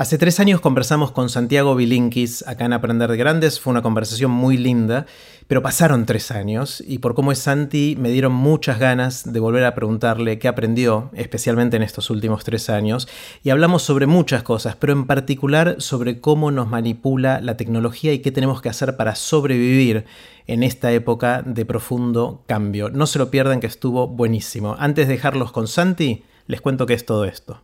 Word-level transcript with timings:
Hace 0.00 0.16
tres 0.16 0.40
años 0.40 0.62
conversamos 0.62 1.12
con 1.12 1.28
Santiago 1.28 1.74
Bilinkis 1.74 2.42
acá 2.48 2.64
en 2.64 2.72
Aprender 2.72 3.10
de 3.10 3.18
Grandes. 3.18 3.60
Fue 3.60 3.70
una 3.70 3.82
conversación 3.82 4.30
muy 4.30 4.56
linda, 4.56 5.04
pero 5.46 5.60
pasaron 5.60 6.06
tres 6.06 6.30
años 6.30 6.82
y 6.88 7.00
por 7.00 7.14
cómo 7.14 7.32
es 7.32 7.38
Santi 7.40 7.96
me 7.98 8.08
dieron 8.08 8.32
muchas 8.32 8.78
ganas 8.78 9.30
de 9.30 9.40
volver 9.40 9.62
a 9.66 9.74
preguntarle 9.74 10.38
qué 10.38 10.48
aprendió, 10.48 11.10
especialmente 11.12 11.76
en 11.76 11.82
estos 11.82 12.08
últimos 12.08 12.44
tres 12.44 12.70
años. 12.70 13.08
Y 13.42 13.50
hablamos 13.50 13.82
sobre 13.82 14.06
muchas 14.06 14.42
cosas, 14.42 14.74
pero 14.74 14.94
en 14.94 15.06
particular 15.06 15.76
sobre 15.80 16.18
cómo 16.18 16.50
nos 16.50 16.66
manipula 16.66 17.42
la 17.42 17.58
tecnología 17.58 18.14
y 18.14 18.20
qué 18.20 18.32
tenemos 18.32 18.62
que 18.62 18.70
hacer 18.70 18.96
para 18.96 19.14
sobrevivir 19.14 20.06
en 20.46 20.62
esta 20.62 20.90
época 20.92 21.42
de 21.42 21.66
profundo 21.66 22.42
cambio. 22.46 22.88
No 22.88 23.06
se 23.06 23.18
lo 23.18 23.30
pierdan 23.30 23.60
que 23.60 23.66
estuvo 23.66 24.08
buenísimo. 24.08 24.76
Antes 24.78 25.08
de 25.08 25.12
dejarlos 25.12 25.52
con 25.52 25.68
Santi, 25.68 26.24
les 26.46 26.62
cuento 26.62 26.86
qué 26.86 26.94
es 26.94 27.04
todo 27.04 27.26
esto. 27.26 27.60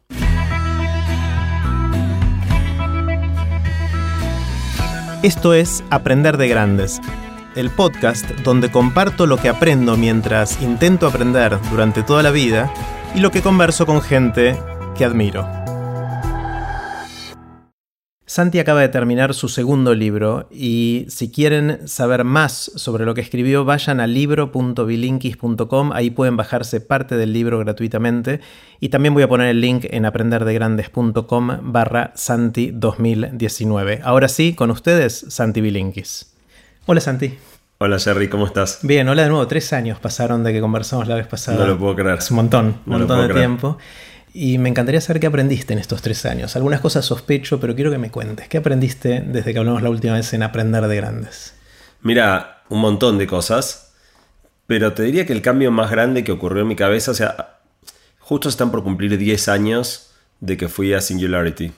Esto 5.27 5.55
es 5.55 5.83
Aprender 5.91 6.37
de 6.37 6.47
Grandes, 6.47 7.01
el 7.57 7.71
podcast 7.71 8.31
donde 8.45 8.71
comparto 8.71 9.27
lo 9.27 9.39
que 9.39 9.49
aprendo 9.49 9.97
mientras 9.97 10.63
intento 10.63 11.09
aprender 11.09 11.59
durante 11.69 12.05
toda 12.05 12.23
la 12.23 12.31
vida 12.31 12.73
y 13.13 13.19
lo 13.19 13.33
que 13.33 13.43
converso 13.43 13.87
con 13.87 14.03
gente 14.03 14.57
que 14.97 15.05
admiro. 15.05 15.45
Santi 18.29 18.59
acaba 18.59 18.81
de 18.81 18.89
terminar 18.89 19.35
su 19.35 19.49
segundo 19.49 19.95
libro 19.95 20.49
y 20.51 21.07
si 21.09 21.31
quieren 21.31 21.87
saber 21.87 22.25
más 22.25 22.73
sobre 22.75 23.05
lo 23.05 23.15
que 23.15 23.21
escribió 23.21 23.65
vayan 23.65 24.01
a 24.01 24.09
libro.bilinkis.com, 24.09 25.93
ahí 25.93 26.11
pueden 26.11 26.37
bajarse 26.37 26.81
parte 26.81 27.17
del 27.17 27.33
libro 27.33 27.61
gratuitamente 27.61 28.41
y 28.81 28.89
también 28.89 29.15
voy 29.15 29.23
a 29.23 29.29
poner 29.29 29.47
el 29.47 29.61
link 29.61 29.87
en 29.91 30.07
aprenderdegrandes.com 30.07 31.73
barra 31.73 32.11
Santi 32.17 32.73
2019. 32.75 34.01
Ahora 34.03 34.27
sí, 34.27 34.55
con 34.55 34.73
ustedes, 34.73 35.27
Santi 35.29 35.61
Bilinkis. 35.61 36.35
Hola 36.87 37.01
Santi. 37.01 37.39
Hola 37.79 38.01
Jerry, 38.01 38.29
¿cómo 38.29 38.47
estás? 38.47 38.81
Bien, 38.83 39.09
hola 39.09 39.23
de 39.23 39.29
nuevo. 39.29 39.47
Tres 39.47 39.73
años 39.73 40.01
pasaron 40.01 40.43
de 40.43 40.53
que 40.53 40.61
conversamos 40.61 41.07
la 41.07 41.15
vez 41.15 41.29
pasada. 41.29 41.59
No 41.59 41.67
lo 41.67 41.79
puedo 41.79 41.95
creer. 41.95 42.19
Es 42.19 42.29
un 42.33 42.39
montón, 42.39 42.81
un 42.87 42.93
montón 42.93 43.29
de 43.29 43.33
tiempo. 43.33 43.79
Y 44.39 44.59
me 44.59 44.69
encantaría 44.69 45.01
saber 45.01 45.19
qué 45.19 45.29
aprendiste 45.29 45.73
en 45.73 45.79
estos 45.79 46.03
tres 46.03 46.27
años. 46.27 46.57
Algunas 46.57 46.83
cosas 46.83 47.07
sospecho, 47.07 47.59
pero 47.59 47.75
quiero 47.75 47.91
que 47.91 47.97
me 47.97 48.11
cuentes. 48.11 48.49
¿Qué 48.49 48.59
aprendiste 48.59 49.25
desde 49.27 49.55
que 49.55 49.59
hablamos 49.59 49.83
la 49.83 49.89
última 49.89 50.13
vez 50.13 50.31
en 50.35 50.43
Aprender 50.43 50.87
de 50.89 50.97
Grandes? 50.97 51.55
Mira, 52.03 52.63
un 52.69 52.83
montón 52.83 53.17
de 53.17 53.27
cosas. 53.27 53.95
Pero 54.67 54.93
te 54.93 55.05
diría 55.05 55.25
que 55.25 55.33
el 55.33 55.41
cambio 55.41 55.71
más 55.71 55.91
grande 55.91 56.23
que 56.23 56.33
ocurrió 56.33 56.61
en 56.61 56.69
mi 56.69 56.77
cabeza, 56.77 57.13
o 57.13 57.15
sea, 57.15 57.61
justo 58.19 58.51
están 58.51 58.71
por 58.71 58.85
cumplir 58.85 59.17
10 59.17 59.49
años 59.49 60.11
de 60.41 60.59
que 60.59 60.69
fui 60.69 60.93
a 60.93 61.01
Singularity. 61.01 61.73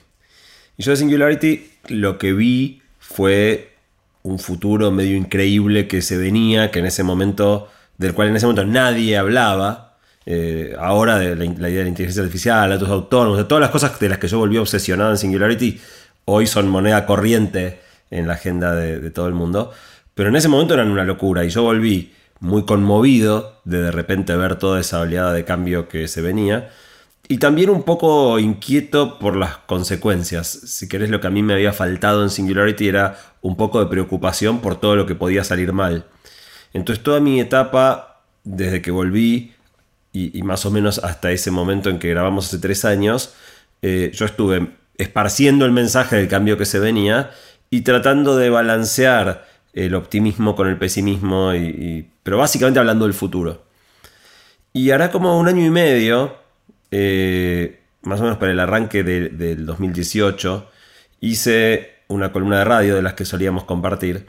Y 0.75 0.83
yo 0.83 0.91
de 0.91 0.97
Singularity 0.97 1.71
lo 1.87 2.17
que 2.17 2.33
vi 2.33 2.81
fue 2.99 3.77
un 4.21 4.37
futuro 4.37 4.91
medio 4.91 5.15
increíble 5.15 5.87
que 5.87 6.01
se 6.01 6.17
venía, 6.17 6.71
que 6.71 6.79
en 6.79 6.87
ese 6.87 7.03
momento, 7.03 7.69
del 7.97 8.13
cual 8.13 8.27
en 8.27 8.35
ese 8.35 8.47
momento 8.47 8.65
nadie 8.65 9.17
hablaba 9.17 9.88
eh, 10.25 10.75
ahora 10.77 11.17
de 11.17 11.35
la, 11.35 11.45
idea 11.45 11.79
de 11.79 11.83
la 11.83 11.89
inteligencia 11.89 12.21
artificial, 12.21 12.69
datos 12.69 12.89
autónomos, 12.89 13.37
de 13.37 13.45
todas 13.45 13.61
las 13.61 13.71
cosas 13.71 13.99
de 13.99 14.09
las 14.09 14.17
que 14.17 14.27
yo 14.27 14.37
volví 14.37 14.57
obsesionado 14.57 15.11
en 15.11 15.17
Singularity, 15.17 15.79
hoy 16.25 16.45
son 16.47 16.67
moneda 16.67 17.05
corriente 17.05 17.79
en 18.11 18.27
la 18.27 18.33
agenda 18.33 18.75
de, 18.75 19.09
todo 19.11 19.27
el 19.27 19.33
mundo. 19.33 19.71
Pero 20.13 20.29
en 20.29 20.35
ese 20.35 20.47
momento 20.47 20.73
eran 20.73 20.91
una 20.91 21.03
locura 21.03 21.45
y 21.45 21.49
yo 21.49 21.63
volví 21.63 22.13
muy 22.39 22.65
conmovido 22.65 23.61
de 23.65 23.81
de 23.81 23.91
repente 23.91 24.35
ver 24.35 24.57
toda 24.57 24.79
esa 24.79 25.01
oleada 25.01 25.33
de 25.33 25.45
cambio 25.45 25.87
que 25.87 26.07
se 26.07 26.21
venía. 26.21 26.69
Y 27.27 27.37
también 27.37 27.69
un 27.69 27.83
poco 27.83 28.39
inquieto 28.39 29.19
por 29.19 29.35
las 29.35 29.57
consecuencias. 29.57 30.47
Si 30.47 30.87
querés, 30.87 31.11
lo 31.11 31.21
que 31.21 31.27
a 31.27 31.29
mí 31.29 31.43
me 31.43 31.53
había 31.53 31.73
faltado 31.73 32.23
en 32.23 32.31
Singularity 32.31 32.87
era 32.87 33.17
un 33.41 33.55
poco 33.55 33.79
de 33.79 33.85
preocupación 33.85 34.61
por 34.61 34.79
todo 34.79 34.95
lo 34.95 35.05
que 35.05 35.15
podía 35.15 35.43
salir 35.43 35.71
mal. 35.71 36.05
Entonces 36.73 37.03
toda 37.03 37.19
mi 37.19 37.39
etapa, 37.39 38.23
desde 38.43 38.81
que 38.81 38.89
volví, 38.91 39.53
y, 40.11 40.41
más 40.41 40.65
o 40.65 40.71
menos 40.71 40.99
hasta 40.99 41.31
ese 41.31 41.51
momento 41.51 41.89
en 41.89 41.99
que 41.99 42.09
grabamos 42.09 42.47
hace 42.47 42.59
tres 42.59 42.83
años, 42.83 43.33
eh, 43.81 44.11
yo 44.13 44.25
estuve 44.25 44.71
esparciendo 44.97 45.65
el 45.65 45.71
mensaje 45.71 46.15
del 46.15 46.27
cambio 46.27 46.57
que 46.57 46.65
se 46.65 46.79
venía 46.79 47.31
y 47.69 47.81
tratando 47.81 48.35
de 48.35 48.49
balancear 48.49 49.47
el 49.73 49.93
optimismo 49.95 50.55
con 50.55 50.67
el 50.67 50.77
pesimismo, 50.77 51.53
y, 51.53 52.09
pero 52.23 52.37
básicamente 52.37 52.79
hablando 52.79 53.05
del 53.05 53.13
futuro. 53.13 53.63
Y 54.73 54.91
hará 54.91 55.11
como 55.11 55.39
un 55.39 55.47
año 55.47 55.65
y 55.65 55.69
medio, 55.69 56.35
eh, 56.91 57.79
más 58.01 58.19
o 58.19 58.23
menos 58.23 58.37
para 58.37 58.51
el 58.51 58.59
arranque 58.59 59.03
del 59.03 59.65
2018, 59.65 60.69
hice 61.21 61.99
una 62.07 62.31
columna 62.31 62.59
de 62.59 62.65
radio 62.65 62.95
de 62.95 63.01
las 63.01 63.13
que 63.13 63.25
solíamos 63.25 63.63
compartir, 63.63 64.25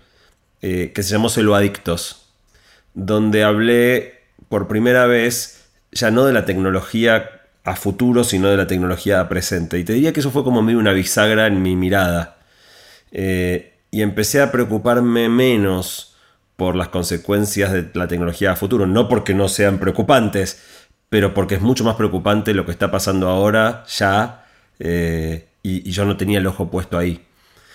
eh, 0.61 0.93
que 0.95 1.03
se 1.03 1.13
llamó 1.13 1.31
Celo 1.31 1.55
Adictos, 1.55 2.29
donde 2.95 3.43
hablé 3.43 4.21
por 4.49 4.69
primera 4.69 5.07
vez 5.07 5.60
ya 5.93 6.11
no 6.11 6.25
de 6.25 6.33
la 6.33 6.45
tecnología 6.45 7.41
a 7.65 7.77
futuro, 7.77 8.25
sino 8.25 8.49
de 8.49 8.57
la 8.57 8.67
tecnología 8.67 9.21
a 9.21 9.29
presente. 9.29 9.79
Y 9.79 9.85
te 9.85 9.93
diría 9.93 10.13
que 10.13 10.21
eso 10.21 10.31
fue 10.31 10.45
como 10.45 10.61
una 10.61 10.93
bisagra 10.93 11.47
en 11.47 11.63
mi 11.63 11.77
mirada. 11.77 12.39
Eh, 13.13 13.75
y 13.91 14.03
empecé 14.03 14.41
a 14.41 14.53
preocuparme 14.53 15.29
menos 15.29 16.15
por 16.57 16.77
las 16.77 16.89
consecuencias 16.89 17.73
de 17.73 17.89
la 17.95 18.09
tecnología 18.09 18.53
a 18.53 18.57
futuro. 18.57 18.87
No 18.87 19.09
porque 19.09 19.35
no 19.35 19.49
sean 19.49 19.79
preocupantes, 19.79 20.63
pero 21.09 21.35
porque 21.35 21.57
es 21.57 21.61
mucho 21.61 21.85
más 21.85 21.97
preocupante 21.97 22.55
lo 22.55 22.65
que 22.65 22.73
está 22.73 22.91
pasando 22.91 23.29
ahora, 23.29 23.85
ya, 23.89 24.47
eh, 24.79 25.49
y, 25.63 25.91
yo 25.91 26.05
no 26.05 26.17
tenía 26.17 26.39
el 26.39 26.47
ojo 26.47 26.71
puesto 26.71 26.97
ahí. 26.99 27.27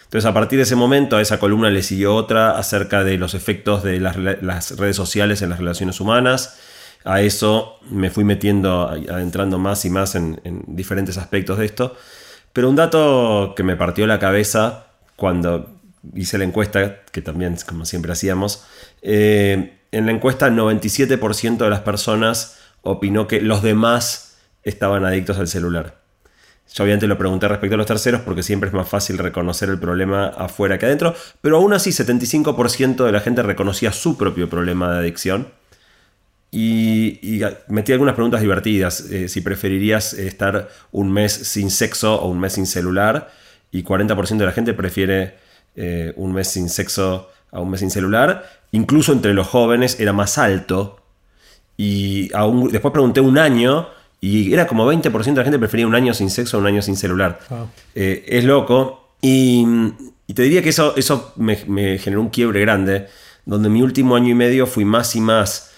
Entonces, 0.05 0.29
a 0.29 0.33
partir 0.33 0.57
de 0.57 0.63
ese 0.63 0.75
momento, 0.75 1.17
a 1.17 1.21
esa 1.21 1.39
columna 1.39 1.69
le 1.69 1.83
siguió 1.83 2.15
otra 2.15 2.57
acerca 2.57 3.03
de 3.03 3.17
los 3.17 3.33
efectos 3.33 3.83
de 3.83 3.99
las 3.99 4.77
redes 4.77 4.95
sociales 4.95 5.41
en 5.41 5.49
las 5.49 5.59
relaciones 5.59 5.99
humanas 5.99 6.57
a 7.05 7.21
eso 7.21 7.79
me 7.91 8.09
fui 8.09 8.23
metiendo, 8.23 8.89
adentrando 8.89 9.59
más 9.59 9.85
y 9.85 9.91
más 9.91 10.15
en, 10.15 10.41
diferentes 10.67 11.17
aspectos 11.17 11.59
de 11.59 11.65
esto. 11.65 11.95
Pero 12.51 12.69
un 12.69 12.75
dato 12.75 13.53
que 13.55 13.63
me 13.63 13.75
partió 13.75 14.07
la 14.07 14.19
cabeza 14.19 14.87
cuando 15.15 15.69
hice 16.15 16.37
la 16.37 16.45
encuesta, 16.45 17.03
que 17.11 17.21
también 17.21 17.55
como 17.67 17.85
siempre 17.85 18.11
hacíamos, 18.11 18.65
eh, 19.01 19.77
en 19.91 20.05
la 20.05 20.11
encuesta 20.11 20.47
el 20.47 20.55
97% 20.55 21.57
de 21.57 21.69
las 21.69 21.81
personas 21.81 22.57
opinó 22.81 23.27
que 23.27 23.39
los 23.39 23.61
demás 23.61 24.37
estaban 24.63 25.05
adictos 25.05 25.37
al 25.37 25.47
celular. 25.47 25.99
Yo 26.73 26.83
obviamente 26.83 27.07
lo 27.07 27.17
pregunté 27.17 27.47
respecto 27.47 27.75
a 27.75 27.77
los 27.77 27.85
terceros 27.85 28.21
porque 28.21 28.41
siempre 28.41 28.69
es 28.69 28.73
más 28.73 28.89
fácil 28.89 29.19
reconocer 29.19 29.69
el 29.69 29.79
problema 29.79 30.27
afuera 30.27 30.79
que 30.79 30.87
adentro, 30.87 31.15
pero 31.41 31.57
aún 31.57 31.73
así 31.73 31.91
75% 31.91 33.05
de 33.05 33.11
la 33.11 33.19
gente 33.19 33.43
reconocía 33.43 33.91
su 33.91 34.17
propio 34.17 34.49
problema 34.49 34.91
de 34.91 34.99
adicción 34.99 35.47
y, 36.51 37.41
metí 37.67 37.91
algunas 37.91 38.15
preguntas 38.15 38.41
divertidas. 38.41 39.01
Eh, 39.11 39.27
si 39.27 39.41
preferirías 39.41 40.13
estar 40.13 40.69
un 40.91 41.11
mes 41.11 41.33
sin 41.33 41.69
sexo 41.69 42.15
o 42.21 42.29
un 42.29 42.39
mes 42.39 42.53
sin 42.53 42.65
celular. 42.65 43.31
Y 43.71 43.83
40% 43.83 44.37
de 44.37 44.45
la 44.45 44.51
gente 44.51 44.73
prefiere 44.73 45.35
eh, 45.75 46.13
un 46.15 46.33
mes 46.33 46.47
sin 46.47 46.69
sexo 46.69 47.29
a 47.51 47.59
un 47.59 47.69
mes 47.69 47.81
sin 47.81 47.91
celular. 47.91 48.49
Incluso 48.71 49.11
entre 49.11 49.33
los 49.33 49.47
jóvenes 49.47 49.99
era 49.99 50.13
más 50.13 50.37
alto. 50.37 51.01
Y 51.77 52.29
después 52.71 52.91
pregunté 52.93 53.19
un 53.19 53.37
año 53.37 53.89
y 54.21 54.53
era 54.53 54.65
como 54.65 54.91
20% 54.91 55.23
de 55.23 55.35
la 55.35 55.43
gente 55.43 55.59
prefería 55.59 55.85
un 55.85 55.95
año 55.95 56.13
sin 56.13 56.29
sexo 56.29 56.55
a 56.55 56.59
un 56.61 56.67
año 56.67 56.81
sin 56.81 56.95
celular. 56.95 57.39
Eh, 57.93 58.23
es 58.27 58.45
loco. 58.45 59.13
Y, 59.21 59.65
te 60.33 60.43
diría 60.43 60.63
que 60.63 60.69
eso, 60.69 60.95
eso 60.95 61.33
me, 61.35 61.59
me 61.67 61.97
generó 61.99 62.21
un 62.21 62.29
quiebre 62.29 62.61
grande, 62.61 63.07
donde 63.45 63.69
mi 63.69 63.81
último 63.81 64.15
año 64.15 64.29
y 64.29 64.33
medio 64.33 64.65
fui 64.65 64.85
más 64.85 65.15
y 65.15 65.21
más 65.21 65.74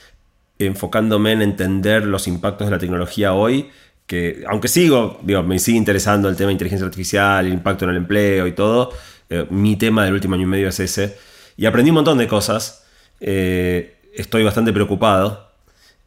enfocándome 0.59 1.31
en 1.34 1.41
entender 1.41 2.06
los 2.06 2.28
impactos 2.28 2.68
de 2.68 2.72
la 2.72 2.79
tecnología 2.79 3.34
hoy, 3.34 3.69
que 4.07 4.44
aunque 4.47 4.69
sigo, 4.69 5.19
digo, 5.22 5.44
me 5.44 5.59
sigue 5.59 5.78
interesando 5.78 6.29
el 6.29 6.35
tema 6.35 6.47
de 6.47 6.53
inteligencia 6.53 6.85
artificial, 6.85 7.45
el 7.45 7.53
impacto 7.53 7.85
en 7.85 7.91
el 7.91 7.97
empleo 7.97 8.47
y 8.47 8.53
todo, 8.53 8.92
eh, 9.30 9.45
mi 9.50 9.75
tema 9.75 10.06
del 10.06 10.13
último 10.13 10.36
año 10.36 10.44
y 10.44 10.48
medio 10.48 10.69
es 10.69 10.80
ese. 10.80 11.18
Y 11.57 11.65
aprendí 11.65 11.92
un 11.92 11.95
montón 11.95 12.18
de 12.18 12.27
cosas, 12.27 12.86
eh, 13.19 13.98
estoy 14.15 14.44
bastante 14.44 14.71
preocupado, 14.71 15.51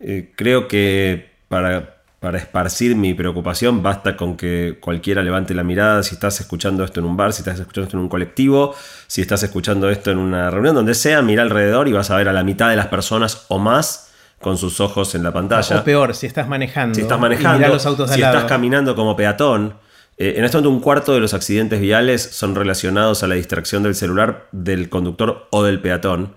eh, 0.00 0.32
creo 0.34 0.66
que 0.66 1.30
para, 1.48 2.02
para 2.20 2.38
esparcir 2.38 2.96
mi 2.96 3.12
preocupación 3.12 3.82
basta 3.82 4.16
con 4.16 4.36
que 4.36 4.78
cualquiera 4.80 5.22
levante 5.22 5.52
la 5.52 5.62
mirada 5.62 6.02
si 6.02 6.14
estás 6.14 6.40
escuchando 6.40 6.84
esto 6.84 7.00
en 7.00 7.06
un 7.06 7.16
bar, 7.16 7.34
si 7.34 7.42
estás 7.42 7.60
escuchando 7.60 7.86
esto 7.86 7.98
en 7.98 8.04
un 8.04 8.08
colectivo, 8.08 8.74
si 9.06 9.20
estás 9.20 9.42
escuchando 9.42 9.90
esto 9.90 10.10
en 10.10 10.18
una 10.18 10.50
reunión, 10.50 10.74
donde 10.74 10.94
sea, 10.94 11.20
mira 11.20 11.42
alrededor 11.42 11.86
y 11.88 11.92
vas 11.92 12.10
a 12.10 12.16
ver 12.16 12.28
a 12.28 12.32
la 12.32 12.44
mitad 12.44 12.70
de 12.70 12.76
las 12.76 12.86
personas 12.86 13.44
o 13.48 13.58
más 13.58 14.09
con 14.40 14.56
sus 14.56 14.80
ojos 14.80 15.14
en 15.14 15.22
la 15.22 15.32
pantalla. 15.32 15.80
O 15.80 15.84
peor, 15.84 16.14
si 16.14 16.26
estás 16.26 16.48
manejando. 16.48 16.94
Si 16.94 17.02
estás 17.02 17.20
manejando, 17.20 17.68
los 17.68 17.86
autos 17.86 18.10
si 18.10 18.22
estás 18.22 18.44
caminando 18.44 18.96
como 18.96 19.14
peatón. 19.14 19.74
Eh, 20.16 20.34
en 20.36 20.44
este 20.44 20.56
momento 20.56 20.76
un 20.76 20.80
cuarto 20.80 21.12
de 21.14 21.20
los 21.20 21.34
accidentes 21.34 21.80
viales 21.80 22.22
son 22.22 22.54
relacionados 22.54 23.22
a 23.22 23.26
la 23.26 23.34
distracción 23.34 23.82
del 23.82 23.94
celular 23.94 24.48
del 24.52 24.88
conductor 24.88 25.46
o 25.50 25.62
del 25.62 25.80
peatón. 25.80 26.34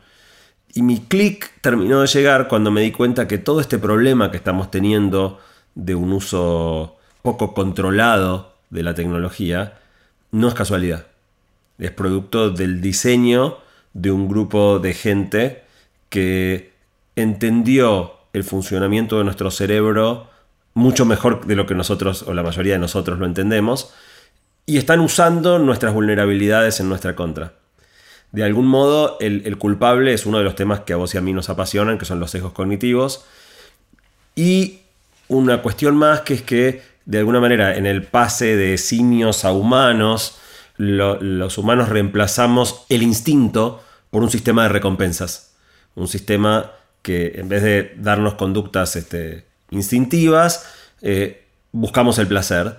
Y 0.73 0.81
mi 0.81 0.99
clic 0.99 1.51
terminó 1.61 2.01
de 2.01 2.07
llegar 2.07 2.47
cuando 2.47 2.71
me 2.71 2.81
di 2.81 2.91
cuenta 2.91 3.27
que 3.27 3.37
todo 3.37 3.61
este 3.61 3.77
problema 3.77 4.31
que 4.31 4.37
estamos 4.37 4.69
teniendo 4.71 5.39
de 5.75 5.95
un 5.95 6.11
uso 6.11 6.97
poco 7.21 7.53
controlado 7.53 8.53
de 8.69 8.83
la 8.83 8.93
tecnología 8.95 9.75
no 10.31 10.47
es 10.47 10.53
casualidad. 10.53 11.07
Es 11.77 11.91
producto 11.91 12.49
del 12.49 12.81
diseño 12.81 13.59
de 13.93 14.11
un 14.11 14.27
grupo 14.27 14.79
de 14.79 14.93
gente 14.93 15.63
que 16.09 16.72
entendió 17.15 18.13
el 18.33 18.43
funcionamiento 18.43 19.17
de 19.17 19.23
nuestro 19.23 19.51
cerebro 19.51 20.27
mucho 20.73 21.05
mejor 21.05 21.45
de 21.45 21.55
lo 21.55 21.65
que 21.65 21.75
nosotros 21.75 22.23
o 22.23 22.33
la 22.33 22.43
mayoría 22.43 22.73
de 22.73 22.79
nosotros 22.79 23.19
lo 23.19 23.25
entendemos 23.25 23.93
y 24.65 24.77
están 24.77 25.01
usando 25.01 25.59
nuestras 25.59 25.93
vulnerabilidades 25.93 26.79
en 26.79 26.89
nuestra 26.89 27.15
contra. 27.15 27.53
De 28.31 28.43
algún 28.43 28.65
modo, 28.65 29.17
el, 29.19 29.57
culpable 29.57 30.13
es 30.13 30.25
uno 30.25 30.39
de 30.39 30.43
los 30.43 30.55
temas 30.55 30.79
que 30.81 30.93
a 30.93 30.95
vos 30.95 31.13
y 31.13 31.17
a 31.17 31.21
mí 31.21 31.33
nos 31.33 31.49
apasionan, 31.49 31.99
que 31.99 32.05
son 32.05 32.19
los 32.19 32.31
sesgos 32.31 32.53
cognitivos. 32.53 33.25
Y 34.35 34.79
una 35.27 35.61
cuestión 35.61 35.95
más 35.95 36.21
que 36.21 36.33
es 36.33 36.41
que, 36.41 36.81
de 37.05 37.19
alguna 37.19 37.39
manera, 37.39 37.75
en 37.75 37.85
el 37.85 38.03
pase 38.03 38.55
de 38.55 38.79
simios 38.79 39.45
a 39.45 39.51
humanos, 39.51 40.39
los 40.77 41.57
humanos 41.59 41.89
reemplazamos 41.89 42.85
el 42.89 43.03
instinto 43.03 43.83
por 44.09 44.23
un 44.23 44.31
sistema 44.31 44.63
de 44.63 44.69
recompensas. 44.69 45.53
Un 45.93 46.07
sistema 46.07 46.71
que 47.03 47.33
en 47.35 47.49
vez 47.49 47.61
de 47.61 47.93
darnos 47.97 48.33
conductas 48.33 48.95
este, 48.95 49.45
instintivas, 49.69 50.65
eh, 51.01 51.43
buscamos 51.71 52.17
el 52.17 52.27
placer 52.27 52.77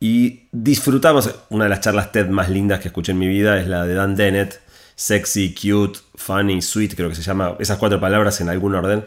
y 0.00 0.42
disfrutamos. 0.50 1.30
Una 1.50 1.64
de 1.64 1.70
las 1.70 1.80
charlas 1.80 2.12
TED 2.12 2.28
más 2.28 2.50
lindas 2.50 2.80
que 2.80 2.88
escuché 2.88 3.12
en 3.12 3.18
mi 3.18 3.28
vida 3.28 3.58
es 3.58 3.68
la 3.68 3.86
de 3.86 3.94
Dan 3.94 4.16
Dennett, 4.16 4.60
sexy, 4.96 5.54
cute, 5.54 6.00
funny, 6.16 6.60
sweet, 6.60 6.94
creo 6.96 7.08
que 7.08 7.14
se 7.14 7.22
llama, 7.22 7.56
esas 7.60 7.78
cuatro 7.78 8.00
palabras 8.00 8.40
en 8.40 8.48
algún 8.48 8.74
orden, 8.74 9.04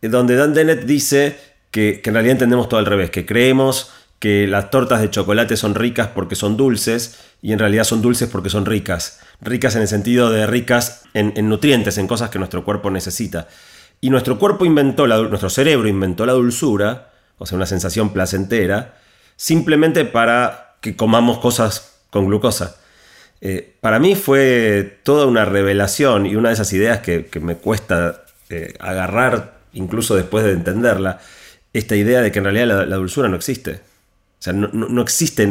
eh, 0.00 0.08
donde 0.08 0.36
Dan 0.36 0.54
Dennett 0.54 0.84
dice 0.84 1.36
que, 1.72 2.00
que 2.00 2.10
en 2.10 2.14
realidad 2.14 2.32
entendemos 2.32 2.68
todo 2.68 2.78
al 2.78 2.86
revés, 2.86 3.10
que 3.10 3.26
creemos 3.26 3.90
que 4.20 4.46
las 4.46 4.70
tortas 4.70 5.00
de 5.00 5.10
chocolate 5.10 5.56
son 5.56 5.74
ricas 5.74 6.08
porque 6.08 6.34
son 6.34 6.56
dulces 6.56 7.18
y 7.42 7.52
en 7.52 7.58
realidad 7.58 7.84
son 7.84 8.02
dulces 8.02 8.28
porque 8.28 8.50
son 8.50 8.64
ricas. 8.66 9.20
Ricas 9.40 9.76
en 9.76 9.82
el 9.82 9.88
sentido 9.88 10.30
de 10.30 10.46
ricas 10.46 11.02
en, 11.14 11.32
en 11.36 11.48
nutrientes, 11.48 11.98
en 11.98 12.08
cosas 12.08 12.30
que 12.30 12.38
nuestro 12.38 12.64
cuerpo 12.64 12.90
necesita. 12.90 13.48
Y 14.00 14.10
nuestro 14.10 14.38
cuerpo 14.38 14.64
inventó, 14.64 15.06
nuestro 15.06 15.50
cerebro 15.50 15.88
inventó 15.88 16.24
la 16.24 16.32
dulzura, 16.32 17.10
o 17.38 17.46
sea, 17.46 17.56
una 17.56 17.66
sensación 17.66 18.12
placentera, 18.12 18.96
simplemente 19.36 20.04
para 20.04 20.76
que 20.80 20.96
comamos 20.96 21.38
cosas 21.38 22.00
con 22.10 22.26
glucosa. 22.26 22.76
Eh, 23.40 23.74
para 23.80 23.98
mí 23.98 24.14
fue 24.14 24.98
toda 25.02 25.26
una 25.26 25.44
revelación 25.44 26.26
y 26.26 26.36
una 26.36 26.48
de 26.48 26.54
esas 26.54 26.72
ideas 26.72 27.00
que, 27.00 27.28
me 27.40 27.56
cuesta 27.56 28.24
eh, 28.50 28.74
agarrar, 28.80 29.58
incluso 29.72 30.14
después 30.14 30.44
de 30.44 30.52
entenderla, 30.52 31.20
esta 31.72 31.96
idea 31.96 32.20
de 32.20 32.32
que 32.32 32.38
en 32.38 32.44
realidad 32.44 32.86
la, 32.86 32.96
dulzura 32.96 33.28
no 33.28 33.36
existe. 33.36 33.72
O 33.72 34.42
sea, 34.42 34.52
no, 34.52 34.68
no, 34.68 35.02
existe, 35.02 35.48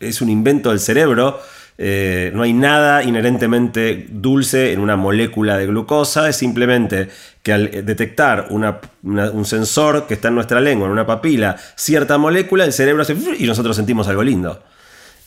es 0.00 0.20
un 0.20 0.28
invento 0.28 0.70
del 0.70 0.80
cerebro 0.80 1.40
eh, 1.78 2.30
no 2.34 2.42
hay 2.42 2.54
nada 2.54 3.02
inherentemente 3.02 4.06
dulce 4.08 4.72
en 4.72 4.80
una 4.80 4.96
molécula 4.96 5.58
de 5.58 5.66
glucosa, 5.66 6.28
es 6.28 6.36
simplemente 6.36 7.10
que 7.46 7.52
al 7.52 7.70
detectar 7.86 8.48
un 8.50 9.44
sensor 9.44 10.08
que 10.08 10.14
está 10.14 10.26
en 10.26 10.34
nuestra 10.34 10.60
lengua, 10.60 10.86
en 10.86 10.92
una 10.92 11.06
papila, 11.06 11.56
cierta 11.76 12.18
molécula, 12.18 12.64
el 12.64 12.72
cerebro 12.72 13.02
hace 13.02 13.16
y 13.38 13.46
nosotros 13.46 13.76
sentimos 13.76 14.08
algo 14.08 14.24
lindo. 14.24 14.64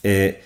Eh, 0.03 0.43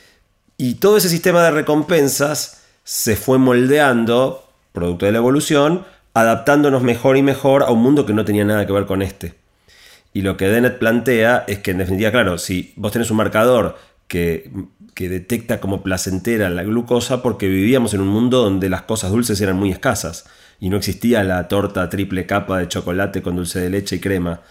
y 0.56 0.76
todo 0.76 0.98
ese 0.98 1.10
sistema 1.10 1.42
de 1.42 1.50
recompensas 1.50 2.62
se 2.84 3.16
fue 3.16 3.40
moldeando, 3.40 4.48
producto 4.72 5.08
de 5.08 5.14
la 5.14 5.18
evolución, 5.18 5.84
adaptándonos 6.14 6.84
mejor 6.84 7.18
y 7.18 7.24
mejor 7.24 7.64
a 7.64 7.72
un 7.72 7.82
mundo 7.82 8.06
que 8.06 8.14
no 8.14 8.24
tenía 8.24 8.46
nada 8.46 8.68
que 8.68 8.74
ver 8.74 8.86
con 8.86 9.02
este. 9.02 9.34
Y 10.14 10.22
lo 10.22 10.38
que 10.38 10.50
Dennett 10.50 10.78
plantea 10.78 11.44
es 11.48 11.58
que 11.58 11.72
en 11.72 11.80
definitiva, 11.80 12.12
claro, 12.12 12.38
si 12.38 12.72
vos 12.76 12.92
tenés 12.92 13.10
un 13.10 13.18
marcador 13.18 13.80
que 14.08 14.52
que 14.94 15.10
detecta 15.10 15.60
como 15.60 15.82
placentera 15.82 16.52
la 16.52 16.62
glucosa 16.62 17.24
porque 17.24 17.48
vivíamos 17.48 17.96
en 17.96 18.02
un 18.02 18.10
mundo 18.10 18.44
donde 18.44 18.70
las 18.70 18.84
cosas 18.84 19.10
dulces 19.10 19.42
eran 19.42 19.56
muy 19.56 19.72
escasas 19.72 20.26
y 20.60 20.70
no 20.70 20.78
existía 20.78 21.24
la 21.24 21.48
torta 21.48 21.90
triple 21.90 22.26
capa 22.26 22.60
de 22.60 22.68
chocolate 22.68 23.22
con 23.22 23.36
dulce 23.36 23.60
de 23.60 23.70
leche 23.70 23.98
y 23.98 24.00
crema. 24.00 24.42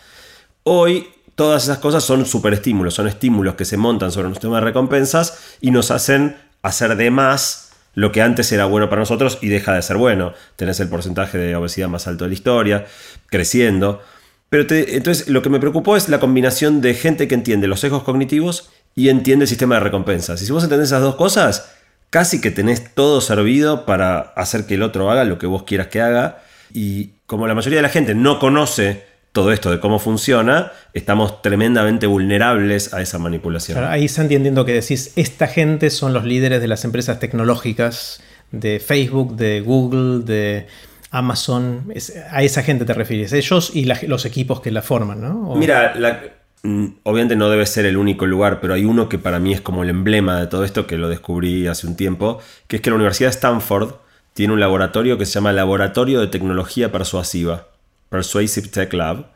Hoy 0.65 1.09
todas 1.35 1.65
esas 1.65 1.79
cosas 1.79 2.05
son 2.05 2.27
superestímulos, 2.27 2.95
son 2.95 3.09
estímulos 3.09 3.55
que 3.55 3.65
se 3.65 3.77
montan 3.77 4.13
sobre 4.13 4.29
nuestro 4.29 4.49
sistema 4.49 4.61
de 4.61 4.67
recompensas 4.67 5.57
y 5.61 5.71
nos 5.71 5.91
hacen 5.91 6.37
hacer 6.63 6.97
de 6.97 7.11
más 7.11 7.73
lo 7.95 8.13
que 8.13 8.23
antes 8.23 8.51
era 8.53 8.65
bueno 8.65 8.89
para 8.89 9.01
nosotros 9.01 9.39
y 9.43 9.49
deja 9.49 9.75
de 9.75 9.83
ser 9.83 9.97
bueno. 9.97 10.33
Tenés 10.57 10.81
el 10.81 10.89
porcentaje 10.89 11.39
de 11.39 11.57
obesidad 11.57 11.89
más 11.89 12.07
alto 12.07 12.25
de 12.25 12.31
la 12.31 12.35
historia, 12.35 12.87
creciendo. 13.27 14.01
Pero 14.49 14.67
entonces 14.71 15.29
lo 15.29 15.43
que 15.43 15.51
me 15.51 15.61
preocupó 15.61 15.97
es 15.97 16.09
la 16.09 16.21
combinación 16.21 16.81
de 16.81 16.95
gente 16.95 17.29
que 17.29 17.35
entiende 17.35 17.67
los 17.67 17.81
sesgos 17.81 18.03
cognitivos 18.03 18.71
y 18.95 19.09
entiende 19.09 19.45
el 19.45 19.49
sistema 19.49 19.77
de 19.77 19.81
recompensas. 19.81 20.41
Y 20.43 20.47
si 20.47 20.53
vos 20.53 20.63
entendés 20.63 20.89
esas 20.89 21.03
dos 21.03 21.17
cosas, 21.17 21.73
casi 22.13 22.43
que 22.43 22.51
tenés 22.51 22.95
todo 22.95 23.23
servido 23.23 23.87
para 23.87 24.19
hacer 24.19 24.67
que 24.67 24.75
el 24.75 24.83
otro 24.83 25.11
haga 25.11 25.25
lo 25.25 25.39
que 25.39 25.47
vos 25.47 25.63
quieras 25.63 25.87
que 25.87 26.03
haga. 26.03 26.43
Y 26.71 27.13
como 27.25 27.47
la 27.47 27.55
mayoría 27.55 27.79
de 27.79 27.83
la 27.83 27.89
gente 27.89 28.15
no 28.15 28.39
conoce 28.39 29.05
todo 29.33 29.51
esto 29.51 29.71
de 29.71 29.81
cómo 29.81 29.99
funciona, 29.99 30.73
estamos 30.93 31.41
tremendamente 31.41 32.07
vulnerables 32.07 32.93
a 32.93 33.01
esa 33.01 33.19
manipulación. 33.19 33.83
ahí 33.85 34.05
está 34.05 34.21
entendiendo 34.21 34.67
que 34.67 34.75
decís, 34.75 35.15
esta 35.17 35.47
gente 35.47 35.89
son 35.89 36.13
los 36.13 36.27
líderes 36.27 36.61
de 36.61 36.69
las 36.69 36.85
empresas 36.85 37.19
tecnológicas, 37.19 38.23
de 38.51 38.79
Facebook, 38.79 39.35
de 39.37 39.63
Google, 39.63 40.23
de 40.27 40.67
Amazon. 41.11 41.95
a 42.31 42.43
esa 42.43 42.63
gente 42.63 42.85
te 42.85 42.93
refieres, 42.93 43.33
ellos 43.33 43.71
y 43.73 43.87
los 43.87 44.27
equipos 44.27 44.61
que 44.61 44.71
la 44.71 44.83
forman, 44.83 45.23
¿no? 45.23 45.55
Mira, 45.57 45.95
la, 45.95 46.21
obviamente 46.65 47.35
no 47.35 47.51
debe 47.51 47.67
ser 47.67 47.87
el 47.87 47.97
único 47.97 48.27
lugar, 48.27 48.61
pero 48.61 48.75
hay 48.75 48.85
uno 48.85 49.09
que 49.09 49.19
para 49.19 49.41
mí 49.41 49.53
es 49.53 49.61
como 49.61 49.83
el 49.83 49.91
emblema 49.91 50.39
de 50.39 50.47
todo 50.47 50.65
esto, 50.65 50.87
que 50.87 50.97
lo 50.97 51.09
descubrí 51.09 51.67
hace 51.67 51.87
un 51.87 51.97
tiempo, 51.97 52.41
que 52.69 52.77
es 52.77 52.83
que 52.83 52.91
la 52.91 52.97
Universidad 52.97 53.31
de 53.31 53.35
Stanford 53.35 53.95
tiene 54.33 54.53
un 54.53 54.61
laboratorio 54.61 55.19
que 55.19 55.27
se 55.27 55.33
llama 55.33 55.53
Laboratorio 55.53 56.21
de 56.21 56.29
Tecnología 56.29 56.93
Persuasiva, 56.93 57.67
Persuasive 58.09 58.69
Tech 58.69 58.93
Lab, 58.93 59.27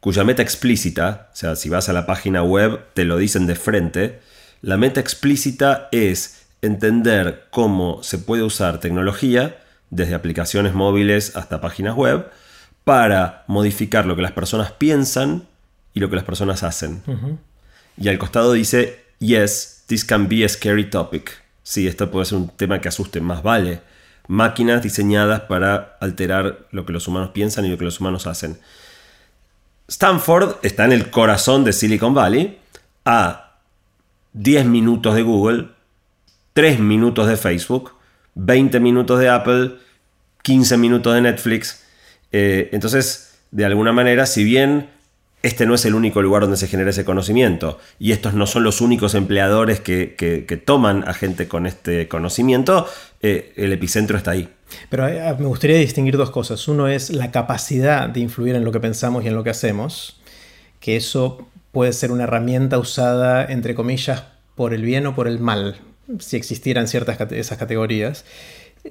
cuya 0.00 0.24
meta 0.24 0.42
explícita, 0.42 1.30
o 1.32 1.36
sea, 1.36 1.56
si 1.56 1.68
vas 1.68 1.88
a 1.88 1.92
la 1.92 2.06
página 2.06 2.42
web 2.42 2.80
te 2.92 3.04
lo 3.04 3.16
dicen 3.16 3.46
de 3.46 3.54
frente, 3.54 4.20
la 4.60 4.76
meta 4.76 5.00
explícita 5.00 5.88
es 5.90 6.46
entender 6.60 7.46
cómo 7.50 8.02
se 8.02 8.18
puede 8.18 8.42
usar 8.42 8.78
tecnología, 8.78 9.58
desde 9.90 10.14
aplicaciones 10.14 10.74
móviles 10.74 11.36
hasta 11.36 11.60
páginas 11.60 11.94
web, 11.94 12.26
para 12.84 13.44
modificar 13.46 14.06
lo 14.06 14.16
que 14.16 14.22
las 14.22 14.32
personas 14.32 14.72
piensan 14.72 15.46
y 15.94 16.00
lo 16.00 16.08
que 16.08 16.16
las 16.16 16.24
personas 16.24 16.62
hacen. 16.62 17.02
Y 17.96 18.08
al 18.08 18.18
costado 18.18 18.52
dice, 18.52 19.04
yes, 19.18 19.84
this 19.86 20.04
can 20.04 20.28
be 20.28 20.44
a 20.44 20.48
scary 20.48 20.88
topic. 20.88 21.42
Sí, 21.62 21.86
esto 21.86 22.10
puede 22.10 22.26
ser 22.26 22.38
un 22.38 22.48
tema 22.48 22.80
que 22.80 22.88
asuste, 22.88 23.20
más 23.20 23.42
vale. 23.42 23.80
Máquinas 24.28 24.82
diseñadas 24.82 25.42
para 25.42 25.96
alterar 26.00 26.66
lo 26.70 26.86
que 26.86 26.92
los 26.92 27.06
humanos 27.08 27.30
piensan 27.32 27.64
y 27.64 27.68
lo 27.68 27.78
que 27.78 27.84
los 27.84 28.00
humanos 28.00 28.26
hacen. 28.26 28.58
Stanford 29.88 30.56
está 30.62 30.84
en 30.84 30.92
el 30.92 31.10
corazón 31.10 31.64
de 31.64 31.72
Silicon 31.72 32.14
Valley, 32.14 32.58
a 33.04 33.58
10 34.32 34.66
minutos 34.66 35.14
de 35.14 35.22
Google, 35.22 35.68
3 36.54 36.80
minutos 36.80 37.28
de 37.28 37.36
Facebook, 37.36 37.92
20 38.34 38.80
minutos 38.80 39.18
de 39.20 39.28
Apple, 39.28 39.72
15 40.42 40.76
minutos 40.78 41.14
de 41.14 41.20
Netflix. 41.20 41.84
Eh, 42.30 42.70
entonces, 42.72 43.38
de 43.50 43.64
alguna 43.64 43.92
manera, 43.92 44.26
si 44.26 44.44
bien 44.44 44.88
este 45.42 45.66
no 45.66 45.74
es 45.74 45.84
el 45.84 45.94
único 45.94 46.22
lugar 46.22 46.42
donde 46.42 46.56
se 46.56 46.68
genera 46.68 46.90
ese 46.90 47.04
conocimiento 47.04 47.78
y 47.98 48.12
estos 48.12 48.34
no 48.34 48.46
son 48.46 48.62
los 48.62 48.80
únicos 48.80 49.14
empleadores 49.14 49.80
que, 49.80 50.62
toman 50.64 51.06
a 51.08 51.14
gente 51.14 51.48
con 51.48 51.66
este 51.66 52.08
conocimiento, 52.08 52.86
eh, 53.20 53.52
el 53.56 53.72
epicentro 53.72 54.16
está 54.16 54.32
ahí. 54.32 54.48
Pero 54.88 55.08
eh, 55.08 55.34
me 55.38 55.46
gustaría 55.46 55.76
distinguir 55.76 56.16
dos 56.16 56.30
cosas. 56.30 56.66
Uno 56.68 56.88
es 56.88 57.10
la 57.10 57.30
capacidad 57.30 58.08
de 58.08 58.20
influir 58.20 58.54
en 58.54 58.64
lo 58.64 58.72
que 58.72 58.80
pensamos 58.80 59.24
y 59.24 59.28
en 59.28 59.34
lo 59.34 59.44
que 59.44 59.50
hacemos, 59.50 60.20
que 60.80 60.96
eso 60.96 61.48
puede 61.72 61.92
ser 61.92 62.12
una 62.12 62.24
herramienta 62.24 62.78
usada, 62.78 63.44
entre 63.44 63.74
comillas, 63.74 64.24
por 64.54 64.74
el 64.74 64.82
bien 64.82 65.06
o 65.06 65.14
por 65.14 65.26
el 65.26 65.40
mal, 65.40 65.76
si 66.18 66.36
existieran 66.36 66.86
ciertas 66.86 67.18
esas 67.32 67.58
categorías. 67.58 68.24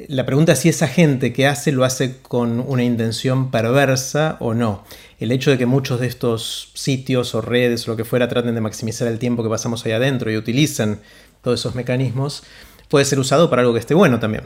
La 0.08 0.26
pregunta 0.26 0.54
es 0.54 0.60
si 0.60 0.70
esa 0.70 0.88
gente 0.88 1.34
que 1.34 1.48
hace 1.48 1.72
lo 1.72 1.84
hace 1.84 2.18
con 2.22 2.62
una 2.62 2.84
intención 2.84 3.52
perversa 3.52 4.38
o 4.40 4.54
no. 4.54 4.86
El 5.20 5.32
hecho 5.32 5.52
de 5.52 5.58
que 5.58 5.66
muchos 5.66 6.00
de 6.00 6.08
estos 6.08 6.72
sitios 6.74 7.36
o 7.36 7.42
redes 7.42 7.88
o 7.88 7.92
lo 7.92 7.98
que 7.98 8.06
fuera 8.06 8.30
traten 8.30 8.56
de 8.56 8.62
maximizar 8.62 9.08
el 9.08 9.20
tiempo 9.20 9.44
que 9.44 9.50
pasamos 9.50 9.86
ahí 9.86 9.92
adentro 9.92 10.32
y 10.32 10.38
utilicen 10.38 11.00
todos 11.42 11.60
esos 11.60 11.76
mecanismos 11.76 12.44
puede 12.88 13.06
ser 13.06 13.20
usado 13.20 13.50
para 13.50 13.62
algo 13.62 13.74
que 13.74 13.80
esté 13.80 13.94
bueno 13.94 14.20
también. 14.20 14.44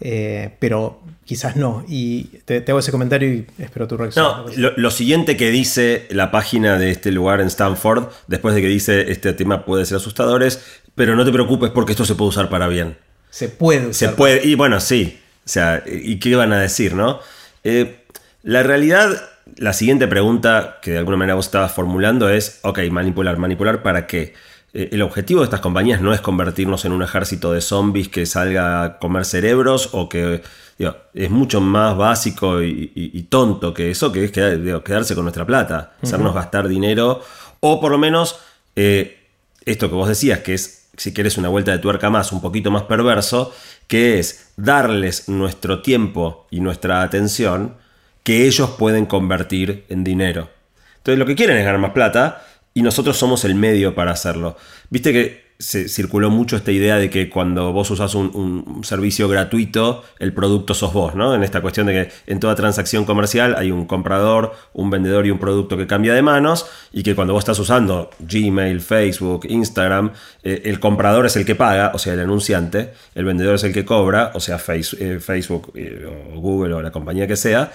Eh, 0.00 0.50
pero 0.58 1.00
quizás 1.24 1.56
no. 1.56 1.84
Y 1.88 2.24
te, 2.44 2.64
hago 2.68 2.78
ese 2.78 2.90
comentario 2.90 3.32
y 3.32 3.46
espero 3.58 3.88
tu 3.88 3.96
reacción. 3.96 4.24
No, 4.24 4.72
lo, 4.76 4.90
siguiente 4.90 5.36
que 5.36 5.50
dice 5.50 6.06
la 6.10 6.30
página 6.30 6.78
de 6.78 6.90
este 6.90 7.10
lugar 7.10 7.40
en 7.40 7.46
Stanford, 7.46 8.08
después 8.26 8.54
de 8.54 8.60
que 8.60 8.68
dice 8.68 9.10
este 9.10 9.32
tema 9.32 9.64
puede 9.64 9.86
ser 9.86 9.96
asustador, 9.96 10.42
es, 10.42 10.62
pero 10.94 11.16
no 11.16 11.24
te 11.24 11.32
preocupes 11.32 11.70
porque 11.70 11.92
esto 11.92 12.04
se 12.04 12.14
puede 12.14 12.30
usar 12.30 12.48
para 12.48 12.68
bien. 12.68 12.96
Se 13.34 13.48
puede 13.48 13.88
usar. 13.88 14.10
Se 14.10 14.14
puede, 14.14 14.46
y 14.46 14.54
bueno, 14.54 14.78
sí. 14.78 15.18
O 15.44 15.48
sea, 15.48 15.82
¿y 15.86 16.20
qué 16.20 16.36
van 16.36 16.52
a 16.52 16.60
decir, 16.60 16.94
no? 16.94 17.18
Eh, 17.64 18.04
la 18.44 18.62
realidad, 18.62 19.28
la 19.56 19.72
siguiente 19.72 20.06
pregunta 20.06 20.78
que 20.80 20.92
de 20.92 20.98
alguna 20.98 21.16
manera 21.16 21.34
vos 21.34 21.46
estabas 21.46 21.72
formulando 21.72 22.28
es, 22.28 22.60
ok, 22.62 22.78
manipular, 22.92 23.36
manipular 23.36 23.82
para 23.82 24.06
qué? 24.06 24.34
Eh, 24.72 24.90
el 24.92 25.02
objetivo 25.02 25.40
de 25.40 25.46
estas 25.46 25.58
compañías 25.58 26.00
no 26.00 26.14
es 26.14 26.20
convertirnos 26.20 26.84
en 26.84 26.92
un 26.92 27.02
ejército 27.02 27.52
de 27.52 27.60
zombies 27.60 28.08
que 28.08 28.24
salga 28.24 28.84
a 28.84 28.98
comer 29.00 29.24
cerebros 29.24 29.88
o 29.90 30.08
que 30.08 30.40
es 30.78 31.30
mucho 31.30 31.60
más 31.60 31.96
básico 31.96 32.62
y, 32.62 33.26
tonto 33.28 33.74
que 33.74 33.90
eso, 33.90 34.12
que 34.12 34.26
es 34.26 34.30
quedarse 34.30 35.16
con 35.16 35.24
nuestra 35.24 35.44
plata, 35.44 35.94
hacernos 36.00 36.34
gastar 36.34 36.68
dinero 36.68 37.20
o 37.58 37.80
por 37.80 37.90
lo 37.90 37.98
menos 37.98 38.38
eh, 38.76 39.18
esto 39.64 39.88
que 39.88 39.94
vos 39.96 40.08
decías, 40.08 40.38
que 40.38 40.54
es, 40.54 40.83
si 40.96 41.12
quieres 41.12 41.36
una 41.38 41.48
vuelta 41.48 41.72
de 41.72 41.78
tuerca 41.78 42.10
más, 42.10 42.32
un 42.32 42.40
poquito 42.40 42.70
más 42.70 42.82
perverso, 42.82 43.54
que 43.86 44.18
es 44.18 44.52
darles 44.56 45.28
nuestro 45.28 45.82
tiempo 45.82 46.46
y 46.50 46.60
nuestra 46.60 47.02
atención 47.02 47.76
que 48.22 48.46
ellos 48.46 48.70
pueden 48.70 49.06
convertir 49.06 49.84
en 49.88 50.04
dinero. 50.04 50.50
Entonces 50.98 51.18
lo 51.18 51.26
que 51.26 51.36
quieren 51.36 51.56
es 51.56 51.64
ganar 51.64 51.80
más 51.80 51.92
plata 51.92 52.44
y 52.72 52.82
nosotros 52.82 53.16
somos 53.16 53.44
el 53.44 53.54
medio 53.54 53.94
para 53.94 54.12
hacerlo. 54.12 54.56
Viste 54.90 55.12
que 55.12 55.43
se 55.58 55.88
circuló 55.88 56.30
mucho 56.30 56.56
esta 56.56 56.72
idea 56.72 56.96
de 56.96 57.10
que 57.10 57.30
cuando 57.30 57.72
vos 57.72 57.90
usás 57.90 58.14
un, 58.14 58.80
servicio 58.82 59.28
gratuito, 59.28 60.02
el 60.18 60.32
producto 60.32 60.74
sos 60.74 60.92
vos, 60.92 61.14
¿no? 61.14 61.34
En 61.34 61.44
esta 61.44 61.60
cuestión 61.60 61.86
de 61.86 61.92
que 61.92 62.12
en 62.26 62.40
toda 62.40 62.54
transacción 62.54 63.04
comercial 63.04 63.54
hay 63.56 63.70
un 63.70 63.86
comprador, 63.86 64.54
un 64.72 64.90
vendedor 64.90 65.26
y 65.26 65.30
un 65.30 65.38
producto 65.38 65.76
que 65.76 65.86
cambia 65.86 66.12
de 66.12 66.22
manos, 66.22 66.66
y 66.92 67.02
que 67.02 67.14
cuando 67.14 67.34
vos 67.34 67.42
estás 67.42 67.58
usando 67.58 68.10
Gmail, 68.18 68.80
Facebook, 68.80 69.46
Instagram, 69.48 70.12
eh, 70.42 70.62
el 70.64 70.80
comprador 70.80 71.26
es 71.26 71.36
el 71.36 71.44
que 71.44 71.54
paga, 71.54 71.92
o 71.94 71.98
sea, 71.98 72.14
el 72.14 72.20
anunciante, 72.20 72.92
el 73.14 73.24
vendedor 73.24 73.54
es 73.54 73.64
el 73.64 73.72
que 73.72 73.84
cobra, 73.84 74.32
o 74.34 74.40
sea, 74.40 74.60
eh, 74.68 75.20
Facebook 75.20 75.72
eh, 75.76 76.04
o 76.34 76.40
Google 76.40 76.74
o 76.74 76.82
la 76.82 76.90
compañía 76.90 77.28
que 77.28 77.36
sea, 77.36 77.72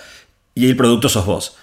y 0.53 0.67
el 0.69 0.75
producto 0.75 1.07
sos 1.07 1.25
vos. 1.25 1.57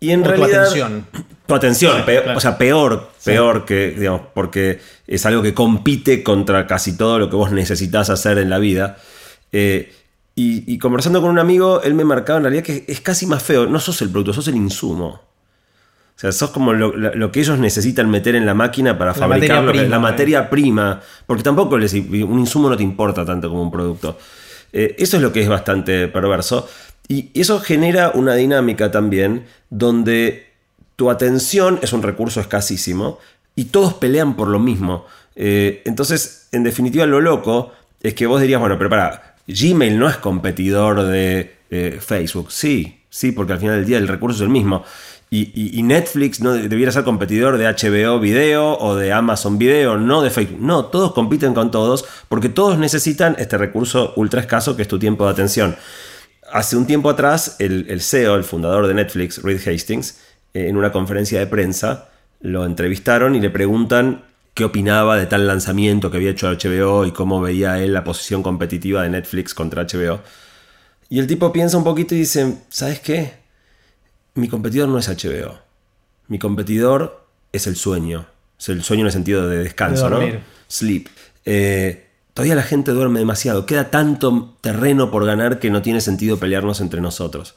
Y 0.00 0.10
en 0.10 0.24
realidad. 0.24 0.68
Tu 0.74 0.74
atención. 0.74 1.06
Tu 1.46 1.54
atención, 1.54 2.04
o 2.34 2.40
sea, 2.40 2.56
peor, 2.56 3.10
peor 3.22 3.66
que, 3.66 3.90
digamos, 3.90 4.22
porque 4.32 4.80
es 5.06 5.26
algo 5.26 5.42
que 5.42 5.52
compite 5.52 6.22
contra 6.22 6.66
casi 6.66 6.96
todo 6.96 7.18
lo 7.18 7.28
que 7.28 7.36
vos 7.36 7.52
necesitas 7.52 8.08
hacer 8.08 8.38
en 8.38 8.48
la 8.48 8.58
vida. 8.58 8.96
Eh, 9.52 9.92
y, 10.36 10.78
conversando 10.78 11.20
con 11.20 11.30
un 11.30 11.38
amigo, 11.38 11.80
él 11.82 11.94
me 11.94 12.04
marcaba 12.04 12.38
en 12.38 12.44
realidad 12.44 12.64
que 12.64 12.84
es 12.88 13.00
casi 13.00 13.26
más 13.26 13.42
feo. 13.42 13.66
No 13.66 13.78
sos 13.78 14.02
el 14.02 14.10
producto, 14.10 14.32
sos 14.32 14.48
el 14.48 14.56
insumo. 14.56 15.06
O 15.06 16.18
sea, 16.18 16.32
sos 16.32 16.50
como 16.50 16.72
lo, 16.72 17.30
que 17.30 17.40
ellos 17.40 17.58
necesitan 17.58 18.10
meter 18.10 18.34
en 18.34 18.46
la 18.46 18.54
máquina 18.54 18.98
para 18.98 19.14
fabricar 19.14 19.62
la 19.76 19.98
materia 19.98 20.50
prima. 20.50 21.00
Porque 21.26 21.42
tampoco 21.42 21.78
les, 21.78 21.92
un 21.92 22.38
insumo 22.38 22.68
no 22.68 22.76
te 22.76 22.82
importa 22.82 23.24
tanto 23.24 23.48
como 23.48 23.62
un 23.62 23.70
producto. 23.70 24.18
Eh, 24.72 24.96
eso 24.98 25.18
es 25.18 25.22
lo 25.22 25.32
que 25.32 25.42
es 25.42 25.48
bastante 25.48 26.08
perverso. 26.08 26.68
Y 27.08 27.30
eso 27.38 27.60
genera 27.60 28.10
una 28.14 28.34
dinámica 28.34 28.90
también 28.90 29.44
donde 29.70 30.46
tu 30.96 31.10
atención 31.10 31.78
es 31.82 31.92
un 31.92 32.02
recurso 32.02 32.40
escasísimo 32.40 33.18
y 33.56 33.66
todos 33.66 33.94
pelean 33.94 34.36
por 34.36 34.48
lo 34.48 34.58
mismo. 34.58 35.06
Eh, 35.36 35.82
entonces, 35.84 36.48
en 36.52 36.62
definitiva, 36.62 37.06
lo 37.06 37.20
loco 37.20 37.72
es 38.02 38.14
que 38.14 38.26
vos 38.26 38.40
dirías, 38.40 38.60
bueno, 38.60 38.78
pero 38.78 38.90
para, 38.90 39.34
Gmail 39.46 39.98
no 39.98 40.08
es 40.08 40.16
competidor 40.16 41.04
de 41.04 41.56
eh, 41.70 41.98
Facebook. 42.00 42.50
Sí, 42.50 43.00
sí, 43.10 43.32
porque 43.32 43.52
al 43.52 43.58
final 43.58 43.76
del 43.76 43.86
día 43.86 43.98
el 43.98 44.08
recurso 44.08 44.36
es 44.36 44.42
el 44.42 44.48
mismo. 44.48 44.84
Y, 45.30 45.82
Netflix 45.82 46.40
no 46.40 46.52
debiera 46.52 46.92
ser 46.92 47.02
competidor 47.02 47.58
de 47.58 47.66
HBO 47.66 48.20
Video 48.20 48.78
o 48.78 48.94
de 48.94 49.12
Amazon 49.12 49.58
Video, 49.58 49.96
no 49.98 50.22
de 50.22 50.30
Facebook. 50.30 50.60
No, 50.60 50.84
todos 50.84 51.12
compiten 51.12 51.54
con 51.54 51.72
todos 51.72 52.04
porque 52.28 52.48
todos 52.48 52.78
necesitan 52.78 53.34
este 53.40 53.58
recurso 53.58 54.12
ultra 54.14 54.40
escaso 54.40 54.76
que 54.76 54.82
es 54.82 54.88
tu 54.88 55.00
tiempo 55.00 55.24
de 55.24 55.32
atención. 55.32 55.74
Hace 56.54 56.76
un 56.76 56.86
tiempo 56.86 57.10
atrás, 57.10 57.56
el, 57.58 58.00
CEO, 58.00 58.36
el 58.36 58.44
fundador 58.44 58.86
de 58.86 58.94
Netflix, 58.94 59.42
Reed 59.42 59.60
Hastings, 59.66 60.20
eh, 60.54 60.68
en 60.68 60.76
una 60.76 60.92
conferencia 60.92 61.40
de 61.40 61.48
prensa, 61.48 62.10
lo 62.42 62.64
entrevistaron 62.64 63.34
y 63.34 63.40
le 63.40 63.50
preguntan 63.50 64.22
qué 64.54 64.64
opinaba 64.64 65.16
de 65.16 65.26
tal 65.26 65.48
lanzamiento 65.48 66.12
que 66.12 66.18
había 66.18 66.30
hecho 66.30 66.48
HBO 66.48 67.06
y 67.06 67.10
cómo 67.10 67.40
veía 67.40 67.82
él 67.82 67.92
la 67.92 68.04
posición 68.04 68.44
competitiva 68.44 69.02
de 69.02 69.10
Netflix 69.10 69.52
contra 69.52 69.82
HBO. 69.82 70.20
Y 71.08 71.18
el 71.18 71.26
tipo 71.26 71.52
piensa 71.52 71.76
un 71.76 71.82
poquito 71.82 72.14
y 72.14 72.18
dice, 72.18 72.58
¿sabes 72.68 73.00
qué? 73.00 73.32
Mi 74.34 74.46
competidor 74.46 74.88
no 74.88 74.98
es 74.98 75.08
HBO. 75.08 75.58
Mi 76.28 76.38
competidor 76.38 77.26
es 77.50 77.66
el 77.66 77.74
sueño. 77.74 78.26
Es 78.56 78.68
el 78.68 78.84
sueño 78.84 79.00
en 79.00 79.06
el 79.06 79.12
sentido 79.12 79.48
de 79.48 79.64
descanso, 79.64 80.08
¿no? 80.08 80.20
Sleep. 80.68 81.08
Eh, 81.44 82.10
Todavía 82.34 82.56
la 82.56 82.62
gente 82.62 82.90
duerme 82.90 83.20
demasiado, 83.20 83.64
queda 83.64 83.90
tanto 83.90 84.56
terreno 84.60 85.10
por 85.10 85.24
ganar 85.24 85.60
que 85.60 85.70
no 85.70 85.82
tiene 85.82 86.00
sentido 86.00 86.38
pelearnos 86.38 86.80
entre 86.80 87.00
nosotros. 87.00 87.54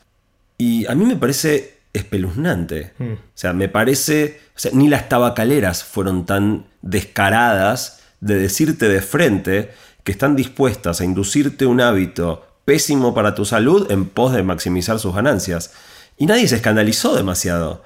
Y 0.59 0.85
a 0.85 0.93
mí 0.93 1.05
me 1.05 1.15
parece 1.15 1.77
espeluznante. 1.93 2.93
Hmm. 2.99 3.13
O 3.13 3.17
sea, 3.33 3.53
me 3.53 3.69
parece, 3.69 4.39
o 4.55 4.59
sea, 4.59 4.71
ni 4.73 4.87
las 4.87 5.09
tabacaleras 5.09 5.83
fueron 5.83 6.25
tan 6.27 6.65
descaradas 6.83 8.01
de 8.19 8.35
decirte 8.35 8.87
de 8.87 9.01
frente 9.01 9.71
que 10.03 10.11
están 10.11 10.35
dispuestas 10.35 11.01
a 11.01 11.05
inducirte 11.05 11.65
un 11.65 11.81
hábito 11.81 12.45
pésimo 12.65 13.13
para 13.13 13.33
tu 13.33 13.45
salud 13.45 13.91
en 13.91 14.05
pos 14.05 14.33
de 14.33 14.43
maximizar 14.43 14.99
sus 14.99 15.15
ganancias. 15.15 15.73
Y 16.17 16.27
nadie 16.27 16.47
se 16.47 16.55
escandalizó 16.55 17.15
demasiado. 17.15 17.83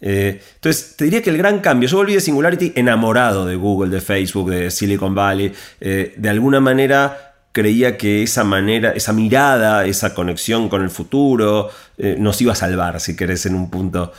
Eh, 0.00 0.40
entonces, 0.56 0.96
te 0.96 1.04
diría 1.04 1.22
que 1.22 1.30
el 1.30 1.38
gran 1.38 1.60
cambio, 1.60 1.88
yo 1.88 1.96
volví 1.96 2.14
de 2.14 2.20
Singularity 2.20 2.72
enamorado 2.74 3.46
de 3.46 3.56
Google, 3.56 3.90
de 3.90 4.00
Facebook, 4.00 4.50
de 4.50 4.70
Silicon 4.70 5.14
Valley, 5.14 5.52
eh, 5.80 6.14
de 6.16 6.28
alguna 6.28 6.60
manera 6.60 7.34
creía 7.52 7.96
que 7.96 8.24
esa 8.24 8.42
manera, 8.42 8.90
esa 8.90 9.12
mirada, 9.12 9.86
esa 9.86 10.12
conexión 10.12 10.68
con 10.68 10.82
el 10.82 10.90
futuro 10.90 11.70
eh, 11.96 12.16
nos 12.18 12.40
iba 12.42 12.52
a 12.52 12.56
salvar, 12.56 13.00
si 13.00 13.16
querés, 13.16 13.46
en 13.46 13.54
un 13.54 13.70
punto. 13.70 14.12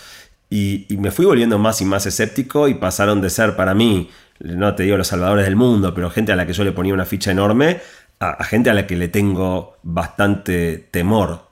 Y, 0.50 0.88
me 0.98 1.12
fui 1.12 1.25
volviendo 1.25 1.60
más 1.60 1.82
y 1.82 1.86
más 1.86 2.05
escéptico 2.05 2.67
y 2.67 2.75
pasaron 2.75 3.22
de 3.22 3.29
ser 3.29 3.55
para 3.55 3.74
mí, 3.74 4.10
no 4.39 4.74
te 4.74 4.84
digo 4.84 4.96
los 4.96 5.08
salvadores 5.08 5.46
del 5.46 5.55
mundo, 5.55 5.94
pero 5.94 6.10
gente 6.10 6.32
a 6.32 6.36
la 6.36 6.48
que 6.48 6.53
yo 6.53 6.63
le 6.63 6.72
ponía 6.72 6.94
una 6.94 7.05
ficha 7.05 7.32
enorme, 7.32 7.82
a 8.20 8.44
gente 8.46 8.70
a 8.70 8.74
la 8.74 8.88
que 8.88 8.96
le 8.96 9.10
tengo 9.10 9.75
bastante 9.84 10.88
temor. 10.91 11.50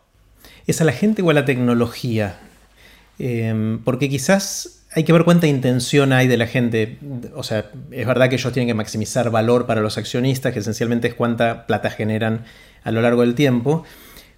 ¿Es 0.65 0.79
a 0.79 0.85
la 0.85 0.93
gente 0.93 1.21
o 1.21 1.29
a 1.29 1.33
la 1.33 1.43
tecnología? 1.43 2.39
Em, 3.19 3.79
porque 3.83 4.09
quizás 4.09 4.83
hay 4.95 5.03
que 5.03 5.13
ver 5.13 5.23
cuánta 5.23 5.47
intención 5.47 6.13
hay 6.13 6.27
de 6.27 6.37
la 6.37 6.47
gente. 6.47 6.97
O 7.35 7.43
sea, 7.43 7.71
es 7.91 8.07
verdad 8.07 8.29
que 8.29 8.35
ellos 8.35 8.53
tienen 8.53 8.67
que 8.67 8.73
maximizar 8.73 9.29
valor 9.31 9.65
para 9.65 9.81
los 9.81 9.97
accionistas, 9.97 10.53
que 10.53 10.59
esencialmente 10.59 11.07
es 11.07 11.13
cuánta 11.13 11.65
plata 11.65 11.89
generan 11.89 12.45
a 12.83 12.91
lo 12.91 13.01
largo 13.01 13.21
del 13.21 13.35
tiempo. 13.35 13.83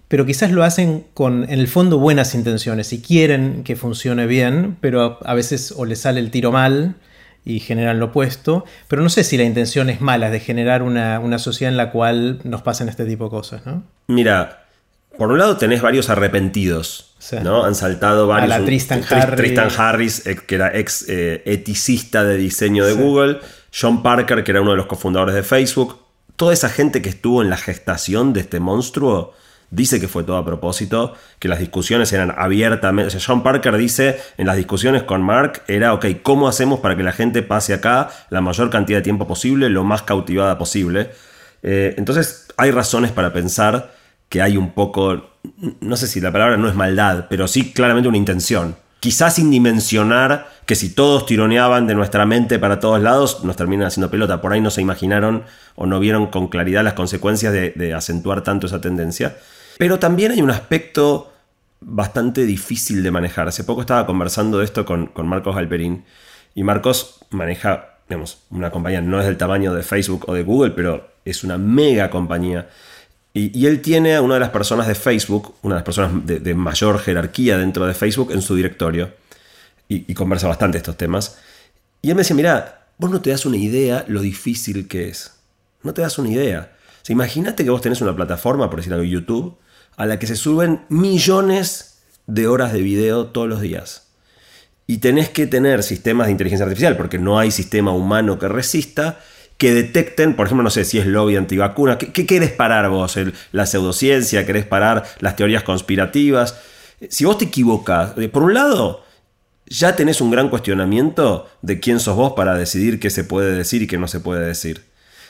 Pero 0.08 0.24
quizás 0.24 0.52
lo 0.52 0.62
hacen 0.62 1.04
con, 1.14 1.44
en 1.44 1.58
el 1.58 1.68
fondo, 1.68 1.98
buenas 1.98 2.34
intenciones 2.34 2.92
y 2.92 3.02
quieren 3.02 3.64
que 3.64 3.74
funcione 3.74 4.26
bien, 4.26 4.76
pero 4.80 5.18
a 5.24 5.34
veces 5.34 5.74
o 5.76 5.84
les 5.84 6.00
sale 6.00 6.20
el 6.20 6.30
tiro 6.30 6.52
mal 6.52 6.94
y 7.44 7.58
generan 7.58 7.98
lo 7.98 8.06
opuesto. 8.06 8.64
Pero 8.88 9.02
no 9.02 9.08
sé 9.08 9.24
si 9.24 9.36
la 9.36 9.42
intención 9.42 9.90
es 9.90 10.00
mala, 10.00 10.30
de 10.30 10.38
generar 10.40 10.82
una, 10.82 11.18
una 11.18 11.38
sociedad 11.38 11.72
en 11.72 11.76
la 11.76 11.90
cual 11.90 12.40
nos 12.44 12.62
pasen 12.62 12.88
este 12.88 13.04
tipo 13.04 13.24
de 13.24 13.30
cosas, 13.30 13.66
¿no? 13.66 13.82
Mira, 14.06 14.65
por 15.16 15.30
un 15.30 15.38
lado 15.38 15.56
tenés 15.56 15.82
varios 15.82 16.10
arrepentidos, 16.10 17.16
¿no? 17.42 17.64
Han 17.64 17.74
saltado 17.74 18.26
varios. 18.26 18.52
A 18.52 18.58
la 18.58 18.64
Tristan 18.64 19.02
Harris. 19.08 19.36
Tristan 19.36 19.68
Harris, 19.76 20.26
eh, 20.26 20.36
que 20.46 20.54
era 20.54 20.76
ex 20.76 21.04
eh, 21.08 21.42
eticista 21.46 22.24
de 22.24 22.36
diseño 22.36 22.84
de 22.84 22.94
Google. 22.94 23.40
John 23.78 24.02
Parker, 24.02 24.42
que 24.42 24.52
era 24.52 24.62
uno 24.62 24.70
de 24.70 24.76
los 24.76 24.86
cofundadores 24.86 25.34
de 25.34 25.42
Facebook. 25.42 25.98
Toda 26.36 26.52
esa 26.52 26.68
gente 26.68 27.02
que 27.02 27.08
estuvo 27.08 27.42
en 27.42 27.50
la 27.50 27.56
gestación 27.56 28.32
de 28.32 28.40
este 28.40 28.60
monstruo 28.60 29.34
dice 29.70 30.00
que 30.00 30.08
fue 30.08 30.22
todo 30.24 30.36
a 30.36 30.44
propósito, 30.44 31.14
que 31.38 31.48
las 31.48 31.58
discusiones 31.58 32.12
eran 32.12 32.32
abiertamente. 32.36 33.08
O 33.08 33.10
sea, 33.10 33.20
John 33.24 33.42
Parker 33.42 33.76
dice 33.76 34.20
en 34.38 34.46
las 34.46 34.56
discusiones 34.56 35.02
con 35.02 35.22
Mark 35.22 35.62
era, 35.66 35.92
ok, 35.92 36.06
¿cómo 36.22 36.48
hacemos 36.48 36.80
para 36.80 36.96
que 36.96 37.02
la 37.02 37.12
gente 37.12 37.42
pase 37.42 37.74
acá 37.74 38.10
la 38.30 38.40
mayor 38.40 38.70
cantidad 38.70 38.98
de 38.98 39.02
tiempo 39.02 39.26
posible, 39.26 39.68
lo 39.68 39.84
más 39.84 40.02
cautivada 40.02 40.56
posible? 40.58 41.10
Eh, 41.62 41.94
entonces, 41.98 42.46
hay 42.56 42.70
razones 42.70 43.12
para 43.12 43.32
pensar 43.32 43.95
hay 44.40 44.56
un 44.56 44.72
poco, 44.72 45.30
no 45.80 45.96
sé 45.96 46.06
si 46.06 46.20
la 46.20 46.32
palabra 46.32 46.56
no 46.56 46.68
es 46.68 46.74
maldad, 46.74 47.26
pero 47.28 47.48
sí 47.48 47.72
claramente 47.72 48.08
una 48.08 48.18
intención. 48.18 48.76
Quizás 49.00 49.34
sin 49.34 49.50
dimensionar 49.50 50.48
que 50.64 50.74
si 50.74 50.88
todos 50.88 51.26
tironeaban 51.26 51.86
de 51.86 51.94
nuestra 51.94 52.26
mente 52.26 52.58
para 52.58 52.80
todos 52.80 53.00
lados, 53.00 53.44
nos 53.44 53.54
terminan 53.54 53.86
haciendo 53.86 54.10
pelota. 54.10 54.40
Por 54.40 54.52
ahí 54.52 54.60
no 54.60 54.70
se 54.70 54.80
imaginaron 54.80 55.44
o 55.76 55.86
no 55.86 56.00
vieron 56.00 56.26
con 56.26 56.48
claridad 56.48 56.82
las 56.82 56.94
consecuencias 56.94 57.52
de, 57.52 57.94
acentuar 57.94 58.42
tanto 58.42 58.66
esa 58.66 58.80
tendencia. 58.80 59.36
Pero 59.78 59.98
también 59.98 60.32
hay 60.32 60.42
un 60.42 60.50
aspecto 60.50 61.32
bastante 61.80 62.46
difícil 62.46 63.02
de 63.02 63.10
manejar. 63.10 63.46
Hace 63.46 63.64
poco 63.64 63.82
estaba 63.82 64.06
conversando 64.06 64.58
de 64.58 64.64
esto 64.64 64.84
con, 64.84 65.06
con 65.06 65.28
Marcos 65.28 65.54
Galperín 65.54 66.04
y 66.54 66.64
Marcos 66.64 67.20
maneja, 67.30 67.98
digamos, 68.08 68.38
una 68.50 68.70
compañía, 68.70 69.02
no 69.02 69.20
es 69.20 69.26
del 69.26 69.36
tamaño 69.36 69.74
de 69.74 69.82
Facebook 69.82 70.24
o 70.26 70.34
de 70.34 70.42
Google, 70.42 70.70
pero 70.70 71.10
es 71.24 71.44
una 71.44 71.58
mega 71.58 72.08
compañía 72.08 72.68
y, 73.38 73.66
él 73.66 73.82
tiene 73.82 74.14
a 74.16 74.22
una 74.22 74.34
de 74.34 74.40
las 74.40 74.48
personas 74.48 74.86
de 74.86 74.94
Facebook, 74.94 75.56
una 75.60 75.74
de 75.74 75.80
las 75.80 75.84
personas 75.84 76.24
de, 76.24 76.54
mayor 76.54 76.98
jerarquía 76.98 77.58
dentro 77.58 77.86
de 77.86 77.92
Facebook 77.92 78.32
en 78.32 78.40
su 78.40 78.56
directorio. 78.56 79.10
Y, 79.88 80.14
conversa 80.14 80.48
bastante 80.48 80.78
estos 80.78 80.96
temas. 80.96 81.36
Y 82.00 82.08
él 82.08 82.14
me 82.14 82.22
decía, 82.22 82.34
mira, 82.34 82.86
vos 82.96 83.10
no 83.10 83.20
te 83.20 83.28
das 83.28 83.44
una 83.44 83.58
idea 83.58 84.06
lo 84.08 84.22
difícil 84.22 84.88
que 84.88 85.08
es. 85.08 85.34
No 85.82 85.92
te 85.92 86.00
das 86.00 86.18
una 86.18 86.30
idea. 86.30 86.72
Imagínate 87.08 87.62
que 87.62 87.68
vos 87.68 87.82
tenés 87.82 88.00
una 88.00 88.16
plataforma, 88.16 88.70
por 88.70 88.78
decir 88.78 88.94
algo, 88.94 89.04
YouTube, 89.04 89.58
a 89.98 90.06
la 90.06 90.18
que 90.18 90.26
se 90.26 90.34
suben 90.34 90.86
millones 90.88 91.98
de 92.26 92.48
horas 92.48 92.72
de 92.72 92.80
video 92.80 93.26
todos 93.26 93.48
los 93.48 93.60
días. 93.60 94.04
y 94.88 94.98
tenés 94.98 95.28
que 95.28 95.48
tener 95.48 95.82
sistemas 95.82 96.28
de 96.28 96.30
inteligencia 96.30 96.64
artificial, 96.64 96.96
porque 96.96 97.18
no 97.18 97.40
hay 97.40 97.50
sistema 97.50 97.90
humano 97.90 98.38
que 98.38 98.46
resista, 98.46 99.18
que 99.58 99.72
detecten, 99.72 100.34
por 100.36 100.46
ejemplo, 100.46 100.62
no 100.62 100.70
sé 100.70 100.84
si 100.84 100.98
es 100.98 101.06
lobby 101.06 101.36
antivacuna, 101.36 101.98
¿qué, 101.98 102.12
qué 102.12 102.26
querés 102.26 102.52
parar 102.52 102.88
vos? 102.90 103.18
¿La 103.52 103.66
pseudociencia? 103.66 104.44
¿Querés 104.44 104.66
parar 104.66 105.04
las 105.20 105.36
teorías 105.36 105.62
conspirativas? 105.62 106.58
Si 107.08 107.24
vos 107.24 107.38
te 107.38 107.46
equivocas, 107.46 108.12
eh, 108.18 108.28
por 108.28 108.42
un 108.42 108.54
lado, 108.54 109.04
ya 109.66 109.96
tenés 109.96 110.20
un 110.20 110.30
gran 110.30 110.48
cuestionamiento 110.48 111.48
de 111.62 111.80
quién 111.80 112.00
sos 112.00 112.16
vos 112.16 112.34
para 112.34 112.54
decidir 112.54 113.00
qué 113.00 113.10
se 113.10 113.24
puede 113.24 113.54
decir 113.54 113.82
y 113.82 113.86
qué 113.86 113.98
no 113.98 114.08
se 114.08 114.20
puede 114.20 114.46
decir. 114.46 114.84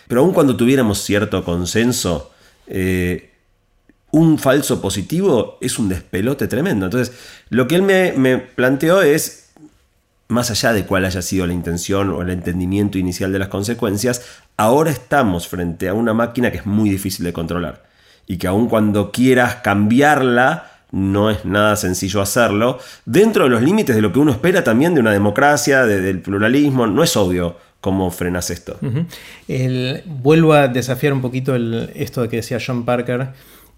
Pero 0.09 0.21
aun 0.21 0.33
cuando 0.33 0.57
tuviéramos 0.57 1.03
cierto 1.03 1.45
consenso, 1.45 2.33
eh, 2.67 3.31
un 4.11 4.39
falso 4.39 4.81
positivo 4.81 5.59
es 5.61 5.79
un 5.79 5.89
despelote 5.89 6.49
tremendo. 6.49 6.87
Entonces, 6.87 7.17
lo 7.49 7.67
que 7.67 7.77
él 7.77 7.83
me, 7.83 8.13
me 8.13 8.39
planteó 8.39 9.03
es 9.03 9.46
más 10.29 10.51
allá 10.51 10.73
de 10.73 10.85
cuál 10.85 11.05
haya 11.05 11.23
sido 11.23 11.47
la 11.47 11.53
intención 11.53 12.11
o 12.11 12.23
el 12.23 12.31
entendimiento 12.31 12.99
inicial 12.99 13.33
de 13.33 13.39
las 13.39 13.49
consecuencias, 13.49 14.23
ahora 14.57 14.91
estamos 14.91 15.49
frente 15.49 15.89
a 15.89 15.95
una 15.95 16.15
máquina 16.15 16.51
que 16.51 16.59
es 16.59 16.67
muy 16.67 16.91
difícil 16.91 17.25
de 17.25 17.33
controlar 17.33 17.85
y 18.27 18.39
que 18.39 18.47
aun 18.49 18.69
cuando 18.69 19.13
quieras 19.13 19.57
cambiarla, 19.57 20.71
no 20.91 21.31
es 21.31 21.45
nada 21.45 21.77
sencillo 21.77 22.21
hacerlo, 22.21 22.79
dentro 23.05 23.45
de 23.45 23.51
los 23.51 23.63
límites 23.63 23.95
de 23.95 24.03
lo 24.03 24.13
que 24.13 24.19
uno 24.19 24.33
espera 24.33 24.65
también 24.65 24.95
de 24.95 25.01
una 25.01 25.13
democracia, 25.13 25.87
del 25.87 26.21
pluralismo, 26.21 26.87
no 26.87 27.03
es 27.05 27.17
obvio 27.17 27.57
cómo 27.81 28.11
frenas 28.11 28.51
esto. 28.51 28.79
vuelvo 30.07 30.55
a 30.55 30.69
desafiar 30.69 31.13
un 31.13 31.21
poquito 31.21 31.55
esto 31.55 32.23
de 32.23 32.29
que 32.29 32.37
decía 32.37 32.59
John 32.65 32.85
Parker 32.85 33.29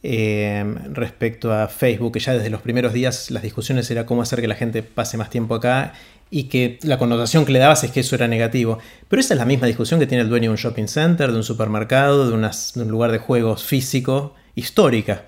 eh, 0.02 0.64
respecto 0.92 1.52
a 1.52 1.68
Facebook, 1.68 2.12
que 2.12 2.20
ya 2.20 2.32
desde 2.32 2.50
los 2.50 2.62
primeros 2.62 2.92
días 2.92 3.30
las 3.30 3.42
discusiones 3.42 3.90
era 3.90 4.06
cómo 4.06 4.22
hacer 4.22 4.40
que 4.40 4.48
la 4.48 4.54
gente 4.54 4.82
pase 4.82 5.18
más 5.18 5.28
tiempo 5.28 5.56
acá 5.56 5.92
y 6.30 6.44
que 6.44 6.78
la 6.82 6.98
connotación 6.98 7.44
que 7.44 7.52
le 7.52 7.58
dabas 7.58 7.84
es 7.84 7.90
que 7.90 8.00
eso 8.00 8.14
era 8.14 8.28
negativo. 8.28 8.78
Pero 9.08 9.20
esa 9.20 9.34
es 9.34 9.38
la 9.38 9.46
misma 9.46 9.66
discusión 9.66 9.98
que 10.00 10.06
tiene 10.06 10.22
el 10.22 10.28
dueño 10.28 10.50
de 10.50 10.50
un 10.50 10.56
shopping 10.56 10.88
center, 10.88 11.30
de 11.30 11.36
un 11.36 11.44
supermercado, 11.44 12.28
de, 12.28 12.34
un 12.34 12.88
lugar 12.88 13.12
de 13.12 13.18
juegos 13.18 13.62
físico, 13.62 14.34
histórica. 14.54 15.24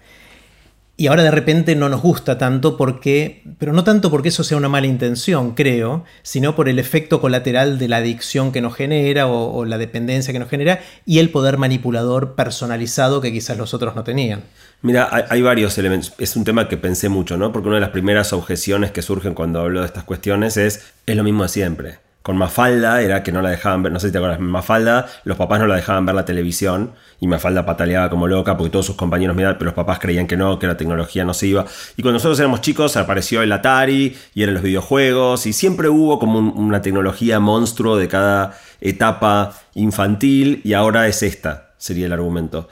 Y 1.01 1.07
ahora 1.07 1.23
de 1.23 1.31
repente 1.31 1.75
no 1.77 1.89
nos 1.89 2.03
gusta 2.03 2.37
tanto 2.37 2.77
porque, 2.77 3.43
pero 3.57 3.73
no 3.73 3.85
tanto 3.85 4.11
porque 4.11 4.29
eso 4.29 4.45
sea 4.45 4.59
una 4.59 4.69
mala 4.69 4.87
intención, 4.87 5.55
creo, 5.55 6.05
sino 6.21 6.55
por 6.55 6.69
el 6.69 6.79
efecto 6.79 7.23
colateral 7.23 7.79
de 7.79 7.89
la 7.89 7.97
adicción 7.97 8.53
que 8.53 8.61
nos 8.61 8.75
genera 8.75 9.27
o, 9.27 9.65
la 9.65 9.79
dependencia 9.79 10.35
que 10.35 10.39
nos 10.39 10.51
genera 10.51 10.81
y 11.07 11.21
el 11.21 11.31
poder 11.31 11.57
manipulador 11.57 12.35
personalizado 12.35 13.23
que 13.23 13.33
quizás 13.33 13.57
los 13.57 13.73
otros 13.73 13.97
no 13.97 14.05
tenían. 14.05 14.43
Mira, 14.83 15.27
hay, 15.29 15.43
varios 15.43 15.77
elementos. 15.77 16.15
Es 16.19 16.37
un 16.37 16.45
tema 16.45 16.69
que 16.69 16.77
pensé 16.77 17.09
mucho, 17.09 17.37
¿no? 17.37 17.53
Porque 17.53 17.69
una 17.69 17.77
de 17.77 17.83
las 17.83 17.91
primeras 17.91 18.33
objeciones 18.33 18.93
que 18.93 19.03
surgen 19.03 19.35
cuando 19.35 19.61
hablo 19.61 19.81
de 19.81 19.87
estas 19.87 20.05
cuestiones 20.05 20.57
es, 20.57 20.93
es 21.07 21.17
lo 21.17 21.23
mismo 21.23 21.43
de 21.43 21.49
siempre 21.51 21.99
con 22.23 22.37
Mafalda 22.37 23.01
era 23.01 23.23
que 23.23 23.33
no 23.33 23.41
la 23.41 23.51
dejaban 23.51 23.83
ver, 23.83 23.93
no 23.93 23.99
sé 23.99 24.09
si 24.09 24.13
te 24.13 24.19
acuerdas, 24.19 24.41
Mafalda, 24.41 25.09
los 25.25 25.39
papás 25.39 25.59
no 25.59 25.67
la 25.67 25.77
dejaban 25.77 26.05
ver 26.05 26.15
la 26.15 26.25
televisión 26.27 26.93
y 27.19 27.27
Mafalda 27.27 27.65
pataleaba 27.65 28.11
como 28.11 28.27
loca 28.27 28.57
porque 28.57 28.71
todos 28.71 28.87
sus 28.87 28.97
compañeros 28.97 29.35
miraban, 29.35 29.57
pero 29.59 29.67
los 29.67 29.75
papás 29.75 29.99
creían 29.99 30.27
que 30.27 30.37
no, 30.37 30.59
que 30.59 30.67
la 30.67 30.77
tecnología 30.77 31.25
no 31.25 31.33
se 31.33 31.47
iba. 31.47 31.65
Y 31.97 32.03
cuando 32.03 32.19
nosotros 32.19 32.39
éramos 32.39 32.61
chicos 32.61 32.97
apareció 32.97 33.43
el 33.43 33.51
Atari 33.53 34.17
y 34.35 34.43
eran 34.43 34.55
los 34.55 34.63
videojuegos 34.63 35.47
y 35.47 35.53
siempre 35.55 35.89
hubo 35.89 36.19
como 36.19 36.39
una 36.39 36.83
tecnología 36.83 37.41
monstruo 37.41 37.97
de 37.97 38.09
cada 38.09 38.59
etapa 38.81 39.59
infantil 39.75 40.61
y 40.63 40.75
ahora 40.75 41.09
es 41.09 41.23
esta, 41.23 41.73
sería 41.79 42.07
el 42.07 42.13
argumento. 42.13 42.69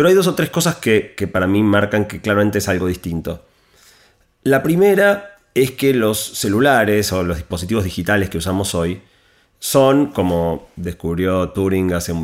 Pero 0.00 0.08
hay 0.08 0.14
dos 0.14 0.28
o 0.28 0.34
tres 0.34 0.48
cosas 0.48 0.76
que, 0.76 1.12
que 1.14 1.28
para 1.28 1.46
mí 1.46 1.62
marcan 1.62 2.06
que 2.06 2.22
claramente 2.22 2.56
es 2.56 2.70
algo 2.70 2.86
distinto. 2.86 3.44
La 4.44 4.62
primera 4.62 5.36
es 5.52 5.72
que 5.72 5.92
los 5.92 6.18
celulares 6.18 7.12
o 7.12 7.22
los 7.22 7.36
dispositivos 7.36 7.84
digitales 7.84 8.30
que 8.30 8.38
usamos 8.38 8.74
hoy 8.74 9.02
son, 9.58 10.06
como 10.06 10.70
descubrió 10.76 11.50
Turing 11.50 11.92
hace 11.92 12.14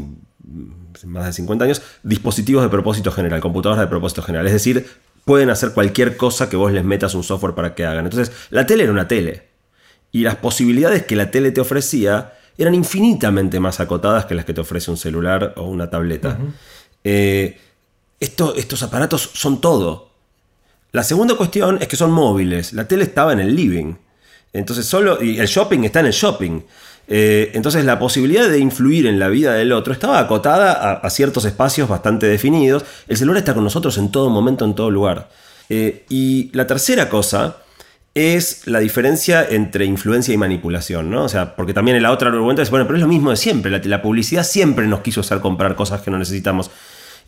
más 1.05 1.27
de 1.27 1.33
50 1.35 1.67
años, 1.67 1.83
dispositivos 2.03 2.63
de 2.63 2.71
propósito 2.71 3.13
general, 3.13 3.43
computadoras 3.43 3.85
de 3.85 3.89
propósito 3.89 4.23
general. 4.23 4.47
Es 4.47 4.55
decir, 4.55 4.89
pueden 5.27 5.51
hacer 5.51 5.73
cualquier 5.73 6.17
cosa 6.17 6.49
que 6.49 6.57
vos 6.57 6.73
les 6.73 6.83
metas 6.83 7.15
un 7.15 7.25
software 7.25 7.55
para 7.55 7.75
que 7.75 7.85
hagan. 7.85 8.07
Entonces, 8.07 8.35
la 8.49 8.65
tele 8.65 8.85
era 8.85 8.93
una 8.93 9.07
tele. 9.07 9.49
Y 10.13 10.23
las 10.23 10.37
posibilidades 10.37 11.05
que 11.05 11.15
la 11.15 11.31
tele 11.31 11.51
te 11.51 11.61
ofrecía 11.61 12.33
eran 12.57 12.75
infinitamente 12.75 13.61
más 13.61 13.81
acotadas 13.81 14.25
que 14.25 14.35
las 14.35 14.47
que 14.47 14.55
te 14.55 14.63
ofrece 14.63 14.91
un 14.91 14.97
celular 14.97 15.53
o 15.59 15.65
una 15.65 15.91
tableta. 15.91 16.39
Eh, 17.05 17.61
estos 18.21 18.83
aparatos 18.83 19.31
son 19.35 19.61
todo. 19.61 20.11
La 20.93 21.03
segunda 21.03 21.35
cuestión 21.35 21.79
es 21.81 21.89
que 21.89 21.97
son 21.97 22.11
móviles. 22.11 22.73
La 22.73 22.89
tele 22.89 23.05
estaba 23.05 23.33
en 23.33 23.41
el 23.41 23.55
living. 23.55 23.95
Entonces 24.53 24.87
solo. 24.87 25.23
Y 25.23 25.39
el 25.39 25.47
shopping 25.47 25.85
está 25.85 26.01
en 26.01 26.07
el 26.07 26.13
shopping. 26.13 26.63
Eh, 27.09 27.51
entonces 27.55 27.85
la 27.85 27.99
posibilidad 27.99 28.49
de 28.49 28.59
influir 28.59 29.07
en 29.07 29.19
la 29.19 29.29
vida 29.29 29.55
del 29.55 29.73
otro 29.73 29.93
estaba 29.93 30.19
acotada 30.19 30.95
a, 30.95 31.11
ciertos 31.11 31.45
espacios 31.45 31.89
bastante 31.89 32.27
definidos. 32.27 32.85
El 33.07 33.17
celular 33.17 33.39
está 33.39 33.55
con 33.55 33.65
nosotros 33.65 33.97
en 33.99 34.11
todo 34.11 34.31
momento, 34.31 34.65
en 34.65 34.75
todo 34.75 34.91
lugar. 34.91 35.29
Eh, 35.69 36.05
y 36.09 36.51
la 36.53 36.67
tercera 36.67 37.09
cosa 37.09 37.59
es 38.15 38.67
la 38.67 38.79
diferencia 38.79 39.47
entre 39.49 39.85
influencia 39.85 40.33
y 40.33 40.39
manipulación, 40.39 41.11
¿no? 41.11 41.25
O 41.25 41.29
sea, 41.29 41.55
porque 41.55 41.75
también 41.75 41.99
en 41.99 42.03
la 42.03 42.13
otra 42.13 42.31
argumento 42.31 42.63
es, 42.63 42.71
bueno, 42.71 42.87
pero 42.87 42.97
es 42.97 43.03
lo 43.03 43.09
mismo 43.09 43.31
de 43.31 43.37
siempre. 43.37 43.71
La, 43.71 43.81
la 43.85 44.01
publicidad 44.01 44.43
siempre 44.43 44.87
nos 44.87 45.01
quiso 45.01 45.21
hacer 45.21 45.41
comprar 45.41 45.77
cosas 45.77 46.01
que 46.01 46.11
no 46.11 46.19
necesitamos. 46.19 46.71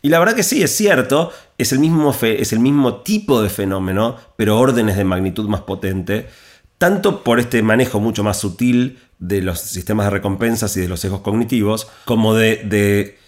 Y 0.01 0.09
la 0.09 0.19
verdad 0.19 0.35
que 0.35 0.43
sí, 0.43 0.61
es 0.63 0.75
cierto, 0.75 1.31
es 1.57 1.71
el 1.71 1.79
mismo, 1.79 2.15
es 2.21 2.53
el 2.53 2.59
mismo 2.59 3.01
tipo 3.01 3.41
de 3.41 3.49
fenómeno, 3.49 4.15
pero 4.37 4.57
órdenes 4.57 4.95
de 4.95 5.03
magnitud 5.03 5.47
más 5.47 5.61
potente, 5.61 6.27
tanto 6.77 7.23
por 7.23 7.39
este 7.39 7.61
manejo 7.61 7.99
mucho 7.99 8.23
más 8.23 8.39
sutil 8.39 8.99
de 9.19 9.41
los 9.41 9.59
sistemas 9.59 10.05
de 10.05 10.11
recompensas 10.11 10.75
y 10.77 10.79
de 10.81 10.87
los 10.87 11.01
sesgos 11.01 11.21
cognitivos, 11.21 11.89
como 12.05 12.33
de 12.33 13.18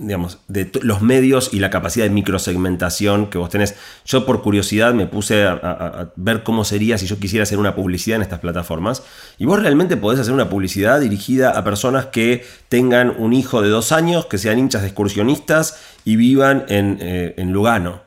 digamos, 0.00 0.38
de 0.48 0.70
los 0.82 1.02
medios 1.02 1.52
y 1.52 1.58
la 1.58 1.70
capacidad 1.70 2.04
de 2.06 2.10
microsegmentación 2.10 3.28
que 3.28 3.38
vos 3.38 3.50
tenés. 3.50 3.74
Yo 4.04 4.24
por 4.24 4.42
curiosidad 4.42 4.94
me 4.94 5.06
puse 5.06 5.44
a, 5.44 6.10
ver 6.16 6.42
cómo 6.42 6.64
sería 6.64 6.96
si 6.96 7.06
yo 7.06 7.18
quisiera 7.18 7.42
hacer 7.42 7.58
una 7.58 7.74
publicidad 7.74 8.16
en 8.16 8.22
estas 8.22 8.40
plataformas. 8.40 9.02
Y 9.38 9.44
vos 9.44 9.60
realmente 9.60 9.96
podés 9.96 10.20
hacer 10.20 10.32
una 10.32 10.48
publicidad 10.48 11.00
dirigida 11.00 11.50
a 11.50 11.64
personas 11.64 12.06
que 12.06 12.44
tengan 12.68 13.14
un 13.18 13.32
hijo 13.32 13.62
de 13.62 13.68
dos 13.68 13.92
años, 13.92 14.26
que 14.26 14.38
sean 14.38 14.58
hinchas 14.58 14.82
de 14.82 14.88
excursionistas 14.88 15.78
y 16.04 16.16
vivan 16.16 16.64
en, 16.68 16.98
eh, 17.00 17.34
Lugano. 17.46 18.02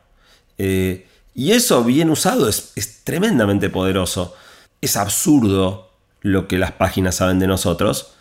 Eh, 0.57 1.07
y 1.35 1.51
eso 1.51 1.83
bien 1.83 2.09
usado 2.09 2.47
es, 2.49 2.73
tremendamente 3.03 3.69
poderoso. 3.69 4.35
Es 4.81 4.97
absurdo 4.97 5.91
lo 6.21 6.47
que 6.47 6.57
las 6.57 6.71
páginas 6.71 7.15
saben 7.15 7.39
de 7.39 7.47
nosotros, 7.47 8.13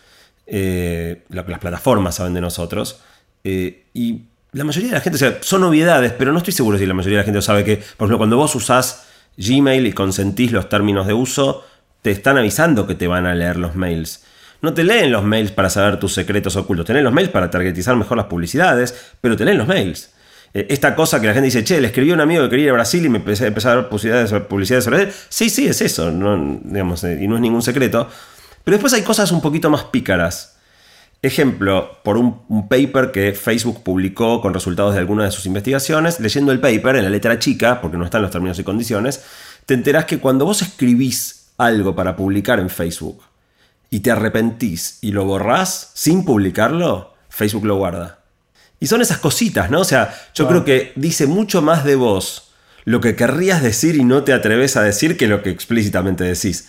eh, 0.46 1.22
lo 1.28 1.44
que 1.44 1.52
las 1.52 1.60
plataformas 1.60 2.16
saben 2.16 2.34
de 2.34 2.40
nosotros. 2.40 3.00
Eh, 3.44 3.86
y 3.94 4.22
la 4.52 4.64
mayoría 4.64 4.90
de 4.90 4.94
la 4.96 5.00
gente, 5.00 5.16
o 5.16 5.18
sea, 5.18 5.38
son 5.40 5.64
obviedades, 5.64 6.12
pero 6.12 6.32
no 6.32 6.38
estoy 6.38 6.52
seguro 6.52 6.78
si 6.78 6.86
la 6.86 6.94
mayoría 6.94 7.18
de 7.18 7.22
la 7.22 7.24
gente 7.24 7.42
sabe 7.42 7.64
que, 7.64 7.76
por 7.76 8.06
ejemplo, 8.06 8.18
cuando 8.18 8.36
vos 8.36 8.54
usás 8.54 9.06
Gmail 9.36 9.86
y 9.86 9.92
consentís 9.92 10.52
los 10.52 10.68
términos 10.68 11.06
de 11.06 11.14
uso, 11.14 11.64
te 12.02 12.10
están 12.10 12.36
avisando 12.36 12.86
que 12.86 12.94
te 12.94 13.06
van 13.06 13.26
a 13.26 13.34
leer 13.34 13.56
los 13.56 13.74
mails. 13.74 14.24
No 14.60 14.74
te 14.74 14.84
leen 14.84 15.10
los 15.10 15.24
mails 15.24 15.50
para 15.52 15.70
saber 15.70 15.98
tus 15.98 16.12
secretos 16.12 16.54
ocultos, 16.56 16.86
te 16.86 16.92
leen 16.92 17.04
los 17.04 17.12
mails 17.12 17.30
para 17.30 17.50
targetizar 17.50 17.96
mejor 17.96 18.16
las 18.16 18.26
publicidades, 18.26 19.12
pero 19.20 19.36
te 19.36 19.44
leen 19.44 19.58
los 19.58 19.66
mails. 19.66 20.10
Eh, 20.54 20.66
esta 20.68 20.94
cosa 20.94 21.20
que 21.20 21.26
la 21.26 21.32
gente 21.32 21.46
dice, 21.46 21.64
che, 21.64 21.80
le 21.80 21.88
escribí 21.88 22.10
a 22.10 22.14
un 22.14 22.20
amigo 22.20 22.44
que 22.44 22.50
quería 22.50 22.64
ir 22.66 22.70
a 22.70 22.74
Brasil 22.74 23.04
y 23.04 23.08
me 23.08 23.18
empecé, 23.18 23.46
a 23.46 23.74
ver 23.74 23.88
publicidades, 23.88 24.32
publicidades 24.44 24.84
sobre 24.84 25.02
él. 25.02 25.12
Sí, 25.28 25.50
sí, 25.50 25.66
es 25.66 25.80
eso, 25.80 26.10
digamos, 26.10 27.02
eh, 27.04 27.18
y 27.20 27.26
no 27.26 27.36
es 27.36 27.40
ningún 27.40 27.62
secreto. 27.62 28.08
Pero 28.62 28.76
después 28.76 28.92
hay 28.92 29.02
cosas 29.02 29.32
un 29.32 29.40
poquito 29.40 29.70
más 29.70 29.84
pícaras. 29.84 30.51
Ejemplo, 31.24 32.00
por 32.02 32.16
un, 32.16 32.68
paper 32.68 33.12
que 33.12 33.32
Facebook 33.32 33.84
publicó 33.84 34.40
con 34.40 34.52
resultados 34.52 34.94
de 34.94 34.98
alguna 34.98 35.24
de 35.24 35.30
sus 35.30 35.46
investigaciones, 35.46 36.18
leyendo 36.18 36.50
el 36.50 36.58
paper 36.58 36.96
en 36.96 37.04
la 37.04 37.10
letra 37.10 37.38
chica, 37.38 37.80
porque 37.80 37.96
no 37.96 38.04
están 38.04 38.22
los 38.22 38.32
términos 38.32 38.58
y 38.58 38.64
condiciones, 38.64 39.22
te 39.64 39.74
enterás 39.74 40.06
que 40.06 40.18
cuando 40.18 40.44
vos 40.44 40.62
escribís 40.62 41.52
algo 41.58 41.94
para 41.94 42.16
publicar 42.16 42.58
en 42.58 42.68
Facebook 42.68 43.22
y 43.88 44.00
te 44.00 44.10
arrepentís 44.10 44.98
y 45.00 45.12
lo 45.12 45.24
borrás 45.24 45.92
sin 45.94 46.24
publicarlo, 46.24 47.14
Facebook 47.28 47.66
lo 47.66 47.76
guarda. 47.76 48.18
Y 48.80 48.88
son 48.88 49.00
esas 49.00 49.18
cositas, 49.18 49.70
¿no? 49.70 49.82
O 49.82 49.84
sea, 49.84 50.12
yo 50.34 50.48
creo 50.48 50.64
que 50.64 50.92
dice 50.96 51.28
mucho 51.28 51.62
más 51.62 51.84
de 51.84 51.94
vos 51.94 52.48
lo 52.84 53.00
que 53.00 53.14
querrías 53.14 53.62
decir 53.62 53.94
y 53.94 54.02
no 54.02 54.24
te 54.24 54.32
atreves 54.32 54.76
a 54.76 54.82
decir 54.82 55.16
que 55.16 55.28
lo 55.28 55.40
que 55.44 55.50
explícitamente 55.50 56.24
decís 56.24 56.68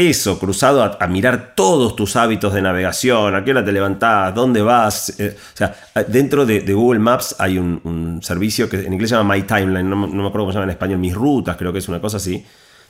eso 0.00 0.38
cruzado 0.38 0.82
a, 0.82 1.06
mirar 1.06 1.52
todos 1.54 1.94
tus 1.94 2.16
hábitos 2.16 2.54
de 2.54 2.62
navegación, 2.62 3.34
a 3.34 3.44
qué 3.44 3.50
hora 3.50 3.64
te 3.64 3.72
levantás, 3.72 4.34
dónde 4.34 4.62
vas. 4.62 5.18
Eh, 5.20 5.36
o 5.36 5.56
sea, 5.56 5.76
dentro 6.08 6.46
de, 6.46 6.60
Google 6.72 7.00
Maps 7.00 7.36
hay 7.38 7.58
un, 7.58 8.20
servicio 8.22 8.68
que 8.68 8.80
en 8.80 8.92
inglés 8.92 9.10
se 9.10 9.16
llama 9.16 9.34
My 9.34 9.42
Timeline, 9.42 9.88
no, 9.88 9.96
me 9.96 10.06
acuerdo 10.06 10.30
cómo 10.40 10.52
se 10.52 10.56
llama 10.56 10.64
en 10.64 10.70
español, 10.70 10.98
mis 10.98 11.14
rutas, 11.14 11.56
creo 11.56 11.72
que 11.72 11.78
es 11.78 11.88
una 11.88 12.00
cosa 12.00 12.16
así, 12.16 12.44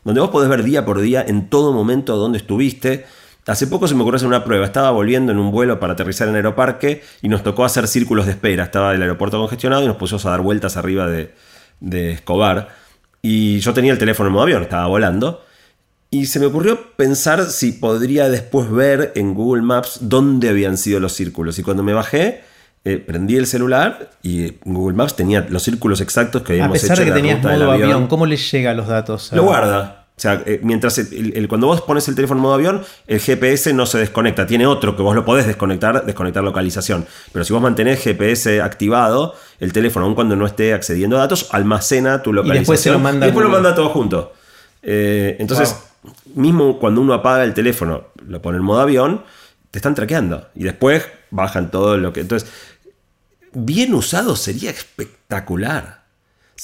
donde 0.04 0.20
vos 0.20 0.30
podés 0.30 0.48
ver 0.48 0.62
día 0.62 0.84
por 0.84 1.00
día 1.00 1.24
en 1.26 1.48
todo 1.48 1.72
momento 1.72 2.16
dónde 2.16 2.38
estuviste. 2.38 3.06
Hace 3.46 3.66
poco 3.66 3.88
se 3.88 3.94
me 3.94 4.02
ocurrió 4.02 4.16
hacer 4.16 4.28
una 4.28 4.44
prueba. 4.44 4.64
Estaba 4.64 4.90
volviendo 4.90 5.32
en 5.32 5.38
un 5.38 5.50
vuelo 5.50 5.80
para 5.80 5.94
aterrizar 5.94 6.28
en 6.28 6.36
Aeroparque 6.36 7.02
y 7.22 7.28
nos 7.28 7.42
tocó 7.42 7.64
hacer 7.64 7.88
círculos 7.88 8.26
de 8.26 8.32
espera. 8.32 8.64
Estaba 8.64 8.94
el 8.94 9.02
aeropuerto 9.02 9.38
congestionado 9.38 9.82
y 9.82 9.86
nos 9.86 9.96
pusimos 9.96 10.24
a 10.26 10.30
dar 10.30 10.40
vueltas 10.40 10.76
arriba 10.76 11.06
de, 11.06 11.34
de 11.80 12.12
Escobar. 12.12 12.68
Y 13.22 13.58
yo 13.60 13.74
tenía 13.74 13.92
el 13.92 13.98
teléfono 13.98 14.28
en 14.28 14.32
modo 14.34 14.44
avión, 14.44 14.62
estaba 14.62 14.86
volando. 14.86 15.42
Y 16.12 16.26
se 16.26 16.40
me 16.40 16.46
ocurrió 16.46 16.94
pensar 16.96 17.44
si 17.46 17.70
podría 17.70 18.28
después 18.28 18.68
ver 18.70 19.12
en 19.14 19.32
Google 19.32 19.62
Maps 19.62 19.98
dónde 20.02 20.48
habían 20.48 20.76
sido 20.76 20.98
los 20.98 21.12
círculos. 21.12 21.58
Y 21.60 21.62
cuando 21.62 21.84
me 21.84 21.92
bajé, 21.92 22.42
eh, 22.84 22.96
prendí 22.96 23.36
el 23.36 23.46
celular 23.46 24.10
y 24.22 24.54
Google 24.64 24.96
Maps 24.96 25.14
tenía 25.14 25.46
los 25.48 25.62
círculos 25.62 26.00
exactos 26.00 26.42
que 26.42 26.54
habíamos 26.54 26.78
hecho. 26.78 26.86
A 26.86 26.96
pesar 26.96 26.98
de 26.98 27.04
que 27.04 27.12
tenías 27.12 27.42
modo 27.42 27.70
avión. 27.70 28.08
¿cómo 28.08 28.26
le 28.26 28.36
llega 28.36 28.74
los 28.74 28.88
datos? 28.88 29.30
Lo 29.32 29.44
guarda. 29.44 30.06
O 30.16 30.20
sea, 30.20 30.42
eh, 30.44 30.60
mientras 30.62 30.98
el, 30.98 31.46
cuando 31.48 31.68
vos 31.68 31.80
pones 31.82 32.06
el 32.08 32.14
teléfono 32.14 32.38
en 32.38 32.42
modo 32.42 32.54
avión, 32.54 32.82
el 33.06 33.20
GPS 33.20 33.72
no 33.72 33.86
se 33.86 33.98
desconecta. 33.98 34.46
Tiene 34.46 34.66
otro 34.66 34.96
que 34.96 35.02
vos 35.02 35.14
lo 35.14 35.24
podés 35.24 35.46
desconectar, 35.46 36.04
desconectar 36.04 36.42
localización. 36.42 37.06
Pero 37.32 37.44
si 37.44 37.52
vos 37.52 37.62
mantenés 37.62 38.02
GPS 38.02 38.60
activado, 38.60 39.34
el 39.60 39.72
teléfono, 39.72 40.06
aun 40.06 40.14
cuando 40.14 40.34
no 40.34 40.44
esté 40.44 40.74
accediendo 40.74 41.16
a 41.16 41.20
datos, 41.20 41.48
almacena 41.52 42.22
tu 42.22 42.32
localización. 42.32 42.56
Y 42.56 42.60
después 42.60 42.80
se 42.80 42.90
lo 42.90 42.98
manda. 42.98 43.26
Y 43.26 43.28
después 43.28 43.46
lo 43.46 43.52
manda 43.52 43.74
todo 43.74 43.88
junto. 43.90 44.34
Eh, 44.82 45.36
entonces, 45.38 45.74
mismo 46.34 46.78
cuando 46.78 47.00
uno 47.00 47.14
apaga 47.14 47.44
el 47.44 47.54
teléfono, 47.54 48.04
lo 48.26 48.40
pone 48.42 48.58
en 48.58 48.64
modo 48.64 48.80
avión, 48.80 49.22
te 49.70 49.78
están 49.78 49.94
traqueando. 49.94 50.48
Y 50.54 50.64
después 50.64 51.06
bajan 51.30 51.70
todo 51.70 51.96
lo 51.96 52.12
que. 52.12 52.20
Entonces, 52.20 52.50
bien 53.52 53.94
usado 53.94 54.36
sería 54.36 54.70
espectacular. 54.70 56.04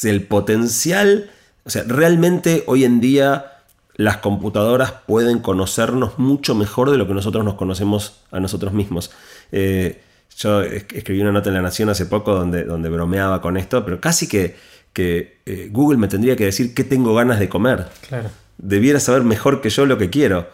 El 0.02 0.24
potencial. 0.24 1.30
O 1.64 1.70
sea, 1.70 1.84
realmente 1.84 2.64
hoy 2.66 2.84
en 2.84 3.00
día 3.00 3.52
las 3.94 4.18
computadoras 4.18 4.92
pueden 5.06 5.38
conocernos 5.38 6.18
mucho 6.18 6.54
mejor 6.54 6.90
de 6.90 6.98
lo 6.98 7.06
que 7.08 7.14
nosotros 7.14 7.44
nos 7.44 7.54
conocemos 7.54 8.20
a 8.30 8.40
nosotros 8.40 8.72
mismos. 8.72 9.10
Eh, 9.52 10.02
yo 10.36 10.62
escribí 10.62 11.22
una 11.22 11.32
nota 11.32 11.48
en 11.48 11.54
La 11.54 11.62
Nación 11.62 11.88
hace 11.88 12.04
poco 12.04 12.34
donde, 12.34 12.64
donde 12.64 12.90
bromeaba 12.90 13.40
con 13.40 13.56
esto, 13.56 13.84
pero 13.86 14.00
casi 14.00 14.28
que, 14.28 14.54
que 14.92 15.38
eh, 15.46 15.70
Google 15.72 15.96
me 15.96 16.08
tendría 16.08 16.36
que 16.36 16.44
decir 16.44 16.74
qué 16.74 16.84
tengo 16.84 17.14
ganas 17.14 17.40
de 17.40 17.48
comer. 17.48 17.86
Claro 18.06 18.28
debiera 18.58 19.00
saber 19.00 19.22
mejor 19.22 19.60
que 19.60 19.70
yo 19.70 19.86
lo 19.86 19.98
que 19.98 20.10
quiero. 20.10 20.48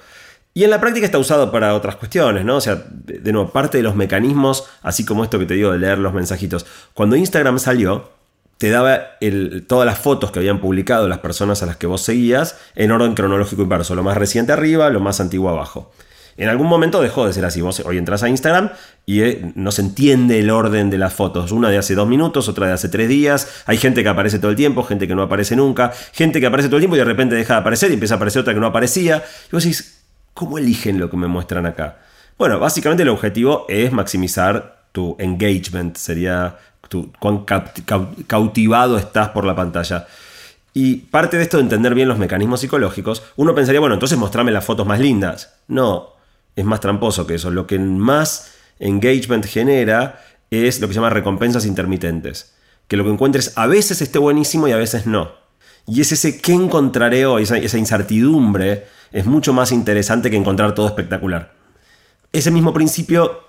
Y 0.55 0.65
en 0.65 0.71
la 0.71 0.81
práctica 0.81 1.07
está 1.07 1.19
usado 1.19 1.51
para 1.51 1.75
otras 1.75 1.97
cuestiones, 1.97 2.45
¿no? 2.45 2.57
O 2.57 2.61
sea, 2.61 2.85
de, 2.91 3.33
nuevo, 3.33 3.51
parte 3.51 3.79
de 3.79 3.83
los 3.83 3.97
mecanismos, 3.97 4.65
así 4.83 5.05
como 5.05 5.25
esto 5.25 5.39
que 5.39 5.47
te 5.47 5.55
digo 5.55 5.73
de 5.73 5.79
leer 5.79 5.99
los 5.99 6.13
mensajitos. 6.13 6.67
Cuando 6.93 7.17
Instagram 7.17 7.59
salió, 7.59 8.11
te 8.59 8.69
daba 8.71 9.01
todas 9.67 9.87
las 9.87 9.99
fotos 9.99 10.31
que 10.31 10.41
habían 10.41 10.61
publicado 10.61 11.09
las 11.09 11.19
personas 11.19 11.63
a 11.63 11.67
las 11.67 11.77
que 11.77 11.87
vos 11.87 12.03
seguías 12.03 12.59
en 12.75 12.91
orden 12.93 13.15
cronológico 13.15 13.63
inverso, 13.63 13.95
lo 13.95 14.03
más 14.03 14.17
reciente 14.19 14.53
arriba, 14.53 14.91
lo 14.91 15.01
más 15.01 15.21
antiguo 15.21 15.49
abajo. 15.49 15.91
En 16.37 16.49
algún 16.49 16.67
momento 16.67 17.03
dejó 17.03 17.27
de 17.27 17.33
ser 17.33 17.45
así. 17.45 17.61
Vos 17.61 17.81
hoy 17.85 17.99
entras 17.99 18.23
a 18.23 18.29
Instagram 18.29 18.71
y 19.05 19.23
eh, 19.23 19.53
no 19.55 19.71
se 19.73 19.83
entiende 19.83 20.39
el 20.39 20.51
orden 20.51 20.91
de 20.91 20.99
las 20.99 21.13
fotos. 21.13 21.53
Una 21.53 21.69
de 21.71 21.79
hace 21.79 21.95
dos 21.95 22.09
minutos, 22.09 22.49
otra 22.49 22.67
de 22.67 22.73
hace 22.73 22.89
tres 22.89 23.09
días. 23.09 23.63
Hay 23.67 23.77
gente 23.77 24.03
que 24.03 24.09
aparece 24.09 24.39
todo 24.39 24.51
el 24.51 24.57
tiempo, 24.57 24.83
gente 24.85 25.07
que 25.09 25.15
no 25.15 25.23
aparece 25.23 25.57
nunca, 25.57 25.93
gente 26.13 26.41
que 26.41 26.47
aparece 26.47 26.69
todo 26.69 26.77
el 26.77 26.83
tiempo 26.83 26.97
y 26.97 27.01
de 27.01 27.05
repente 27.05 27.35
deja 27.35 27.55
de 27.55 27.61
aparecer 27.61 27.91
y 27.91 27.95
empieza 27.95 28.15
a 28.15 28.17
aparecer 28.17 28.41
otra 28.41 28.55
que 28.55 28.61
no 28.61 28.67
aparecía. 28.67 29.25
Y 29.49 29.53
vos 29.53 29.63
decís, 29.63 30.03
¿cómo 30.35 30.59
eligen 30.59 30.99
lo 30.99 31.11
que 31.11 31.17
me 31.17 31.27
muestran 31.27 31.67
acá? 31.67 31.99
Bueno, 32.39 32.59
básicamente 32.59 33.03
el 33.03 33.09
objetivo 33.09 33.67
es 33.69 33.93
maximizar 33.93 34.87
tu 34.93 35.17
engagement, 35.19 35.97
sería 35.97 36.57
tu, 36.89 37.13
cuán 37.19 37.45
cautivado 38.27 38.99
estás 38.99 39.31
por 39.31 39.45
la 39.45 39.55
pantalla. 39.55 40.07
Y 40.75 40.97
parte 40.97 41.37
de 41.37 41.43
esto 41.43 41.59
de 41.59 41.65
entender 41.65 41.95
bien 41.95 42.09
los 42.09 42.19
mecanismos 42.19 42.61
psicológicos, 42.61 43.23
uno 43.37 43.55
pensaría, 43.55 43.81
bueno, 43.81 43.95
entonces 43.95 44.19
mostrame 44.19 44.53
las 44.53 44.65
fotos 44.65 44.87
más 44.87 45.01
lindas. 45.01 45.55
No, 45.69 46.12
es 46.57 46.65
más 46.65 46.81
tramposo 46.81 47.27
que 47.27 47.35
eso. 47.35 47.51
Lo 47.51 47.67
que 47.67 47.79
más 47.79 48.53
engagement 48.79 49.47
genera 49.47 50.23
es 50.51 50.81
lo 50.81 50.89
que 50.89 50.95
se 50.95 50.99
llama 50.99 51.11
recompensas 51.11 51.65
intermitentes. 51.67 52.55
Que 52.89 52.97
lo 52.97 53.05
que 53.05 53.11
encuentres 53.11 53.53
a 53.57 53.67
veces 53.67 54.03
esté 54.03 54.19
buenísimo 54.19 54.69
y 54.69 54.73
a 54.73 54.77
veces 54.77 55.07
no. 55.07 55.33
Y 55.87 56.01
es 56.01 56.13
ese 56.13 56.41
que 56.41 56.53
encontraré 56.53 57.27
hoy, 57.27 57.45
esa, 57.45 57.57
esa 57.57 57.79
incertidumbre, 57.79 58.87
es 59.13 59.27
mucho 59.27 59.53
más 59.53 59.73
interesante 59.73 60.31
que 60.31 60.37
encontrar 60.37 60.75
todo 60.75 60.87
espectacular. 60.87 61.53
Ese 62.33 62.51
mismo 62.51 62.73
principio 62.73 63.41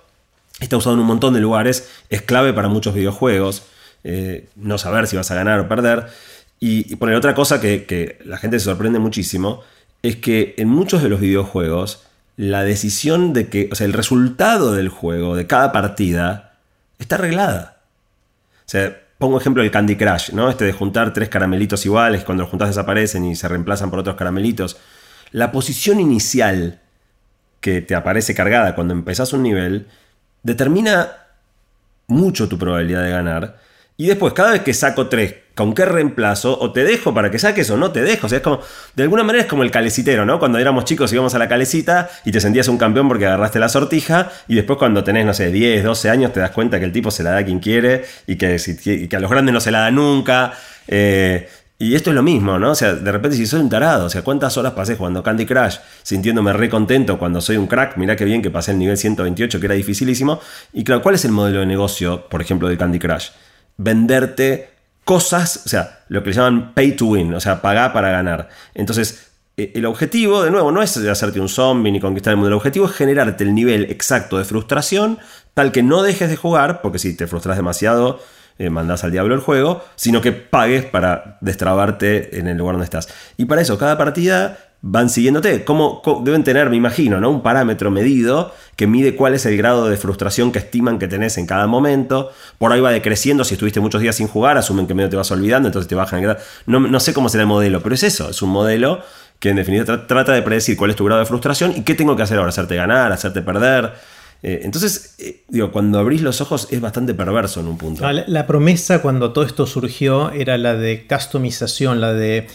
está 0.60 0.76
usado 0.76 0.94
en 0.94 1.00
un 1.00 1.06
montón 1.06 1.34
de 1.34 1.40
lugares, 1.40 1.90
es 2.10 2.22
clave 2.22 2.52
para 2.52 2.68
muchos 2.68 2.94
videojuegos, 2.94 3.64
eh, 4.02 4.48
no 4.56 4.78
saber 4.78 5.06
si 5.06 5.16
vas 5.16 5.30
a 5.30 5.34
ganar 5.34 5.60
o 5.60 5.68
perder. 5.68 6.06
Y, 6.60 6.96
poner 6.96 7.16
otra 7.16 7.34
cosa 7.34 7.60
que, 7.60 7.84
que 7.84 8.18
la 8.24 8.38
gente 8.38 8.58
se 8.58 8.64
sorprende 8.66 8.98
muchísimo, 8.98 9.62
es 10.02 10.16
que 10.16 10.54
en 10.58 10.68
muchos 10.68 11.02
de 11.02 11.08
los 11.08 11.20
videojuegos 11.20 12.03
la 12.36 12.64
decisión 12.64 13.32
de 13.32 13.48
que, 13.48 13.68
o 13.70 13.74
sea, 13.74 13.86
el 13.86 13.92
resultado 13.92 14.72
del 14.72 14.88
juego, 14.88 15.36
de 15.36 15.46
cada 15.46 15.72
partida, 15.72 16.58
está 16.98 17.16
arreglada. 17.16 17.82
O 18.60 18.68
sea, 18.68 19.00
pongo 19.18 19.38
ejemplo 19.38 19.62
el 19.62 19.70
Candy 19.70 19.96
Crush, 19.96 20.32
¿no? 20.32 20.50
Este 20.50 20.64
de 20.64 20.72
juntar 20.72 21.12
tres 21.12 21.28
caramelitos 21.28 21.84
iguales, 21.86 22.24
cuando 22.24 22.42
los 22.42 22.50
juntas 22.50 22.68
desaparecen 22.68 23.24
y 23.24 23.36
se 23.36 23.48
reemplazan 23.48 23.90
por 23.90 24.00
otros 24.00 24.16
caramelitos. 24.16 24.76
La 25.30 25.52
posición 25.52 26.00
inicial 26.00 26.80
que 27.60 27.80
te 27.80 27.94
aparece 27.94 28.34
cargada 28.34 28.74
cuando 28.74 28.94
empezás 28.94 29.32
un 29.32 29.42
nivel 29.42 29.86
determina 30.42 31.12
mucho 32.06 32.48
tu 32.48 32.58
probabilidad 32.58 33.02
de 33.02 33.10
ganar. 33.10 33.58
Y 33.96 34.06
después, 34.06 34.32
cada 34.32 34.52
vez 34.52 34.62
que 34.62 34.74
saco 34.74 35.08
tres 35.08 35.34
¿Con 35.54 35.72
qué 35.72 35.84
reemplazo? 35.84 36.58
O 36.58 36.72
te 36.72 36.82
dejo 36.82 37.14
para 37.14 37.30
que 37.30 37.38
saques 37.38 37.70
o 37.70 37.76
no 37.76 37.92
te 37.92 38.02
dejo. 38.02 38.26
O 38.26 38.28
sea, 38.28 38.38
es 38.38 38.42
como, 38.42 38.60
de 38.96 39.04
alguna 39.04 39.22
manera 39.22 39.44
es 39.44 39.48
como 39.48 39.62
el 39.62 39.70
calecitero, 39.70 40.26
¿no? 40.26 40.40
Cuando 40.40 40.58
éramos 40.58 40.84
chicos 40.84 41.12
íbamos 41.12 41.34
a 41.36 41.38
la 41.38 41.48
calecita 41.48 42.10
y 42.24 42.32
te 42.32 42.40
sentías 42.40 42.66
un 42.66 42.76
campeón 42.76 43.06
porque 43.06 43.26
agarraste 43.26 43.60
la 43.60 43.68
sortija 43.68 44.32
y 44.48 44.56
después 44.56 44.78
cuando 44.78 45.04
tenés, 45.04 45.24
no 45.24 45.32
sé, 45.32 45.52
10, 45.52 45.84
12 45.84 46.10
años 46.10 46.32
te 46.32 46.40
das 46.40 46.50
cuenta 46.50 46.80
que 46.80 46.86
el 46.86 46.92
tipo 46.92 47.12
se 47.12 47.22
la 47.22 47.30
da 47.30 47.38
a 47.38 47.44
quien 47.44 47.60
quiere 47.60 48.04
y 48.26 48.34
que, 48.34 48.56
a 49.16 49.20
los 49.20 49.30
grandes 49.30 49.52
no 49.52 49.60
se 49.60 49.70
la 49.70 49.80
da 49.80 49.90
nunca. 49.92 50.54
Eh, 50.88 51.48
y 51.78 51.94
esto 51.94 52.10
es 52.10 52.16
lo 52.16 52.22
mismo, 52.24 52.58
¿no? 52.58 52.72
O 52.72 52.74
sea, 52.74 52.94
de 52.94 53.12
repente 53.12 53.36
si 53.36 53.46
soy 53.46 53.60
un 53.60 53.68
tarado, 53.68 54.06
o 54.06 54.10
sea, 54.10 54.22
¿cuántas 54.22 54.56
horas 54.56 54.72
pasé 54.72 54.96
jugando 54.96 55.22
Candy 55.22 55.46
Crush 55.46 55.76
sintiéndome 56.02 56.52
re 56.52 56.68
contento 56.68 57.16
cuando 57.16 57.40
soy 57.40 57.58
un 57.58 57.68
crack? 57.68 57.96
Mirá 57.96 58.16
qué 58.16 58.24
bien 58.24 58.42
que 58.42 58.50
pasé 58.50 58.72
el 58.72 58.78
nivel 58.78 58.96
128, 58.96 59.60
que 59.60 59.66
era 59.66 59.74
dificilísimo. 59.76 60.40
Y 60.72 60.82
claro, 60.82 61.00
¿cuál 61.00 61.14
es 61.14 61.24
el 61.24 61.30
modelo 61.30 61.60
de 61.60 61.66
negocio, 61.66 62.28
por 62.28 62.40
ejemplo, 62.40 62.68
del 62.68 62.78
Candy 62.78 62.98
Crush? 62.98 63.28
Venderte 63.76 64.70
cosas, 65.04 65.62
o 65.66 65.68
sea, 65.68 66.00
lo 66.08 66.22
que 66.22 66.30
le 66.30 66.36
llaman 66.36 66.74
pay 66.74 66.92
to 66.92 67.06
win, 67.06 67.34
o 67.34 67.40
sea, 67.40 67.60
pagar 67.60 67.92
para 67.92 68.10
ganar. 68.10 68.48
Entonces, 68.74 69.30
eh, 69.56 69.72
el 69.74 69.86
objetivo, 69.86 70.42
de 70.42 70.50
nuevo, 70.50 70.72
no 70.72 70.82
es 70.82 70.96
hacerte 70.96 71.40
un 71.40 71.48
zombie 71.48 71.92
ni 71.92 72.00
conquistar 72.00 72.32
el 72.32 72.36
mundo, 72.36 72.48
el 72.48 72.54
objetivo 72.54 72.86
es 72.86 72.92
generarte 72.92 73.44
el 73.44 73.54
nivel 73.54 73.84
exacto 73.90 74.38
de 74.38 74.44
frustración, 74.44 75.18
tal 75.52 75.72
que 75.72 75.82
no 75.82 76.02
dejes 76.02 76.30
de 76.30 76.36
jugar, 76.36 76.80
porque 76.82 76.98
si 76.98 77.16
te 77.16 77.26
frustras 77.26 77.56
demasiado, 77.56 78.20
eh, 78.58 78.70
mandas 78.70 79.04
al 79.04 79.10
diablo 79.10 79.34
el 79.34 79.40
juego, 79.40 79.84
sino 79.96 80.20
que 80.20 80.32
pagues 80.32 80.84
para 80.84 81.38
destrabarte 81.40 82.38
en 82.38 82.46
el 82.46 82.56
lugar 82.56 82.74
donde 82.74 82.84
estás. 82.84 83.08
Y 83.36 83.46
para 83.46 83.62
eso, 83.62 83.78
cada 83.78 83.98
partida 83.98 84.58
van 84.86 85.08
siguiéndote. 85.08 85.64
¿Cómo, 85.64 86.02
deben 86.24 86.44
tener, 86.44 86.68
me 86.68 86.76
imagino, 86.76 87.18
¿no? 87.18 87.30
un 87.30 87.42
parámetro 87.42 87.90
medido 87.90 88.52
que 88.76 88.86
mide 88.86 89.16
cuál 89.16 89.32
es 89.32 89.46
el 89.46 89.56
grado 89.56 89.88
de 89.88 89.96
frustración 89.96 90.52
que 90.52 90.58
estiman 90.58 90.98
que 90.98 91.08
tenés 91.08 91.38
en 91.38 91.46
cada 91.46 91.66
momento. 91.66 92.30
Por 92.58 92.70
ahí 92.70 92.80
va 92.82 92.90
decreciendo. 92.90 93.44
Si 93.44 93.54
estuviste 93.54 93.80
muchos 93.80 94.02
días 94.02 94.14
sin 94.16 94.28
jugar, 94.28 94.58
asumen 94.58 94.86
que 94.86 94.92
medio 94.92 95.08
te 95.08 95.16
vas 95.16 95.30
olvidando, 95.30 95.68
entonces 95.68 95.88
te 95.88 95.94
bajan. 95.94 96.36
No, 96.66 96.80
no 96.80 97.00
sé 97.00 97.14
cómo 97.14 97.30
será 97.30 97.44
el 97.44 97.48
modelo, 97.48 97.82
pero 97.82 97.94
es 97.94 98.02
eso. 98.02 98.28
Es 98.28 98.42
un 98.42 98.50
modelo 98.50 99.00
que 99.38 99.50
en 99.50 99.56
definitiva 99.56 100.06
trata 100.06 100.32
de 100.32 100.42
predecir 100.42 100.76
cuál 100.76 100.90
es 100.90 100.96
tu 100.96 101.06
grado 101.06 101.20
de 101.20 101.26
frustración 101.26 101.72
y 101.74 101.80
qué 101.80 101.94
tengo 101.94 102.14
que 102.14 102.22
hacer 102.22 102.36
ahora. 102.36 102.50
Hacerte 102.50 102.76
ganar, 102.76 103.10
hacerte 103.10 103.40
perder. 103.40 103.94
Eh, 104.42 104.60
entonces, 104.64 105.14
eh, 105.18 105.44
digo, 105.48 105.72
cuando 105.72 105.98
abrís 105.98 106.20
los 106.20 106.42
ojos 106.42 106.68
es 106.70 106.82
bastante 106.82 107.14
perverso 107.14 107.60
en 107.60 107.68
un 107.68 107.78
punto. 107.78 108.06
Ah, 108.06 108.12
la 108.12 108.46
promesa 108.46 109.00
cuando 109.00 109.32
todo 109.32 109.46
esto 109.46 109.66
surgió 109.66 110.30
era 110.32 110.58
la 110.58 110.74
de 110.74 111.06
customización, 111.08 112.02
la 112.02 112.12
de 112.12 112.48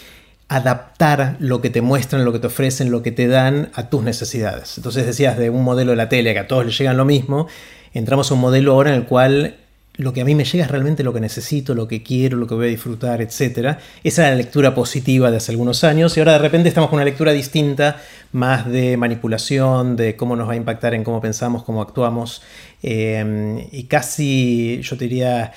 adaptar 0.50 1.38
lo 1.40 1.62
que 1.62 1.70
te 1.70 1.82
muestran, 1.82 2.26
lo 2.26 2.34
que 2.34 2.40
te 2.40 2.48
ofrecen, 2.48 2.92
lo 2.92 3.04
que 3.04 3.12
te 3.12 3.28
dan 3.28 3.70
a 3.76 3.90
tus 3.90 4.04
necesidades. 4.04 4.78
Entonces 4.78 5.06
decías 5.06 5.38
de 5.38 5.50
un 5.50 5.64
modelo 5.64 5.92
de 5.92 5.98
la 5.98 6.10
tele 6.10 6.34
que 6.34 6.40
a 6.40 6.48
todos 6.48 6.66
les 6.66 6.78
llegan 6.78 6.98
lo 6.98 7.06
mismo, 7.06 7.48
entramos 7.94 8.32
a 8.32 8.34
un 8.34 8.42
modelo 8.42 8.74
ahora 8.74 8.90
en 8.90 8.96
el 8.98 9.06
cual 9.06 9.56
lo 10.00 10.14
que 10.14 10.22
a 10.22 10.26
mí 10.26 10.34
me 10.34 10.46
llega 10.46 10.64
es 10.64 10.72
realmente 10.72 11.04
lo 11.04 11.14
que 11.14 11.20
necesito, 11.20 11.76
lo 11.76 11.88
que 11.88 12.02
quiero, 12.02 12.38
lo 12.38 12.48
que 12.48 12.56
voy 12.56 12.68
a 12.68 12.70
disfrutar, 12.70 13.22
etc. 13.22 13.78
Esa 14.02 14.22
era 14.24 14.32
la 14.32 14.38
lectura 14.38 14.74
positiva 14.74 15.30
de 15.30 15.38
hace 15.38 15.52
algunos 15.52 15.84
años 15.84 16.16
y 16.16 16.22
ahora 16.22 16.34
de 16.34 16.40
repente 16.40 16.70
estamos 16.70 16.90
con 16.90 16.98
una 16.98 17.06
lectura 17.06 17.34
distinta, 17.34 18.02
más 18.32 18.66
de 18.66 18.96
manipulación, 18.96 19.98
de 19.98 20.16
cómo 20.16 20.38
nos 20.38 20.48
va 20.48 20.54
a 20.54 20.56
impactar 20.56 20.94
en 20.94 21.04
cómo 21.04 21.20
pensamos, 21.20 21.64
cómo 21.64 21.82
actuamos 21.82 22.42
eh, 22.82 23.68
y 23.74 23.84
casi, 23.84 24.80
yo 24.82 24.98
te 24.98 25.04
diría, 25.04 25.52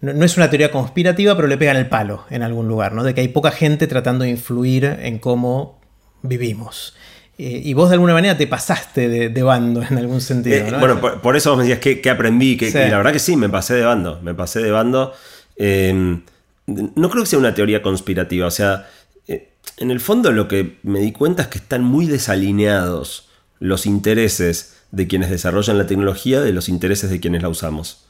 no, 0.00 0.24
es 0.24 0.36
una 0.36 0.48
teoría 0.48 0.70
conspirativa, 0.70 1.34
pero 1.34 1.48
le 1.48 1.56
pegan 1.56 1.76
el 1.76 1.88
palo 1.88 2.24
en 2.30 2.42
algún 2.42 2.68
lugar, 2.68 2.92
¿no? 2.92 3.02
De 3.02 3.14
que 3.14 3.20
hay 3.20 3.28
poca 3.28 3.50
gente 3.50 3.86
tratando 3.86 4.24
de 4.24 4.30
influir 4.30 4.84
en 4.84 5.18
cómo 5.18 5.80
vivimos. 6.22 6.94
Eh, 7.38 7.62
y 7.64 7.74
vos 7.74 7.88
de 7.88 7.94
alguna 7.94 8.14
manera 8.14 8.36
te 8.36 8.46
pasaste 8.46 9.08
de, 9.28 9.42
bando 9.42 9.82
en 9.82 9.98
algún 9.98 10.20
sentido. 10.20 10.56
Eh, 10.56 10.74
bueno, 10.78 11.00
por, 11.00 11.36
eso 11.36 11.50
vos 11.50 11.58
me 11.58 11.64
decías 11.64 12.00
que, 12.00 12.10
aprendí, 12.10 12.56
que, 12.56 12.70
la 12.70 12.96
verdad 12.96 13.12
que 13.12 13.18
sí, 13.18 13.36
me 13.36 13.48
pasé 13.48 13.74
de 13.74 13.84
bando, 13.84 14.20
me 14.22 14.34
pasé 14.34 14.60
de 14.60 14.70
bando. 14.70 15.12
Em, 15.56 16.22
no 16.66 17.10
creo 17.10 17.22
que 17.22 17.28
sea 17.30 17.38
una 17.38 17.54
teoría 17.54 17.80
conspirativa, 17.80 18.46
o 18.46 18.50
sea, 18.50 18.88
eh, 19.26 19.52
en 19.78 19.90
el 19.90 20.00
fondo 20.00 20.32
lo 20.32 20.48
que 20.48 20.78
me 20.82 21.00
di 21.00 21.12
cuenta 21.12 21.42
es 21.42 21.48
que 21.48 21.58
están 21.58 21.82
muy 21.82 22.06
desalineados 22.06 23.28
los 23.60 23.86
intereses 23.86 24.76
de 24.90 25.06
quienes 25.06 25.30
desarrollan 25.30 25.78
la 25.78 25.86
tecnología 25.86 26.40
de 26.40 26.52
los 26.52 26.68
intereses 26.68 27.10
de 27.10 27.20
quienes 27.20 27.42
la 27.42 27.48
usamos. 27.48 28.07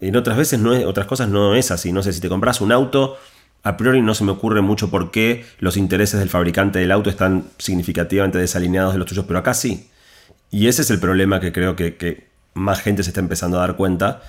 En 0.00 0.16
otras 0.16 0.36
veces, 0.36 0.58
no 0.60 0.74
es, 0.74 0.84
otras 0.84 1.06
cosas 1.06 1.28
no 1.28 1.54
es 1.54 1.70
así. 1.70 1.92
No 1.92 2.02
sé, 2.02 2.12
si 2.12 2.20
te 2.20 2.28
compras 2.28 2.60
un 2.60 2.72
auto, 2.72 3.18
a 3.62 3.76
priori 3.76 4.00
no 4.00 4.14
se 4.14 4.24
me 4.24 4.32
ocurre 4.32 4.60
mucho 4.60 4.90
por 4.90 5.10
qué 5.10 5.44
los 5.58 5.76
intereses 5.76 6.20
del 6.20 6.28
fabricante 6.28 6.78
del 6.78 6.92
auto 6.92 7.10
están 7.10 7.44
significativamente 7.58 8.38
desalineados 8.38 8.92
de 8.92 8.98
los 8.98 9.08
tuyos, 9.08 9.24
pero 9.26 9.38
acá 9.38 9.54
sí. 9.54 9.90
Y 10.50 10.68
ese 10.68 10.82
es 10.82 10.90
el 10.90 11.00
problema 11.00 11.40
que 11.40 11.52
creo 11.52 11.76
que, 11.76 12.28
más 12.54 12.80
gente 12.80 13.04
se 13.04 13.10
está 13.10 13.20
empezando 13.20 13.58
a 13.58 13.60
dar 13.60 13.76
cuenta. 13.76 14.22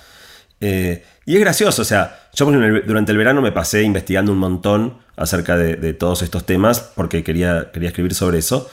Eh, 0.60 1.04
y 1.24 1.34
es 1.34 1.40
gracioso, 1.40 1.82
o 1.82 1.84
sea, 1.84 2.28
yo 2.34 2.46
durante 2.86 3.12
el 3.12 3.18
verano 3.18 3.40
me 3.40 3.50
pasé 3.50 3.82
investigando 3.82 4.30
un 4.30 4.38
montón 4.38 4.98
acerca 5.16 5.56
de, 5.56 5.94
todos 5.94 6.22
estos 6.22 6.44
temas 6.44 6.80
porque 6.94 7.24
quería, 7.24 7.70
quería 7.72 7.88
escribir 7.88 8.14
sobre 8.14 8.38
eso. 8.38 8.68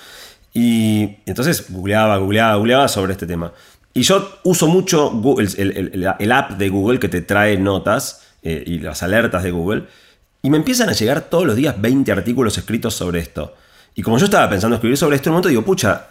Y 0.53 1.17
entonces 1.25 1.65
googleaba, 1.69 2.17
googleaba, 2.17 2.55
googleaba 2.55 2.87
sobre 2.87 3.13
este 3.13 3.27
tema. 3.27 3.53
Y 3.97 4.03
yo 4.03 4.41
uso 4.43 4.67
mucho 4.67 5.11
el, 5.39 6.31
app 6.31 6.51
de 6.51 6.69
Google 6.69 6.99
que 6.99 7.09
te 7.09 7.23
trae 7.23 7.57
notas 7.57 8.21
eh, 8.43 8.63
y 8.63 8.77
las 8.77 9.01
alertas 9.01 9.41
de 9.41 9.49
Google. 9.49 9.85
Y 10.43 10.51
me 10.51 10.57
empiezan 10.57 10.87
a 10.89 10.91
llegar 10.91 11.21
todos 11.21 11.47
los 11.47 11.55
días 11.55 11.81
20 11.81 12.11
artículos 12.11 12.55
escritos 12.59 12.93
sobre 12.93 13.21
esto. 13.21 13.55
Y 13.95 14.03
como 14.03 14.19
yo 14.19 14.25
estaba 14.25 14.47
pensando 14.47 14.75
escribir 14.75 14.97
sobre 14.97 15.15
esto 15.15 15.29
en 15.29 15.31
un 15.31 15.33
momento, 15.37 15.49
digo, 15.49 15.65
pucha, 15.65 16.09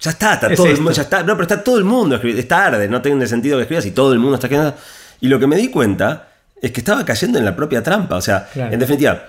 ya 0.00 0.10
está, 0.10 0.34
está 0.34 0.52
todo 0.56 0.66
el 0.66 0.74
mundo, 0.78 0.90
ya 0.90 1.02
está, 1.02 1.22
no, 1.22 1.34
pero 1.34 1.42
está 1.42 1.62
todo 1.62 1.78
el 1.78 1.84
mundo 1.84 2.16
escribiendo, 2.16 2.40
es 2.40 2.48
tarde, 2.48 2.88
no 2.88 3.00
tiene 3.00 3.28
sentido 3.28 3.58
que 3.58 3.62
escribas 3.62 3.86
y 3.86 3.92
todo 3.92 4.12
el 4.12 4.18
mundo 4.18 4.34
está 4.34 4.48
escribiendo. 4.48 4.76
Y 5.20 5.28
lo 5.28 5.38
que 5.38 5.46
me 5.46 5.54
di 5.54 5.68
cuenta 5.68 6.30
es 6.60 6.72
que 6.72 6.80
estaba 6.80 7.04
cayendo 7.04 7.38
en 7.38 7.44
la 7.44 7.54
propia 7.54 7.80
trampa. 7.80 8.16
O 8.16 8.22
sea, 8.22 8.48
en 8.56 8.80
definitiva, 8.80 9.28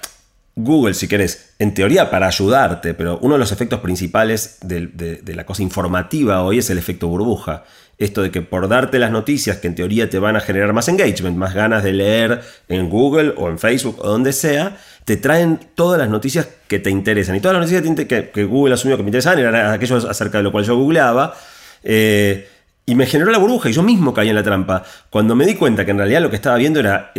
Google, 0.56 0.94
si 0.94 1.08
querés, 1.08 1.54
en 1.60 1.74
teoría 1.74 2.10
para 2.10 2.28
ayudarte, 2.28 2.94
pero 2.94 3.20
uno 3.22 3.36
de 3.36 3.39
los 3.39 3.52
efectos 3.52 3.82
principales 3.82 4.58
de, 4.62 5.22
la 5.26 5.46
cosa 5.46 5.63
informativa 5.63 6.44
hoy 6.44 6.60
es 6.60 6.70
el 6.70 6.78
efecto 6.78 7.08
burbuja. 7.08 7.65
Esto 7.98 8.22
de 8.22 8.32
que 8.32 8.41
por 8.41 8.68
darte 8.68 9.00
las 9.00 9.12
noticias 9.12 9.58
que 9.58 9.68
en 9.68 9.76
teoría 9.76 10.10
te 10.10 10.20
van 10.20 10.36
a 10.36 10.41
generar 10.41 10.74
más 10.74 10.88
engagement, 10.88 11.38
más 11.38 11.54
ganas 11.54 11.84
de 11.84 11.94
leer 11.94 12.41
en 12.70 12.89
Google 12.89 13.34
o 13.38 13.50
en 13.50 13.60
Facebook 13.60 13.98
o 14.00 14.10
donde 14.10 14.34
sea, 14.34 14.78
te 15.04 15.18
traen 15.18 15.60
todas 15.76 16.00
las 16.00 16.10
noticias 16.10 16.48
que 16.68 16.80
te 16.80 16.89
interesan. 16.89 17.36
Y 17.36 17.41
todas 17.41 17.58
las 17.58 17.70
noticias 17.70 18.08
que, 18.08 18.30
que 18.30 18.44
Google 18.44 18.74
asumió 18.74 18.98
que 18.98 19.04
me 19.04 19.10
interesaban 19.10 19.39
eran 19.39 19.74
aquellos 19.74 20.06
acerca 20.06 20.39
de 20.39 20.44
lo 20.44 20.52
cual 20.52 20.65
yo 20.65 20.76
googleaba. 20.78 21.36
Eh, 21.84 22.50
y 22.86 22.96
me 22.96 23.06
generó 23.06 23.32
la 23.32 23.38
burbuja 23.38 23.70
y 23.70 23.74
yo 23.74 23.84
mismo 23.84 24.13
caí 24.13 24.30
en 24.30 24.36
la 24.36 24.44
trampa. 24.44 24.84
Cuando 25.10 25.36
me 25.36 25.46
di 25.46 25.56
cuenta 25.56 25.86
que 25.86 25.91
en 25.91 25.98
realidad 25.98 26.22
lo 26.22 26.30
que 26.30 26.36
estaba 26.36 26.58
viendo 26.58 26.80
era 26.80 27.12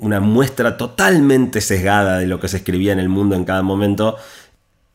una 0.00 0.20
muestra 0.20 0.76
totalmente 0.76 1.60
sesgada 1.60 2.18
de 2.18 2.26
lo 2.26 2.40
que 2.40 2.48
se 2.48 2.58
escribía 2.58 2.92
en 2.92 2.98
el 2.98 3.08
mundo 3.08 3.36
en 3.36 3.44
cada 3.44 3.62
momento, 3.62 4.16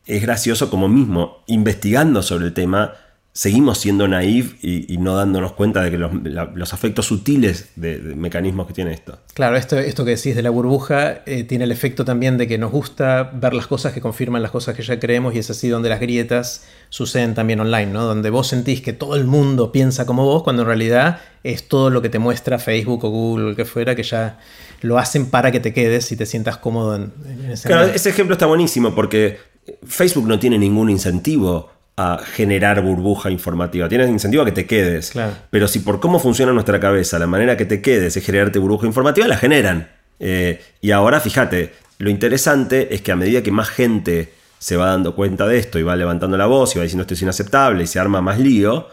es 0.06 0.22
gracioso 0.22 0.70
como 0.70 0.88
mismo, 0.88 1.42
investigando 1.46 2.22
sobre 2.22 2.46
el 2.46 2.54
tema, 2.54 2.92
seguimos 3.36 3.76
siendo 3.76 4.08
naif 4.08 4.64
y, 4.64 4.96
no 4.96 5.14
dándonos 5.14 5.52
cuenta 5.52 5.82
de 5.82 5.90
que 5.90 5.98
los, 5.98 6.10
los 6.54 6.72
afectos 6.72 7.04
sutiles 7.04 7.68
de, 7.76 7.98
mecanismos 7.98 8.66
que 8.66 8.72
tiene 8.72 8.94
esto. 8.94 9.18
Claro, 9.34 9.56
esto, 9.56 9.78
esto 9.78 10.06
que 10.06 10.12
decís 10.12 10.34
de 10.34 10.42
la 10.42 10.48
burbuja 10.48 11.22
eh, 11.26 11.44
tiene 11.44 11.64
el 11.64 11.72
efecto 11.72 12.06
también 12.06 12.38
de 12.38 12.48
que 12.48 12.56
nos 12.56 12.72
gusta 12.72 13.24
ver 13.34 13.52
las 13.52 13.66
cosas 13.66 13.92
que 13.92 14.00
confirman 14.00 14.40
las 14.40 14.52
cosas 14.52 14.74
que 14.74 14.82
ya 14.82 14.98
creemos 14.98 15.34
y 15.34 15.38
es 15.40 15.50
así 15.50 15.68
donde 15.68 15.90
las 15.90 16.00
grietas 16.00 16.64
suceden 16.88 17.34
también 17.34 17.60
online, 17.60 17.92
¿no? 17.92 18.04
Donde 18.04 18.30
vos 18.30 18.46
sentís 18.46 18.80
que 18.80 18.94
todo 18.94 19.16
el 19.16 19.24
mundo 19.24 19.70
piensa 19.70 20.06
como 20.06 20.24
vos 20.24 20.42
cuando 20.42 20.62
en 20.62 20.68
realidad 20.68 21.20
es 21.44 21.68
todo 21.68 21.90
lo 21.90 22.00
que 22.00 22.08
te 22.08 22.18
muestra 22.18 22.58
Facebook 22.58 23.04
o 23.04 23.10
Google 23.10 23.44
o 23.44 23.48
lo 23.50 23.56
que 23.56 23.66
fuera 23.66 23.94
que 23.94 24.02
ya 24.02 24.38
lo 24.82 24.98
hacen 24.98 25.26
para 25.26 25.50
que 25.50 25.60
te 25.60 25.72
quedes 25.72 26.10
y 26.12 26.16
te 26.16 26.26
sientas 26.26 26.58
cómodo 26.58 26.96
en, 26.96 27.12
ese 27.50 27.68
Claro, 27.68 27.86
ese 27.86 28.10
ejemplo 28.10 28.34
está 28.34 28.46
buenísimo 28.46 28.94
porque 28.94 29.38
Facebook 29.86 30.26
no 30.26 30.38
tiene 30.38 30.58
ningún 30.58 30.90
incentivo 30.90 31.70
a 31.96 32.18
generar 32.18 32.82
burbuja 32.82 33.30
informativa. 33.30 33.88
Tienes 33.88 34.10
incentivo 34.10 34.42
a 34.42 34.46
que 34.46 34.52
te 34.52 34.66
quedes. 34.66 35.12
Pero 35.50 35.66
si 35.66 35.80
por 35.80 35.98
cómo 35.98 36.18
funciona 36.18 36.52
nuestra 36.52 36.78
cabeza, 36.78 37.18
la 37.18 37.26
manera 37.26 37.56
que 37.56 37.64
te 37.64 37.80
quedes 37.80 38.16
es 38.16 38.24
generarte 38.24 38.58
burbuja 38.58 38.86
informativa, 38.86 39.26
la 39.26 39.38
generan. 39.38 39.88
Eh, 40.20 40.60
y 40.80 40.90
ahora 40.90 41.20
fíjate, 41.20 41.72
lo 41.98 42.10
interesante 42.10 42.94
es 42.94 43.00
que 43.00 43.12
a 43.12 43.16
medida 43.16 43.42
que 43.42 43.50
más 43.50 43.68
gente 43.68 44.32
se 44.58 44.76
va 44.76 44.86
dando 44.86 45.14
cuenta 45.14 45.46
de 45.46 45.58
esto 45.58 45.78
y 45.78 45.82
va 45.82 45.96
levantando 45.96 46.36
la 46.36 46.46
voz 46.46 46.74
y 46.74 46.78
va 46.78 46.82
diciendo 46.82 47.02
esto 47.02 47.14
es 47.14 47.22
inaceptable 47.22 47.84
y 47.84 47.86
se 47.86 47.98
arma 47.98 48.20
más 48.20 48.38
lío, 48.38 48.88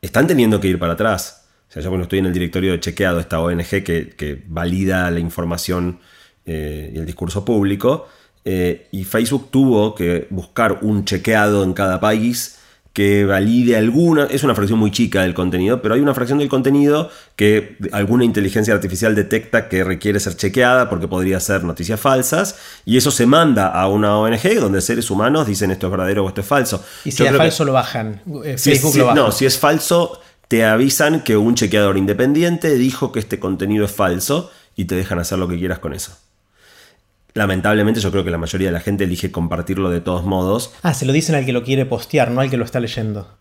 están 0.00 0.26
teniendo 0.26 0.60
que 0.60 0.68
ir 0.68 0.78
para 0.78 0.94
atrás. 0.94 1.43
Sea, 1.74 1.82
yo 1.82 1.88
cuando 1.88 2.04
estoy 2.04 2.20
en 2.20 2.26
el 2.26 2.32
directorio 2.32 2.70
de 2.70 2.78
chequeado, 2.78 3.18
esta 3.18 3.40
ONG 3.40 3.82
que, 3.82 4.42
valida 4.46 5.10
la 5.10 5.18
información 5.18 5.98
eh, 6.46 6.92
y 6.94 6.98
el 6.98 7.04
discurso 7.04 7.44
público, 7.44 8.06
eh, 8.44 8.86
y 8.92 9.02
Facebook 9.02 9.48
tuvo 9.50 9.92
que 9.96 10.28
buscar 10.30 10.78
un 10.82 11.04
chequeado 11.04 11.64
en 11.64 11.72
cada 11.72 11.98
país 11.98 12.60
que 12.92 13.24
valide 13.24 13.76
alguna, 13.76 14.26
es 14.26 14.44
una 14.44 14.54
fracción 14.54 14.78
muy 14.78 14.92
chica 14.92 15.22
del 15.22 15.34
contenido, 15.34 15.82
pero 15.82 15.94
hay 15.94 16.00
una 16.00 16.14
fracción 16.14 16.38
del 16.38 16.48
contenido 16.48 17.10
que 17.34 17.76
alguna 17.90 18.24
inteligencia 18.24 18.72
artificial 18.72 19.16
detecta 19.16 19.68
que 19.68 19.82
requiere 19.82 20.20
ser 20.20 20.36
chequeada 20.36 20.88
porque 20.88 21.08
podría 21.08 21.40
ser 21.40 21.64
noticias 21.64 21.98
falsas, 21.98 22.56
y 22.84 22.96
eso 22.96 23.10
se 23.10 23.26
manda 23.26 23.66
a 23.66 23.88
una 23.88 24.16
ONG 24.16 24.60
donde 24.60 24.80
seres 24.80 25.10
humanos 25.10 25.48
dicen 25.48 25.72
esto 25.72 25.88
es 25.88 25.90
verdadero 25.90 26.24
o 26.24 26.28
esto 26.28 26.42
es 26.42 26.46
falso. 26.46 26.84
Y 27.04 27.10
si 27.10 27.24
es 27.24 27.36
falso 27.36 27.64
lo 27.64 27.72
bajan, 27.72 28.22
eh, 28.44 28.56
Facebook 28.58 28.94
lo 28.94 29.06
baja. 29.06 29.16
No, 29.16 29.32
si 29.32 29.44
es 29.44 29.58
falso 29.58 30.20
te 30.54 30.64
avisan 30.64 31.24
que 31.24 31.36
un 31.36 31.56
chequeador 31.56 31.98
independiente 31.98 32.76
dijo 32.76 33.10
que 33.10 33.18
este 33.18 33.40
contenido 33.40 33.84
es 33.84 33.90
falso 33.90 34.52
y 34.76 34.84
te 34.84 34.94
dejan 34.94 35.18
hacer 35.18 35.36
lo 35.36 35.48
que 35.48 35.58
quieras 35.58 35.80
con 35.80 35.92
eso 35.92 36.16
lamentablemente 37.36 37.98
yo 37.98 38.12
creo 38.12 38.22
que 38.22 38.30
la 38.30 38.38
mayoría 38.38 38.68
de 38.68 38.72
la 38.72 38.78
gente 38.78 39.02
elige 39.02 39.32
compartirlo 39.32 39.90
de 39.90 40.00
todos 40.00 40.22
modos. 40.22 40.72
Ah, 40.82 40.94
se 40.94 41.04
lo 41.04 41.12
dicen 41.12 41.34
al 41.34 41.44
que 41.44 41.52
lo 41.52 41.64
quiere 41.64 41.84
postear, 41.84 42.30
no 42.30 42.40
al 42.40 42.48
que 42.48 42.56
lo 42.56 42.64
está 42.64 42.78
leyendo. 42.78 43.36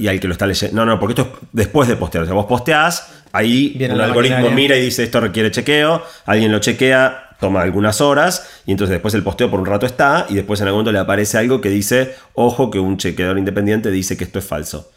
y 0.00 0.08
al 0.08 0.18
que 0.18 0.26
lo 0.26 0.32
está 0.32 0.48
leyendo. 0.48 0.74
No, 0.74 0.84
no, 0.84 0.98
porque 0.98 1.12
esto 1.12 1.32
es 1.32 1.48
después 1.52 1.88
de 1.88 1.94
postear. 1.94 2.24
O 2.24 2.26
sea, 2.26 2.34
vos 2.34 2.46
posteás, 2.46 3.22
ahí 3.30 3.74
Viene 3.78 3.94
un 3.94 4.00
algoritmo 4.00 4.50
mira 4.50 4.76
y 4.76 4.80
dice 4.80 5.04
esto 5.04 5.20
requiere 5.20 5.52
chequeo, 5.52 6.02
alguien 6.24 6.50
lo 6.50 6.58
chequea, 6.58 7.36
toma 7.38 7.62
algunas 7.62 8.00
horas 8.00 8.62
y 8.66 8.72
entonces 8.72 8.94
después 8.94 9.14
el 9.14 9.22
posteo 9.22 9.48
por 9.48 9.60
un 9.60 9.66
rato 9.66 9.86
está 9.86 10.26
y 10.28 10.34
después 10.34 10.60
en 10.60 10.66
algún 10.66 10.78
momento 10.78 10.90
le 10.90 10.98
aparece 10.98 11.38
algo 11.38 11.60
que 11.60 11.70
dice, 11.70 12.16
ojo 12.34 12.72
que 12.72 12.80
un 12.80 12.96
chequeador 12.96 13.38
independiente 13.38 13.92
dice 13.92 14.16
que 14.16 14.24
esto 14.24 14.40
es 14.40 14.44
falso 14.44 14.90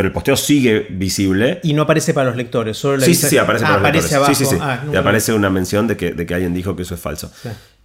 pero 0.00 0.08
el 0.08 0.14
posteo 0.14 0.34
sigue 0.34 0.86
visible. 0.88 1.60
Y 1.62 1.74
no 1.74 1.82
aparece 1.82 2.14
para 2.14 2.30
los 2.30 2.36
lectores, 2.36 2.78
solo 2.78 3.02
Sí, 3.02 3.14
sí, 3.14 3.26
sí, 3.28 3.36
aparece 3.36 3.66
para 3.66 3.80
los 3.80 3.82
lectores. 3.82 4.12
Abajo. 4.14 4.34
Sí, 4.34 4.46
sí, 4.46 4.50
sí. 4.50 4.56
Ah, 4.58 4.82
aparece 4.96 5.34
una 5.34 5.50
mención 5.50 5.86
de 5.86 5.98
que, 5.98 6.12
de 6.12 6.24
que, 6.24 6.32
alguien 6.32 6.54
dijo 6.54 6.74
que 6.74 6.84
eso 6.84 6.94
es 6.94 7.00
falso. 7.02 7.30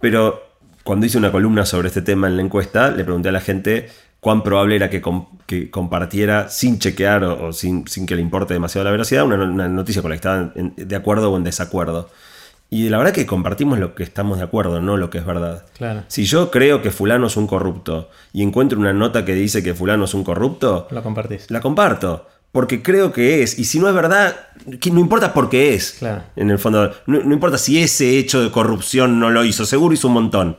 Pero 0.00 0.42
cuando 0.82 1.04
hice 1.04 1.18
una 1.18 1.30
columna 1.30 1.66
sobre 1.66 1.88
este 1.88 2.00
tema 2.00 2.26
en 2.26 2.36
la 2.36 2.42
encuesta, 2.42 2.90
le 2.90 3.04
pregunté 3.04 3.28
a 3.28 3.32
la 3.32 3.42
gente 3.42 3.90
cuán 4.18 4.42
probable 4.42 4.76
era 4.76 4.88
que, 4.88 5.02
que 5.44 5.70
compartiera 5.70 6.48
sin 6.48 6.78
chequear 6.78 7.22
o, 7.22 7.52
sin, 7.52 7.86
sin, 7.86 8.06
que 8.06 8.16
le 8.16 8.22
importe 8.22 8.54
demasiado 8.54 8.86
la 8.86 8.92
veracidad 8.92 9.26
una, 9.26 9.36
una 9.44 9.68
noticia 9.68 10.00
con 10.00 10.10
la 10.10 10.14
que 10.14 10.20
estaban 10.20 10.54
de 10.74 10.96
acuerdo 10.96 11.30
o 11.30 11.36
en 11.36 11.44
desacuerdo. 11.44 12.08
Y 12.68 12.88
la 12.88 12.98
verdad 12.98 13.12
que 13.12 13.26
compartimos 13.26 13.78
lo 13.78 13.94
que 13.94 14.02
estamos 14.02 14.38
de 14.38 14.44
acuerdo, 14.44 14.80
no 14.80 14.96
lo 14.96 15.08
que 15.08 15.18
es 15.18 15.26
verdad. 15.26 15.64
Claro. 15.76 16.02
Si 16.08 16.24
yo 16.24 16.50
creo 16.50 16.82
que 16.82 16.90
fulano 16.90 17.28
es 17.28 17.36
un 17.36 17.46
corrupto 17.46 18.10
y 18.32 18.42
encuentro 18.42 18.78
una 18.78 18.92
nota 18.92 19.24
que 19.24 19.34
dice 19.34 19.62
que 19.62 19.74
fulano 19.74 20.04
es 20.04 20.14
un 20.14 20.24
corrupto, 20.24 20.88
la 20.90 21.02
compartís. 21.02 21.50
La 21.50 21.60
comparto. 21.60 22.26
Porque 22.50 22.82
creo 22.82 23.12
que 23.12 23.42
es. 23.42 23.58
Y 23.58 23.64
si 23.64 23.78
no 23.78 23.86
es 23.86 23.94
verdad, 23.94 24.34
no 24.64 25.00
importa 25.00 25.34
por 25.34 25.50
qué 25.50 25.74
es. 25.74 25.92
Claro. 25.98 26.22
En 26.36 26.50
el 26.50 26.58
fondo, 26.58 26.90
no, 27.06 27.20
importa 27.20 27.58
si 27.58 27.82
ese 27.82 28.18
hecho 28.18 28.42
de 28.42 28.50
corrupción 28.50 29.20
no 29.20 29.30
lo 29.30 29.44
hizo. 29.44 29.66
Seguro 29.66 29.92
hizo 29.92 30.08
un 30.08 30.14
montón. 30.14 30.56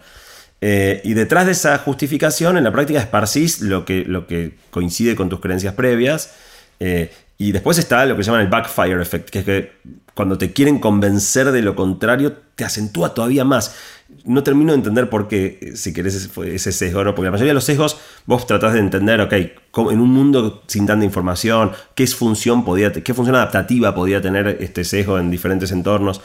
Eh, 0.62 1.02
y 1.04 1.14
detrás 1.14 1.48
de 1.48 1.54
esa 1.54 1.78
justificación, 1.80 2.56
en 2.56 2.64
la 2.64 2.72
práctica 2.72 3.00
esparcís 3.00 3.62
lo 3.62 3.84
que, 3.84 4.06
lo 4.06 4.28
que 4.28 4.58
coincide 4.70 5.16
con 5.16 5.28
tus 5.28 5.40
creencias 5.40 5.74
previas. 5.74 6.36
Eh, 6.80 7.12
y 7.38 7.52
después 7.52 7.78
está 7.78 8.06
lo 8.06 8.18
que 8.18 8.24
llaman 8.24 8.42
el 8.42 8.48
backfire 8.48 9.00
effect, 9.02 9.30
que 9.30 9.40
es 9.40 9.46
que 9.46 9.72
cuando 10.16 10.40
te 10.40 10.52
quieren 10.54 10.80
convencer 10.80 11.52
de 11.52 11.62
lo 11.62 11.76
contrario, 11.76 12.34
te 12.56 12.66
acentúa 12.66 13.14
todavía 13.14 13.46
más. 13.46 13.76
No 14.24 14.42
termino 14.42 14.72
de 14.72 14.80
entender 14.80 15.08
por 15.10 15.28
qué, 15.28 15.74
si 15.76 15.94
querés, 15.94 16.32
ese 16.36 16.72
sesgo, 16.72 17.04
¿no? 17.04 17.14
porque 17.14 17.28
la 17.28 17.32
mayoría 17.32 17.52
de 17.52 17.56
los 17.56 17.66
sesgos 17.66 18.00
vos 18.26 18.48
tratás 18.48 18.74
de 18.74 18.80
entender, 18.80 19.22
ok, 19.22 19.34
en 19.34 20.00
un 20.00 20.10
mundo 20.10 20.64
sin 20.66 20.88
tanta 20.88 21.06
información, 21.06 21.72
qué 21.94 22.08
función, 22.08 22.66
podía, 22.66 22.92
qué 22.92 23.14
función 23.14 23.36
adaptativa 23.36 23.94
podía 23.94 24.20
tener 24.20 24.58
este 24.60 24.84
sesgo 24.84 25.20
en 25.20 25.30
diferentes 25.30 25.72
entornos. 25.72 26.22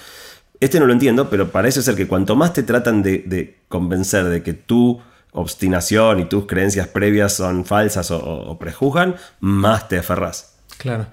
Este 0.61 0.81
no 0.81 0.87
lo 0.87 0.95
entiendo, 0.95 1.29
pero 1.29 1.51
parece 1.51 1.83
ser 1.83 1.95
que 1.95 2.09
cuanto 2.09 2.35
más 2.37 2.55
te 2.55 2.63
tratan 2.63 3.03
de, 3.03 3.59
convencer 3.69 4.25
de 4.25 4.43
que 4.43 4.55
tu 4.55 5.03
obstinación 5.33 6.21
y 6.21 6.25
tus 6.25 6.47
creencias 6.47 6.89
previas 6.89 7.35
son 7.35 7.67
falsas 7.67 8.11
o, 8.11 8.19
o 8.19 8.59
prejuzgan, 8.59 9.17
más 9.41 9.89
te 9.89 9.99
aferras. 9.99 10.52
Claro. 10.79 11.07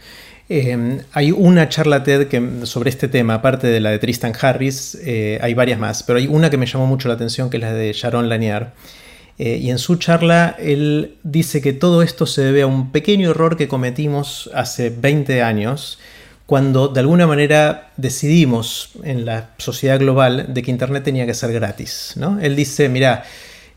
Em, 0.51 0.99
hay 1.13 1.31
una 1.31 1.69
charla 1.69 2.03
TED 2.03 2.27
que, 2.27 2.65
sobre 2.65 2.89
este 2.89 3.07
tema, 3.07 3.35
aparte 3.35 3.67
de 3.67 3.79
la 3.79 3.91
de 3.91 3.99
Tristan 3.99 4.33
Harris, 4.39 4.97
eh, 5.05 5.37
hay 5.43 5.53
varias 5.53 5.79
más, 5.79 6.01
pero 6.01 6.17
hay 6.17 6.25
una 6.25 6.49
que 6.49 6.57
me 6.57 6.65
llamó 6.65 6.87
mucho 6.87 7.07
la 7.07 7.13
atención, 7.13 7.51
que 7.51 7.57
es 7.57 7.61
la 7.61 7.73
de 7.73 7.93
Sharon 7.93 8.29
Lanier. 8.29 8.69
Eh, 9.37 9.57
y 9.61 9.69
en 9.69 9.77
su 9.77 9.95
charla 9.95 10.55
él 10.59 11.15
dice 11.23 11.61
que 11.61 11.71
todo 11.71 12.01
esto 12.01 12.25
se 12.25 12.41
debe 12.41 12.63
a 12.63 12.67
un 12.67 12.91
pequeño 12.91 13.29
error 13.29 13.55
que 13.57 13.67
cometimos 13.67 14.49
hace 14.53 14.89
20 14.89 15.43
años, 15.43 15.99
cuando 16.47 16.87
de 16.87 16.99
alguna 16.99 17.27
manera 17.27 17.91
decidimos 17.95 18.89
en 19.03 19.25
la 19.25 19.51
sociedad 19.59 19.99
global 19.99 20.47
de 20.51 20.63
que 20.63 20.71
Internet 20.71 21.03
tenía 21.03 21.27
que 21.27 21.35
ser 21.35 21.53
gratis. 21.53 22.13
¿no? 22.15 22.39
Él 22.41 22.55
dice, 22.55 22.89
mira, 22.89 23.23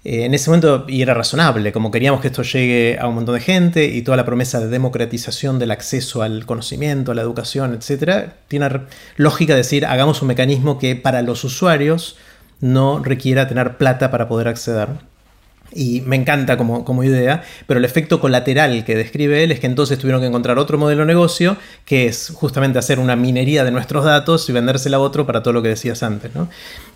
eh, 0.05 0.25
en 0.25 0.35
ese 0.35 0.51
momento, 0.51 0.85
y 0.88 1.03
era 1.03 1.15
razonable, 1.15 1.73
como 1.73 1.91
queríamos 1.91 2.21
que 2.21 2.29
esto 2.29 2.43
llegue 2.43 2.99
a 3.01 3.07
un 3.07 3.15
montón 3.15 3.35
de 3.37 3.41
gente 3.41 3.85
y 3.87 4.03
toda 4.03 4.17
la 4.17 4.25
promesa 4.25 4.59
de 4.59 4.69
democratización 4.69 5.59
del 5.59 5.71
acceso 5.71 6.23
al 6.23 6.45
conocimiento, 6.45 7.12
a 7.12 7.15
la 7.15 7.23
educación, 7.23 7.75
etc., 7.75 8.31
tiene 8.49 8.69
lógica 9.17 9.55
decir, 9.55 9.87
hagamos 9.87 10.23
un 10.23 10.29
mecanismo 10.29 10.79
que 10.79 10.97
para 10.97 11.23
los 11.23 11.45
usuarios 11.45 12.17
no 12.61 13.03
requiera 13.03 13.49
tener 13.49 13.77
plata 13.77 14.11
para 14.11 14.29
poder 14.29 14.49
acceder. 14.49 14.88
Y 15.74 16.02
me 16.02 16.16
encanta 16.16 16.56
como, 16.56 16.85
como, 16.85 17.02
idea, 17.02 17.42
pero 17.66 17.78
el 17.78 17.85
efecto 17.85 18.20
colateral 18.20 18.85
que 18.85 18.94
describe 18.94 19.42
él 19.42 19.52
es 19.52 19.61
que 19.61 19.66
entonces 19.66 19.98
tuvieron 19.98 20.20
que 20.20 20.26
encontrar 20.26 20.58
otro 20.58 20.78
modelo 20.78 21.02
de 21.02 21.06
negocio, 21.06 21.56
que 21.85 22.06
es 22.06 22.30
justamente 22.35 22.78
hacer 22.78 22.98
una 22.98 23.16
minería 23.16 23.64
de 23.64 23.70
nuestros 23.70 24.04
datos 24.04 24.48
y 24.48 24.52
vendérsela 24.52 24.98
a 24.98 25.00
otro 25.00 25.26
para 25.26 25.42
todo 25.42 25.54
lo 25.54 25.62
que 25.62 25.68
decías 25.68 26.02
antes. 26.02 26.35
¿no? 26.35 26.48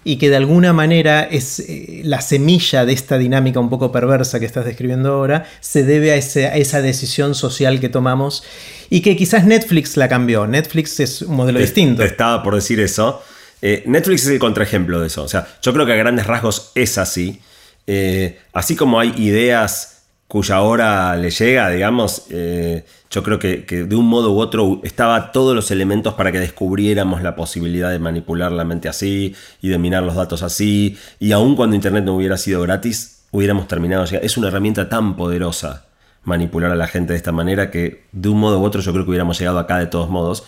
Y 0.05 0.17
que 0.17 0.31
de 0.31 0.37
alguna 0.37 0.73
manera 0.73 1.23
es 1.23 1.61
eh, 1.61 2.03
la 2.05 2.21
semilla 2.21 2.85
de 2.85 2.93
esta 2.93 3.19
dinámica 3.19 3.61
un 3.61 3.71
poco 3.71 3.91
perversa 3.91 4.39
que 4.41 4.47
estás 4.47 4.65
describiendo 4.65 5.13
ahora, 5.13 5.47
se 5.61 5.83
debe 5.83 6.13
a, 6.13 6.17
esa 6.17 6.83
decisión 6.83 7.35
social 7.35 7.81
que 7.81 7.89
tomamos 7.89 8.45
y 8.91 9.01
que 9.01 9.17
quizás 9.17 9.47
Netflix 9.47 9.97
la 9.97 10.09
cambió. 10.09 10.47
Netflix 10.47 11.01
es 11.01 11.23
un 11.23 11.37
modelo 11.37 11.59
distinto. 11.59 12.03
Estaba 12.03 12.43
por 12.43 12.55
decir 12.55 12.81
eso. 12.81 13.23
Eh, 13.63 13.83
Netflix 13.87 14.25
es 14.25 14.29
el 14.29 14.39
contraejemplo 14.39 15.01
de 15.01 15.07
eso. 15.07 15.23
O 15.23 15.29
sea, 15.29 15.47
yo 15.63 15.73
creo 15.73 15.87
que 15.87 15.93
a 15.93 15.97
grandes 15.97 16.27
rasgos 16.27 16.71
es 16.75 16.99
así. 16.99 17.41
Eh, 17.87 18.41
así 18.53 18.77
como 18.77 18.99
hay 18.99 19.13
ideas 19.17 19.97
cuya 20.29 20.61
hora 20.61 21.17
le 21.17 21.31
llega, 21.31 21.69
digamos, 21.71 22.27
eh, 22.31 22.85
yo 23.11 23.23
creo 23.23 23.39
que, 23.39 23.59
de 23.59 23.97
un 23.97 24.09
modo 24.09 24.33
u 24.33 24.41
otro 24.41 24.81
estaba 24.83 25.31
todos 25.31 25.55
los 25.55 25.71
elementos 25.71 26.15
para 26.15 26.33
que 26.33 26.41
descubriéramos 26.41 27.23
la 27.23 27.37
posibilidad 27.37 27.91
de 27.91 27.99
manipular 27.99 28.51
la 28.51 28.65
mente 28.65 28.89
así 28.89 29.35
y 29.63 29.69
de 29.69 29.79
minar 29.79 30.03
los 30.03 30.17
datos 30.17 30.43
así. 30.43 30.99
Y 31.21 31.33
aun 31.33 31.55
cuando 31.55 31.77
Internet 31.77 32.05
no 32.05 32.17
hubiera 32.17 32.37
sido 32.37 32.61
gratis, 32.63 33.25
hubiéramos 33.31 33.69
terminado. 33.69 34.05
Es 34.05 34.37
una 34.37 34.49
herramienta 34.49 34.89
tan 34.89 35.17
poderosa 35.17 35.87
manipular 36.25 36.73
a 36.73 36.77
la 36.77 36.89
gente 36.89 37.13
de 37.13 37.17
esta 37.19 37.31
manera 37.31 37.71
que 37.71 38.05
de 38.11 38.29
un 38.29 38.41
modo 38.41 38.59
u 38.59 38.65
otro 38.65 38.81
yo 38.81 38.93
creo 38.93 39.05
que 39.05 39.11
hubiéramos 39.11 39.39
llegado 39.39 39.61
acá 39.61 39.79
de 39.79 39.87
todos 39.87 40.11
modos. 40.11 40.45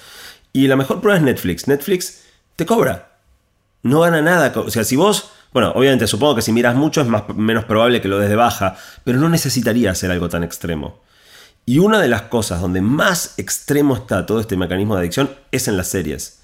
Y 0.52 0.66
la 0.66 0.74
mejor 0.74 1.00
prueba 1.00 1.18
es 1.18 1.22
Netflix. 1.22 1.68
Netflix 1.68 2.24
te 2.56 2.66
cobra. 2.66 3.18
No 3.84 4.00
gana 4.00 4.20
nada. 4.20 4.52
O 4.56 4.70
sea, 4.70 4.82
si 4.82 4.96
vos 4.96 5.30
bueno, 5.52 5.72
obviamente 5.74 6.06
supongo 6.06 6.36
que 6.36 6.42
si 6.42 6.52
miras 6.52 6.74
mucho 6.74 7.00
es 7.00 7.06
más, 7.06 7.24
menos 7.34 7.64
probable 7.64 8.00
que 8.00 8.08
lo 8.08 8.18
des 8.18 8.28
de 8.28 8.36
baja, 8.36 8.76
pero 9.04 9.18
no 9.18 9.28
necesitaría 9.28 9.90
hacer 9.90 10.10
algo 10.10 10.28
tan 10.28 10.44
extremo. 10.44 11.00
Y 11.66 11.78
una 11.78 12.00
de 12.00 12.08
las 12.08 12.22
cosas 12.22 12.60
donde 12.60 12.80
más 12.80 13.34
extremo 13.38 13.96
está 13.96 14.24
todo 14.24 14.40
este 14.40 14.56
mecanismo 14.56 14.94
de 14.94 15.00
adicción 15.00 15.30
es 15.52 15.68
en 15.68 15.76
las 15.76 15.88
series. 15.88 16.40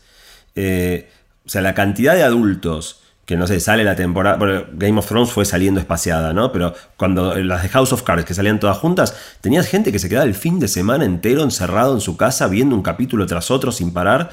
Eh, 0.54 1.10
o 1.46 1.48
sea, 1.48 1.62
la 1.62 1.74
cantidad 1.74 2.14
de 2.14 2.22
adultos 2.22 3.00
que 3.26 3.36
no 3.36 3.46
sé, 3.46 3.58
sale 3.60 3.84
la 3.84 3.96
temporada. 3.96 4.36
Bueno, 4.36 4.64
Game 4.72 4.98
of 4.98 5.06
Thrones 5.06 5.30
fue 5.30 5.44
saliendo 5.44 5.80
espaciada, 5.80 6.32
¿no? 6.32 6.52
Pero 6.52 6.74
cuando 6.96 7.34
las 7.36 7.62
de 7.62 7.68
House 7.70 7.92
of 7.92 8.02
Cards, 8.02 8.24
que 8.24 8.34
salían 8.34 8.60
todas 8.60 8.78
juntas, 8.78 9.16
tenías 9.40 9.66
gente 9.66 9.92
que 9.92 9.98
se 9.98 10.08
quedaba 10.08 10.26
el 10.26 10.34
fin 10.34 10.60
de 10.60 10.68
semana 10.68 11.04
entero 11.04 11.42
encerrado 11.42 11.94
en 11.94 12.00
su 12.00 12.16
casa 12.16 12.48
viendo 12.48 12.76
un 12.76 12.82
capítulo 12.82 13.26
tras 13.26 13.50
otro 13.50 13.72
sin 13.72 13.92
parar. 13.92 14.30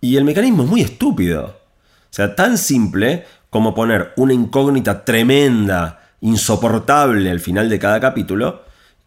Y 0.00 0.16
el 0.16 0.24
mecanismo 0.24 0.62
es 0.62 0.70
muy 0.70 0.80
estúpido. 0.80 1.44
O 1.46 2.14
sea, 2.18 2.34
tan 2.34 2.56
simple 2.56 3.26
como 3.50 3.74
poner 3.74 4.12
una 4.16 4.34
incógnita 4.34 5.04
tremenda, 5.04 6.00
insoportable 6.20 7.30
al 7.30 7.40
final 7.40 7.68
de 7.68 7.78
cada 7.78 8.00
capítulo, 8.00 8.64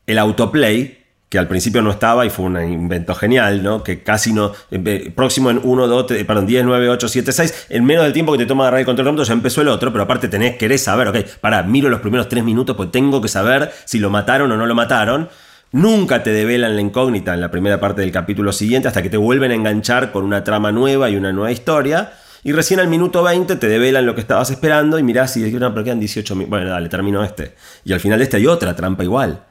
el 0.08 0.18
autoplay, 0.18 1.02
que 1.32 1.40
al 1.40 1.48
principio 1.48 1.82
no 1.82 1.92
estaba 1.92 2.26
y 2.26 2.30
fue 2.30 2.44
un 2.44 2.62
invento 2.62 3.16
genial, 3.16 3.64
¿no? 3.64 3.84
Que 3.84 4.04
casi 4.04 4.34
no. 4.34 4.52
Eh, 4.70 5.14
próximo 5.16 5.50
en 5.50 5.62
1, 5.64 5.88
2, 5.88 6.06
perdón, 6.28 6.46
10, 6.46 6.66
9, 6.66 6.90
8, 6.90 7.08
7, 7.08 7.32
6. 7.32 7.68
En 7.70 7.86
menos 7.86 8.04
del 8.04 8.12
tiempo 8.12 8.34
que 8.34 8.40
te 8.40 8.46
toma 8.46 8.66
agarrar 8.66 8.82
el 8.82 8.86
control 8.86 9.06
remoto 9.06 9.24
ya 9.24 9.32
empezó 9.32 9.62
el 9.62 9.70
otro, 9.70 9.94
pero 9.94 10.04
aparte 10.04 10.28
tenés, 10.28 10.58
querés 10.58 10.84
saber, 10.84 11.08
ok, 11.08 11.18
para, 11.40 11.64
miro 11.64 11.88
los 11.88 12.02
primeros 12.02 12.28
3 12.28 12.44
minutos, 12.44 12.76
pues 12.76 12.92
tengo 12.92 13.22
que 13.22 13.30
saber 13.30 13.72
si 13.86 14.00
lo 14.00 14.10
mataron 14.10 14.52
o 14.52 14.58
no 14.58 14.66
lo 14.66 14.76
mataron. 14.76 15.30
Nunca 15.72 16.22
te 16.22 16.32
develan 16.32 16.76
la 16.76 16.82
incógnita 16.82 17.34
en 17.34 17.40
la 17.40 17.50
primera 17.50 17.80
parte 17.80 18.02
del 18.02 18.12
capítulo 18.12 18.52
siguiente 18.52 18.90
hasta 18.90 19.02
que 19.02 19.10
te 19.10 19.16
vuelven 19.16 19.52
a 19.52 19.56
enganchar 19.56 20.12
con 20.12 20.26
una 20.26 20.44
trama 20.44 20.74
nueva 20.74 21.10
y 21.10 21.16
una 21.16 21.32
nueva 21.32 21.54
historia. 21.54 22.12
Y 22.44 22.54
recién 22.54 22.80
al 22.80 22.88
minuto 22.88 23.22
20 23.22 23.56
te 23.56 23.68
develan 23.68 24.06
lo 24.06 24.16
que 24.16 24.22
estabas 24.22 24.50
esperando 24.50 24.98
y 24.98 25.04
mirás 25.04 25.38
y 25.38 25.44
dices, 25.44 25.60
no, 25.60 25.72
pero 25.74 25.84
quedan 25.84 26.00
18 26.00 26.36
Bueno, 26.48 26.70
dale, 26.70 26.90
termino 26.90 27.24
este. 27.24 27.56
Y 27.86 27.94
al 27.94 28.00
final 28.00 28.18
de 28.18 28.24
este 28.24 28.38
hay 28.38 28.48
otra 28.48 28.76
trampa 28.76 29.04
igual. 29.04 29.44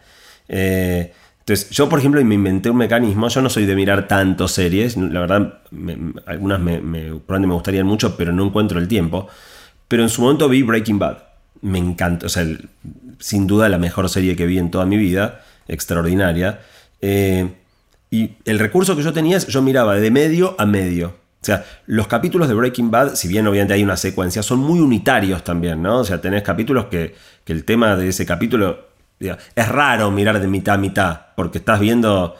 Eh, 0.48 1.12
entonces, 1.40 1.70
yo, 1.70 1.88
por 1.88 1.98
ejemplo, 1.98 2.22
me 2.24 2.34
inventé 2.34 2.70
un 2.70 2.76
mecanismo. 2.76 3.28
Yo 3.28 3.42
no 3.42 3.50
soy 3.50 3.66
de 3.66 3.74
mirar 3.74 4.08
tantas 4.08 4.52
series. 4.52 4.96
La 4.96 5.20
verdad, 5.20 5.60
algunas 6.26 6.60
me, 6.60 6.80
me, 6.80 7.10
me 7.10 7.54
gustarían 7.54 7.86
mucho, 7.86 8.16
pero 8.16 8.32
no 8.32 8.44
encuentro 8.44 8.78
el 8.78 8.88
tiempo. 8.88 9.28
Pero 9.88 10.02
en 10.02 10.08
su 10.08 10.22
momento 10.22 10.48
vi 10.48 10.62
Breaking 10.62 10.98
Bad. 10.98 11.18
Me 11.62 11.78
encanta. 11.78 12.26
O 12.26 12.28
sea, 12.28 12.46
sin 13.18 13.46
duda 13.46 13.68
la 13.68 13.78
mejor 13.78 14.08
serie 14.08 14.36
que 14.36 14.46
vi 14.46 14.58
en 14.58 14.70
toda 14.70 14.84
mi 14.84 14.96
vida. 14.96 15.42
Extraordinaria. 15.66 16.60
Eh, 17.00 17.48
y 18.10 18.32
el 18.44 18.58
recurso 18.58 18.96
que 18.96 19.02
yo 19.02 19.12
tenía 19.12 19.36
es, 19.36 19.46
yo 19.46 19.62
miraba 19.62 19.94
de 19.94 20.10
medio 20.10 20.56
a 20.58 20.66
medio. 20.66 21.19
O 21.42 21.44
sea, 21.44 21.64
los 21.86 22.06
capítulos 22.06 22.48
de 22.48 22.54
Breaking 22.54 22.90
Bad, 22.90 23.14
si 23.14 23.26
bien 23.26 23.46
obviamente 23.46 23.72
hay 23.72 23.82
una 23.82 23.96
secuencia, 23.96 24.42
son 24.42 24.58
muy 24.58 24.78
unitarios 24.78 25.42
también, 25.42 25.82
¿no? 25.82 26.00
O 26.00 26.04
sea, 26.04 26.20
tenés 26.20 26.42
capítulos 26.42 26.86
que, 26.86 27.14
el 27.46 27.64
tema 27.64 27.96
de 27.96 28.06
ese 28.08 28.24
capítulo 28.24 28.90
es 29.18 29.68
raro 29.68 30.12
mirar 30.12 30.38
de 30.38 30.46
mitad 30.46 30.76
a 30.76 30.78
mitad, 30.78 31.20
porque 31.34 31.58
estás 31.58 31.80
viendo 31.80 32.36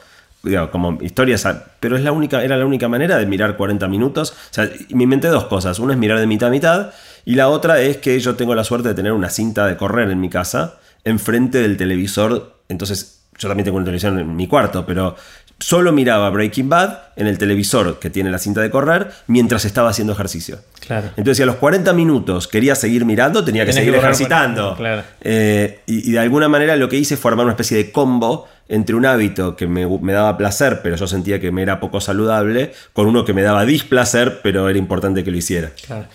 como 0.70 0.98
historias, 1.02 1.46
pero 1.80 1.96
es 1.96 2.04
la 2.04 2.12
única, 2.12 2.44
era 2.44 2.56
la 2.56 2.64
única 2.64 2.88
manera 2.88 3.18
de 3.18 3.26
mirar 3.26 3.56
40 3.56 3.88
minutos. 3.88 4.30
O 4.30 4.54
sea, 4.54 4.70
me 4.90 5.02
inventé 5.02 5.26
dos 5.26 5.46
cosas. 5.46 5.80
Una 5.80 5.94
es 5.94 5.98
mirar 5.98 6.20
de 6.20 6.28
mitad 6.28 6.48
a 6.48 6.52
mitad, 6.52 6.90
y 7.24 7.34
la 7.34 7.48
otra 7.48 7.80
es 7.80 7.96
que 7.96 8.20
yo 8.20 8.36
tengo 8.36 8.54
la 8.54 8.62
suerte 8.62 8.88
de 8.88 8.94
tener 8.94 9.10
una 9.12 9.30
cinta 9.30 9.66
de 9.66 9.76
correr 9.76 10.10
en 10.10 10.20
mi 10.20 10.30
casa, 10.30 10.78
enfrente 11.02 11.58
del 11.58 11.76
televisor. 11.76 12.60
Entonces, 12.68 13.22
yo 13.36 13.48
también 13.48 13.64
tengo 13.64 13.78
una 13.78 13.86
televisión 13.86 14.18
en 14.18 14.36
mi 14.36 14.46
cuarto, 14.46 14.84
pero 14.86 15.16
solo 15.60 15.92
miraba 15.92 16.30
Breaking 16.30 16.68
Bad 16.68 16.98
en 17.16 17.26
el 17.26 17.38
televisor 17.38 17.98
que 17.98 18.10
tiene 18.10 18.30
la 18.30 18.38
cinta 18.38 18.62
de 18.62 18.70
correr 18.70 19.10
mientras 19.26 19.64
estaba 19.64 19.90
haciendo 19.90 20.14
ejercicio. 20.14 20.58
Claro. 20.80 21.08
Entonces, 21.10 21.36
si 21.36 21.42
a 21.42 21.46
los 21.46 21.56
40 21.56 21.92
minutos 21.92 22.48
quería 22.48 22.74
seguir 22.74 23.04
mirando, 23.04 23.44
tenía 23.44 23.66
que 23.66 23.72
seguir 23.72 23.94
ejercitando. 23.94 24.76
Eh, 25.20 25.80
y, 25.86 26.10
de 26.10 26.18
alguna 26.18 26.48
manera 26.48 26.76
lo 26.76 26.88
que 26.88 26.96
hice 26.96 27.16
fue 27.16 27.30
armar 27.30 27.44
una 27.44 27.52
especie 27.52 27.76
de 27.76 27.92
combo 27.92 28.48
entre 28.68 28.96
un 28.96 29.04
hábito 29.04 29.56
que 29.56 29.66
me, 29.66 30.12
daba 30.12 30.36
placer, 30.38 30.80
pero 30.82 30.96
yo 30.96 31.06
sentía 31.06 31.40
que 31.40 31.52
me 31.52 31.62
era 31.62 31.78
poco 31.78 32.00
saludable, 32.00 32.72
con 32.92 33.06
uno 33.06 33.24
que 33.24 33.34
me 33.34 33.42
daba 33.42 33.64
displacer, 33.64 34.40
pero 34.42 34.68
era 34.68 34.78
importante 34.78 35.22
que 35.24 35.30
lo 35.30 35.36
hiciera. 35.36 35.72
Claro. 35.86 36.06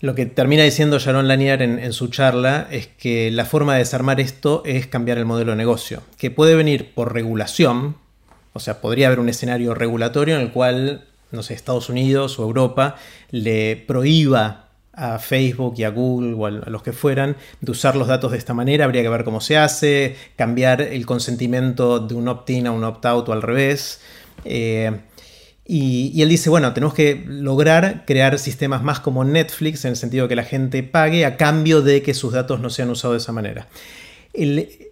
Lo 0.00 0.14
que 0.14 0.26
termina 0.26 0.64
diciendo 0.64 0.98
Sharon 0.98 1.28
Lanier 1.28 1.62
en, 1.62 1.78
en, 1.78 1.92
su 1.92 2.08
charla 2.08 2.66
es 2.70 2.86
que 2.86 3.30
la 3.30 3.44
forma 3.44 3.74
de 3.74 3.80
desarmar 3.80 4.18
esto 4.18 4.62
es 4.64 4.86
cambiar 4.86 5.18
el 5.18 5.26
modelo 5.26 5.52
de 5.52 5.58
negocio, 5.58 6.02
que 6.16 6.30
puede 6.30 6.54
venir 6.54 6.92
por 6.94 7.12
regulación, 7.12 7.96
o 8.52 8.60
sea, 8.60 8.80
podría 8.80 9.06
haber 9.06 9.20
un 9.20 9.28
escenario 9.28 9.74
regulatorio 9.74 10.36
en 10.36 10.42
el 10.42 10.52
cual, 10.52 11.04
no 11.30 11.42
sé, 11.42 11.54
Estados 11.54 11.88
Unidos 11.88 12.38
o 12.38 12.42
Europa 12.42 12.96
le 13.30 13.76
prohíba 13.76 14.66
a 14.92 15.18
Facebook 15.18 15.74
y 15.78 15.84
a 15.84 15.90
Google 15.90 16.34
o 16.34 16.46
a 16.46 16.50
los 16.50 16.82
que 16.82 16.92
fueran 16.92 17.36
de 17.60 17.70
usar 17.70 17.96
los 17.96 18.08
datos 18.08 18.32
de 18.32 18.38
esta 18.38 18.54
manera, 18.54 18.84
habría 18.84 19.02
que 19.02 19.08
ver 19.08 19.24
cómo 19.24 19.40
se 19.40 19.56
hace, 19.56 20.16
cambiar 20.36 20.82
el 20.82 21.06
consentimiento 21.06 22.00
de 22.00 22.14
un 22.14 22.28
opt-in 22.28 22.66
a 22.66 22.72
un 22.72 22.84
opt-out 22.84 23.28
o 23.28 23.32
al 23.32 23.42
revés. 23.42 24.00
Eh, 24.44 24.90
y, 25.64 26.10
y, 26.12 26.22
él 26.22 26.28
dice, 26.28 26.50
bueno, 26.50 26.72
tenemos 26.74 26.94
que 26.94 27.22
lograr 27.26 28.04
crear 28.04 28.36
sistemas 28.40 28.82
más 28.82 28.98
como 28.98 29.24
Netflix, 29.24 29.84
en 29.84 29.92
el 29.92 29.96
sentido 29.96 30.24
de 30.24 30.30
que 30.30 30.36
la 30.36 30.42
gente 30.42 30.82
pague 30.82 31.24
a 31.24 31.36
cambio 31.36 31.80
de 31.80 32.02
que 32.02 32.12
sus 32.12 32.32
datos 32.32 32.58
no 32.58 32.70
sean 32.70 32.90
usados 32.90 33.14
de 33.14 33.18
esa 33.18 33.32
manera 33.32 33.68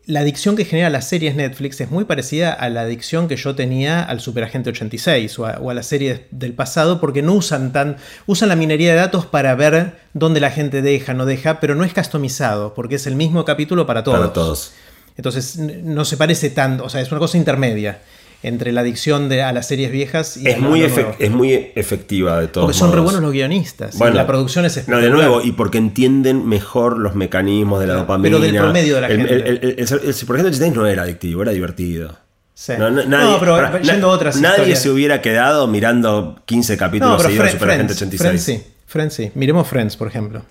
la 0.09 0.21
adicción 0.21 0.57
que 0.57 0.65
genera 0.65 0.89
las 0.89 1.07
series 1.07 1.37
Netflix 1.37 1.83
es 1.83 1.91
muy 1.91 2.05
parecida 2.05 2.51
a 2.51 2.71
la 2.71 2.81
adicción 2.81 3.29
que 3.29 3.37
yo 3.37 3.55
tenía 3.55 4.03
al 4.03 4.21
Superagente 4.21 4.71
86 4.71 5.39
o 5.39 5.47
a, 5.47 5.59
o 5.61 5.69
a 5.69 5.75
las 5.75 5.85
series 5.85 6.23
del 6.31 6.55
pasado 6.55 6.99
porque 6.99 7.21
no 7.21 7.35
usan 7.35 7.75
tan 7.75 7.99
usan 8.25 8.49
la 8.49 8.57
minería 8.57 8.93
de 8.93 8.97
datos 8.97 9.27
para 9.27 9.55
ver 9.55 9.99
dónde 10.15 10.41
la 10.41 10.51
gente 10.51 10.81
deja, 10.81 11.13
no 11.13 11.27
deja, 11.27 11.61
pero 11.61 11.75
no 11.75 11.85
es 11.85 11.93
customizado 11.93 12.73
porque 12.73 12.95
es 12.95 13.07
el 13.07 13.17
mismo 13.17 13.45
capítulo 13.45 13.87
para 13.87 14.03
todos. 14.03 14.19
Para 14.19 14.33
todos. 14.33 14.73
Entonces 15.19 15.59
no 15.59 16.07
se 16.07 16.17
parece 16.17 16.49
tanto, 16.49 16.85
o 16.85 16.89
sea, 16.89 17.03
es 17.03 17.11
una 17.13 17.19
cosa 17.19 17.37
intermedia 17.37 18.01
entre 18.43 18.73
la 18.73 18.83
adicción 18.83 19.29
de, 19.29 19.43
a 19.43 19.53
las 19.53 19.67
series 19.67 19.91
viejas 19.91 20.37
y 20.37 20.49
es 20.49 20.61
muy 20.61 20.83
es 20.83 21.31
muy 21.31 21.73
efectiva 21.75 22.41
de 22.41 22.49
todos 22.49 22.67
porque 22.67 22.79
son 22.79 22.93
re 22.93 23.01
buenos 23.01 23.21
los 23.21 23.33
guionistas 23.33 23.99
bueno, 23.99 24.15
la 24.15 24.27
producción 24.27 24.65
es 24.65 24.87
no 24.87 24.99
de 24.99 25.11
nuevo 25.11 25.43
y 25.43 25.53
porque 25.53 25.79
entienden 25.79 26.47
mejor 26.49 26.99
los 26.99 27.15
mecanismos 27.17 27.81
de 27.81 27.89
la 27.89 27.95
dopamina 27.95 28.29
pero 28.29 28.39
del 28.41 28.57
promedio 28.57 28.95
de 28.97 29.01
la 29.01 29.07
el, 29.09 29.17
gente 29.17 29.35
el, 29.35 29.77
el, 29.79 30.27
por 30.27 30.39
ejemplo 30.39 30.71
no 30.75 30.87
era 30.87 31.03
adictivo 31.03 31.43
era 31.43 31.53
divertido 31.53 32.17
Sí. 32.59 32.73
No, 32.77 32.91
no, 32.91 33.05
nadie, 33.05 33.31
no, 33.31 33.39
pero 33.39 33.55
para, 33.55 33.81
yendo 33.81 34.11
a 34.11 34.15
otras 34.15 34.41
Nadie 34.41 34.55
historias. 34.57 34.83
se 34.83 34.91
hubiera 34.91 35.23
quedado 35.23 35.69
mirando 35.69 36.43
15 36.45 36.77
capítulos 36.77 37.23
seguidos 37.23 37.47
de 37.47 37.53
Super 37.53 37.71
Agente 37.71 37.93
86. 37.93 38.21
Friends 38.21 38.43
sí, 38.43 38.73
Friends 38.85 39.15
sí. 39.15 39.31
Miremos 39.37 39.69
Friends, 39.69 39.97
por 39.97 40.09
ejemplo 40.09 40.43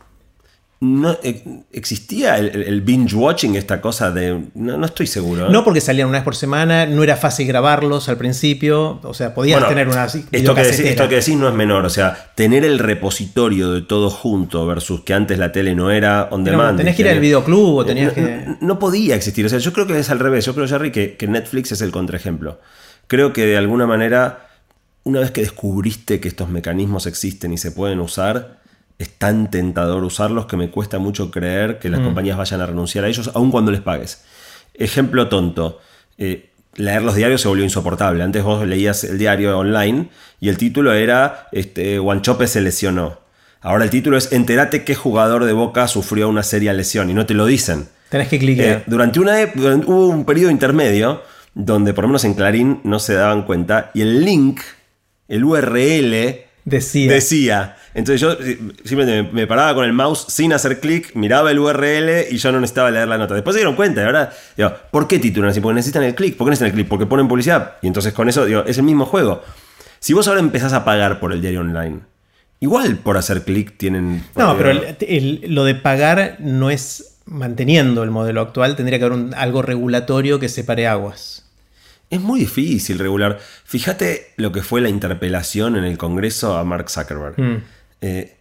no 0.80 1.18
eh, 1.24 1.64
existía 1.72 2.38
el, 2.38 2.64
el, 2.64 2.82
binge 2.82 3.16
watching, 3.16 3.56
esta 3.56 3.82
cosa 3.82 4.12
de. 4.12 4.50
No, 4.54 4.78
no 4.78 4.86
estoy 4.86 5.08
seguro. 5.08 5.48
¿eh? 5.48 5.50
No, 5.50 5.64
porque 5.64 5.82
salían 5.82 6.08
una 6.08 6.20
vez 6.20 6.24
por 6.24 6.36
semana, 6.36 6.86
no 6.86 7.02
era 7.02 7.16
fácil 7.16 7.48
grabarlos 7.48 8.10
al 8.10 8.18
principio. 8.18 9.00
O 9.02 9.14
sea, 9.16 9.34
podías 9.34 9.60
bueno, 9.60 9.70
tener 9.70 9.88
una. 9.88 10.06
Esto 10.06 10.54
que, 10.54 10.64
decís, 10.64 10.80
esto 10.82 11.10
que, 11.10 11.16
decís, 11.16 11.36
no 11.36 11.50
es 11.50 11.56
menor. 11.56 11.84
O 11.86 11.90
sea, 11.90 12.32
tener 12.36 12.64
el 12.64 12.78
repositorio 12.78 13.72
de 13.72 13.82
todo 13.82 14.12
junto 14.12 14.68
versus 14.68 15.02
que 15.02 15.16
antes 15.16 15.40
la 15.40 15.52
tele 15.52 15.74
no 15.74 15.90
era 15.90 16.28
on 16.30 16.44
demand. 16.44 16.74
No, 16.74 16.78
tenés 16.78 16.96
que 16.96 17.02
ir 17.02 17.10
al 17.10 17.20
videoclub 17.20 17.78
o 17.78 17.86
tenías 17.86 18.10
no, 18.10 18.14
que. 18.14 18.58
No, 18.62 18.78
podía 18.78 19.16
existir. 19.16 19.48
O 19.48 19.50
sea, 19.50 19.58
yo 19.58 19.74
creo 19.74 19.88
que 19.88 19.98
es 19.98 20.12
al 20.12 20.20
revés. 20.20 20.46
Yo 20.46 20.54
creo, 20.54 20.68
Jerry, 20.68 20.92
que, 20.92 21.18
que 21.18 21.28
Netflix 21.28 21.72
es 21.72 21.82
el 21.82 21.90
contraejemplo. 21.90 22.60
Creo 23.08 23.34
que 23.34 23.48
de 23.48 23.58
alguna 23.58 23.88
manera, 23.88 24.50
una 25.04 25.22
vez 25.22 25.32
que 25.32 25.42
descubriste 25.42 26.20
que 26.20 26.28
estos 26.28 26.50
mecanismos 26.50 27.08
existen 27.08 27.52
y 27.52 27.58
se 27.58 27.72
pueden 27.72 28.00
usar 28.00 28.60
es 29.00 29.10
tan 29.18 29.50
tentador 29.52 30.04
usarlos 30.04 30.46
que 30.48 30.58
me 30.58 30.70
cuesta 30.72 30.98
mucho 31.00 31.30
creer 31.32 31.78
que 31.80 31.90
las 31.90 32.00
Mm. 32.00 32.06
compañías 32.06 32.38
vayan 32.38 32.62
a 32.62 32.66
renunciar 32.66 33.06
a 33.06 33.08
ellos, 33.08 33.30
aun 33.36 33.52
cuando 33.52 33.72
les 33.72 33.82
pagues. 33.82 34.24
Ejemplo 34.74 35.28
tonto. 35.30 35.80
eh, 36.20 36.50
leer 36.78 37.04
los 37.04 37.14
diarios 37.16 37.42
se 37.42 37.48
volvió 37.48 37.64
insoportable. 37.64 38.24
Antes 38.24 38.42
vos 38.44 38.66
leías 38.66 39.04
el 39.04 39.20
diario 39.20 39.56
online 39.58 40.10
y 40.40 40.50
el 40.50 40.58
título 40.58 40.94
era 40.94 41.48
este, 41.52 42.00
Guanchope 42.00 42.48
se 42.48 42.60
lesionó. 42.62 43.20
Ahora 43.62 43.84
el 43.84 43.90
título 43.92 44.18
es 44.18 44.32
Enterate 44.32 44.84
qué 44.84 44.96
jugador 44.96 45.46
de 45.46 45.54
Boca 45.54 45.88
sufrió 45.88 46.28
una 46.30 46.42
seria 46.42 46.74
lesión 46.74 47.10
y 47.12 47.14
no 47.14 47.26
te 47.28 47.34
lo 47.36 47.46
dicen. 47.46 47.88
Tenés 48.10 48.28
que 48.30 48.38
Eh, 48.38 48.40
cliquear. 48.40 48.84
durante 48.88 49.20
una 49.20 49.46
durante- 49.48 49.86
hubo 49.88 50.08
un 50.08 50.26
periodo 50.26 50.50
intermedio 50.50 51.22
donde 51.54 51.94
por 51.94 52.04
lo 52.04 52.08
menos 52.10 52.24
en 52.26 52.34
Clarín 52.34 52.80
no 52.84 52.98
se 53.00 53.14
daban 53.14 53.44
cuenta 53.44 53.92
y 53.94 54.02
el 54.02 54.24
link, 54.26 54.60
el 55.28 55.44
URL 55.44 56.46
Decía. 56.66 57.12
decía. 57.12 57.78
Entonces 57.98 58.22
yo 58.22 58.38
simplemente 58.86 59.30
me, 59.34 59.48
paraba 59.48 59.74
con 59.74 59.84
el 59.84 59.92
mouse 59.92 60.26
sin 60.30 60.54
hacer 60.54 60.80
clic, 60.80 61.16
miraba 61.16 61.50
el 61.50 61.58
URL 61.58 62.28
y 62.32 62.38
yo 62.38 62.52
no 62.52 62.60
necesitaba 62.62 62.92
leer 62.92 63.08
la 63.08 63.18
nota. 63.18 63.34
Después 63.34 63.56
se 63.56 63.60
dieron 63.60 63.76
cuenta, 63.76 64.02
de 64.02 64.06
verdad. 64.06 64.34
Digo, 64.56 64.72
¿por 64.92 65.08
qué 65.08 65.18
titulan 65.18 65.50
así? 65.50 65.60
Porque 65.62 65.74
necesitan 65.76 66.04
el 66.04 66.14
clic. 66.14 66.38
¿Por 66.38 66.46
qué 66.46 66.52
necesitan 66.52 66.68
el 66.68 66.74
clic? 66.76 66.88
Porque 66.88 67.08
ponen 67.08 67.28
publicidad. 67.28 67.74
Y 67.82 67.88
entonces 67.88 68.14
con 68.14 68.30
eso, 68.30 68.46
digo, 68.46 68.64
es 68.68 68.78
el 68.78 68.84
mismo 68.84 69.06
juego. 69.08 69.44
Si 70.00 70.14
vos 70.14 70.28
ahora 70.28 70.40
empezás 70.42 70.74
a 70.74 70.86
pagar 70.86 71.20
por 71.20 71.34
el 71.34 71.42
diario 71.42 71.62
online, 71.62 72.02
igual 72.60 72.98
por 72.98 73.18
hacer 73.18 73.44
clic 73.44 73.78
tienen. 73.78 74.24
No, 74.36 74.56
pero 74.56 74.70
el- 74.70 74.96
el- 75.00 75.42
lo 75.56 75.64
de 75.66 75.74
pagar 75.74 76.38
no 76.40 76.70
es 76.70 77.16
manteniendo 77.26 78.04
el 78.04 78.12
modelo 78.12 78.42
actual, 78.42 78.76
tendría 78.76 79.00
que 79.00 79.06
haber 79.06 79.18
un- 79.18 79.34
algo 79.34 79.64
regulatorio 79.64 80.40
que 80.40 80.50
separe 80.50 80.86
aguas. 80.88 81.46
Es 82.12 82.22
muy 82.22 82.40
difícil 82.40 83.00
regular. 83.00 83.40
Fíjate 83.66 84.28
lo 84.38 84.52
que 84.54 84.62
fue 84.62 84.82
la 84.82 84.88
interpelación 84.90 85.76
en 85.76 85.84
el 85.84 85.98
Congreso 85.98 86.56
a 86.58 86.64
Mark 86.64 86.90
Zuckerberg. 86.90 87.38
Mm. 87.38 87.64
Eh, 88.02 88.38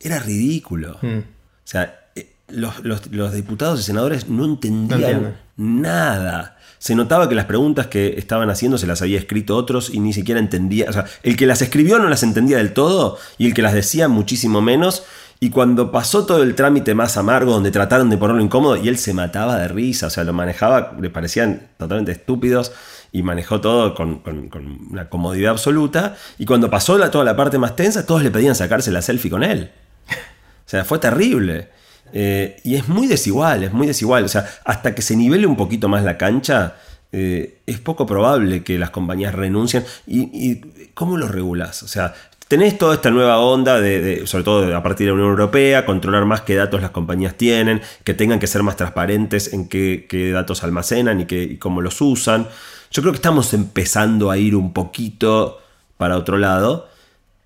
era 0.00 0.18
ridículo. 0.18 0.98
Mm. 1.02 1.18
O 1.18 1.22
sea, 1.64 2.08
eh, 2.14 2.32
los, 2.48 2.84
los- 2.84 3.06
los 3.12 3.32
diputados 3.32 3.80
y 3.80 3.82
senadores 3.82 4.28
no 4.28 4.44
entendían 4.44 5.22
No 5.22 5.80
nada. 5.82 6.52
Se 6.78 6.94
notaba 6.94 7.28
que 7.28 7.34
las 7.34 7.46
preguntas 7.46 7.86
que 7.86 8.14
estaban 8.18 8.50
haciendo 8.50 8.78
se 8.78 8.86
las 8.86 9.00
había 9.02 9.18
escrito 9.18 9.56
otros 9.56 9.90
y 9.92 9.98
ni 10.00 10.12
siquiera 10.12 10.38
entendía. 10.38 10.88
O 10.90 10.92
sea, 10.92 11.06
el 11.22 11.36
que 11.36 11.46
las 11.46 11.62
escribió 11.62 11.98
no 11.98 12.08
las 12.08 12.22
entendía 12.22 12.58
del 12.58 12.74
todo 12.74 13.18
y 13.38 13.46
el 13.46 13.54
que 13.54 13.62
las 13.62 13.72
decía 13.72 14.08
muchísimo 14.08 14.60
menos. 14.60 15.04
Y 15.40 15.50
cuando 15.50 15.90
pasó 15.92 16.24
todo 16.24 16.42
el 16.42 16.54
trámite 16.54 16.94
más 16.94 17.16
amargo, 17.16 17.52
donde 17.52 17.70
trataron 17.70 18.08
de 18.08 18.16
ponerlo 18.16 18.42
incómodo, 18.42 18.76
y 18.76 18.88
él 18.88 18.96
se 18.96 19.12
mataba 19.12 19.58
de 19.58 19.68
risa, 19.68 20.06
o 20.06 20.10
sea, 20.10 20.24
lo 20.24 20.32
manejaba, 20.32 20.94
le 20.98 21.10
parecían 21.10 21.68
totalmente 21.76 22.12
estúpidos, 22.12 22.72
y 23.12 23.22
manejó 23.22 23.60
todo 23.60 23.94
con, 23.94 24.20
con- 24.20 24.88
una 24.90 25.08
comodidad 25.08 25.52
absoluta. 25.52 26.16
Y 26.38 26.44
cuando 26.46 26.68
pasó 26.70 26.98
la- 26.98 27.10
toda 27.10 27.24
la 27.24 27.36
parte 27.36 27.58
más 27.58 27.76
tensa, 27.76 28.06
todos 28.06 28.22
le 28.22 28.30
pedían 28.30 28.54
sacarse 28.54 28.90
la 28.90 29.02
selfie 29.02 29.30
con 29.30 29.42
él. 29.42 29.70
O 30.10 30.68
sea, 30.68 30.84
fue 30.84 30.98
terrible. 30.98 31.68
Eh, 32.12 32.60
y 32.64 32.76
es 32.76 32.88
muy 32.88 33.06
desigual, 33.06 33.64
es 33.64 33.72
muy 33.72 33.86
desigual. 33.86 34.24
O 34.24 34.28
sea, 34.28 34.46
hasta 34.64 34.94
que 34.94 35.02
se 35.02 35.16
nivele 35.16 35.46
un 35.46 35.56
poquito 35.56 35.88
más 35.88 36.02
la 36.04 36.16
cancha, 36.18 36.76
eh, 37.12 37.58
es 37.66 37.78
poco 37.78 38.06
probable 38.06 38.62
que 38.64 38.78
las 38.78 38.90
compañías 38.90 39.34
renuncien. 39.34 39.84
¿Y, 40.06 40.60
cómo 40.94 41.16
lo 41.16 41.28
regulas? 41.28 41.82
O 41.82 41.88
sea, 41.88 42.14
tenés 42.48 42.78
toda 42.78 42.94
esta 42.94 43.10
nueva 43.10 43.38
onda, 43.38 43.80
de, 43.80 44.00
de- 44.00 44.26
sobre 44.26 44.44
todo 44.44 44.76
a 44.76 44.82
partir 44.82 45.06
de 45.06 45.10
la 45.10 45.14
Unión 45.14 45.30
Europea, 45.30 45.84
controlar 45.84 46.24
más 46.26 46.40
qué 46.42 46.54
datos 46.54 46.80
las 46.80 46.90
compañías 46.90 47.34
tienen, 47.36 47.80
que 48.04 48.14
tengan 48.14 48.38
que 48.38 48.46
ser 48.46 48.62
más 48.62 48.76
transparentes 48.76 49.52
en 49.52 49.68
qué, 49.68 50.06
qué 50.08 50.30
datos 50.30 50.62
almacenan 50.64 51.20
y, 51.20 51.24
qué, 51.26 51.42
y 51.42 51.56
cómo 51.58 51.80
los 51.80 52.00
usan. 52.00 52.48
Yo 52.90 53.02
creo 53.02 53.12
que 53.12 53.16
estamos 53.16 53.52
empezando 53.54 54.30
a 54.30 54.38
ir 54.38 54.54
un 54.54 54.72
poquito 54.72 55.58
para 55.96 56.16
otro 56.16 56.38
lado, 56.38 56.88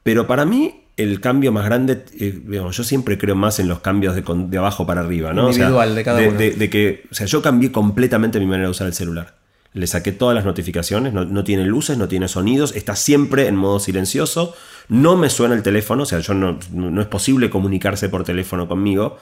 pero 0.03 0.26
para 0.26 0.45
mí 0.45 0.82
el 0.97 1.20
cambio 1.20 1.51
más 1.51 1.64
grande, 1.64 2.05
eh, 2.18 2.41
digamos, 2.47 2.76
yo 2.76 2.84
siempre 2.84 3.16
creo 3.16 3.34
más 3.34 3.59
en 3.59 3.68
los 3.68 3.80
cambios 3.80 4.14
de, 4.14 4.59
abajo 4.59 4.86
para 4.86 5.01
arriba, 5.01 5.32
¿no? 5.32 5.47
O 5.47 5.53
sea, 5.53 5.64
Individual 5.64 5.95
de 5.95 6.05
cada 6.05 6.20
uno. 6.28 6.38
de, 6.38 6.51
de 6.51 6.70
que, 6.70 7.05
o 7.11 7.14
sea, 7.14 7.26
yo 7.26 7.41
cambié 7.41 7.72
completamente 7.72 8.38
mi 8.38 8.47
manera 8.47 8.64
de 8.64 8.70
usar 8.70 8.86
el 8.86 8.93
celular. 8.93 9.34
Le 9.72 9.86
saqué 9.86 10.12
todas 10.12 10.34
las 10.34 10.45
notificaciones, 10.45 11.12
no, 11.14 11.24
no 11.24 11.45
tiene 11.45 11.64
luces, 11.64 11.97
no 11.97 12.09
tiene 12.09 12.26
sonidos, 12.28 12.74
está 12.74 12.97
siempre 12.97 13.47
en 13.47 13.55
modo 13.57 13.78
silencioso, 13.78 14.55
no 14.88 15.16
me 15.16 15.30
suena 15.30 15.55
el 15.55 15.62
teléfono, 15.62 16.03
o 16.03 16.07
sea, 16.07 16.18
yo 16.18 16.34
no- 16.34 16.59
no 16.72 17.01
es 17.01 17.07
posible 17.07 17.49
comunicarse 17.51 18.09
por 18.09 18.24
teléfono 18.24 18.66
conmigo. 18.68 19.18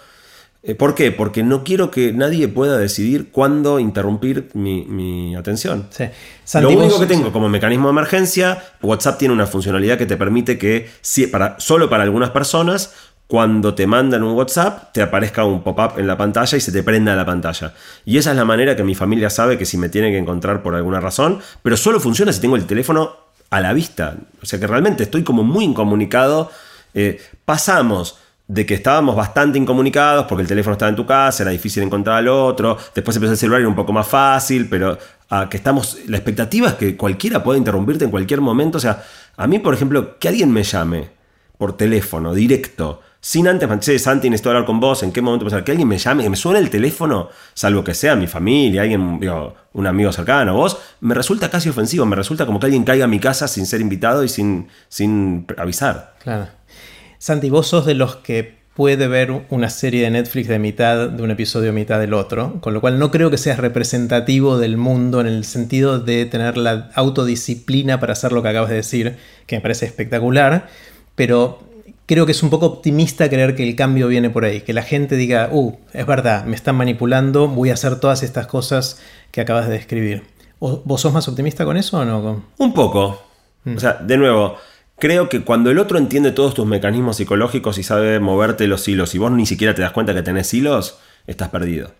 Eh, 0.68 0.74
¿Por 0.74 0.94
qué? 0.94 1.10
Porque 1.12 1.42
no 1.42 1.64
quiero 1.64 1.90
que 1.90 2.12
nadie 2.12 2.46
pueda 2.46 2.76
decidir 2.76 3.30
cuándo 3.32 3.78
interrumpir 3.80 4.50
mi, 4.52 4.84
mi 4.84 5.34
atención. 5.34 5.86
Sí. 5.88 6.04
Santi, 6.44 6.74
Lo 6.74 6.78
único 6.78 7.00
que 7.00 7.06
tengo 7.06 7.32
como 7.32 7.48
mecanismo 7.48 7.88
de 7.88 7.92
emergencia, 7.92 8.62
WhatsApp 8.82 9.18
tiene 9.18 9.32
una 9.32 9.46
funcionalidad 9.46 9.96
que 9.96 10.04
te 10.04 10.18
permite 10.18 10.58
que, 10.58 10.90
si- 11.00 11.26
para, 11.26 11.58
solo 11.58 11.88
para 11.88 12.02
algunas 12.02 12.28
personas, 12.30 12.92
cuando 13.26 13.74
te 13.74 13.86
mandan 13.86 14.22
un 14.22 14.34
WhatsApp, 14.34 14.92
te 14.92 15.00
aparezca 15.00 15.44
un 15.46 15.62
pop-up 15.62 15.98
en 15.98 16.06
la 16.06 16.18
pantalla 16.18 16.58
y 16.58 16.60
se 16.60 16.70
te 16.70 16.82
prenda 16.82 17.16
la 17.16 17.24
pantalla. 17.24 17.72
Y 18.04 18.18
esa 18.18 18.32
es 18.32 18.36
la 18.36 18.44
manera 18.44 18.76
que 18.76 18.84
mi 18.84 18.94
familia 18.94 19.30
sabe 19.30 19.56
que 19.56 19.64
si 19.64 19.78
me 19.78 19.88
tiene 19.88 20.10
que 20.10 20.18
encontrar 20.18 20.62
por 20.62 20.74
alguna 20.74 21.00
razón, 21.00 21.38
pero 21.62 21.78
solo 21.78 21.98
funciona 21.98 22.30
si 22.30 22.40
tengo 22.42 22.56
el 22.56 22.66
teléfono 22.66 23.12
a 23.48 23.60
la 23.62 23.72
vista. 23.72 24.16
O 24.42 24.46
sea 24.46 24.60
que 24.60 24.66
realmente 24.66 25.02
estoy 25.02 25.24
como 25.24 25.44
muy 25.44 25.64
incomunicado. 25.64 26.50
Eh, 26.92 27.20
pasamos 27.46 28.18
de 28.48 28.64
que 28.64 28.74
estábamos 28.74 29.14
bastante 29.14 29.58
incomunicados 29.58 30.24
porque 30.26 30.42
el 30.42 30.48
teléfono 30.48 30.72
estaba 30.72 30.88
en 30.88 30.96
tu 30.96 31.04
casa, 31.04 31.42
era 31.42 31.52
difícil 31.52 31.82
encontrar 31.82 32.16
al 32.16 32.28
otro, 32.28 32.78
después 32.94 33.14
empezó 33.16 33.32
el 33.32 33.38
celular 33.38 33.60
y 33.60 33.62
era 33.62 33.68
un 33.68 33.76
poco 33.76 33.92
más 33.92 34.08
fácil, 34.08 34.68
pero 34.68 34.98
a 35.28 35.50
que 35.50 35.58
estamos, 35.58 35.98
la 36.06 36.16
expectativa 36.16 36.68
es 36.68 36.74
que 36.74 36.96
cualquiera 36.96 37.44
pueda 37.44 37.58
interrumpirte 37.58 38.06
en 38.06 38.10
cualquier 38.10 38.40
momento, 38.40 38.78
o 38.78 38.80
sea, 38.80 39.04
a 39.36 39.46
mí 39.46 39.58
por 39.58 39.74
ejemplo, 39.74 40.18
que 40.18 40.28
alguien 40.28 40.50
me 40.50 40.62
llame 40.62 41.10
por 41.58 41.76
teléfono, 41.76 42.32
directo, 42.32 43.02
sin 43.20 43.48
antes, 43.48 43.68
che, 43.80 43.98
Santi, 43.98 44.30
necesito 44.30 44.50
hablar 44.50 44.64
con 44.64 44.80
vos, 44.80 45.02
en 45.02 45.12
qué 45.12 45.20
momento 45.20 45.44
pasar, 45.44 45.62
que 45.62 45.72
alguien 45.72 45.88
me 45.88 45.98
llame, 45.98 46.22
que 46.22 46.30
me 46.30 46.36
suene 46.36 46.60
el 46.60 46.70
teléfono, 46.70 47.28
salvo 47.52 47.84
que 47.84 47.92
sea 47.92 48.16
mi 48.16 48.28
familia, 48.28 48.82
alguien, 48.82 49.20
un 49.72 49.86
amigo 49.86 50.10
cercano, 50.12 50.54
vos, 50.54 50.78
me 51.00 51.14
resulta 51.14 51.50
casi 51.50 51.68
ofensivo, 51.68 52.06
me 52.06 52.16
resulta 52.16 52.46
como 52.46 52.58
que 52.58 52.66
alguien 52.66 52.84
caiga 52.84 53.04
a 53.04 53.08
mi 53.08 53.18
casa 53.18 53.46
sin 53.46 53.66
ser 53.66 53.82
invitado 53.82 54.24
y 54.24 54.28
sin, 54.30 54.68
sin 54.88 55.46
avisar. 55.58 56.14
Claro. 56.22 56.57
Santi, 57.18 57.50
vos 57.50 57.66
sos 57.68 57.84
de 57.86 57.94
los 57.94 58.16
que 58.16 58.58
puede 58.74 59.08
ver 59.08 59.42
una 59.50 59.70
serie 59.70 60.02
de 60.02 60.10
Netflix 60.10 60.46
de 60.46 60.60
mitad 60.60 61.08
de 61.08 61.22
un 61.22 61.32
episodio, 61.32 61.72
mitad 61.72 61.98
del 61.98 62.14
otro, 62.14 62.60
con 62.60 62.74
lo 62.74 62.80
cual 62.80 62.98
no 63.00 63.10
creo 63.10 63.28
que 63.28 63.36
seas 63.38 63.58
representativo 63.58 64.56
del 64.56 64.76
mundo 64.76 65.20
en 65.20 65.26
el 65.26 65.44
sentido 65.44 65.98
de 65.98 66.26
tener 66.26 66.56
la 66.56 66.90
autodisciplina 66.94 67.98
para 67.98 68.12
hacer 68.12 68.30
lo 68.32 68.42
que 68.42 68.48
acabas 68.50 68.70
de 68.70 68.76
decir, 68.76 69.16
que 69.46 69.56
me 69.56 69.62
parece 69.62 69.86
espectacular, 69.86 70.68
pero 71.16 71.58
creo 72.06 72.24
que 72.24 72.30
es 72.32 72.42
un 72.44 72.50
poco 72.50 72.66
optimista 72.66 73.28
creer 73.28 73.56
que 73.56 73.68
el 73.68 73.74
cambio 73.74 74.06
viene 74.06 74.30
por 74.30 74.44
ahí, 74.44 74.60
que 74.60 74.72
la 74.72 74.82
gente 74.84 75.16
diga, 75.16 75.48
uh, 75.50 75.76
es 75.92 76.06
verdad, 76.06 76.44
me 76.44 76.54
están 76.54 76.76
manipulando, 76.76 77.48
voy 77.48 77.70
a 77.70 77.74
hacer 77.74 77.98
todas 77.98 78.22
estas 78.22 78.46
cosas 78.46 79.00
que 79.32 79.40
acabas 79.40 79.66
de 79.66 79.72
describir. 79.74 80.22
¿O- 80.60 80.82
¿Vos 80.84 81.00
sos 81.00 81.12
más 81.12 81.26
optimista 81.26 81.64
con 81.64 81.76
eso 81.76 81.98
o 81.98 82.04
no? 82.04 82.44
Un 82.58 82.72
poco. 82.72 83.20
O 83.66 83.80
sea, 83.80 83.94
de 83.94 84.16
nuevo, 84.16 84.56
creo 84.98 85.28
que 85.28 85.44
cuando 85.44 85.70
el 85.70 85.78
otro 85.78 85.98
entiende 85.98 86.32
todos 86.32 86.54
tus 86.54 86.66
mecanismos 86.66 87.16
psicológicos 87.16 87.78
y 87.78 87.82
sabe 87.82 88.20
moverte 88.20 88.66
los 88.66 88.86
hilos 88.88 89.14
y 89.14 89.18
vos 89.18 89.30
ni 89.30 89.46
siquiera 89.46 89.74
te 89.74 89.82
das 89.82 89.92
cuenta 89.92 90.14
que 90.14 90.22
tenés 90.22 90.52
hilos, 90.52 90.98
estás 91.26 91.48
perdido. 91.48 91.92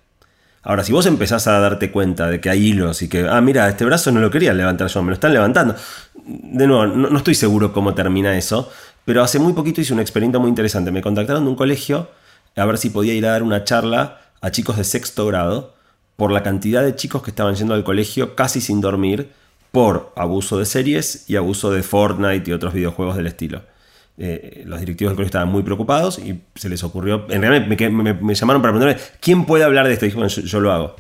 Ahora, 0.63 0.85
si 0.85 0.93
vos 0.93 1.07
empezás 1.07 1.47
a 1.47 1.59
darte 1.61 1.91
cuenta 1.91 2.29
de 2.29 2.41
que 2.41 2.51
hay 2.51 2.67
hilos 2.67 3.01
y 3.03 3.09
que, 3.09 3.27
ah, 3.29 3.41
mira, 3.41 3.69
este 3.69 3.85
brazo 3.85 4.11
no 4.11 4.21
lo 4.21 4.31
quería 4.31 4.53
levantar 4.53 4.89
yo, 4.89 5.03
me 5.03 5.09
lo 5.09 5.15
están 5.15 5.33
levantando. 5.33 5.77
De 6.25 6.67
nuevo, 6.67 6.87
no, 6.87 7.09
no 7.09 7.17
estoy 7.19 7.35
seguro 7.35 7.73
cómo 7.73 7.95
termina 7.95 8.37
eso, 8.37 8.71
pero 9.05 9.23
hace 9.23 9.39
muy 9.39 9.53
poquito 9.53 9.81
hice 9.81 9.95
un 9.95 10.01
experimento 10.01 10.41
muy 10.41 10.49
interesante. 10.49 10.91
Me 10.91 11.01
contactaron 11.01 11.45
de 11.45 11.51
un 11.51 11.57
colegio 11.57 12.11
a 12.57 12.67
ver 12.67 12.77
si 12.77 12.91
podía 12.91 13.15
ir 13.15 13.25
a 13.27 13.31
dar 13.31 13.43
una 13.43 13.65
charla 13.65 14.21
a 14.41 14.51
chicos 14.51 14.77
de 14.77 14.85
sexto 14.85 15.27
grado 15.27 15.75
por 16.17 16.33
la 16.33 16.43
cantidad 16.43 16.83
de 16.83 16.97
chicos 16.97 17.23
que 17.23 17.31
estaban 17.31 17.55
yendo 17.55 17.75
al 17.75 17.85
colegio 17.85 18.35
casi 18.35 18.61
sin 18.61 18.81
dormir 18.81 19.33
por 19.73 20.13
abuso 20.17 20.59
de 20.59 20.65
series 20.65 21.25
y 21.29 21.37
abuso 21.37 21.71
de 21.71 21.83
Fortnite 21.83 22.51
y 22.51 22.55
otros 22.55 22.73
videojuegos 22.75 23.17
del 23.17 23.27
estilo. 23.27 23.63
Eh, 24.21 24.65
los 24.67 24.81
directivos 24.81 25.11
del 25.13 25.17
colegio 25.17 25.29
estaban 25.29 25.49
muy 25.49 25.63
preocupados 25.63 26.19
y 26.19 26.41
se 26.57 26.69
les 26.69 26.83
ocurrió, 26.83 27.27
en 27.31 27.41
realidad 27.41 27.67
me, 27.69 27.77
quedé- 27.77 27.91
me- 27.91 28.15
me 28.15 28.35
llamaron 28.35 28.61
para 28.63 28.73
preguntarme, 28.75 29.01
¿quién 29.21 29.45
puede 29.45 29.63
hablar 29.65 29.87
de 29.87 29.93
esto? 29.93 30.07
Y 30.07 30.09
dije, 30.09 30.17
bueno, 30.17 30.29
yo, 30.29 30.43
yo 30.43 30.61
lo 30.61 30.73
hago. 30.73 30.97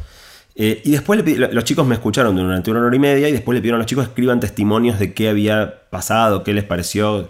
Eh, 0.54 0.82
y 0.84 0.90
después 0.92 1.24
le 1.24 1.36
los 1.52 1.64
chicos 1.64 1.86
me 1.86 1.94
escucharon 1.94 2.34
durante 2.36 2.70
una 2.70 2.80
hora 2.80 2.94
y 2.94 2.98
media 2.98 3.28
y 3.28 3.32
después 3.32 3.54
le 3.54 3.60
pidieron 3.60 3.78
a 3.78 3.82
los 3.82 3.86
chicos 3.86 4.04
que 4.04 4.10
escriban 4.10 4.40
testimonios 4.40 4.98
de 4.98 5.14
qué 5.14 5.28
había 5.28 5.82
pasado, 5.90 6.42
qué 6.44 6.52
les 6.52 6.64
pareció. 6.64 7.28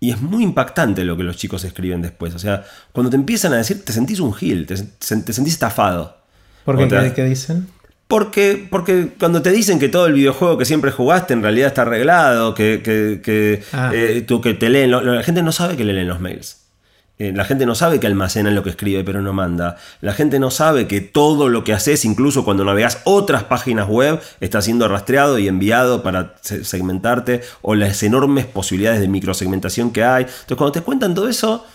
Y 0.00 0.10
es 0.12 0.20
muy 0.20 0.44
impactante 0.44 1.04
lo 1.04 1.16
que 1.16 1.24
los 1.24 1.36
chicos 1.36 1.64
escriben 1.64 2.02
después. 2.02 2.34
O 2.34 2.38
sea, 2.38 2.64
cuando 2.92 3.10
te 3.10 3.16
empiezan 3.16 3.52
a 3.52 3.56
decir, 3.56 3.84
te 3.84 3.92
sentís 3.92 4.20
un 4.20 4.32
gil, 4.34 4.66
te, 4.66 4.74
te 4.76 5.32
sentís 5.32 5.54
estafado. 5.54 6.16
¿Por 6.64 6.76
¿Qué, 7.08 7.12
qué 7.14 7.24
dicen? 7.24 7.68
Porque, 8.08 8.66
porque 8.70 9.10
cuando 9.18 9.42
te 9.42 9.50
dicen 9.52 9.78
que 9.78 9.88
todo 9.88 10.06
el 10.06 10.14
videojuego 10.14 10.56
que 10.58 10.64
siempre 10.64 10.90
jugaste 10.90 11.34
en 11.34 11.42
realidad 11.42 11.68
está 11.68 11.82
arreglado, 11.82 12.54
que, 12.54 12.80
que, 12.82 13.20
que, 13.22 13.62
Ah. 13.72 13.90
eh, 13.94 14.24
tú 14.26 14.40
que 14.40 14.54
te 14.54 14.70
leen, 14.70 14.90
lo- 14.90 15.02
la 15.02 15.22
gente 15.22 15.42
no 15.42 15.52
sabe 15.52 15.76
que 15.76 15.84
le 15.84 15.92
leen 15.92 16.08
los 16.08 16.18
mails. 16.20 16.56
Eh, 17.20 17.32
la 17.34 17.44
gente 17.44 17.66
no 17.66 17.74
sabe 17.74 17.98
que 17.98 18.06
almacenan 18.06 18.54
lo 18.54 18.62
que 18.62 18.70
escribe 18.70 19.02
pero 19.04 19.20
no 19.20 19.32
manda. 19.32 19.76
La 20.00 20.12
gente 20.14 20.38
no 20.38 20.50
sabe 20.52 20.86
que 20.86 21.00
todo 21.00 21.48
lo 21.48 21.64
que 21.64 21.72
haces, 21.72 22.04
incluso 22.04 22.44
cuando 22.44 22.64
navegas 22.64 23.00
otras 23.04 23.42
páginas 23.44 23.88
web, 23.88 24.20
está 24.40 24.62
siendo 24.62 24.86
rastreado 24.88 25.38
y 25.38 25.48
enviado 25.48 26.02
para 26.04 26.34
se- 26.42 26.64
segmentarte 26.64 27.40
o 27.60 27.74
las 27.74 28.02
enormes 28.04 28.46
posibilidades 28.46 29.00
de 29.00 29.08
microsegmentación 29.08 29.90
que 29.90 30.04
hay. 30.04 30.22
Entonces 30.24 30.56
cuando 30.56 30.72
te 30.72 30.80
cuentan 30.82 31.14
todo 31.14 31.28
eso, 31.28 31.66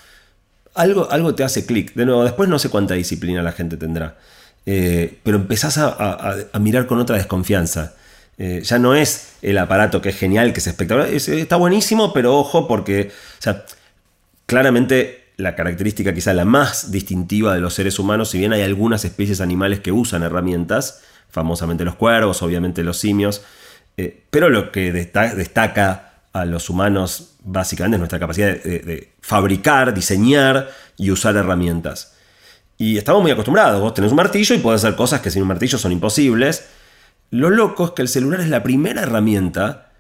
algo, 0.76 1.10
algo 1.12 1.36
te 1.36 1.44
hace 1.44 1.66
clic. 1.66 1.94
De 1.94 2.06
nuevo, 2.06 2.24
después 2.24 2.50
no 2.50 2.58
sé 2.58 2.70
cuánta 2.70 2.94
disciplina 2.96 3.44
la 3.44 3.52
gente 3.52 3.78
tendrá. 3.78 4.16
Eh, 4.66 5.20
pero 5.24 5.38
empezás 5.38 5.78
a, 5.78 6.36
mirar 6.60 6.88
con 6.88 7.00
otra 7.00 7.18
desconfianza. 7.18 7.96
Eh, 8.38 8.62
ya 8.64 8.80
no 8.80 8.96
es 8.96 9.34
el 9.42 9.58
aparato 9.58 10.02
que 10.02 10.10
es 10.10 10.18
genial, 10.18 10.54
que 10.54 10.60
es 10.60 10.68
espectacular. 10.68 11.10
está 11.10 11.56
buenísimo, 11.56 12.14
pero 12.14 12.38
ojo, 12.38 12.68
porque 12.68 13.12
claramente 14.46 15.24
la 15.38 15.56
característica 15.56 16.14
quizá 16.14 16.34
la 16.34 16.46
más 16.46 16.92
distintiva 16.92 17.54
de 17.54 17.62
los 17.62 17.74
seres 17.74 18.00
humanos, 18.00 18.30
si 18.30 18.40
bien 18.40 18.54
hay 18.54 18.62
algunas 18.62 19.04
especies 19.06 19.42
animales 19.42 19.80
que 19.80 19.92
usan 19.92 20.24
herramientas, 20.24 21.02
famosamente 21.30 21.84
los 21.84 21.96
cuervos, 21.96 22.42
obviamente 22.42 22.84
los 22.84 22.98
simios, 22.98 23.44
eh, 23.98 24.24
pero 24.30 24.50
lo 24.50 24.72
que 24.72 24.92
destaca 24.92 26.14
a 26.34 26.46
los 26.46 26.70
humanos 26.70 27.36
básicamente 27.44 27.96
es 27.96 28.00
nuestra 28.00 28.20
capacidad 28.20 28.48
de, 28.48 29.14
fabricar, 29.22 29.94
diseñar 29.94 30.70
y 30.98 31.12
usar 31.12 31.36
herramientas. 31.36 32.14
Y 32.78 32.98
estamos 32.98 33.22
muy 33.22 33.32
acostumbrados, 33.32 33.82
vos 33.82 33.94
tenés 33.94 34.12
un 34.12 34.18
martillo 34.18 34.56
y 34.56 34.60
podés 34.60 34.84
hacer 34.84 34.96
cosas 34.96 35.22
que 35.22 35.30
sin 35.30 35.44
un 35.44 35.48
martillo 35.48 35.78
son 35.78 35.92
imposibles. 35.92 36.68
Lo 37.30 37.50
loco 37.50 37.86
es 37.86 37.92
que 37.92 38.02
el 38.02 38.08
celular 38.08 38.42
es 38.42 38.50
la 38.50 38.64
primera 38.64 39.02
herramienta 39.02 39.92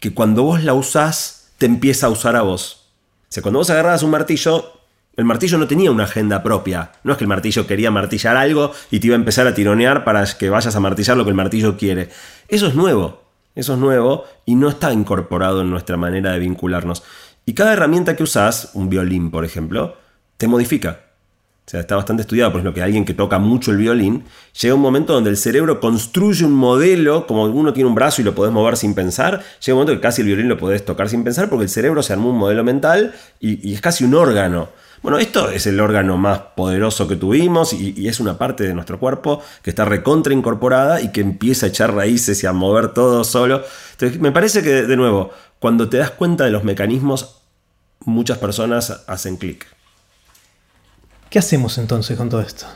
que 0.00 0.12
cuando 0.12 0.42
vos 0.42 0.62
la 0.62 0.74
usás 0.74 1.52
te 1.58 1.66
empieza 1.66 2.06
a 2.06 2.10
usar 2.10 2.36
a 2.36 2.42
vos. 2.42 2.90
O 3.22 3.26
sea, 3.28 3.42
cuando 3.42 3.58
vos 3.58 3.70
agarrabas 3.70 4.02
un 4.02 4.10
martillo, 4.10 4.80
el 5.16 5.24
martillo 5.24 5.58
no 5.58 5.66
tenía 5.66 5.90
una 5.90 6.04
agenda 6.04 6.42
propia. 6.42 6.92
No 7.02 7.12
es 7.12 7.18
que 7.18 7.24
el 7.24 7.28
martillo 7.28 7.66
quería 7.66 7.90
martillar 7.90 8.36
algo 8.36 8.72
y 8.90 9.00
te 9.00 9.06
iba 9.06 9.16
a 9.16 9.18
empezar 9.18 9.46
a 9.46 9.54
tironear 9.54 10.04
para 10.04 10.24
que 10.26 10.50
vayas 10.50 10.76
a 10.76 10.80
martillar 10.80 11.16
lo 11.16 11.24
que 11.24 11.30
el 11.30 11.36
martillo 11.36 11.76
quiere. 11.76 12.10
Eso 12.48 12.66
es 12.66 12.74
nuevo. 12.74 13.22
Eso 13.54 13.72
es 13.72 13.78
nuevo 13.78 14.24
y 14.44 14.54
no 14.54 14.68
está 14.68 14.92
incorporado 14.92 15.62
en 15.62 15.70
nuestra 15.70 15.96
manera 15.96 16.32
de 16.32 16.38
vincularnos. 16.38 17.02
Y 17.46 17.54
cada 17.54 17.72
herramienta 17.72 18.14
que 18.14 18.22
usas, 18.22 18.70
un 18.74 18.90
violín 18.90 19.30
por 19.30 19.44
ejemplo, 19.44 19.96
te 20.36 20.46
modifica. 20.46 21.05
O 21.66 21.68
sea, 21.68 21.80
está 21.80 21.96
bastante 21.96 22.20
estudiado, 22.20 22.52
por 22.52 22.60
ejemplo, 22.60 22.74
que 22.74 22.82
alguien 22.82 23.04
que 23.04 23.12
toca 23.12 23.40
mucho 23.40 23.72
el 23.72 23.78
violín, 23.78 24.22
llega 24.60 24.76
un 24.76 24.80
momento 24.80 25.14
donde 25.14 25.30
el 25.30 25.36
cerebro 25.36 25.80
construye 25.80 26.44
un 26.44 26.52
modelo, 26.52 27.26
como 27.26 27.46
uno 27.46 27.72
tiene 27.72 27.88
un 27.88 27.94
brazo 27.96 28.22
y 28.22 28.24
lo 28.24 28.36
podés 28.36 28.52
mover 28.52 28.76
sin 28.76 28.94
pensar, 28.94 29.42
llega 29.58 29.74
un 29.74 29.80
momento 29.80 29.94
que 29.94 30.00
casi 30.00 30.22
el 30.22 30.28
violín 30.28 30.48
lo 30.48 30.58
podés 30.58 30.84
tocar 30.84 31.08
sin 31.08 31.24
pensar 31.24 31.48
porque 31.48 31.64
el 31.64 31.68
cerebro 31.68 32.04
se 32.04 32.12
armó 32.12 32.30
un 32.30 32.38
modelo 32.38 32.62
mental 32.62 33.16
y, 33.40 33.74
es 33.74 33.80
casi 33.80 34.04
un 34.04 34.14
órgano. 34.14 34.68
Bueno, 35.02 35.18
esto 35.18 35.50
es 35.50 35.66
el 35.66 35.80
órgano 35.80 36.16
más 36.16 36.38
poderoso 36.54 37.08
que 37.08 37.16
tuvimos 37.16 37.72
y, 37.72 38.06
es 38.06 38.20
una 38.20 38.38
parte 38.38 38.62
de 38.62 38.72
nuestro 38.72 39.00
cuerpo 39.00 39.42
que 39.62 39.70
está 39.70 39.84
recontra 39.84 40.32
incorporada 40.32 41.00
y 41.00 41.10
que 41.10 41.20
empieza 41.20 41.66
a 41.66 41.70
echar 41.70 41.92
raíces 41.92 42.44
y 42.44 42.46
a 42.46 42.52
mover 42.52 42.94
todo 42.94 43.24
solo. 43.24 43.64
Entonces, 43.90 44.20
me 44.20 44.30
parece 44.30 44.62
que, 44.62 44.84
de 44.84 44.96
nuevo, 44.96 45.30
cuando 45.58 45.88
te 45.88 45.96
das 45.96 46.12
cuenta 46.12 46.44
de 46.44 46.52
los 46.52 46.62
mecanismos, 46.62 47.42
muchas 48.04 48.38
personas 48.38 49.02
hacen 49.08 49.36
clic. 49.36 49.75
¿Qué 51.30 51.38
hacemos 51.38 51.78
entonces 51.78 52.16
con 52.16 52.28
todo 52.28 52.40
esto? 52.40 52.66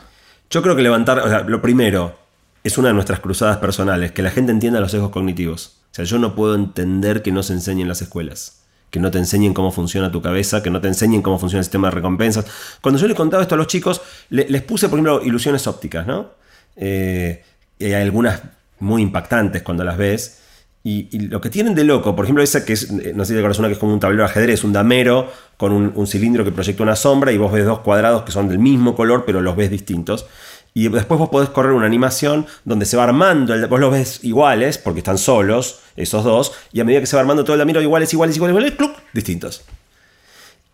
Yo 0.51 0.62
creo 0.62 0.76
que 0.76 0.82
levantar, 0.82 1.20
o 1.20 1.28
sea, 1.28 1.40
lo 1.40 1.62
primero, 1.62 2.18
es 2.64 2.76
una 2.78 2.88
de 2.88 2.94
nuestras 2.94 3.20
cruzadas 3.20 3.59
personales, 3.59 4.12
que 4.12 4.22
la 4.22 4.30
gente 4.30 4.53
entienda 4.53 4.80
los 4.80 4.90
sesgos 4.90 5.11
cognitivos. 5.11 5.78
O 5.92 5.94
sea, 5.94 6.05
yo 6.05 6.18
no 6.18 6.34
puedo 6.34 6.55
entender 6.55 7.22
que 7.22 7.32
no 7.32 7.42
se 7.42 7.53
enseñen 7.53 7.88
las 7.88 8.03
escuelas 8.03 8.61
que 8.90 9.01
no 9.01 9.11
te 9.11 9.18
enseñen 9.18 9.55
cómo 9.55 9.70
funciona 9.70 10.11
tu 10.11 10.20
cabeza, 10.20 10.62
que 10.62 10.70
no 10.70 10.80
te 10.80 10.88
enseñen 10.88 11.22
cómo 11.22 11.38
funciona 11.38 11.61
el 11.61 11.64
sistema 11.64 11.88
de 11.88 11.92
recompensas. 11.92 12.44
Cuando 12.80 13.01
yo 13.01 13.07
les 13.07 13.16
contaba 13.16 13.42
esto 13.42 13.55
a 13.55 13.59
los 13.59 13.68
chicos, 13.68 14.03
les 14.30 14.62
puse, 14.62 14.88
por 14.88 14.98
ejemplo, 14.98 15.22
ilusiones 15.22 15.66
ópticas, 15.66 16.07
¿no? 16.07 16.30
Eh, 16.76 17.44
hay 17.80 17.92
algunas 17.92 18.42
muy 18.80 19.03
impactantes 19.03 19.62
cuando 19.62 19.84
las 19.84 19.96
ves. 19.96 20.40
Y, 20.83 21.28
lo 21.28 21.43
que 21.43 21.51
tienen 21.51 21.74
de 21.74 21.85
loco, 21.85 22.16
por 22.16 22.24
ejemplo, 22.24 22.43
esa 22.43 22.64
que 22.64 22.72
es, 22.72 22.91
eh, 22.91 23.12
no 23.14 23.24
sé 23.24 23.28
si 23.28 23.35
te 23.35 23.41
acuerdas, 23.41 23.59
una 23.59 23.68
que 23.68 23.74
es 23.74 23.78
como 23.78 23.93
un 23.93 24.01
tablero 24.01 24.22
de 24.22 24.31
ajedrez, 24.31 24.64
un 24.64 24.72
damero 24.72 25.31
con 25.59 25.72
un, 25.72 25.93
un 25.95 26.07
cilindro 26.07 26.43
que 26.43 26.53
proyecta 26.53 26.83
una 26.83 26.97
sombra 26.97 27.33
y 27.33 27.39
vos 27.39 27.53
ves 27.53 27.66
dos 27.66 27.81
cuadrados 27.81 28.22
que 28.22 28.33
son 28.33 28.49
del 28.49 28.59
mismo 28.59 28.97
color, 28.97 29.24
pero 29.26 29.43
los 29.43 29.57
ves 29.57 29.70
distintos. 29.70 30.26
Y 30.72 30.89
después 30.89 31.18
vos 31.18 31.28
podés 31.28 31.49
correr 31.51 31.72
una 31.72 31.87
animación 31.87 32.47
donde 32.64 32.87
se 32.87 32.97
va 32.97 33.05
armando, 33.05 33.55
vos 33.68 33.81
los 33.81 33.93
ves 33.93 34.20
iguales, 34.22 34.78
porque 34.78 35.01
están 35.01 35.18
solos, 35.18 35.81
esos 35.97 36.22
dos, 36.22 36.53
y 36.72 36.81
a 36.81 36.85
medida 36.85 37.01
que 37.01 37.07
se 37.07 37.16
va 37.16 37.20
armando 37.20 37.43
todo 37.43 37.55
el 37.55 37.59
lamiro, 37.59 37.83
iguales, 37.83 38.12
iguales, 38.12 38.37
iguales, 38.37 38.57
iguales, 38.57 38.74
¡cluc! 38.76 38.97
distintos. 39.12 39.62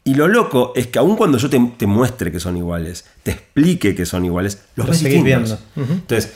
Y 0.04 0.14
lo 0.14 0.28
loco 0.28 0.72
es 0.76 0.86
que 0.86 0.98
aun 0.98 1.16
cuando 1.16 1.38
yo 1.38 1.50
te, 1.50 1.86
muestre 1.86 2.30
que 2.30 2.38
son 2.38 2.56
iguales, 2.56 3.06
te 3.22 3.32
explique 3.32 3.94
que 3.94 4.06
son 4.06 4.24
iguales, 4.24 4.62
los 4.76 4.86
ves 4.86 5.00
distintos. 5.00 5.24
Viendo. 5.24 5.58
Entonces, 5.76 6.34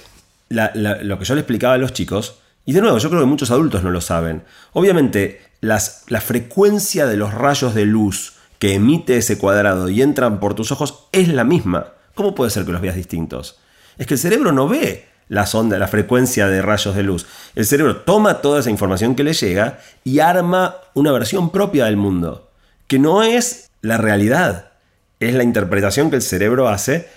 lo 0.49 1.19
que 1.19 1.25
yo 1.25 1.35
le 1.35 1.41
explicaba 1.43 1.75
a 1.75 1.79
los 1.79 1.93
chicos, 1.93 2.40
y 2.65 2.73
de 2.73 2.81
nuevo, 2.81 2.99
yo 2.99 3.09
creo 3.09 3.21
que 3.21 3.27
muchos 3.27 3.51
adultos 3.51 3.83
no 3.83 3.91
lo 3.91 4.01
saben, 4.01 4.43
obviamente 4.73 5.41
las, 5.61 6.05
la 6.09 6.21
frecuencia 6.21 7.07
de 7.07 7.17
los 7.17 7.35
rayos 7.35 7.75
de 7.75 7.85
luz 7.85 8.35
que 8.59 8.75
emite 8.75 9.17
ese 9.17 9.39
cuadrado 9.39 9.89
y 9.89 10.03
entran 10.03 10.39
por 10.39 10.55
tus 10.55 10.71
ojos 10.71 11.07
es 11.13 11.29
la 11.29 11.45
misma. 11.45 11.95
¿Cómo 12.15 12.35
puede 12.35 12.51
ser 12.51 12.65
que 12.65 12.73
los 12.73 12.83
veas 12.83 12.97
distintos? 12.97 13.59
Es 13.97 14.07
que 14.07 14.15
el 14.15 14.21
cerebro 14.21 14.53
no 14.53 14.69
ve 14.69 15.09
la 15.29 15.47
sonda, 15.47 15.79
la 15.79 15.89
frecuencia 15.89 16.49
de 16.49 16.61
rayos 16.61 16.95
de 16.95 17.05
luz. 17.05 17.27
El 17.55 17.65
cerebro 17.65 17.99
toma 17.99 18.43
toda 18.43 18.61
esa 18.61 18.71
información 18.71 19.15
que 19.15 19.25
le 19.25 19.33
llega 19.33 19.79
y 20.05 20.19
arma 20.19 20.77
una 20.93 21.13
versión 21.13 21.51
propia 21.51 21.87
del 21.87 21.97
mundo, 21.97 22.51
que 22.87 22.99
no 22.99 23.23
es 23.23 23.71
la 23.81 23.97
realidad, 23.97 24.73
es 25.21 25.35
la 25.35 25.45
interpretación 25.45 26.11
que 26.11 26.17
el 26.17 26.23
cerebro 26.23 26.69
hace, 26.69 27.09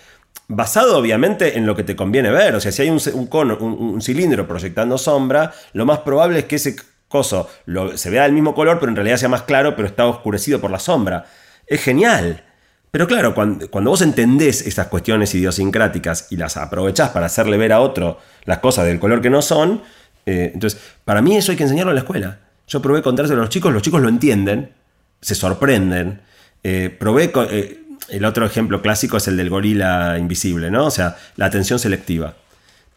basado 0.48 0.98
obviamente 0.98 1.58
en 1.58 1.66
lo 1.66 1.76
que 1.76 1.84
te 1.84 1.96
conviene 1.96 2.30
ver. 2.32 2.56
O 2.56 2.60
sea, 2.60 2.72
si 2.72 2.82
hay 2.82 2.90
un, 2.90 3.28
cono, 3.28 3.58
un, 3.58 4.02
cilindro 4.02 4.48
proyectando 4.48 4.98
sombra, 4.98 5.54
lo 5.74 5.86
más 5.86 6.00
probable 6.00 6.40
es 6.40 6.46
que 6.46 6.56
ese 6.56 6.76
coso 7.08 7.50
se 7.96 8.10
vea 8.10 8.24
del 8.24 8.34
mismo 8.34 8.56
color, 8.56 8.80
pero 8.80 8.90
en 8.90 8.96
realidad 8.96 9.18
sea 9.18 9.30
más 9.30 9.44
claro, 9.44 9.76
pero 9.76 9.88
está 9.88 10.06
oscurecido 10.06 10.60
por 10.60 10.72
la 10.72 10.80
sombra. 10.80 11.26
Es 11.68 11.82
genial. 11.82 12.44
Pero 12.92 13.08
claro, 13.08 13.34
cuando, 13.34 13.68
vos 13.70 14.02
entendés 14.02 14.68
estas 14.68 14.88
cuestiones 14.88 15.34
idiosincráticas 15.34 16.28
y 16.32 16.38
las 16.38 16.58
aprovechás 16.58 17.10
para 17.10 17.26
hacerle 17.26 17.58
ver 17.58 17.74
a 17.74 17.80
otro 17.80 18.20
las 18.46 18.60
cosas 18.60 18.86
del 18.86 19.00
color 19.00 19.22
que 19.22 19.32
no 19.32 19.42
son, 19.42 19.82
eh, 20.26 20.52
entonces, 20.54 20.80
para 21.04 21.22
mí 21.22 21.36
eso 21.36 21.52
hay 21.52 21.58
que 21.58 21.64
enseñarlo 21.64 21.92
en 21.92 21.96
la 21.96 22.02
escuela. 22.02 22.40
Yo 22.68 22.82
probé 22.82 23.02
contárselo 23.02 23.40
a 23.40 23.46
los 23.46 23.50
chicos, 23.50 23.74
los 23.74 23.82
chicos 23.82 24.02
lo 24.02 24.10
entienden, 24.10 24.74
se 25.22 25.36
sorprenden. 25.36 26.22
Eh, 26.64 26.96
probé, 26.98 27.32
eh, 27.50 27.83
el 28.10 28.26
otro 28.26 28.46
ejemplo 28.46 28.82
clásico 28.82 29.18
es 29.18 29.28
el 29.28 29.38
del 29.38 29.50
gorila 29.50 30.18
invisible, 30.18 30.70
¿no? 30.72 30.86
O 30.86 30.92
sea, 30.92 31.18
la 31.36 31.46
atención 31.46 31.80
selectiva. 31.80 32.36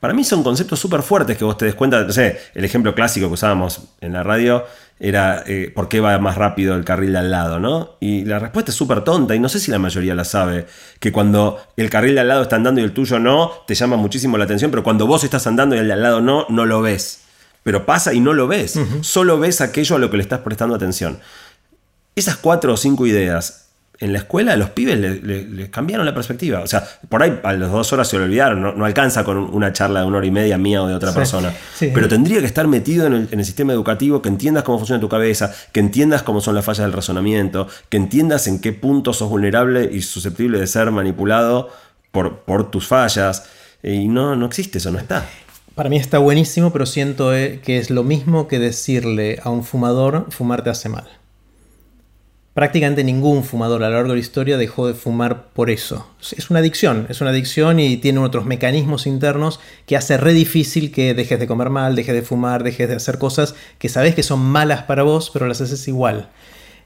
Para 0.01 0.13
mí 0.13 0.25
son 0.25 0.43
conceptos 0.43 0.79
súper 0.79 1.03
fuertes 1.03 1.39
que 1.39 1.45
vos 1.45 1.57
te 1.57 1.65
des 1.65 1.75
cuenta. 1.75 2.03
No 2.05 2.13
sé, 2.13 2.39
el 2.55 2.65
ejemplo 2.65 2.95
clásico 2.95 3.29
que 3.29 3.35
usábamos 3.35 3.83
en 4.01 4.13
la 4.13 4.23
radio 4.23 4.65
era 4.99 5.43
eh, 5.47 5.73
por 5.75 5.89
qué 5.89 6.01
va 6.01 6.19
más 6.19 6.37
rápido 6.37 6.75
el 6.75 6.85
carril 6.85 7.13
de 7.13 7.19
al 7.19 7.31
lado, 7.31 7.59
¿no? 7.59 7.97
Y 8.01 8.25
la 8.25 8.39
respuesta 8.39 8.71
es 8.71 8.77
súper 8.77 9.03
tonta 9.03 9.35
y 9.35 9.41
no 9.41 9.49
sé 9.49 9.59
si 9.59 9.71
la 9.71 9.79
mayoría 9.79 10.15
la 10.15 10.25
sabe. 10.25 10.67
Que 11.01 11.13
cuando 11.13 11.61
el 11.77 11.91
carril 11.91 12.15
de 12.15 12.21
al 12.21 12.29
lado 12.29 12.43
está 12.43 12.57
andando 12.57 12.81
y 12.81 12.85
el 12.85 12.93
tuyo 12.93 13.19
no, 13.19 13.53
te 13.67 13.75
llama 13.75 13.97
muchísimo 13.97 14.39
la 14.39 14.45
atención, 14.45 14.71
pero 14.71 14.83
cuando 14.83 15.07
vos 15.07 15.25
estás 15.25 15.47
andando 15.47 15.75
y 15.75 15.79
el 15.79 15.87
de 15.87 15.95
al 15.95 16.03
lado 16.03 16.21
no, 16.21 16.47
no 16.51 16.67
lo 16.67 16.83
ves. 16.83 17.23
Pero 17.63 17.85
pasa 17.85 18.13
y 18.15 18.21
no 18.21 18.33
lo 18.33 18.47
ves. 18.47 18.79
Solo 19.01 19.41
ves 19.41 19.61
aquello 19.61 19.97
a 19.97 19.99
lo 19.99 20.09
que 20.09 20.19
le 20.19 20.23
estás 20.23 20.41
prestando 20.41 20.75
atención. 20.75 21.19
Esas 22.15 22.37
cuatro 22.37 22.73
o 22.73 22.77
cinco 22.77 23.07
ideas 23.07 23.66
en 23.99 24.13
la 24.13 24.19
escuela 24.19 24.53
a 24.53 24.57
los 24.57 24.71
pibes 24.71 24.99
les 24.99 25.69
cambiaron 25.71 26.05
la 26.05 26.15
perspectiva. 26.15 26.61
O 26.61 26.67
sea, 26.67 26.87
por 27.09 27.23
ahí 27.23 27.41
a 27.43 27.53
las 27.55 27.71
dos 27.71 27.93
horas 27.93 28.09
se 28.09 28.19
lo 28.19 28.25
olvidaron, 28.25 28.61
no, 28.61 28.85
alcanza 28.85 29.25
con 29.25 29.39
una 29.39 29.73
charla 29.73 30.01
de 30.01 30.07
una 30.07 30.19
hora 30.19 30.27
y 30.27 30.31
media 30.31 30.59
mía 30.59 30.83
o 30.83 30.87
de 30.87 30.95
otra 30.95 31.13
persona. 31.13 31.53
Pero 31.79 32.09
tendría 32.09 32.41
que 32.41 32.47
estar 32.47 32.67
metido 32.67 33.07
en 33.07 33.29
el, 33.31 33.45
sistema 33.45 33.73
educativo, 33.73 34.21
que 34.21 34.29
entiendas 34.29 34.65
cómo 34.65 34.79
funciona 34.79 35.01
tu 35.01 35.09
cabeza, 35.09 35.55
que 35.73 35.81
entiendas 35.81 36.23
cómo 36.23 36.41
son 36.41 36.55
las 36.55 36.65
fallas 36.65 36.85
del 36.85 36.93
razonamiento, 36.93 37.69
que 37.89 37.97
entiendas 37.97 38.47
en 38.49 38.61
qué 38.61 38.73
punto 38.73 39.13
sos 39.13 39.29
vulnerable 39.29 39.89
y 39.93 40.03
susceptible 40.03 40.59
de 40.59 40.67
ser 40.67 40.91
manipulado 40.91 41.71
por, 42.11 42.41
por 42.41 42.71
tus 42.71 42.87
fallas. 42.89 43.45
Y 43.83 44.09
no, 44.09 44.37
no 44.37 44.47
existe, 44.47 44.79
eso 44.79 44.91
no 44.91 44.99
está. 44.99 45.27
Para 45.75 45.91
mí 45.91 45.97
está 45.97 46.19
buenísimo, 46.19 46.73
pero 46.73 46.87
siento 46.87 47.35
eh, 47.35 47.61
que 47.63 47.79
es 47.79 47.91
lo 47.91 48.03
mismo 48.03 48.49
que 48.49 48.59
decirle 48.59 49.41
a 49.43 49.51
un 49.51 49.63
fumador, 49.63 50.27
fumar 50.31 50.65
te 50.65 50.71
hace 50.71 50.89
mal. 50.89 51.07
Prácticamente 52.57 53.05
ningún 53.05 53.45
fumador 53.45 53.85
a 53.85 53.91
lo 53.91 53.97
largo 53.97 54.09
de 54.09 54.15
la 54.15 54.21
historia 54.21 54.57
dejó 54.57 54.89
de 54.89 54.95
fumar 54.95 55.49
por 55.53 55.69
eso. 55.69 56.09
Es 56.35 56.49
una 56.49 56.61
adicción, 56.61 57.07
es 57.11 57.21
una 57.21 57.29
adicción 57.29 57.79
y 57.79 57.99
tiene 57.99 58.21
otros 58.21 58.47
mecanismos 58.47 59.07
internos 59.07 59.61
que 59.85 59.95
hace 59.95 60.17
re 60.17 60.33
difícil 60.33 60.91
que 60.91 61.13
dejes 61.13 61.39
de 61.39 61.47
comer 61.47 61.69
mal, 61.69 61.95
dejes 61.95 62.15
de 62.15 62.23
fumar, 62.23 62.65
dejes 62.65 62.89
de 62.89 62.95
hacer 62.95 63.19
cosas 63.19 63.55
que 63.79 63.91
sabes 63.91 64.15
que 64.15 64.23
son 64.23 64.41
malas 64.41 64.85
para 64.85 65.03
vos, 65.03 65.29
pero 65.31 65.47
las 65.47 65.61
haces 65.61 65.87
igual. 65.87 66.31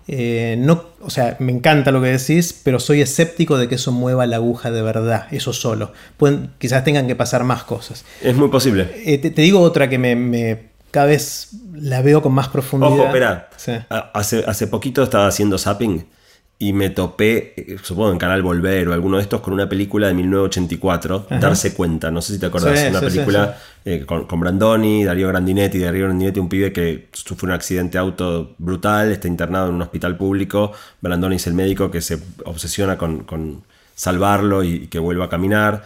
Eh, 0.08 0.56
no, 0.58 0.86
o 1.02 1.10
sea, 1.10 1.36
me 1.38 1.52
encanta 1.52 1.92
lo 1.92 2.02
que 2.02 2.08
decís, 2.08 2.52
pero 2.64 2.80
soy 2.80 3.00
escéptico 3.00 3.56
de 3.56 3.68
que 3.68 3.76
eso 3.76 3.92
mueva 3.92 4.26
la 4.26 4.36
aguja 4.36 4.72
de 4.72 4.82
verdad, 4.82 5.28
eso 5.30 5.52
solo. 5.52 5.92
Pueden, 6.16 6.50
quizás 6.58 6.82
tengan 6.82 7.06
que 7.06 7.14
pasar 7.14 7.44
más 7.44 7.62
cosas. 7.62 8.04
Es 8.20 8.34
muy 8.34 8.48
posible. 8.48 8.90
Eh, 9.04 9.18
te, 9.18 9.30
digo 9.30 9.60
otra 9.60 9.88
que 9.88 9.98
me 9.98 10.69
cada 10.90 11.06
vez 11.06 11.50
la 11.72 12.02
veo 12.02 12.22
con 12.22 12.32
más 12.32 12.48
profundidad. 12.48 12.92
Ojo, 12.92 13.04
espera. 13.04 13.50
Hace, 14.12 14.44
hace 14.46 14.66
poquito 14.66 15.02
estaba 15.02 15.26
haciendo 15.26 15.58
zapping 15.58 16.04
y 16.62 16.74
me 16.74 16.90
topé, 16.90 17.54
eh, 17.56 17.76
supongo 17.82 18.12
en 18.12 18.18
Canal 18.18 18.42
Volver 18.42 18.86
o 18.88 18.92
alguno 18.92 19.16
de 19.16 19.22
estos, 19.22 19.40
con 19.40 19.54
una 19.54 19.66
película 19.66 20.08
de 20.08 20.14
1984, 20.14 21.26
Darse 21.40 21.72
Cuenta, 21.72 22.10
no 22.10 22.20
sé 22.20 22.34
si 22.34 22.38
te 22.38 22.46
acordás, 22.46 22.78
Sí, 22.78 22.86
una 22.88 23.00
sí, 23.00 23.06
película 23.06 23.56
eh, 23.82 24.04
con, 24.04 24.26
con 24.26 24.40
Brandoni, 24.40 25.02
Darío 25.02 25.28
Grandinetti, 25.28 25.78
Darío 25.78 26.04
Grandinetti, 26.04 26.38
un 26.38 26.50
pibe 26.50 26.70
que 26.70 27.08
sufre 27.12 27.46
un 27.46 27.52
accidente 27.52 27.96
auto 27.96 28.54
brutal, 28.58 29.10
está 29.10 29.26
internado 29.26 29.70
en 29.70 29.76
un 29.76 29.80
hospital 29.80 30.18
público, 30.18 30.72
Brandoni 31.00 31.36
es 31.36 31.46
el 31.46 31.54
médico 31.54 31.90
que 31.90 32.02
se 32.02 32.18
obsesiona 32.44 32.98
con, 32.98 33.24
con 33.24 33.62
salvarlo 33.94 34.62
y, 34.62 34.74
y 34.74 34.86
que 34.88 34.98
vuelva 34.98 35.24
a 35.24 35.28
caminar. 35.30 35.84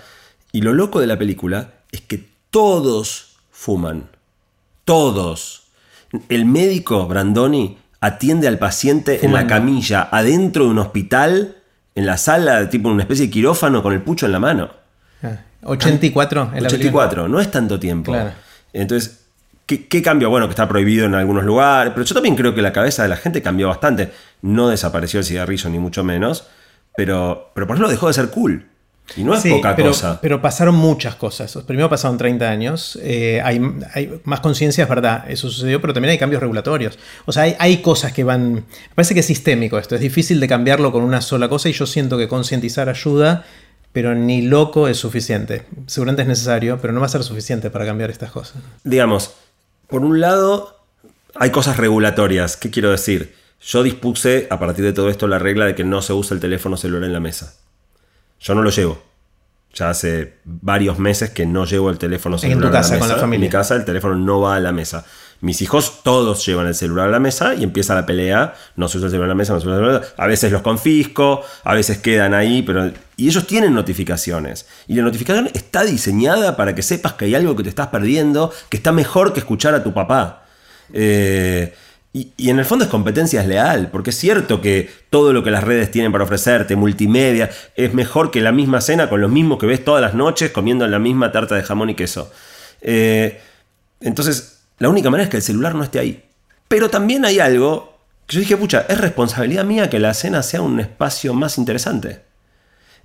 Y 0.51 0.63
lo 0.63 0.73
loco 0.73 0.99
de 0.99 1.07
la 1.07 1.17
película 1.17 1.75
es 1.93 2.01
que 2.01 2.25
todos 2.51 3.37
fuman, 3.53 4.09
todos. 4.85 5.65
El 6.29 6.47
médico 6.47 7.07
Brandoni 7.07 7.79
atiende 8.01 8.49
al 8.49 8.59
paciente 8.59 9.25
en 9.25 9.33
la 9.33 9.47
camilla, 9.47 10.09
adentro 10.11 10.65
de 10.65 10.71
un 10.71 10.79
hospital, 10.79 11.57
en 11.95 12.07
la 12.07 12.19
sala, 12.19 12.69
tipo 12.69 12.89
una 12.89 13.03
especie 13.03 13.27
de 13.27 13.31
quirófano 13.31 13.83
con 13.83 13.93
el 13.93 14.03
pucho 14.03 14.27
en 14.27 14.33
la 14.33 14.39
mano. 14.39 14.71
Ah, 15.23 15.39
84 15.63 16.53
en 16.55 16.63
la 16.63 16.69
película. 16.69 17.05
84, 17.07 17.29
no 17.29 17.41
es 17.41 17.51
tanto 17.51 17.81
tiempo. 17.81 18.13
Claro. 18.13 18.33
Entonces, 18.73 19.25
¿qué, 19.65 19.87
qué 19.87 20.03
cambio? 20.03 20.29
Bueno, 20.29 20.47
que 20.47 20.51
está 20.51 20.69
prohibido 20.69 21.07
en 21.07 21.15
algunos 21.15 21.45
lugares, 21.45 21.93
pero 21.95 22.05
yo 22.05 22.15
también 22.15 22.37
creo 22.37 22.55
que 22.55 22.63
la 22.63 22.73
cabeza 22.73 23.03
de 23.03 23.09
la 23.09 23.17
gente 23.17 23.41
cambió 23.41 23.69
bastante. 23.69 24.13
No 24.43 24.69
desapareció 24.69 25.21
el 25.21 25.25
cigarrillo, 25.25 25.71
ni 25.71 25.79
mucho 25.79 26.05
menos, 26.05 26.47
pero, 26.97 27.53
pero 27.55 27.67
por 27.67 27.77
ejemplo 27.77 27.91
dejó 27.91 28.09
de 28.09 28.13
ser 28.13 28.29
cool. 28.31 28.67
Y 29.17 29.23
no 29.23 29.35
es 29.35 29.43
Sí, 29.43 29.51
poca 29.51 29.77
pero, 29.77 29.89
cosa. 29.91 30.19
pero 30.21 30.41
pasaron 30.41 30.75
muchas 30.75 31.15
cosas. 31.17 31.57
Primero 31.67 31.91
pasaron 31.91 32.17
30 32.17 32.49
años, 32.49 32.99
eh, 33.03 33.41
hay, 33.45 33.61
hay 33.93 34.21
más 34.25 34.41
conciencia, 34.41 34.85
es 34.85 34.89
verdad, 34.89 35.25
eso 35.29 35.51
sucedió, 35.51 35.81
pero 35.81 35.93
también 35.93 36.13
hay 36.13 36.19
cambios 36.19 36.41
regulatorios. 36.41 36.99
O 37.27 37.33
sea, 37.33 37.43
hay, 37.43 37.55
hay 37.59 37.77
cosas 37.83 38.13
que 38.13 38.25
van... 38.25 38.55
Me 38.55 38.63
parece 38.95 39.13
que 39.15 39.21
es 39.21 39.27
sistémico 39.27 39.79
esto, 39.79 39.95
es 39.95 40.01
difícil 40.01 40.41
de 40.41 40.49
cambiarlo 40.49 40.91
con 40.91 41.03
una 41.03 41.21
sola 41.21 41.49
cosa 41.49 41.69
y 41.69 41.73
yo 41.73 41.87
siento 41.87 42.17
que 42.17 42.29
concientizar 42.29 42.89
ayuda, 42.89 43.45
pero 43.93 44.15
ni 44.15 44.43
loco 44.43 44.89
es 44.89 44.97
suficiente. 44.97 45.67
Seguramente 45.87 46.23
es 46.23 46.29
necesario, 46.29 46.79
pero 46.81 46.93
no 46.93 47.01
va 47.01 47.07
a 47.07 47.11
ser 47.11 47.23
suficiente 47.23 47.71
para 47.71 47.85
cambiar 47.85 48.11
estas 48.11 48.31
cosas. 48.31 48.63
digamos, 48.85 49.33
por 49.87 50.03
un 50.03 50.19
lado, 50.21 50.81
hay 51.35 51.51
cosas 51.51 51.77
regulatorias. 51.77 52.57
¿Qué 52.57 52.71
quiero 52.71 52.91
decir? 52.91 53.35
Yo 53.61 53.83
dispuse 53.83 54.47
a 54.51 54.59
partir 54.59 54.85
de 54.85 54.93
todo 54.95 55.11
esto 55.11 55.27
la 55.29 55.39
regla 55.39 55.67
de 55.67 55.75
que 55.75 55.85
no 55.85 56.01
se 56.03 56.13
usa 56.15 56.35
el 56.35 56.41
teléfono 56.41 56.77
celular 56.77 57.05
en 57.05 57.13
la 57.13 57.21
mesa. 57.21 57.55
Yo 58.45 58.55
no 58.55 58.63
lo 58.63 58.71
llevo. 58.71 59.03
Ya 59.75 59.91
hace 59.91 60.35
varios 60.45 61.01
meses 61.01 61.31
que 61.31 61.47
no 61.47 61.65
llevo 61.65 61.91
el 61.91 61.99
teléfono 61.99 62.37
En 62.37 62.41
celular 62.41 62.63
tu 62.63 62.69
a 62.69 62.71
casa, 62.71 62.99
con 62.99 63.09
la 63.09 63.17
familia. 63.17 63.47
En 63.47 63.49
mi 63.49 63.51
casa 63.51 63.75
el 63.75 63.85
teléfono 63.85 64.15
no 64.15 64.41
va 64.41 64.55
a 64.55 64.61
la 64.61 64.71
mesa. 64.71 65.05
Mis 65.41 65.61
hijos 65.63 66.03
todos 66.05 66.47
llevan 66.47 66.67
el 66.67 66.75
celular 66.75 67.09
a 67.09 67.11
la 67.11 67.19
mesa 67.19 67.55
y 67.55 67.65
empieza 67.65 67.95
la 67.95 68.07
pelea. 68.07 68.55
No 68.77 68.87
se 68.87 68.99
usa 68.99 69.07
el 69.07 69.11
celular 69.11 69.31
a 69.31 69.35
la 69.35 69.35
mesa, 69.35 69.55
no 69.55 69.61
se 69.61 69.67
usa 69.67 69.79
el 69.79 69.85
celular. 69.85 70.15
A 70.17 70.27
veces 70.27 70.53
los 70.53 70.63
confisco, 70.63 71.43
a 71.65 71.75
veces 71.75 71.99
quedan 71.99 72.35
ahí, 72.35 72.63
pero 72.63 72.93
y 73.17 73.29
ellos 73.29 73.47
tienen 73.47 73.75
notificaciones. 73.75 74.67
Y 74.87 74.95
la 74.95 75.03
notificación 75.03 75.51
está 75.55 75.83
diseñada 75.83 76.57
para 76.57 76.75
que 76.75 76.83
sepas 76.83 77.15
que 77.15 77.25
hay 77.25 77.35
algo 77.35 77.57
que 77.57 77.63
te 77.63 77.71
estás 77.71 77.89
perdiendo, 77.89 78.53
que 78.69 78.77
está 78.77 78.93
mejor 78.93 79.33
que 79.33 79.41
escuchar 79.41 79.75
a 79.75 79.83
tu 79.83 79.93
papá. 79.93 80.45
Eh, 80.93 81.75
y, 82.17 82.49
en 82.49 82.61
el 82.61 82.65
fondo 82.65 82.85
es 82.85 82.91
competencia 82.93 83.43
leal, 83.43 83.89
porque 83.91 84.11
es 84.11 84.17
cierto 84.17 84.61
que 84.61 84.89
todo 85.11 85.33
lo 85.33 85.43
que 85.43 85.51
las 85.51 85.65
redes 85.65 85.91
tienen 85.91 86.13
para 86.13 86.23
ofrecerte, 86.23 86.77
multimedia, 86.77 87.51
es 87.75 87.93
mejor 87.93 88.31
que 88.31 88.41
la 88.41 88.53
misma 88.53 88.81
cena 88.81 89.09
con 89.09 89.21
los 89.21 89.33
mismos 89.33 89.59
que 89.59 89.67
ves 89.67 89.85
todas 89.85 90.01
las 90.01 90.15
noches 90.15 90.53
comiendo 90.53 90.87
la 90.87 91.01
misma 91.01 91.33
tarta 91.33 91.57
de 91.57 91.65
jamón 91.65 91.91
y 91.91 91.97
queso. 91.97 92.31
Eh, 92.83 93.41
entonces, 94.01 94.61
la 94.79 94.89
única 94.91 95.11
manera 95.11 95.25
es 95.25 95.31
que 95.31 95.39
el 95.39 95.43
celular 95.43 95.75
no 95.75 95.83
esté 95.83 95.99
ahí. 95.99 96.25
Pero 96.69 96.89
también 96.89 97.25
hay 97.25 97.41
algo 97.41 97.99
que 98.29 98.37
yo 98.37 98.41
dije, 98.41 98.57
pucha, 98.57 98.87
es 98.89 99.01
responsabilidad 99.01 99.65
mía 99.65 99.91
que 99.91 99.99
la 99.99 100.15
cena 100.15 100.45
sea 100.45 100.63
un 100.63 100.79
espacio 100.79 101.35
más 101.35 101.59
interesante. 101.59 102.21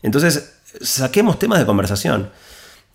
Entonces, 0.03 0.53
saquemos 0.81 1.39
temas 1.39 1.57
de 1.57 1.65
conversación. 1.65 2.29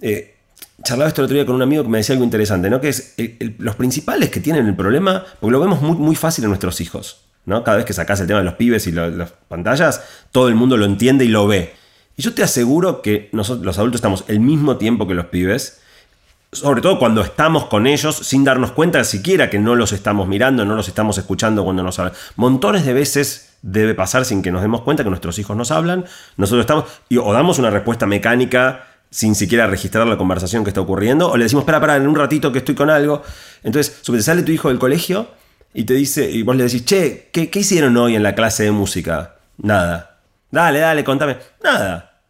Eh, 0.00 0.34
charlaba 0.83 1.09
esto 1.09 1.22
otro 1.22 1.35
día 1.35 1.47
con 1.47 1.55
un 1.55 1.62
amigo 1.62 1.83
que 1.83 1.89
me 1.89 1.99
decía 1.99 2.14
algo 2.14 2.25
interesante, 2.25 2.68
¿no? 2.68 2.81
Que 2.81 2.89
es 2.89 3.14
los 3.59 3.77
principales 3.77 4.31
que 4.31 4.41
tienen 4.41 4.66
el 4.66 4.75
problema, 4.75 5.25
porque 5.41 5.53
lo 5.53 5.61
vemos 5.61 5.81
muy, 5.81 6.16
fácil 6.16 6.45
en 6.45 6.51
nuestros 6.51 6.81
hijos, 6.81 7.20
¿no? 7.47 7.62
Cada 7.62 7.79
vez 7.79 7.87
que 7.87 7.93
sacas 7.93 8.20
el 8.20 8.27
tema 8.27 8.41
de 8.41 8.45
los 8.45 8.55
pibes 8.55 8.87
y 8.87 8.93
las 8.93 9.33
pantallas, 9.49 10.03
todo 10.33 10.49
el 10.49 10.55
mundo 10.55 10.77
lo 10.77 10.85
entiende 10.85 11.25
y 11.25 11.29
lo 11.29 11.47
ve. 11.47 11.75
Y 12.16 12.22
yo 12.22 12.35
te 12.35 12.43
aseguro 12.43 13.03
que 13.03 13.29
nosotros 13.33 13.64
los 13.64 13.79
adultos 13.79 13.99
estamos 13.99 14.25
el 14.29 14.41
mismo 14.41 14.77
tiempo 14.77 15.07
que 15.07 15.14
los 15.14 15.27
pibes, 15.27 15.81
sobre 16.53 16.81
todo 16.81 17.01
cuando 17.01 17.20
estamos 17.22 17.64
con 17.64 17.87
ellos 17.89 18.14
sin 18.16 18.45
darnos 18.45 18.70
cuenta 18.70 19.03
siquiera 19.03 19.51
que 19.51 19.59
no 19.59 19.75
los 19.75 19.93
estamos 19.93 20.29
mirando, 20.29 20.64
no 20.64 20.77
los 20.77 20.87
estamos 20.87 21.18
escuchando 21.18 21.64
cuando 21.64 21.83
nos 21.83 21.99
hablan. 21.99 22.14
Montones 22.37 22.85
de 22.85 22.93
veces 22.93 23.57
debe 23.62 23.95
pasar 23.95 24.25
sin 24.25 24.43
que 24.43 24.53
nos 24.53 24.62
demos 24.62 24.83
cuenta 24.83 25.03
que 25.03 25.11
nuestros 25.11 25.39
hijos 25.39 25.57
nos 25.57 25.72
hablan, 25.72 26.05
nosotros 26.37 26.61
estamos 26.61 26.85
y 27.09 27.16
o 27.16 27.33
damos 27.33 27.59
una 27.59 27.70
respuesta 27.70 28.07
mecánica 28.07 28.87
sin 29.14 29.36
siquiera 29.36 29.68
registrar 29.68 30.08
la 30.08 30.18
conversación 30.18 30.64
que 30.64 30.70
está 30.70 30.80
ocurriendo, 30.80 31.30
o 31.30 31.36
le 31.36 31.44
decimos, 31.44 31.62
espera, 31.62 31.78
espera, 31.78 31.94
en 31.94 32.08
un 32.08 32.16
ratito 32.16 32.50
que 32.50 32.58
estoy 32.58 32.74
con 32.74 32.90
algo. 32.90 33.22
Entonces, 33.62 34.00
sale 34.24 34.42
tu 34.42 34.50
hijo 34.50 34.70
del 34.70 34.80
colegio 34.80 35.28
y 35.72 35.84
te 35.84 35.94
dice, 35.94 36.28
y 36.28 36.42
vos 36.42 36.56
le 36.56 36.64
decís, 36.64 36.84
che, 36.84 37.30
¿qué, 37.32 37.48
hicieron 37.54 37.96
hoy 37.96 38.16
en 38.16 38.24
la 38.24 38.34
clase 38.34 38.64
de 38.64 38.72
música? 38.72 39.36
Nada. 39.58 40.18
Dale, 40.50 40.80
dale, 40.80 41.04
contame. 41.04 41.36
Nada. 41.62 42.22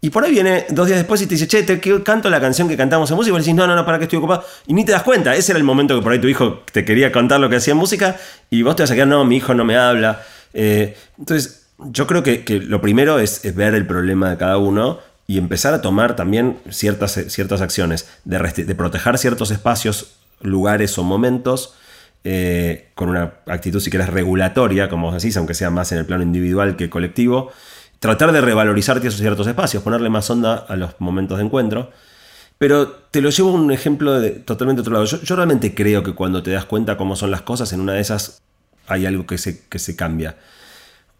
Y 0.00 0.10
por 0.10 0.24
ahí 0.24 0.32
viene 0.32 0.66
dos 0.70 0.88
días 0.88 0.98
después 0.98 1.22
y 1.22 1.26
te 1.26 1.36
dice, 1.36 1.46
che, 1.46 1.62
te 1.62 1.80
canto 2.02 2.28
la 2.28 2.40
canción 2.40 2.66
que 2.66 2.76
cantamos 2.76 3.08
en 3.08 3.16
música. 3.16 3.28
Y 3.28 3.32
vos 3.32 3.40
le 3.42 3.44
decís, 3.44 3.56
no, 3.56 3.68
no, 3.68 3.76
no, 3.76 3.86
para 3.86 3.98
que 3.98 4.04
estoy 4.06 4.18
ocupado. 4.18 4.44
Y 4.66 4.74
ni 4.74 4.84
te 4.84 4.90
das 4.90 5.04
cuenta. 5.04 5.36
Ese 5.36 5.52
era 5.52 5.58
el 5.60 5.64
momento 5.64 5.94
que 5.94 6.02
por 6.02 6.10
ahí 6.10 6.18
tu 6.18 6.26
hijo 6.26 6.64
te 6.72 6.84
quería 6.84 7.12
contar 7.12 7.38
lo 7.38 7.48
que 7.48 7.54
hacía 7.54 7.70
en 7.70 7.78
música. 7.78 8.16
Y 8.50 8.62
vos 8.62 8.74
te 8.74 8.82
vas 8.82 8.90
a 8.90 8.94
quedar, 8.94 9.06
no, 9.06 9.24
mi 9.24 9.36
hijo 9.36 9.54
no 9.54 9.64
me 9.64 9.76
habla. 9.76 10.22
Eh, 10.52 10.96
entonces, 11.20 11.68
yo 11.78 12.08
creo 12.08 12.24
que, 12.24 12.42
que 12.42 12.58
lo 12.58 12.80
primero 12.80 13.20
es 13.20 13.54
ver 13.54 13.76
el 13.76 13.86
problema 13.86 14.30
de 14.30 14.36
cada 14.38 14.58
uno 14.58 14.98
y 15.26 15.38
empezar 15.38 15.74
a 15.74 15.82
tomar 15.82 16.16
también 16.16 16.58
ciertas, 16.70 17.12
ciertas 17.28 17.60
acciones 17.60 18.08
de, 18.24 18.74
proteger 18.74 19.18
ciertos 19.18 19.50
espacios, 19.50 20.14
lugares 20.40 20.96
o 20.98 21.02
momentos. 21.02 21.74
eh, 22.28 22.88
con 22.94 23.08
una 23.08 23.34
actitud, 23.46 23.78
si 23.78 23.90
querés, 23.90 24.08
regulatoria, 24.08 24.88
como 24.88 25.10
vos 25.10 25.22
decís, 25.22 25.36
aunque 25.36 25.54
sea 25.54 25.70
más 25.70 25.92
en 25.92 25.98
el 25.98 26.06
plano 26.06 26.24
individual 26.24 26.76
que 26.76 26.90
colectivo, 26.90 27.52
tratar 28.00 28.32
de 28.32 28.40
revalorizar 28.40 28.98
esos 28.98 29.20
ciertos 29.20 29.46
espacios, 29.46 29.82
ponerle 29.82 30.08
más 30.08 30.28
onda 30.30 30.56
a 30.56 30.74
los 30.74 30.90
momentos 30.98 31.38
de 31.38 31.44
encuentro. 31.44 31.92
Pero 32.58 32.88
te 32.88 33.20
lo 33.20 33.30
llevo 33.30 33.52
un 33.52 33.70
ejemplo 33.70 34.18
de 34.18 34.30
totalmente 34.30 34.80
otro 34.80 34.94
lado. 34.94 35.04
Yo, 35.04 35.20
yo 35.20 35.36
realmente 35.36 35.74
creo 35.74 36.02
que 36.02 36.14
cuando 36.14 36.42
te 36.42 36.50
das 36.50 36.64
cuenta 36.64 36.96
cómo 36.96 37.14
son 37.14 37.30
las 37.30 37.42
cosas, 37.42 37.72
en 37.72 37.80
una 37.80 37.92
de 37.92 38.00
esas 38.00 38.42
hay 38.86 39.06
algo 39.06 39.26
que 39.26 39.38
se, 39.38 39.66
que 39.68 39.78
se 39.78 39.94
cambia. 39.94 40.36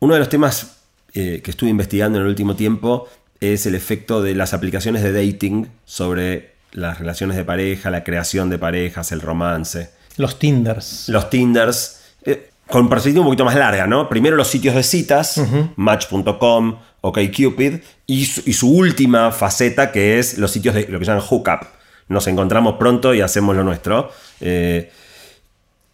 Uno 0.00 0.14
de 0.14 0.20
los 0.20 0.28
temas 0.28 0.78
eh, 1.14 1.40
que 1.42 1.50
estuve 1.50 1.70
investigando 1.70 2.18
en 2.18 2.24
el 2.24 2.30
último 2.30 2.56
tiempo 2.56 3.08
es 3.40 3.66
el 3.66 3.74
efecto 3.74 4.22
de 4.22 4.34
las 4.34 4.54
aplicaciones 4.54 5.02
de 5.02 5.12
dating 5.12 5.68
sobre 5.84 6.54
las 6.72 6.98
relaciones 6.98 7.36
de 7.36 7.44
pareja, 7.44 7.90
la 7.90 8.04
creación 8.04 8.50
de 8.50 8.58
parejas, 8.58 9.12
el 9.12 9.20
romance 9.20 9.90
Los 10.16 10.38
Tinders. 10.38 11.08
los 11.08 11.30
Tinders, 11.30 12.00
eh, 12.24 12.50
con 12.66 12.88
perspectiva 12.88 13.22
un 13.22 13.28
poquito 13.28 13.44
más 13.44 13.54
larga, 13.54 13.86
¿no? 13.86 14.08
Primero 14.08 14.36
los 14.36 14.48
sitios 14.48 14.74
de 14.74 14.82
citas, 14.82 15.40
Match.com, 15.76 16.78
OkCupid, 17.00 17.74
y 18.06 18.26
su, 18.26 18.42
y 18.44 18.52
su 18.52 18.70
última 18.70 19.32
faceta 19.32 19.92
que 19.92 20.18
es 20.18 20.38
los 20.38 20.50
sitios 20.50 20.74
de 20.74 20.88
lo 20.88 20.98
que 20.98 21.04
llaman 21.04 21.22
hookup. 21.22 21.66
Nos 22.08 22.26
encontramos 22.26 22.76
pronto 22.78 23.14
y 23.14 23.20
hacemos 23.20 23.56
lo 23.56 23.64
nuestro. 23.64 24.10
Eh, 24.40 24.90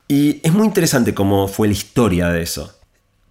y 0.08 0.40
es 0.42 0.52
muy 0.52 0.66
interesante 0.66 1.14
cómo 1.14 1.48
fue 1.48 1.68
la 1.68 1.74
historia 1.74 2.28
de 2.28 2.42
eso. 2.42 2.78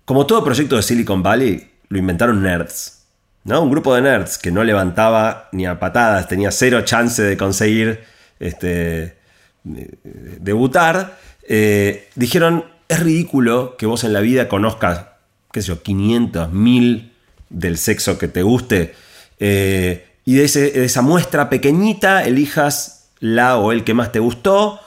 Como 0.06 0.26
todo 0.26 0.44
proyecto 0.44 0.76
de 0.76 0.84
Silicon 0.84 1.22
Valley, 1.22 1.70
lo 1.90 1.98
inventaron 1.98 2.42
nerds. 2.42 3.01
¿No? 3.44 3.62
Un 3.62 3.72
grupo 3.72 3.96
de 3.96 4.02
nerds 4.02 4.38
que 4.38 4.52
no 4.52 4.64
levantaba 4.64 5.50
ni 5.52 5.66
a 5.66 5.80
patadas, 5.80 6.28
tenía 6.28 6.52
cero 6.52 6.82
chance 6.84 7.22
de 7.22 7.38
conseguir 7.38 8.04
este, 8.40 9.18
debutar. 9.64 11.18
eh, 11.48 12.10
dijeron, 12.16 12.66
es 12.88 13.00
ridículo 13.00 13.76
que 13.78 13.86
vos 13.86 14.04
en 14.04 14.14
la 14.14 14.20
vida 14.20 14.48
conozcas, 14.48 15.06
qué 15.52 15.62
sé 15.62 15.70
yo, 15.70 15.82
500, 15.82 16.52
1000 16.52 17.14
del 17.50 17.78
sexo 17.78 18.18
que 18.18 18.28
te 18.28 18.44
guste. 18.44 18.94
eh, 19.40 20.08
y 20.24 20.36
de 20.36 20.44
esa 20.46 21.02
muestra 21.02 21.50
pequeñita 21.50 22.24
elijas 22.24 23.10
la 23.20 23.58
o 23.58 23.72
el 23.72 23.84
que 23.84 23.94
más 23.94 24.12
te 24.12 24.20
gustó. 24.20 24.80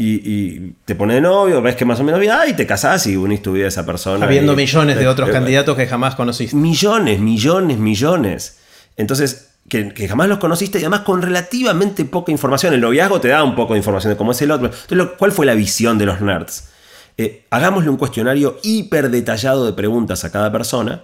Y, 0.00 0.14
y 0.32 0.74
te 0.84 0.94
pone 0.94 1.14
de 1.14 1.20
novio, 1.20 1.60
ves 1.60 1.74
que 1.74 1.84
más 1.84 1.98
o 1.98 2.04
menos 2.04 2.20
bien, 2.20 2.32
ah, 2.32 2.46
y 2.46 2.52
te 2.54 2.64
casás 2.68 3.04
y 3.08 3.16
unís 3.16 3.42
tu 3.42 3.52
vida 3.54 3.64
a 3.64 3.68
esa 3.68 3.84
persona. 3.84 4.24
Habiendo 4.26 4.52
y- 4.52 4.56
millones 4.56 4.96
de 4.96 5.08
otros 5.08 5.28
eh, 5.28 5.32
candidatos 5.32 5.76
que 5.76 5.88
jamás 5.88 6.14
conociste. 6.14 6.54
Millones, 6.54 7.18
millones, 7.18 7.78
millones. 7.78 8.58
Entonces, 8.96 9.50
que, 9.68 9.92
que 9.92 10.06
jamás 10.06 10.28
los 10.28 10.38
conociste 10.38 10.78
y 10.78 10.82
además 10.82 11.00
con 11.00 11.20
relativamente 11.20 12.04
poca 12.04 12.30
información. 12.30 12.74
El 12.74 12.80
noviazgo 12.80 13.20
te 13.20 13.26
da 13.26 13.42
un 13.42 13.56
poco 13.56 13.72
de 13.72 13.78
información 13.78 14.12
de 14.12 14.16
cómo 14.16 14.30
es 14.30 14.40
el 14.40 14.52
otro. 14.52 14.66
Entonces, 14.66 14.96
lo- 14.96 15.16
¿cuál 15.16 15.32
fue 15.32 15.44
la 15.46 15.54
visión 15.54 15.98
de 15.98 16.06
los 16.06 16.20
nerds? 16.20 16.68
Eh, 17.16 17.46
hagámosle 17.50 17.90
un 17.90 17.96
cuestionario 17.96 18.60
hiper 18.62 19.10
detallado 19.10 19.66
de 19.66 19.72
preguntas 19.72 20.24
a 20.24 20.30
cada 20.30 20.52
persona, 20.52 21.02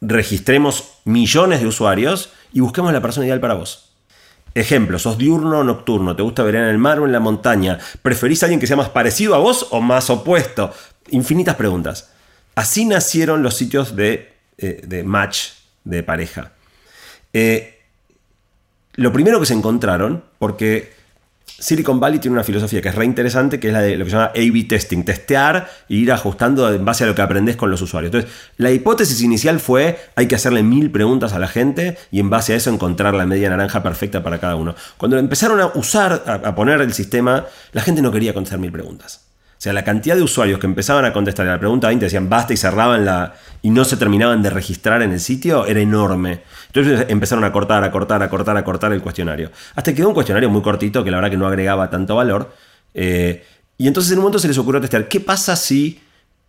registremos 0.00 0.94
millones 1.04 1.60
de 1.60 1.66
usuarios 1.68 2.30
y 2.52 2.58
busquemos 2.60 2.92
la 2.92 3.00
persona 3.00 3.26
ideal 3.26 3.38
para 3.40 3.54
vos. 3.54 3.91
Ejemplo, 4.54 4.98
sos 4.98 5.16
diurno 5.16 5.60
o 5.60 5.64
nocturno, 5.64 6.14
te 6.14 6.22
gusta 6.22 6.42
ver 6.42 6.56
en 6.56 6.64
el 6.64 6.78
mar 6.78 7.00
o 7.00 7.06
en 7.06 7.12
la 7.12 7.20
montaña, 7.20 7.78
preferís 8.02 8.42
a 8.42 8.46
alguien 8.46 8.60
que 8.60 8.66
sea 8.66 8.76
más 8.76 8.90
parecido 8.90 9.34
a 9.34 9.38
vos 9.38 9.68
o 9.70 9.80
más 9.80 10.10
opuesto. 10.10 10.72
Infinitas 11.10 11.56
preguntas. 11.56 12.10
Así 12.54 12.84
nacieron 12.84 13.42
los 13.42 13.54
sitios 13.54 13.96
de, 13.96 14.34
eh, 14.58 14.82
de 14.86 15.04
match 15.04 15.48
de 15.84 16.02
pareja. 16.02 16.52
Eh, 17.32 17.80
lo 18.94 19.12
primero 19.12 19.40
que 19.40 19.46
se 19.46 19.54
encontraron, 19.54 20.22
porque 20.38 20.91
Silicon 21.62 22.00
Valley 22.00 22.18
tiene 22.18 22.34
una 22.34 22.42
filosofía 22.42 22.82
que 22.82 22.88
es 22.88 22.94
re 22.96 23.04
interesante, 23.04 23.60
que 23.60 23.68
es 23.68 23.72
la 23.72 23.82
de 23.82 23.96
lo 23.96 24.04
que 24.04 24.10
se 24.10 24.16
llama 24.16 24.32
A-B 24.34 24.64
testing, 24.64 25.04
testear 25.04 25.70
e 25.88 25.94
ir 25.94 26.10
ajustando 26.10 26.68
en 26.74 26.84
base 26.84 27.04
a 27.04 27.06
lo 27.06 27.14
que 27.14 27.22
aprendes 27.22 27.54
con 27.54 27.70
los 27.70 27.80
usuarios. 27.80 28.12
Entonces, 28.12 28.36
la 28.56 28.72
hipótesis 28.72 29.22
inicial 29.22 29.60
fue 29.60 29.96
hay 30.16 30.26
que 30.26 30.34
hacerle 30.34 30.64
mil 30.64 30.90
preguntas 30.90 31.34
a 31.34 31.38
la 31.38 31.46
gente 31.46 31.96
y 32.10 32.18
en 32.18 32.30
base 32.30 32.52
a 32.52 32.56
eso 32.56 32.70
encontrar 32.70 33.14
la 33.14 33.26
media 33.26 33.48
naranja 33.48 33.80
perfecta 33.80 34.24
para 34.24 34.40
cada 34.40 34.56
uno. 34.56 34.74
Cuando 34.96 35.16
empezaron 35.18 35.60
a 35.60 35.66
usar, 35.66 36.24
a, 36.26 36.52
poner 36.56 36.80
el 36.80 36.92
sistema, 36.92 37.46
la 37.70 37.82
gente 37.82 38.02
no 38.02 38.10
quería 38.10 38.34
contestar 38.34 38.58
mil 38.58 38.72
preguntas. 38.72 39.31
O 39.62 39.64
sea, 39.64 39.72
la 39.72 39.84
cantidad 39.84 40.16
de 40.16 40.22
usuarios 40.22 40.58
que 40.58 40.66
empezaban 40.66 41.04
a 41.04 41.12
contestar 41.12 41.46
a 41.46 41.52
la 41.52 41.58
pregunta 41.60 41.86
20 41.86 42.06
decían 42.06 42.28
basta 42.28 42.52
y 42.52 42.56
cerraban 42.56 43.04
la. 43.04 43.34
y 43.62 43.70
no 43.70 43.84
se 43.84 43.96
terminaban 43.96 44.42
de 44.42 44.50
registrar 44.50 45.02
en 45.02 45.12
el 45.12 45.20
sitio 45.20 45.66
era 45.66 45.78
enorme. 45.78 46.42
Entonces 46.66 47.06
empezaron 47.08 47.44
a 47.44 47.52
cortar, 47.52 47.84
a 47.84 47.92
cortar, 47.92 48.24
a 48.24 48.28
cortar, 48.28 48.56
a 48.56 48.64
cortar 48.64 48.92
el 48.92 49.00
cuestionario. 49.00 49.52
Hasta 49.76 49.92
que 49.92 49.98
quedó 49.98 50.08
un 50.08 50.14
cuestionario 50.14 50.50
muy 50.50 50.62
cortito 50.62 51.04
que 51.04 51.12
la 51.12 51.18
verdad 51.18 51.30
que 51.30 51.36
no 51.36 51.46
agregaba 51.46 51.88
tanto 51.90 52.16
valor. 52.16 52.52
Eh, 52.92 53.44
y 53.78 53.86
entonces 53.86 54.10
en 54.10 54.18
un 54.18 54.24
momento 54.24 54.40
se 54.40 54.48
les 54.48 54.58
ocurrió 54.58 54.80
testear: 54.80 55.06
¿qué 55.06 55.20
pasa 55.20 55.54
si 55.54 56.00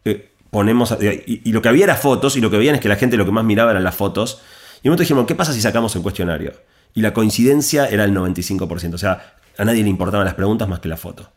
eh, 0.05 0.32
ponemos. 0.49 0.97
y, 0.99 1.47
y, 1.47 1.51
lo 1.51 1.61
que 1.61 1.70
había 1.70 1.84
era 1.84 1.95
fotos, 1.95 2.36
y 2.36 2.41
lo 2.41 2.49
que 2.49 2.57
veían 2.57 2.74
es 2.74 2.82
que 2.82 2.89
la 2.89 2.95
gente 2.95 3.16
lo 3.16 3.26
que 3.26 3.32
más 3.32 3.45
miraba 3.45 3.70
eran 3.70 3.84
las 3.84 3.93
fotos. 3.93 4.41
Y 4.82 4.88
en 4.88 4.89
un 4.89 4.93
momento 4.93 5.03
dijimos: 5.03 5.28
¿qué 5.28 5.36
pasa 5.36 5.53
si 5.53 5.61
sacamos 5.61 5.95
el 5.95 6.01
cuestionario? 6.01 6.53
Y 6.95 7.01
la 7.01 7.14
coincidencia 7.14 7.86
era 7.86 8.05
el 8.05 8.16
95%. 8.16 8.95
O 8.95 8.97
sea, 8.97 9.36
a 9.55 9.66
nadie 9.66 9.84
le 9.84 9.89
importaban 9.89 10.26
las 10.26 10.34
preguntas 10.34 10.68
más 10.68 10.80
que 10.80 10.89
la 10.89 10.97
foto. 10.97 11.30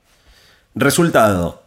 Resultado, 0.75 1.66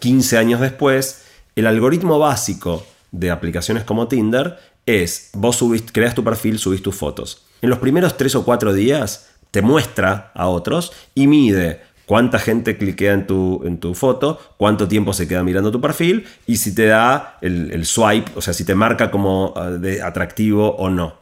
15 0.00 0.38
años 0.38 0.60
después, 0.60 1.24
el 1.56 1.66
algoritmo 1.66 2.18
básico 2.18 2.84
de 3.10 3.30
aplicaciones 3.30 3.84
como 3.84 4.08
Tinder 4.08 4.58
es, 4.86 5.30
vos 5.34 5.56
subís, 5.56 5.84
creas 5.92 6.14
tu 6.14 6.24
perfil, 6.24 6.58
subís 6.58 6.82
tus 6.82 6.94
fotos. 6.94 7.44
En 7.62 7.70
los 7.70 7.78
primeros 7.78 8.16
3 8.16 8.36
o 8.36 8.44
4 8.44 8.72
días 8.72 9.30
te 9.50 9.62
muestra 9.62 10.30
a 10.34 10.48
otros 10.48 10.92
y 11.14 11.26
mide 11.26 11.82
cuánta 12.06 12.38
gente 12.38 12.78
cliquea 12.78 13.12
en 13.12 13.26
tu, 13.26 13.62
en 13.64 13.78
tu 13.78 13.94
foto, 13.94 14.40
cuánto 14.56 14.88
tiempo 14.88 15.12
se 15.12 15.28
queda 15.28 15.42
mirando 15.42 15.70
tu 15.70 15.80
perfil 15.80 16.26
y 16.46 16.56
si 16.56 16.74
te 16.74 16.86
da 16.86 17.38
el, 17.42 17.70
el 17.72 17.84
swipe, 17.84 18.32
o 18.34 18.40
sea, 18.40 18.54
si 18.54 18.64
te 18.64 18.74
marca 18.74 19.10
como 19.10 19.54
de 19.78 20.02
atractivo 20.02 20.70
o 20.76 20.88
no. 20.88 21.16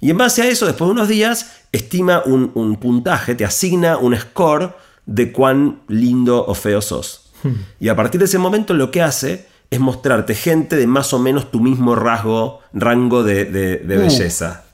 Y 0.00 0.10
en 0.10 0.18
base 0.18 0.42
a 0.42 0.48
eso, 0.48 0.66
después 0.66 0.88
de 0.88 0.92
unos 0.92 1.08
días, 1.08 1.62
estima 1.72 2.22
un, 2.26 2.50
un 2.54 2.76
puntaje, 2.76 3.34
te 3.34 3.44
asigna 3.44 3.96
un 3.96 4.16
score 4.16 4.74
de 5.06 5.32
cuán 5.32 5.82
lindo 5.88 6.44
o 6.44 6.54
feo 6.54 6.82
sos. 6.82 7.23
Y 7.80 7.88
a 7.88 7.96
partir 7.96 8.18
de 8.18 8.26
ese 8.26 8.38
momento 8.38 8.74
lo 8.74 8.90
que 8.90 9.02
hace 9.02 9.46
es 9.70 9.80
mostrarte 9.80 10.34
gente 10.34 10.76
de 10.76 10.86
más 10.86 11.12
o 11.12 11.18
menos 11.18 11.50
tu 11.50 11.60
mismo 11.60 11.94
rasgo, 11.94 12.60
rango 12.72 13.22
de, 13.24 13.44
de, 13.44 13.78
de 13.78 13.96
belleza. 13.96 14.64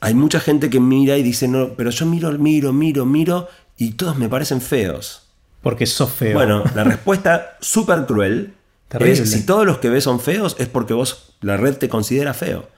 Hay 0.00 0.14
mucha 0.14 0.40
gente 0.40 0.70
que 0.70 0.80
mira 0.80 1.16
y 1.18 1.22
dice, 1.22 1.48
no, 1.48 1.74
pero 1.74 1.90
yo 1.90 2.06
miro, 2.06 2.30
miro, 2.32 2.72
miro, 2.72 3.04
miro 3.04 3.48
y 3.76 3.92
todos 3.92 4.16
me 4.16 4.28
parecen 4.28 4.60
feos. 4.60 5.22
Porque 5.62 5.86
sos 5.86 6.10
feo. 6.10 6.34
Bueno, 6.34 6.64
la 6.74 6.84
respuesta 6.84 7.56
súper 7.60 8.06
cruel 8.06 8.54
Terrible. 8.88 9.22
es, 9.22 9.30
si 9.30 9.44
todos 9.44 9.66
los 9.66 9.78
que 9.78 9.90
ves 9.90 10.04
son 10.04 10.20
feos 10.20 10.56
es 10.58 10.68
porque 10.68 10.94
vos, 10.94 11.34
la 11.40 11.56
red 11.56 11.76
te 11.76 11.88
considera 11.88 12.32
feo. 12.32 12.68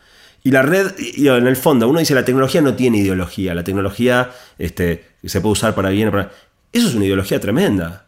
Y 0.45 0.51
la 0.51 0.63
red, 0.63 0.93
y 0.99 1.29
en 1.29 1.47
el 1.47 1.57
fondo, 1.57 1.89
uno 1.89 2.01
dice 2.01 2.15
la 2.15 2.25
tecnología 2.25 2.61
no 2.61 2.75
tiene 2.75 2.99
ideología, 2.99 3.55
la 3.55 3.63
tecnología 3.63 4.31
este, 4.59 5.05
se 5.25 5.41
puede 5.41 5.53
usar 5.53 5.75
para 5.75 5.91
bien 5.91 6.11
para... 6.11 6.33
Eso 6.73 6.89
es 6.89 6.95
una 6.95 7.05
ideología 7.05 7.39
tremenda. 7.39 8.07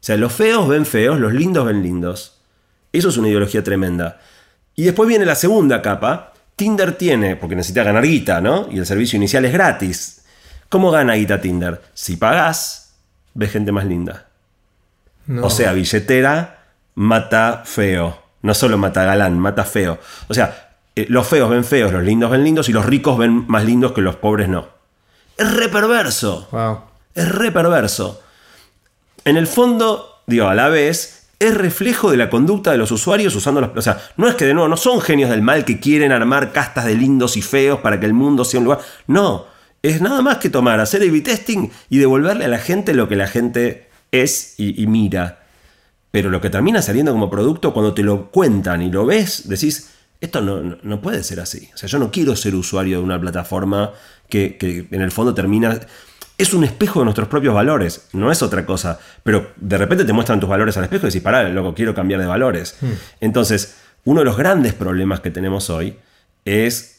O 0.00 0.04
sea, 0.08 0.16
los 0.16 0.32
feos 0.32 0.68
ven 0.68 0.86
feos, 0.86 1.18
los 1.18 1.32
lindos 1.32 1.66
ven 1.66 1.82
lindos. 1.82 2.40
Eso 2.92 3.08
es 3.08 3.16
una 3.16 3.28
ideología 3.28 3.64
tremenda. 3.64 4.20
Y 4.74 4.84
después 4.84 5.08
viene 5.08 5.26
la 5.26 5.34
segunda 5.34 5.82
capa. 5.82 6.32
Tinder 6.56 6.92
tiene, 6.92 7.36
porque 7.36 7.56
necesita 7.56 7.82
ganar 7.82 8.04
guita, 8.04 8.40
¿no? 8.40 8.68
Y 8.70 8.78
el 8.78 8.86
servicio 8.86 9.16
inicial 9.16 9.44
es 9.44 9.52
gratis. 9.52 10.22
¿Cómo 10.68 10.90
gana 10.90 11.14
guita 11.14 11.40
Tinder? 11.40 11.82
Si 11.94 12.16
pagás, 12.16 12.94
ves 13.34 13.52
gente 13.52 13.72
más 13.72 13.86
linda. 13.86 14.28
No. 15.26 15.46
O 15.46 15.50
sea, 15.50 15.72
billetera 15.72 16.64
mata 16.94 17.62
feo. 17.64 18.22
No 18.42 18.54
solo 18.54 18.78
mata 18.78 19.04
galán, 19.04 19.38
mata 19.38 19.64
feo. 19.64 19.98
O 20.28 20.34
sea, 20.34 20.76
eh, 20.96 21.06
los 21.08 21.26
feos 21.26 21.50
ven 21.50 21.64
feos, 21.64 21.92
los 21.92 22.02
lindos 22.02 22.30
ven 22.30 22.44
lindos 22.44 22.68
y 22.68 22.72
los 22.72 22.86
ricos 22.86 23.18
ven 23.18 23.46
más 23.46 23.64
lindos 23.64 23.92
que 23.92 24.00
los 24.00 24.16
pobres 24.16 24.48
no. 24.48 24.68
Es 25.36 25.52
re 25.54 25.68
perverso. 25.68 26.48
Wow. 26.50 26.80
Es 27.14 27.28
re 27.28 27.52
perverso. 27.52 28.22
En 29.28 29.36
el 29.36 29.46
fondo, 29.46 30.22
digo, 30.26 30.48
a 30.48 30.54
la 30.54 30.70
vez, 30.70 31.26
es 31.38 31.54
reflejo 31.54 32.10
de 32.10 32.16
la 32.16 32.30
conducta 32.30 32.72
de 32.72 32.78
los 32.78 32.90
usuarios 32.90 33.36
usando 33.36 33.60
las... 33.60 33.76
O 33.76 33.82
sea, 33.82 34.00
no 34.16 34.26
es 34.26 34.36
que 34.36 34.46
de 34.46 34.54
nuevo, 34.54 34.70
no 34.70 34.78
son 34.78 35.02
genios 35.02 35.28
del 35.28 35.42
mal 35.42 35.66
que 35.66 35.78
quieren 35.78 36.12
armar 36.12 36.50
castas 36.50 36.86
de 36.86 36.94
lindos 36.94 37.36
y 37.36 37.42
feos 37.42 37.80
para 37.80 38.00
que 38.00 38.06
el 38.06 38.14
mundo 38.14 38.42
sea 38.46 38.60
un 38.60 38.64
lugar. 38.64 38.80
No, 39.06 39.44
es 39.82 40.00
nada 40.00 40.22
más 40.22 40.38
que 40.38 40.48
tomar, 40.48 40.80
hacer 40.80 41.02
A-B 41.02 41.20
testing 41.20 41.68
y 41.90 41.98
devolverle 41.98 42.46
a 42.46 42.48
la 42.48 42.56
gente 42.56 42.94
lo 42.94 43.06
que 43.06 43.16
la 43.16 43.28
gente 43.28 43.90
es 44.12 44.54
y, 44.56 44.86
mira. 44.86 45.44
Pero 46.10 46.30
lo 46.30 46.40
que 46.40 46.48
termina 46.48 46.80
saliendo 46.80 47.12
como 47.12 47.28
producto, 47.28 47.74
cuando 47.74 47.92
te 47.92 48.02
lo 48.02 48.30
cuentan 48.30 48.80
y 48.80 48.90
lo 48.90 49.04
ves, 49.04 49.46
decís, 49.46 49.90
esto 50.22 50.40
no, 50.40 50.62
no, 50.62 50.78
no, 50.82 51.02
puede 51.02 51.22
ser 51.22 51.40
así. 51.40 51.68
O 51.74 51.76
sea, 51.76 51.86
yo 51.86 51.98
no 51.98 52.10
quiero 52.10 52.34
ser 52.34 52.54
usuario 52.54 52.96
de 52.96 53.04
una 53.04 53.20
plataforma 53.20 53.92
que, 54.30 54.56
que, 54.56 54.86
en 54.90 55.02
el 55.02 55.10
fondo 55.10 55.34
termina... 55.34 55.78
Es 56.38 56.54
un 56.54 56.64
espejo 56.64 57.00
de 57.00 57.04
nuestros 57.04 57.28
propios 57.28 57.52
valores, 57.52 58.08
no 58.12 58.30
es 58.30 58.42
otra 58.42 58.64
cosa. 58.64 58.98
Pero 59.24 59.52
de 59.56 59.76
repente 59.76 60.04
te 60.04 60.12
muestran 60.12 60.40
tus 60.40 60.48
valores 60.48 60.76
al 60.76 60.84
espejo 60.84 61.06
y 61.06 61.10
decís, 61.10 61.22
pará, 61.22 61.48
loco, 61.48 61.74
quiero 61.74 61.94
cambiar 61.94 62.20
de 62.20 62.26
valores. 62.26 62.76
Hmm. 62.80 62.92
Entonces, 63.20 63.76
uno 64.04 64.20
de 64.20 64.24
los 64.24 64.36
grandes 64.36 64.72
problemas 64.72 65.20
que 65.20 65.30
tenemos 65.30 65.68
hoy 65.68 65.98
es 66.44 66.98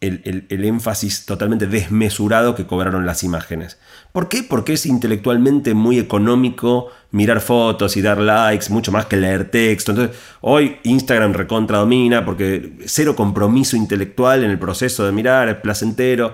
el, 0.00 0.22
el, 0.24 0.46
el, 0.48 0.64
énfasis 0.64 1.26
totalmente 1.26 1.66
desmesurado 1.66 2.54
que 2.54 2.66
cobraron 2.66 3.04
las 3.04 3.22
imágenes. 3.22 3.78
¿Por 4.12 4.28
qué? 4.28 4.42
Porque 4.42 4.72
es 4.72 4.86
intelectualmente 4.86 5.74
muy 5.74 5.98
económico 5.98 6.90
mirar 7.10 7.40
fotos 7.40 7.96
y 7.96 8.02
dar 8.02 8.18
likes, 8.18 8.70
mucho 8.70 8.92
más 8.92 9.06
que 9.06 9.16
leer 9.16 9.50
texto. 9.50 9.92
Entonces, 9.92 10.16
hoy 10.40 10.78
Instagram 10.84 11.34
recontra 11.34 11.78
domina 11.78 12.24
porque 12.24 12.78
cero 12.86 13.14
compromiso 13.14 13.76
intelectual 13.76 14.42
en 14.42 14.50
el 14.50 14.58
proceso 14.58 15.04
de 15.04 15.12
mirar, 15.12 15.48
es 15.48 15.56
placentero. 15.56 16.32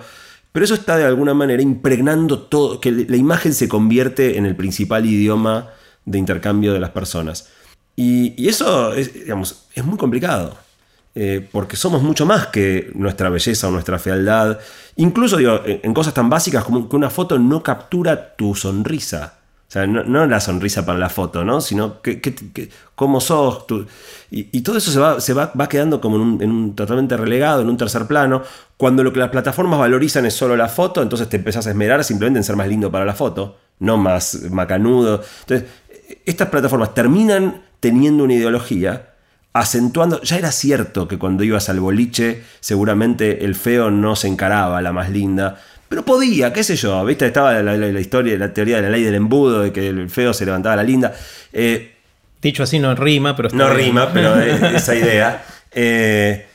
Pero 0.57 0.65
eso 0.65 0.73
está 0.73 0.97
de 0.97 1.05
alguna 1.05 1.35
manera 1.35 1.61
impregnando 1.61 2.39
todo, 2.39 2.81
que 2.81 2.91
la 2.91 3.17
imagen 3.19 3.53
se 3.53 3.69
convierte 3.69 4.39
en 4.39 4.47
el 4.47 4.57
principal 4.57 5.05
idioma 5.05 5.69
de 6.07 6.17
intercambio 6.17 6.73
de 6.73 6.81
las 6.81 6.93
personas. 6.93 7.51
Y, 7.95 8.49
eso 8.49 8.95
es, 8.95 9.13
digamos, 9.13 9.67
es 9.75 9.85
muy 9.85 9.99
complicado. 9.99 10.57
Eh, 11.15 11.47
porque 11.53 11.77
somos 11.77 12.03
mucho 12.03 12.25
más 12.25 12.47
que 12.47 12.91
nuestra 12.95 13.29
belleza 13.29 13.69
o 13.69 13.71
nuestra 13.71 13.99
fealdad. 13.99 14.59
Incluso 14.97 15.37
en 15.39 15.93
cosas 15.93 16.15
tan 16.15 16.31
básicas 16.31 16.65
como 16.65 16.89
que 16.89 16.97
una 16.97 17.11
foto 17.11 17.39
no 17.39 17.63
captura 17.63 18.35
tu 18.35 18.55
sonrisa. 18.55 19.36
No, 19.87 20.27
la 20.27 20.41
sonrisa 20.41 20.87
para 20.87 20.99
la 20.99 21.09
foto, 21.09 21.45
¿no? 21.45 21.61
Sino 21.61 21.97
cómo 22.95 23.21
sos. 23.21 23.67
Tu... 23.67 23.85
Y, 24.31 24.61
todo 24.63 24.79
eso 24.79 25.21
se, 25.21 25.33
va, 25.33 25.69
quedando 25.69 26.01
como 26.01 26.17
en 26.17 26.23
un, 26.23 26.43
en 26.43 26.51
un, 26.51 26.75
totalmente 26.75 27.17
relegado, 27.17 27.63
en 27.63 27.69
un 27.69 27.77
tercer 27.77 28.07
plano. 28.07 28.43
Cuando 28.77 29.03
lo 29.03 29.13
que 29.13 29.19
las 29.19 29.31
plataformas 29.31 29.79
valorizan 29.79 30.25
es 30.25 30.35
solo 30.35 30.57
la 30.57 30.69
foto, 30.69 31.03
entonces 31.03 31.29
te 31.29 31.37
empezás 31.37 31.67
a 31.67 31.71
esmerar 31.71 32.05
simplemente 32.05 32.39
en 32.39 32.45
ser 32.45 32.57
más 32.57 32.69
lindo 32.69 32.91
para 32.91 33.05
la 33.05 33.15
foto, 33.15 33.57
no 33.81 33.97
más 33.97 34.43
macanudo. 34.51 35.23
Entonces, 35.41 35.69
estas 36.25 36.49
plataformas 36.49 36.95
terminan 36.95 37.63
teniendo 37.81 38.25
una 38.25 38.35
ideología 38.35 39.11
acentuando, 39.53 40.21
ya 40.23 40.37
era 40.37 40.53
cierto 40.53 41.09
que 41.09 41.19
cuando 41.19 41.43
ibas 41.43 41.71
al 41.71 41.81
boliche 41.81 42.43
seguramente 42.61 43.45
el 43.45 43.55
feo 43.55 43.91
no 43.91 44.15
se 44.15 44.29
encaraba 44.29 44.83
la 44.83 44.93
más 44.93 45.09
linda, 45.09 45.63
pero 45.89 46.05
podía, 46.05 46.53
qué 46.53 46.65
sé 46.65 46.77
yo, 46.77 47.05
¿viste? 47.05 47.27
Estaba 47.27 47.53
la, 47.63 47.77
la, 47.77 47.87
la, 47.87 48.01
historia, 48.01 48.37
la 48.37 48.53
teoría 48.53 48.77
de 48.77 48.83
la 48.83 48.91
ley 48.91 49.03
del 49.03 49.15
embudo, 49.15 49.63
de 49.63 49.73
que 49.73 49.89
el 49.89 50.11
feo 50.11 50.33
se 50.33 50.45
levantaba 50.45 50.77
la 50.77 50.83
linda. 50.83 51.15
Eh, 51.53 51.93
Dicho 52.43 52.63
así 52.63 52.79
no 52.79 52.95
rima, 52.95 53.35
pero... 53.35 53.49
no 53.53 53.67
bien. 53.67 53.77
rima, 53.77 54.13
pero 54.13 54.39
esa 54.41 54.95
idea. 54.95 55.45
Eh, 55.73 56.47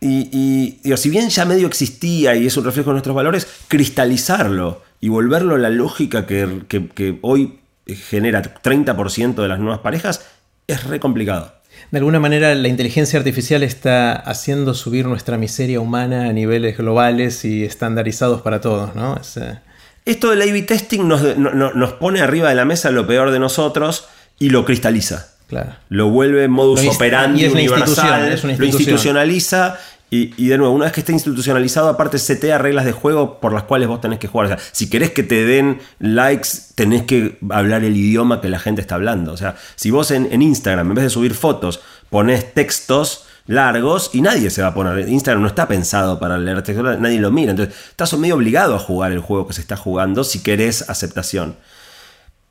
y, 0.00 0.28
y 0.30 0.80
digo, 0.84 0.96
si 0.96 1.10
bien 1.10 1.28
ya 1.30 1.44
medio 1.44 1.66
existía 1.66 2.36
y 2.36 2.46
es 2.46 2.56
un 2.56 2.64
reflejo 2.64 2.90
de 2.90 2.94
nuestros 2.94 3.16
valores, 3.16 3.46
cristalizarlo 3.68 4.82
y 5.00 5.08
volverlo 5.08 5.54
a 5.54 5.58
la 5.58 5.70
lógica 5.70 6.26
que, 6.26 6.62
que, 6.68 6.88
que 6.88 7.18
hoy 7.22 7.58
genera 7.86 8.42
30% 8.42 9.34
de 9.34 9.48
las 9.48 9.58
nuevas 9.58 9.80
parejas 9.80 10.26
es 10.66 10.84
re 10.84 11.00
complicado. 11.00 11.55
De 11.90 11.98
alguna 11.98 12.18
manera 12.18 12.54
la 12.54 12.68
inteligencia 12.68 13.18
artificial 13.18 13.62
está 13.62 14.12
haciendo 14.12 14.74
subir 14.74 15.06
nuestra 15.06 15.38
miseria 15.38 15.80
humana 15.80 16.28
a 16.28 16.32
niveles 16.32 16.76
globales 16.76 17.44
y 17.44 17.64
estandarizados 17.64 18.42
para 18.42 18.60
todos, 18.60 18.94
¿no? 18.94 19.16
Es, 19.16 19.36
eh... 19.36 19.58
Esto 20.04 20.30
del 20.30 20.42
A-B 20.42 20.62
testing 20.62 21.06
nos, 21.06 21.36
no, 21.36 21.52
nos, 21.52 21.92
pone 21.94 22.20
arriba 22.20 22.48
de 22.48 22.54
la 22.54 22.64
mesa 22.64 22.90
lo 22.92 23.06
peor 23.08 23.32
de 23.32 23.40
nosotros 23.40 24.06
y 24.38 24.50
lo 24.50 24.64
cristaliza. 24.64 25.32
Claro. 25.48 25.74
Lo 25.88 26.10
vuelve 26.10 26.46
modus 26.48 26.84
lo 26.84 26.92
operandi 26.92 27.44
es 27.44 27.52
universal, 27.52 28.32
es 28.32 28.44
lo 28.44 28.64
institucionaliza 28.64 29.78
y, 30.08 30.46
de 30.46 30.56
nuevo, 30.56 30.72
una 30.72 30.84
vez 30.84 30.94
que 30.94 31.00
esté 31.00 31.12
institucionalizado, 31.12 31.88
aparte 31.88 32.18
setea 32.18 32.58
reglas 32.58 32.84
de 32.84 32.92
juego 32.92 33.40
por 33.40 33.52
las 33.52 33.64
cuales 33.64 33.88
vos 33.88 34.00
tenés 34.00 34.20
que 34.20 34.28
jugar. 34.28 34.46
O 34.46 34.48
sea, 34.50 34.58
si 34.70 34.88
querés 34.88 35.10
que 35.10 35.24
te 35.24 35.44
den 35.44 35.80
likes, 35.98 36.48
tenés 36.76 37.02
que 37.02 37.38
hablar 37.50 37.82
el 37.82 37.96
idioma 37.96 38.40
que 38.40 38.48
la 38.48 38.60
gente 38.60 38.80
está 38.80 38.94
hablando. 38.94 39.32
O 39.32 39.36
sea, 39.36 39.56
si 39.74 39.90
vos 39.90 40.12
en, 40.12 40.28
en 40.30 40.42
Instagram, 40.42 40.88
en 40.88 40.94
vez 40.94 41.04
de 41.04 41.10
subir 41.10 41.34
fotos, 41.34 41.80
pones 42.08 42.54
textos 42.54 43.26
largos 43.46 44.10
y 44.12 44.22
nadie 44.22 44.50
se 44.50 44.62
va 44.62 44.68
a 44.68 44.74
poner. 44.74 45.08
Instagram 45.08 45.42
no 45.42 45.48
está 45.48 45.66
pensado 45.66 46.20
para 46.20 46.38
leer 46.38 46.62
textos, 46.62 47.00
nadie 47.00 47.18
lo 47.18 47.32
mira. 47.32 47.50
Entonces, 47.50 47.74
estás 47.90 48.16
medio 48.16 48.36
obligado 48.36 48.76
a 48.76 48.78
jugar 48.78 49.12
el 49.12 49.20
juego 49.20 49.48
que 49.48 49.54
se 49.54 49.60
está 49.60 49.76
jugando 49.76 50.24
si 50.24 50.42
querés 50.42 50.88
aceptación. 50.88 51.56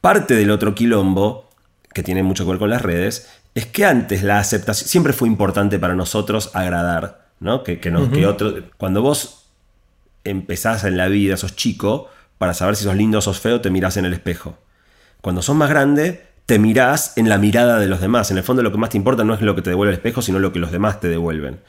Parte 0.01 0.35
del 0.35 0.51
otro 0.51 0.75
quilombo, 0.75 1.49
que 1.93 2.03
tiene 2.03 2.21
mucho 2.21 2.43
que 2.43 2.51
ver 2.51 2.59
con 2.59 2.69
las 2.69 2.81
redes, 2.81 3.29
es 3.55 3.65
que 3.65 3.85
antes 3.85 4.23
la 4.23 4.39
aceptación 4.39 4.89
siempre 4.89 5.13
fue 5.13 5.29
importante 5.29 5.79
para 5.79 5.95
nosotros 5.95 6.51
agradar, 6.53 7.24
¿no? 7.39 7.63
Que, 7.63 7.79
que, 7.79 7.91
que 8.13 8.25
otro, 8.27 8.53
cuando 8.77 9.01
vos 9.01 9.47
empezás 10.23 10.83
en 10.83 10.97
la 10.97 11.07
vida, 11.07 11.37
sos 11.37 11.55
chico, 11.55 12.09
para 12.37 12.53
saber 12.53 12.75
si 12.75 12.83
sos 12.83 12.95
lindo 12.95 13.19
o 13.19 13.21
sos 13.21 13.39
feo, 13.39 13.61
te 13.61 13.69
mirás 13.69 13.97
en 13.97 14.05
el 14.05 14.13
espejo. 14.13 14.57
Cuando 15.21 15.41
sos 15.41 15.55
más 15.55 15.69
grande, 15.69 16.25
te 16.45 16.59
mirás 16.59 17.13
en 17.17 17.29
la 17.29 17.37
mirada 17.37 17.79
de 17.79 17.87
los 17.87 18.01
demás. 18.01 18.31
En 18.31 18.37
el 18.37 18.43
fondo 18.43 18.61
lo 18.63 18.71
que 18.71 18.77
más 18.77 18.89
te 18.89 18.97
importa 18.97 19.23
no 19.23 19.33
es 19.33 19.41
lo 19.41 19.55
que 19.55 19.61
te 19.61 19.69
devuelve 19.71 19.93
el 19.93 19.97
espejo, 19.97 20.21
sino 20.21 20.39
lo 20.39 20.51
que 20.53 20.59
los 20.59 20.71
demás 20.71 20.99
te 20.99 21.07
devuelven. 21.07 21.59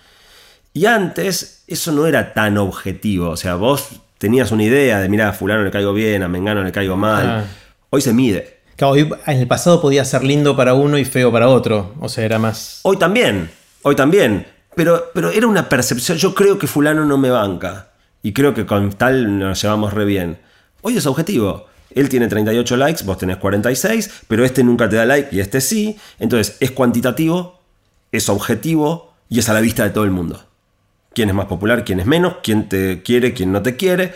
Y 0.73 0.87
antes 0.87 1.65
eso 1.67 1.93
no 1.93 2.07
era 2.07 2.35
tan 2.35 2.59
objetivo. 2.59 3.31
O 3.31 3.37
sea, 3.37 3.55
vos 3.55 3.89
tenías 4.19 4.51
una 4.53 4.65
idea 4.65 5.01
de, 5.01 5.09
mira, 5.09 5.29
a 5.29 5.33
fulano 5.33 5.63
le 5.63 5.71
caigo 5.71 5.93
bien, 5.95 6.23
a 6.23 6.29
Mengano 6.29 6.63
le 6.63 6.73
caigo 6.73 6.97
mal. 6.97 7.27
Ah. 7.27 7.45
Hoy 7.91 8.03
se 8.03 8.13
mide. 8.13 8.61
Claro, 8.77 8.93
hoy- 8.93 9.11
en 9.27 9.39
el 9.39 9.47
pasado 9.47 9.81
podía 9.81 10.05
ser 10.05 10.23
lindo 10.25 10.55
para 10.55 10.75
uno 10.75 10.99
y 10.99 11.05
feo 11.07 11.33
para 11.33 11.49
otro. 11.49 11.95
O 12.01 12.09
sea, 12.11 12.25
era 12.25 12.39
más. 12.39 12.81
Hoy 12.83 12.99
también, 12.99 13.51
hoy 13.83 13.95
también. 13.97 14.47
Pero, 14.77 15.11
pero 15.15 15.31
era 15.31 15.47
una 15.47 15.69
percepción. 15.69 16.19
Yo 16.19 16.35
creo 16.35 16.59
que 16.59 16.67
fulano 16.67 17.05
no 17.05 17.17
me 17.19 17.31
banca. 17.31 17.89
Y 18.23 18.33
creo 18.33 18.53
que 18.55 18.67
con 18.67 18.93
tal 18.93 19.39
nos 19.39 19.63
llevamos 19.63 19.95
re 19.95 20.05
bien. 20.05 20.39
Hoy 20.83 20.99
es 20.99 21.07
objetivo. 21.07 21.67
Él 21.95 22.11
tiene 22.11 22.29
38 22.29 22.77
likes, 22.77 23.03
vos 23.05 23.17
tenés 23.17 23.39
46, 23.39 24.25
pero 24.29 24.45
este 24.45 24.63
nunca 24.63 24.87
te 24.87 24.97
da 24.97 25.07
like 25.07 25.35
y 25.35 25.41
este 25.41 25.63
sí. 25.63 25.97
Entonces 26.19 26.59
es 26.61 26.73
cuantitativo, 26.73 27.59
es 28.13 28.29
objetivo 28.29 29.15
y 29.31 29.39
es 29.39 29.49
a 29.49 29.55
la 29.55 29.61
vista 29.61 29.83
de 29.85 29.91
todo 29.91 30.05
el 30.05 30.11
mundo. 30.11 30.45
Quién 31.15 31.31
es 31.31 31.35
más 31.35 31.47
popular, 31.47 31.83
quién 31.83 31.99
es 31.99 32.07
menos, 32.07 32.37
quién 32.43 32.69
te 32.69 33.03
quiere, 33.03 33.33
quién 33.33 33.51
no 33.51 33.63
te 33.63 33.77
quiere. 33.77 34.13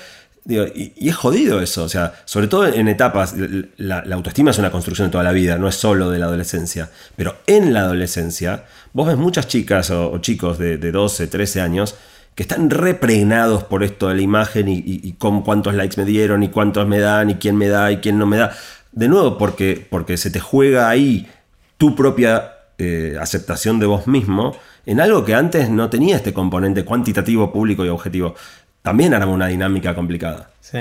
Y, 0.47 1.09
es 1.09 1.17
jodido 1.17 1.61
eso, 1.61 1.85
o 1.85 1.89
sea, 1.89 2.15
sobre 2.25 2.49
todo 2.49 2.67
en 2.67 2.89
etapas, 2.89 3.35
la, 3.77 3.99
autoestima 4.13 4.51
es 4.51 4.59
una 4.59 4.71
construcción 4.71 5.09
de 5.09 5.13
toda 5.13 5.25
la 5.25 5.33
vida, 5.33 5.59
no 5.59 5.69
es 5.69 5.75
solo 5.75 6.11
de 6.11 6.19
la 6.19 6.27
adolescencia, 6.27 6.91
pero 7.15 7.37
en 7.47 7.73
la 7.73 7.81
adolescencia 7.81 8.65
vos 8.93 9.07
ves 9.07 9.17
muchas 9.17 9.47
chicas 9.49 9.91
o, 9.91 10.19
chicos 10.19 10.59
de, 10.59 10.79
de 10.79 10.93
12, 10.93 11.27
13 11.27 11.61
años 11.61 11.95
que 12.35 12.45
están 12.45 12.71
repregnados 12.71 13.65
por 13.65 13.85
esto 13.85 14.09
de 14.09 14.15
la 14.15 14.23
imagen 14.23 14.67
y 14.69 15.13
con 15.19 15.43
cuántos 15.43 15.75
likes 15.75 16.01
me 16.01 16.07
dieron 16.07 16.43
y 16.43 16.49
cuántos 16.49 16.87
me 16.87 16.99
dan 16.99 17.31
y 17.31 17.35
quién 17.35 17.57
me 17.57 17.69
da 17.69 17.93
y 17.93 17.99
quién 17.99 18.19
no 18.19 18.27
me 18.27 18.39
da. 18.39 18.57
De 18.93 19.09
nuevo, 19.09 19.37
porque, 19.39 19.87
porque 19.89 20.17
se 20.17 20.31
te 20.31 20.41
juega 20.41 20.89
ahí 20.89 21.29
tu 21.77 21.95
propia 21.95 22.53
eh, 22.79 23.17
aceptación 23.21 23.79
de 23.79 23.87
vos 23.87 24.07
mismo 24.07 24.57
en 24.87 25.01
algo 25.01 25.25
que 25.25 25.35
antes 25.35 25.71
no 25.71 25.91
tenía 25.91 26.17
este 26.17 26.33
componente 26.33 26.85
cuantitativo, 26.85 27.53
público 27.53 27.85
y 27.85 27.89
objetivo. 27.89 28.35
También 28.83 29.13
era 29.13 29.27
una 29.27 29.47
dinámica 29.49 29.95
complicada. 29.95 30.51
Sí. 30.61 30.79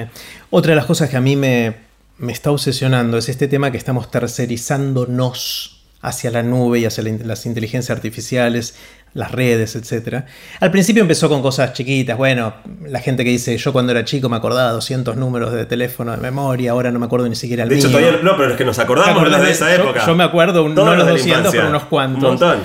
Otra 0.49 0.71
de 0.71 0.75
las 0.77 0.85
cosas 0.85 1.09
que 1.09 1.17
a 1.17 1.21
mí 1.21 1.35
me, 1.35 1.75
me 2.17 2.31
está 2.31 2.51
obsesionando 2.51 3.17
es 3.17 3.27
este 3.29 3.47
tema 3.47 3.71
que 3.71 3.77
estamos 3.77 4.09
tercerizándonos 4.11 5.75
hacia 6.01 6.31
la 6.31 6.43
nube 6.43 6.79
y 6.79 6.85
hacia 6.85 7.03
las 7.03 7.45
inteligencias 7.45 7.93
artificiales, 7.95 8.75
las 9.13 9.31
redes, 9.33 9.75
etc. 9.75 10.23
Al 10.61 10.71
principio 10.71 11.01
empezó 11.01 11.27
con 11.27 11.41
cosas 11.41 11.73
chiquitas. 11.73 12.17
Bueno, 12.17 12.53
la 12.87 12.99
gente 13.01 13.25
que 13.25 13.31
dice, 13.31 13.57
yo 13.57 13.73
cuando 13.73 13.91
era 13.91 14.05
chico 14.05 14.29
me 14.29 14.37
acordaba 14.37 14.71
200 14.71 15.17
números 15.17 15.51
de 15.51 15.65
teléfono 15.65 16.11
de 16.11 16.17
memoria, 16.17 16.71
ahora 16.71 16.91
no 16.91 16.99
me 16.99 17.05
acuerdo 17.07 17.27
ni 17.27 17.35
siquiera 17.35 17.63
el 17.63 17.69
De 17.69 17.79
hecho, 17.79 17.89
mío. 17.89 17.97
todavía 17.99 18.19
no, 18.23 18.37
pero 18.37 18.51
es 18.51 18.57
que 18.57 18.63
nos 18.63 18.77
¿Te 18.77 18.83
acordamos 18.83 19.29
de 19.29 19.37
de- 19.45 19.51
esa 19.51 19.75
yo- 19.75 19.83
época. 19.83 20.05
Yo, 20.05 20.15
me 20.15 20.23
acuerdo, 20.23 20.63
un- 20.63 20.73
no 20.75 20.85
los 20.85 20.91
de 20.99 21.03
la 21.03 21.09
200, 21.11 21.37
infancia. 21.39 21.51
pero 21.59 21.69
unos 21.69 21.83
cuantos. 21.85 22.23
Un 22.23 22.29
montón. 22.29 22.59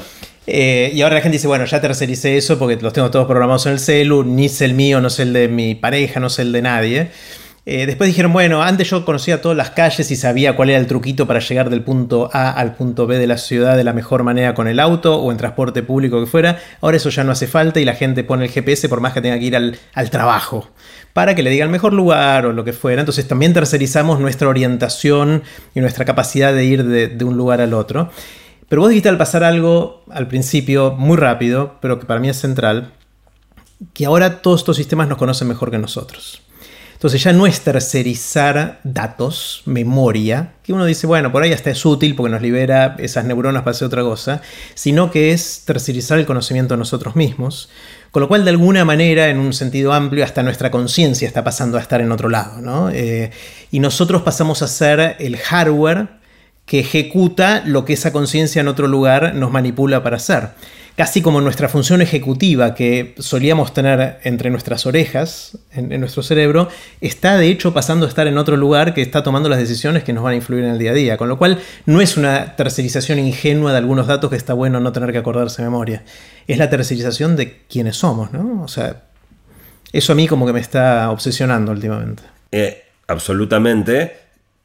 Eh, 0.47 0.91
y 0.95 1.03
ahora 1.03 1.17
la 1.17 1.21
gente 1.23 1.37
dice, 1.37 1.49
bueno, 1.49 1.65
ya 1.65 1.81
tercericé 1.81 2.37
eso 2.37 2.59
porque 2.59 2.77
los 2.77 2.93
tengo 2.93 3.11
todos 3.11 3.27
programados 3.27 3.67
en 3.67 3.73
el 3.73 3.79
celu, 3.79 4.25
ni 4.25 4.49
sé 4.49 4.67
el 4.67 4.75
mío, 4.75 5.01
no 5.01 5.11
sé 5.11 5.23
el 5.23 5.33
de 5.33 5.49
mi 5.49 5.75
pareja, 5.75 6.21
no 6.21 6.29
sé 6.29 6.43
el 6.43 6.53
de 6.53 6.63
nadie. 6.63 7.11
Eh, 7.67 7.87
después 7.87 8.09
dijeron, 8.09 8.31
bueno, 8.35 8.63
antes 8.63 8.91
yo 8.91 9.07
conocía 9.07 9.41
todas 9.41 9.57
las 9.57 9.71
calles 9.71 10.11
y 10.11 10.17
sabía 10.17 10.55
cuál 10.55 10.69
era 10.69 10.79
el 10.79 10.87
truquito 10.87 11.27
para 11.27 11.41
llegar 11.41 11.71
del 11.71 11.83
punto 11.83 12.29
A 12.31 12.51
al 12.51 12.75
punto 12.75 13.07
B 13.07 13.17
de 13.17 13.27
la 13.27 13.39
ciudad 13.39 13.75
de 13.75 13.85
la 13.85 13.95
mejor 13.95 14.23
manera 14.23 14.53
con 14.53 14.69
el 14.69 14.79
auto 14.79 15.17
o 15.17 15.33
en 15.33 15.39
transporte 15.39 15.83
público 15.83 16.21
que 16.21 16.27
fuera. 16.27 16.59
Ahora 16.83 16.99
eso 16.99 17.09
ya 17.09 17.25
no 17.25 17.33
hace 17.33 17.47
falta 17.47 17.81
y 17.81 17.87
la 17.87 17.95
gente 17.95 18.23
pone 18.23 18.45
el 18.45 18.51
GPS 18.51 18.87
por 18.91 19.01
más 19.01 19.15
que 19.15 19.23
tenga 19.23 19.39
que 19.39 19.47
ir 19.47 19.57
al, 19.57 19.79
trabajo 20.11 20.69
para 21.15 21.35
que 21.35 21.43
le 21.43 21.49
diga 21.49 21.65
el 21.65 21.71
mejor 21.71 21.95
lugar 21.95 22.45
o 22.45 22.53
lo 22.53 22.65
que 22.65 22.75
fuera. 22.75 23.01
Entonces 23.01 23.27
también 23.27 23.55
tercerizamos 23.55 24.21
nuestra 24.21 24.47
orientación 24.49 25.43
y 25.75 25.81
nuestra 25.81 26.05
capacidad 26.05 26.53
de 26.53 26.65
ir 26.67 26.85
de 26.85 27.25
un 27.25 27.39
lugar 27.39 27.63
al 27.63 27.73
otro. 27.73 28.11
Pero 28.75 28.83
vos 28.83 28.91
dijiste 28.91 29.09
al 29.09 29.19
pasar 29.19 29.45
algo 29.45 30.03
al 30.11 30.27
principio 30.27 30.97
muy 30.99 31.17
rápido, 31.17 31.77
pero 31.81 32.01
que 32.01 32.07
para 32.07 32.19
mí 32.19 32.29
es 32.29 32.41
central, 32.41 32.91
que 33.93 34.05
ahora 34.05 34.43
todos 34.43 34.63
estos 34.63 34.77
sistemas 34.77 35.07
nos 35.07 35.17
conocen 35.17 35.47
mejor 35.47 35.71
que 35.71 35.79
nosotros. 35.79 36.43
Entonces 36.95 37.23
ya 37.23 37.33
no 37.33 37.47
es 37.47 37.61
tercerizar 37.61 38.81
datos, 38.83 39.63
memoria, 39.65 40.55
que 40.65 40.73
uno 40.73 40.87
dice, 40.87 41.07
bueno, 41.07 41.31
por 41.31 41.45
ahí 41.45 41.53
hasta 41.53 41.71
es 41.71 41.87
útil 41.87 42.17
porque 42.17 42.33
nos 42.33 42.43
libera 42.43 42.97
esas 42.99 43.25
neuronas 43.25 43.63
para 43.63 43.77
hacer 43.77 43.87
otra 43.87 44.03
cosa, 44.03 44.43
sino 44.75 45.13
que 45.13 45.31
es 45.31 45.63
tercerizar 45.65 46.19
el 46.19 46.27
conocimiento 46.27 46.75
de 46.75 46.79
nosotros 46.79 47.15
mismos, 47.15 47.69
con 48.11 48.23
lo 48.23 48.29
cual 48.29 48.43
de 48.43 48.51
alguna 48.51 48.85
manera, 48.85 49.29
en 49.29 49.39
un 49.39 49.53
sentido 49.53 49.93
amplio, 49.93 50.25
hasta 50.25 50.43
nuestra 50.43 50.73
conciencia 50.73 51.29
está 51.29 51.45
pasando 51.45 51.79
a 51.79 51.81
estar 51.81 52.01
en 52.01 52.11
otro 52.11 52.29
lado, 52.29 52.61
¿no? 52.61 52.91
Eh, 52.91 53.31
y 53.71 53.79
nosotros 53.79 54.23
pasamos 54.23 54.63
a 54.63 54.67
ser 54.67 55.15
el 55.21 55.37
hardware 55.37 56.24
que 56.67 56.81
ejecuta 56.81 57.63
lo 57.67 57.85
que 57.85 57.93
esa 57.93 58.13
conciencia 58.13 58.61
en 58.61 58.69
otro 58.69 58.89
lugar 58.89 59.35
nos 59.35 59.51
manipula 59.51 60.03
para 60.03 60.17
hacer. 60.17 60.51
Casi 60.97 61.23
como 61.23 61.41
nuestra 61.41 61.69
función 61.69 62.03
ejecutiva 62.03 62.77
que 62.77 63.17
solíamos 63.19 63.75
tener 63.75 64.21
entre 64.23 64.49
nuestras 64.51 64.87
orejas, 64.87 65.59
en, 65.73 65.99
nuestro 65.99 66.23
cerebro, 66.23 66.69
está 67.01 67.37
de 67.37 67.49
hecho 67.49 67.75
pasando 67.75 68.07
a 68.07 68.09
estar 68.09 68.29
en 68.29 68.39
otro 68.39 68.57
lugar 68.57 68.95
que 68.95 69.03
está 69.03 69.25
tomando 69.25 69.49
las 69.49 69.59
decisiones 69.59 70.05
que 70.05 70.13
nos 70.13 70.23
van 70.23 70.35
a 70.35 70.37
influir 70.37 70.63
en 70.63 70.71
el 70.71 70.79
día 70.79 70.93
a 70.93 70.95
día. 70.95 71.17
Con 71.17 71.29
lo 71.29 71.37
cual 71.37 71.59
no 71.85 72.01
es 72.01 72.17
una 72.17 72.55
tercerización 72.55 73.19
ingenua 73.19 73.73
de 73.73 73.79
algunos 73.79 74.07
datos 74.07 74.31
que 74.31 74.37
está 74.37 74.55
bueno 74.55 74.79
no 74.79 74.93
tener 74.93 75.11
que 75.11 75.19
acordarse 75.19 75.63
de 75.63 75.69
memoria. 75.69 76.05
Es 76.47 76.59
la 76.59 76.71
tercerización 76.71 77.35
de 77.35 77.63
quiénes 77.69 77.97
somos, 77.97 78.33
¿no? 78.33 78.63
O 78.63 78.69
sea, 78.69 79.03
eso 79.93 80.13
a 80.13 80.15
mí 80.15 80.29
como 80.29 80.47
que 80.47 80.53
me 80.53 80.61
está 80.61 81.11
obsesionando 81.11 81.73
últimamente. 81.73 82.23
Eh, 82.53 82.85
absolutamente. 83.09 84.24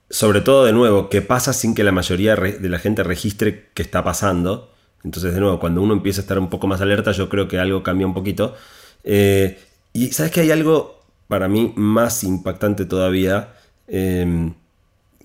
Sobre 0.10 0.41
todo, 0.41 0.66
de 0.66 0.74
nuevo, 0.74 1.07
que 1.10 1.22
pasa 1.22 1.53
sin 1.53 1.76
que 1.76 1.84
la 1.84 1.91
mayoría 1.91 2.36
de 2.36 2.70
la 2.70 2.80
gente 2.80 3.03
registre 3.03 3.70
que 3.76 3.84
está 3.84 4.03
pasando. 4.03 4.74
Entonces, 5.03 5.34
de 5.36 5.39
nuevo, 5.39 5.60
cuando 5.60 5.82
uno 5.82 5.93
empieza 5.93 6.22
a 6.22 6.24
estar 6.24 6.39
un 6.39 6.49
poco 6.49 6.66
más 6.66 6.82
alerta, 6.82 7.12
yo 7.12 7.30
creo 7.30 7.47
que 7.47 7.60
algo 7.60 7.84
cambia 7.84 8.07
un 8.07 8.16
poquito. 8.16 8.55
Eh, 9.03 9.60
y 9.93 10.07
sabes 10.07 10.32
que 10.32 10.41
hay 10.41 10.51
algo 10.51 11.03
para 11.28 11.47
mí 11.47 11.74
más 11.76 12.24
impactante 12.24 12.86
todavía. 12.86 13.53
Eh, 13.88 14.51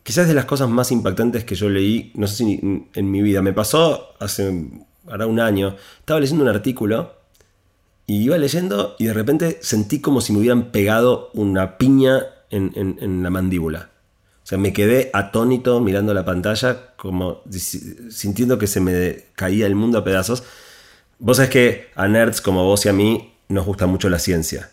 quizás 0.03 0.29
de 0.29 0.35
las 0.35 0.45
cosas 0.45 0.69
más 0.69 0.93
impactantes 0.93 1.45
que 1.45 1.55
yo 1.55 1.71
leí, 1.71 2.13
no 2.15 2.27
sé 2.27 2.37
si 2.37 2.89
en 2.95 3.11
mi 3.11 3.23
vida, 3.23 3.41
me 3.41 3.55
pasó 3.55 4.15
hace 4.21 4.69
ahora 5.09 5.27
un 5.27 5.41
año. 5.41 5.77
Estaba 6.01 6.21
leyendo 6.21 6.45
un 6.45 6.51
artículo 6.51 7.15
y 8.07 8.23
iba 8.25 8.37
leyendo 8.37 8.97
y 8.99 9.07
de 9.07 9.15
repente 9.15 9.59
sentí 9.63 10.01
como 10.01 10.21
si 10.21 10.35
me 10.35 10.41
hubieran 10.41 10.73
pegado 10.73 11.31
una 11.33 11.79
piña 11.79 12.23
en 12.51 13.23
la 13.23 13.31
mandíbula. 13.31 13.94
O 14.45 14.47
sea, 14.47 14.59
me 14.59 14.75
quedé 14.75 15.11
atónito 15.15 15.81
mirando 15.81 16.13
la 16.13 16.25
pantalla, 16.27 16.95
como 16.97 17.43
sintiendo 18.11 18.59
que 18.59 18.67
se 18.67 18.81
me 18.81 19.25
caía 19.35 19.67
el 19.67 19.75
mundo 19.75 19.99
a 19.99 20.05
pedazos. 20.05 20.45
Vos 21.19 21.39
sabés 21.39 21.51
que 21.51 21.89
a 21.95 22.07
nerds 22.09 22.43
como 22.43 22.65
vos 22.65 22.85
y 22.85 22.91
a 22.91 22.93
mí 22.93 23.33
nos 23.49 23.65
gusta 23.65 23.87
mucho 23.87 24.11
la 24.11 24.19
ciencia. 24.19 24.71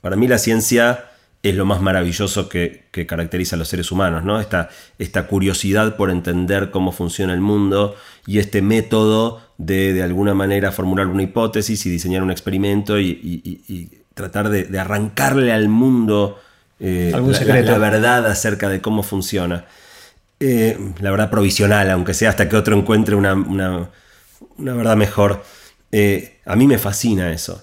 Para 0.00 0.16
mí 0.16 0.26
la 0.26 0.38
ciencia 0.38 1.04
es 1.44 1.54
lo 1.54 1.64
más 1.64 1.80
maravilloso 1.80 2.48
que, 2.48 2.86
que 2.90 3.06
caracteriza 3.06 3.54
a 3.56 3.58
los 3.60 3.68
seres 3.68 3.92
humanos, 3.92 4.24
¿no? 4.24 4.40
Esta, 4.40 4.70
esta 4.98 5.26
curiosidad 5.28 5.96
por 5.96 6.10
entender 6.10 6.70
cómo 6.70 6.90
funciona 6.92 7.32
el 7.32 7.40
mundo 7.40 7.94
y 8.26 8.38
este 8.38 8.60
método 8.62 9.40
de 9.58 9.92
de 9.92 10.02
alguna 10.02 10.34
manera 10.34 10.72
formular 10.72 11.06
una 11.06 11.22
hipótesis 11.22 11.84
y 11.86 11.90
diseñar 11.90 12.22
un 12.22 12.30
experimento 12.32 12.98
y- 12.98 13.10
y 13.22 13.98
tratar 14.14 14.50
de, 14.50 14.64
de 14.64 14.78
arrancarle 14.78 15.52
al 15.52 15.68
mundo 15.68 16.38
eh, 16.82 17.12
Algún 17.14 17.32
la- 17.32 17.38
la- 17.38 17.44
secreto. 17.44 17.70
la 17.72 17.78
verdad 17.78 18.26
acerca 18.26 18.68
de 18.68 18.80
cómo 18.82 19.02
funciona. 19.02 19.64
Eh, 20.40 20.76
la 21.00 21.10
verdad 21.12 21.30
provisional, 21.30 21.88
aunque 21.90 22.12
sea 22.14 22.30
hasta 22.30 22.48
que 22.48 22.56
otro 22.56 22.76
encuentre 22.76 23.14
una, 23.14 23.34
una- 23.34 23.88
una 24.58 24.74
verdad 24.74 24.96
mejor. 24.96 25.42
Eh, 25.92 26.40
a 26.44 26.56
mí 26.56 26.66
me 26.66 26.78
fascina 26.78 27.32
eso. 27.32 27.62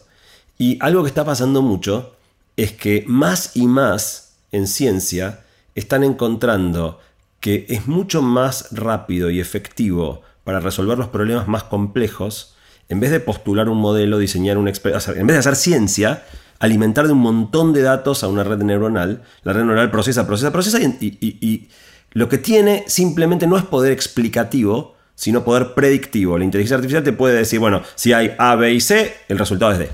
Y 0.57 0.77
algo 0.81 1.03
que 1.03 1.09
está 1.09 1.25
pasando 1.25 1.61
mucho 1.61 2.15
es 2.55 2.71
que 2.71 3.03
más 3.07 3.51
y 3.55 3.67
más 3.67 4.37
en 4.51 4.65
ciencia 4.67 5.41
están 5.75 6.03
encontrando 6.03 6.99
que 7.39 7.65
es 7.69 7.87
mucho 7.87 8.21
más 8.21 8.67
rápido 8.71 9.29
y 9.29 9.39
efectivo 9.39 10.21
para 10.43 10.59
resolver 10.59 10.97
los 10.97 11.07
problemas 11.09 11.47
más 11.47 11.63
complejos, 11.63 12.55
en 12.89 12.99
vez 12.99 13.11
de 13.11 13.19
postular 13.19 13.69
un 13.69 13.77
modelo, 13.77 14.17
diseñar 14.17 14.57
un 14.57 14.67
exper- 14.67 14.95
o 14.95 14.99
sea, 14.99 15.13
en 15.13 15.27
vez 15.27 15.35
de 15.35 15.39
hacer 15.39 15.55
ciencia, 15.55 16.23
alimentar 16.59 17.07
de 17.07 17.13
un 17.13 17.19
montón 17.19 17.73
de 17.73 17.81
datos 17.81 18.23
a 18.23 18.27
una 18.27 18.43
red 18.43 18.59
neuronal, 18.59 19.23
la 19.43 19.53
red 19.53 19.61
neuronal 19.61 19.91
procesa, 19.91 20.27
procesa, 20.27 20.51
procesa 20.51 20.79
y, 20.79 21.69
lo 22.11 22.27
que 22.27 22.39
tiene 22.39 22.85
simplemente 22.87 23.45
no 23.45 23.55
es 23.55 23.63
poder 23.63 23.91
explicativo, 23.91 24.95
sino 25.13 25.43
poder 25.43 25.75
predictivo. 25.75 26.39
La 26.39 26.43
inteligencia 26.43 26.75
artificial 26.75 27.03
te 27.03 27.13
puede 27.13 27.35
decir, 27.35 27.59
bueno, 27.59 27.83
si 27.93 28.13
hay 28.13 28.33
A, 28.39 28.55
B 28.55 28.73
y 28.73 28.81
C, 28.81 29.13
el 29.27 29.37
resultado 29.37 29.73
es 29.73 29.77
D. 29.77 29.89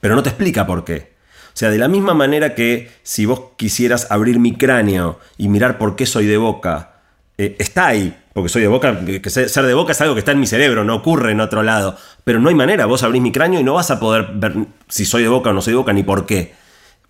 Pero 0.00 0.16
no 0.16 0.22
te 0.24 0.30
explica 0.30 0.66
por 0.66 0.84
qué. 0.84 1.14
O 1.54 1.56
sea, 1.56 1.70
de 1.70 1.78
la 1.78 1.86
misma 1.86 2.12
manera 2.12 2.56
que 2.56 2.90
si 3.04 3.24
vos 3.24 3.52
quisieras 3.56 4.10
abrir 4.10 4.40
mi 4.40 4.56
cráneo 4.56 5.20
y 5.38 5.46
mirar 5.46 5.78
por 5.78 5.94
qué 5.94 6.06
soy 6.06 6.26
de 6.26 6.38
boca, 6.38 6.96
eh, 7.38 7.54
está 7.60 7.86
ahí, 7.86 8.16
porque 8.34 8.48
soy 8.50 8.62
de 8.62 8.68
boca, 8.68 8.98
que 9.04 9.30
ser 9.30 9.64
de 9.64 9.74
boca 9.74 9.92
es 9.92 10.00
algo 10.00 10.14
que 10.14 10.18
está 10.18 10.32
en 10.32 10.40
mi 10.40 10.46
cerebro, 10.46 10.84
no 10.84 10.96
ocurre 10.96 11.32
en 11.32 11.40
otro 11.40 11.62
lado. 11.62 11.96
Pero 12.24 12.40
no 12.40 12.48
hay 12.50 12.54
manera, 12.54 12.84
vos 12.84 13.02
abrís 13.04 13.22
mi 13.22 13.32
cráneo 13.32 13.60
y 13.60 13.64
no 13.64 13.74
vas 13.74 13.90
a 13.90 14.00
poder 14.00 14.26
ver 14.34 14.54
si 14.88 15.04
soy 15.06 15.22
de 15.22 15.28
boca 15.28 15.50
o 15.50 15.52
no 15.52 15.62
soy 15.62 15.72
de 15.72 15.76
boca, 15.78 15.92
ni 15.92 16.02
por 16.02 16.26
qué. 16.26 16.52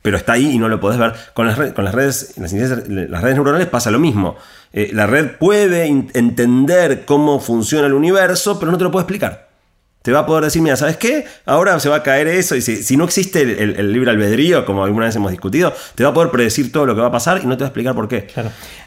Pero 0.02 0.18
está 0.18 0.34
ahí 0.34 0.50
y 0.52 0.58
no 0.58 0.68
lo 0.68 0.78
podés 0.80 0.98
ver. 0.98 1.14
Con 1.32 1.46
las, 1.46 1.56
con 1.72 1.82
las 1.82 1.94
redes, 1.94 2.34
las, 2.36 2.52
las, 2.52 3.22
redes 3.22 3.34
neuronales 3.36 3.68
pasa 3.68 3.90
lo 3.90 3.98
mismo. 3.98 4.36
Eh, 4.70 4.90
la 4.92 5.06
red 5.06 5.38
puede 5.38 5.86
entender 5.86 7.06
cómo 7.06 7.40
funciona 7.40 7.86
el 7.86 7.94
universo, 7.94 8.58
pero 8.60 8.70
no 8.70 8.76
te 8.76 8.84
lo 8.84 8.90
puede 8.90 9.04
explicar. 9.04 9.48
Te 10.04 10.12
va 10.12 10.18
a 10.18 10.26
poder 10.26 10.44
decir, 10.44 10.60
mira, 10.60 10.76
¿sabes 10.76 10.98
qué? 10.98 11.24
Ahora 11.46 11.80
se 11.80 11.88
va 11.88 11.96
a 11.96 12.02
caer 12.02 12.28
eso. 12.28 12.54
Y 12.54 12.60
si, 12.60 12.96
no 12.98 13.04
existe 13.04 13.40
el, 13.40 13.90
libre 13.90 14.10
albedrío, 14.10 14.66
como 14.66 14.84
alguna 14.84 15.06
vez 15.06 15.16
hemos 15.16 15.30
discutido, 15.30 15.72
te 15.94 16.04
va 16.04 16.10
a 16.10 16.12
poder 16.12 16.30
predecir 16.30 16.70
todo 16.70 16.84
lo 16.84 16.94
que 16.94 17.00
va 17.00 17.06
a 17.06 17.10
pasar 17.10 17.40
y 17.42 17.46
no 17.46 17.56
te 17.56 17.62
va 17.62 17.68
a 17.68 17.70
explicar 17.70 17.94
por 17.94 18.06
qué. 18.06 18.26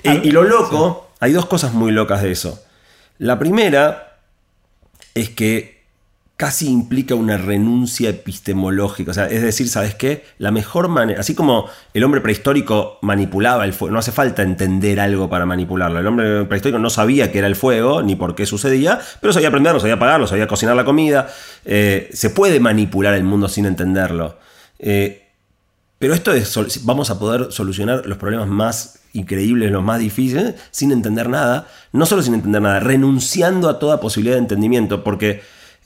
Y, 0.03 0.29
lo 0.29 0.43
loco, 0.43 1.06
hay 1.19 1.31
dos 1.31 1.45
cosas 1.45 1.73
muy 1.73 1.91
locas 1.91 2.21
de 2.21 2.31
eso. 2.31 2.63
La 3.17 3.39
primera 3.39 4.19
es 5.15 5.29
que 5.29 5.77
casi 6.37 6.69
implica 6.69 7.15
una 7.15 7.37
renuncia 7.37 8.11
epistemológica. 8.11 9.09
O 9.09 9.13
sea, 9.13 9.25
es 9.25 9.41
decir, 9.41 9.67
¿sabes 9.67 9.95
qué? 9.95 10.23
La 10.37 10.51
mejor 10.51 10.87
manera, 10.87 11.19
así 11.19 11.33
como 11.33 11.67
el 11.95 12.03
hombre 12.03 12.21
prehistórico 12.21 12.99
manipulaba 13.01 13.65
el 13.65 13.73
fuego, 13.73 13.93
no 13.93 13.99
hace 13.99 14.11
falta 14.11 14.43
entender 14.43 14.99
algo 14.99 15.29
para 15.29 15.47
manipularlo. 15.47 15.99
El 15.99 16.05
hombre 16.05 16.45
prehistórico 16.45 16.77
no 16.77 16.91
sabía 16.91 17.31
qué 17.31 17.39
era 17.39 17.47
el 17.47 17.55
fuego 17.55 18.03
ni 18.03 18.15
por 18.15 18.35
qué 18.35 18.45
sucedía, 18.45 18.99
pero 19.19 19.33
sabía 19.33 19.47
aprenderlo, 19.49 19.79
sabía 19.79 19.95
apagarlo, 19.95 20.27
sabía 20.27 20.47
cocinar 20.47 20.75
la 20.75 20.85
comida. 20.85 21.27
Eh, 21.65 22.07
se 22.13 22.29
puede 22.29 22.59
manipular 22.59 23.15
el 23.15 23.23
mundo 23.23 23.47
sin 23.49 23.65
entenderlo. 23.65 24.37
Eh, 24.77 25.26
pero 25.99 26.13
esto 26.13 26.31
es, 26.31 26.85
vamos 26.85 27.09
a 27.09 27.17
poder 27.17 27.51
solucionar 27.51 28.05
los 28.05 28.17
problemas 28.17 28.47
más 28.47 28.99
increíbles, 29.13 29.71
los 29.71 29.83
más 29.83 29.99
difíciles, 29.99 30.55
sin 30.69 30.91
entender 30.91 31.27
nada. 31.27 31.67
No 31.91 32.05
solo 32.05 32.21
sin 32.21 32.35
entender 32.35 32.61
nada, 32.61 32.79
renunciando 32.79 33.67
a 33.67 33.79
toda 33.79 33.99
posibilidad 33.99 34.35
de 34.35 34.41
entendimiento, 34.41 35.03
porque 35.03 35.41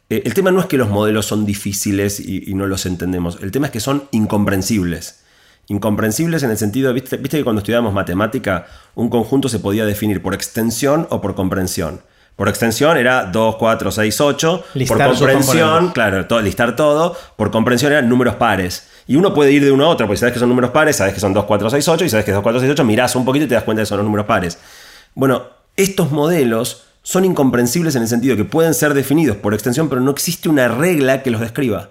eh, 0.10 0.24
el 0.26 0.34
tema 0.34 0.52
no 0.52 0.60
es 0.60 0.66
que 0.66 0.78
los 0.78 0.90
modelos 0.90 1.26
son 1.26 1.46
difíciles 1.46 2.20
y, 2.20 2.54
no 2.54 2.68
los 2.68 2.86
entendemos, 2.86 3.38
el 3.42 3.52
tema 3.52 3.68
es 3.68 3.72
que 3.72 3.80
son 3.80 4.04
incomprensibles. 4.12 5.24
Incomprensibles 5.68 6.44
en 6.44 6.52
el 6.52 6.58
sentido, 6.58 6.94
¿viste, 6.94 7.16
viste 7.16 7.38
que 7.38 7.44
cuando 7.46 7.60
estudiábamos 7.60 7.94
matemática, 7.94 8.68
un 8.96 9.10
conjunto 9.10 9.48
se 9.48 9.60
podía 9.60 9.86
definir 9.86 10.22
por 10.22 10.34
extensión 10.34 11.08
o 11.10 11.22
por 11.22 11.36
comprensión. 11.36 12.02
Por 12.36 12.50
extensión 12.50 12.98
era 12.98 13.26
2, 13.26 13.56
4, 13.56 13.92
6, 13.92 14.22
8. 14.22 14.64
por 14.88 15.04
comprensión, 15.06 15.92
claro, 15.92 16.26
todo, 16.26 16.42
listar 16.42 16.76
todo. 16.76 17.16
Por 17.38 17.52
comprensión 17.52 17.92
eran 17.92 18.10
números 18.10 18.36
pares. 18.36 18.88
Y 19.08 19.16
uno 19.16 19.34
puede 19.34 19.52
ir 19.52 19.64
de 19.64 19.72
uno 19.72 19.86
a 19.86 19.90
otro, 19.90 20.08
porque 20.08 20.20
sabes 20.20 20.34
que 20.34 20.40
son 20.40 20.50
números 20.50 20.72
pares, 20.72 20.96
sabes 20.96 21.14
que 21.14 21.20
son 21.20 21.34
2, 21.34 21.46
4, 21.46 21.70
6, 21.70 21.88
8, 21.88 22.06
y 22.06 22.10
sabes 22.10 22.26
que 22.26 22.32
es 22.32 22.36
2, 22.36 22.44
4, 22.44 22.60
6, 22.62 22.72
8, 22.72 22.84
mirás 22.84 23.16
un 23.16 23.26
poquito 23.26 23.46
y 23.46 23.48
te 23.48 23.56
das 23.56 23.64
cuenta 23.64 23.80
de 23.80 23.84
que 23.84 23.90
son 23.90 23.98
los 23.98 24.06
números 24.06 24.26
pares. 24.26 24.58
Bueno, 25.16 25.44
estos 25.76 26.12
modelos 26.12 26.86
son 27.04 27.26
incomprensibles 27.26 27.96
en 27.96 28.04
el 28.04 28.08
sentido 28.08 28.36
que 28.36 28.46
pueden 28.46 28.74
ser 28.74 28.94
definidos 28.94 29.38
por 29.38 29.54
extensión, 29.54 29.90
pero 29.90 30.02
no 30.02 30.12
existe 30.12 30.50
una 30.50 30.68
regla 30.68 31.24
que 31.24 31.32
los 31.32 31.42
describa. 31.42 31.90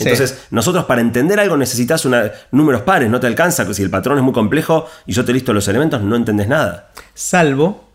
Entonces, 0.00 0.46
nosotros 0.50 0.84
para 0.84 1.00
entender 1.00 1.40
algo 1.40 1.56
necesitas 1.56 2.06
números 2.50 2.82
pares, 2.82 3.08
no 3.08 3.20
te 3.20 3.26
alcanza. 3.26 3.72
Si 3.72 3.82
el 3.82 3.88
patrón 3.88 4.18
es 4.18 4.22
muy 4.22 4.34
complejo 4.34 4.86
y 5.06 5.12
yo 5.12 5.24
te 5.24 5.32
listo 5.32 5.54
los 5.54 5.66
elementos, 5.66 6.02
no 6.02 6.14
entendés 6.14 6.46
nada. 6.46 6.90
Salvo 7.14 7.88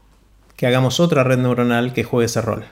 que 0.55 0.65
hagamos 0.65 0.99
otra 0.99 1.23
red 1.23 1.37
neuronal 1.37 1.93
que 1.93 2.03
juegue 2.03 2.25
ese 2.25 2.41
rol. 2.41 2.65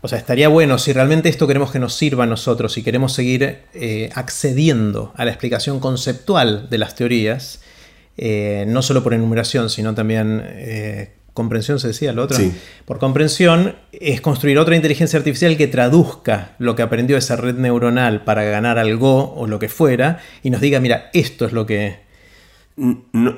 O 0.00 0.08
sea, 0.08 0.18
estaría 0.18 0.48
bueno 0.48 0.78
si 0.78 0.92
realmente 0.92 1.28
esto 1.28 1.46
queremos 1.46 1.72
que 1.72 1.80
nos 1.80 1.94
sirva 1.94 2.24
a 2.24 2.26
nosotros 2.26 2.78
y 2.78 2.82
queremos 2.82 3.12
seguir 3.12 3.62
eh, 3.74 4.10
accediendo 4.14 5.12
a 5.16 5.24
la 5.24 5.32
explicación 5.32 5.80
conceptual 5.80 6.68
de 6.70 6.78
las 6.78 6.94
teorías, 6.94 7.60
eh, 8.16 8.64
no 8.68 8.82
solo 8.82 9.02
por 9.02 9.14
enumeración, 9.14 9.70
sino 9.70 9.94
también 9.94 10.42
eh, 10.44 11.14
comprensión 11.34 11.78
se 11.78 11.88
decía 11.88 12.12
lo 12.12 12.24
otro. 12.24 12.38
Por 12.84 12.98
comprensión 12.98 13.76
es 13.92 14.20
construir 14.20 14.58
otra 14.58 14.76
inteligencia 14.76 15.18
artificial 15.18 15.56
que 15.56 15.68
traduzca 15.68 16.56
lo 16.58 16.74
que 16.74 16.82
aprendió 16.82 17.16
esa 17.16 17.36
red 17.36 17.54
neuronal 17.54 18.24
para 18.24 18.42
ganar 18.44 18.78
algo 18.78 19.34
o 19.34 19.46
lo 19.46 19.60
que 19.60 19.68
fuera 19.68 20.18
y 20.42 20.50
nos 20.50 20.60
diga, 20.60 20.80
mira, 20.80 21.10
esto 21.12 21.44
es 21.46 21.52
lo 21.52 21.66
que... 21.66 22.07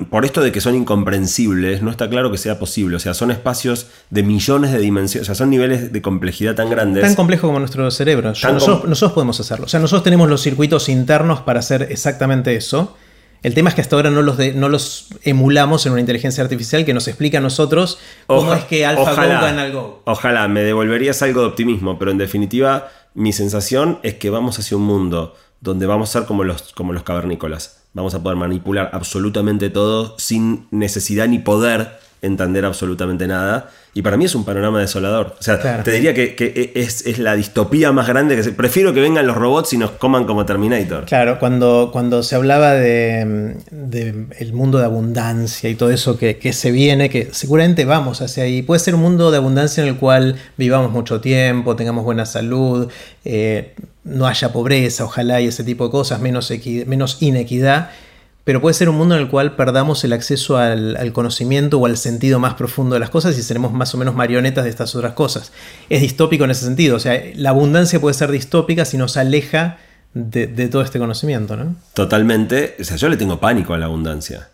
por 0.09 0.25
esto 0.25 0.41
de 0.41 0.51
que 0.51 0.61
son 0.61 0.75
incomprensibles, 0.75 1.81
no 1.81 1.91
está 1.91 2.09
claro 2.09 2.31
que 2.31 2.37
sea 2.37 2.59
posible. 2.59 2.95
O 2.95 2.99
sea, 2.99 3.13
son 3.13 3.31
espacios 3.31 3.87
de 4.09 4.23
millones 4.23 4.71
de 4.71 4.79
dimensiones, 4.79 5.25
o 5.25 5.27
sea, 5.27 5.35
son 5.35 5.49
niveles 5.49 5.91
de 5.91 6.01
complejidad 6.01 6.55
tan 6.55 6.69
grandes. 6.69 7.03
Tan 7.03 7.15
complejo 7.15 7.47
como 7.47 7.59
nuestro 7.59 7.89
cerebro. 7.91 8.29
nosotros, 8.29 8.85
nosotros 8.85 9.13
podemos 9.13 9.39
hacerlo. 9.39 9.65
O 9.65 9.69
sea, 9.69 9.79
nosotros 9.79 10.03
tenemos 10.03 10.29
los 10.29 10.41
circuitos 10.41 10.89
internos 10.89 11.41
para 11.41 11.59
hacer 11.59 11.87
exactamente 11.89 12.55
eso 12.55 12.95
el 13.43 13.55
tema 13.55 13.69
es 13.69 13.75
que 13.75 13.81
hasta 13.81 13.95
ahora 13.95 14.11
no 14.11 14.21
los, 14.21 14.37
no 14.53 14.69
los 14.69 15.07
emulamos 15.23 15.85
en 15.85 15.93
una 15.93 16.01
inteligencia 16.01 16.43
artificial 16.43 16.85
que 16.85 16.93
nos 16.93 17.07
explica 17.07 17.39
a 17.39 17.41
nosotros 17.41 17.97
cómo 18.27 18.53
es 18.53 18.65
que 18.65 18.85
AlphaGo 18.85 19.15
gana 19.15 19.63
al 19.63 19.71
Go. 19.71 20.03
Ojalá, 20.05 20.47
me 20.47 20.61
devolverías 20.61 21.21
algo 21.23 21.41
de 21.41 21.47
optimismo, 21.47 21.97
pero 21.97 22.11
en 22.11 22.19
definitiva 22.19 22.89
mi 23.15 23.33
sensación 23.33 23.99
es 24.03 24.15
que 24.15 24.29
vamos 24.29 24.59
hacia 24.59 24.77
un 24.77 24.83
mundo 24.83 25.35
donde 25.61 25.85
vamos 25.85 26.09
a 26.09 26.19
ser 26.19 26.27
como 26.27 26.43
los, 26.43 26.73
como 26.73 26.91
los 26.91 27.03
cavernícolas. 27.03 27.83
Vamos 27.93 28.13
a 28.15 28.23
poder 28.23 28.37
manipular 28.37 28.89
absolutamente 28.93 29.69
todo 29.69 30.15
sin 30.17 30.67
necesidad 30.71 31.27
ni 31.27 31.39
poder 31.39 31.99
entender 32.21 32.65
absolutamente 32.65 33.27
nada. 33.27 33.69
Y 33.93 34.03
para 34.03 34.15
mí 34.15 34.23
es 34.23 34.35
un 34.35 34.45
panorama 34.45 34.79
desolador. 34.79 35.35
O 35.37 35.43
sea, 35.43 35.83
te 35.83 35.91
diría 35.91 36.13
que, 36.13 36.71
es, 36.75 37.19
la 37.19 37.35
distopía 37.35 37.91
más 37.91 38.07
grande 38.07 38.37
que 38.37 38.51
Prefiero 38.51 38.93
que 38.93 39.01
vengan 39.01 39.27
los 39.27 39.35
robots 39.35 39.73
y 39.73 39.77
nos 39.77 39.91
coman 39.91 40.23
como 40.23 40.45
Terminator. 40.45 41.05
Claro, 41.05 41.39
cuando, 41.39 41.89
cuando 41.91 42.23
se 42.23 42.35
hablaba 42.35 42.73
de, 42.73 43.57
el 44.39 44.53
mundo 44.53 44.77
de 44.77 44.85
abundancia 44.85 45.69
y 45.69 45.75
todo 45.75 45.91
eso 45.91 46.17
que, 46.17 46.53
se 46.53 46.71
viene, 46.71 47.09
que 47.09 47.29
seguramente 47.33 47.83
vamos 47.83 48.21
hacia 48.21 48.43
ahí. 48.43 48.61
Puede 48.61 48.79
ser 48.79 48.95
un 48.95 49.01
mundo 49.01 49.29
de 49.29 49.37
abundancia 49.37 49.83
en 49.83 49.89
el 49.89 49.97
cual 49.97 50.37
vivamos 50.57 50.91
mucho 50.91 51.19
tiempo, 51.19 51.75
tengamos 51.75 52.05
buena 52.05 52.25
salud, 52.25 52.89
eh, 53.25 53.75
no 54.03 54.27
haya 54.27 54.51
pobreza, 54.51 55.05
ojalá 55.05 55.41
y 55.41 55.47
ese 55.47 55.63
tipo 55.63 55.85
de 55.85 55.91
cosas, 55.91 56.19
menos, 56.21 56.51
inequidad 57.21 57.89
pero 58.43 58.59
puede 58.59 58.73
ser 58.73 58.89
un 58.89 58.97
mundo 58.97 59.15
en 59.15 59.21
el 59.21 59.27
cual 59.27 59.55
perdamos 59.55 60.03
el 60.03 60.13
acceso 60.13 60.57
al, 60.57 61.11
conocimiento 61.13 61.77
o 61.77 61.85
al 61.85 61.95
sentido 61.97 62.39
más 62.39 62.55
profundo 62.55 62.95
de 62.95 62.99
las 62.99 63.11
cosas 63.11 63.37
y 63.37 63.43
seremos 63.43 63.71
más 63.71 63.93
o 63.93 63.97
menos 63.97 64.15
marionetas 64.15 64.63
de 64.63 64.71
estas 64.71 64.95
otras 64.95 65.13
cosas. 65.13 65.51
Es 65.89 66.01
distópico 66.01 66.43
en 66.45 66.51
ese 66.51 66.65
sentido, 66.65 66.95
o 66.95 66.99
sea, 66.99 67.21
la 67.35 67.51
abundancia 67.51 68.01
puede 68.01 68.15
ser 68.15 68.31
distópica 68.31 68.83
si 68.83 68.97
nos 68.97 69.15
aleja 69.15 69.77
de, 70.13 70.47
todo 70.67 70.81
este 70.81 70.99
conocimiento, 70.99 71.55
¿no? 71.55 71.75
Totalmente, 71.93 72.75
o 72.79 72.83
sea, 72.83 72.97
yo 72.97 73.09
le 73.09 73.17
tengo 73.17 73.39
pánico 73.39 73.73
a 73.73 73.77
la 73.77 73.85
abundancia. 73.85 74.49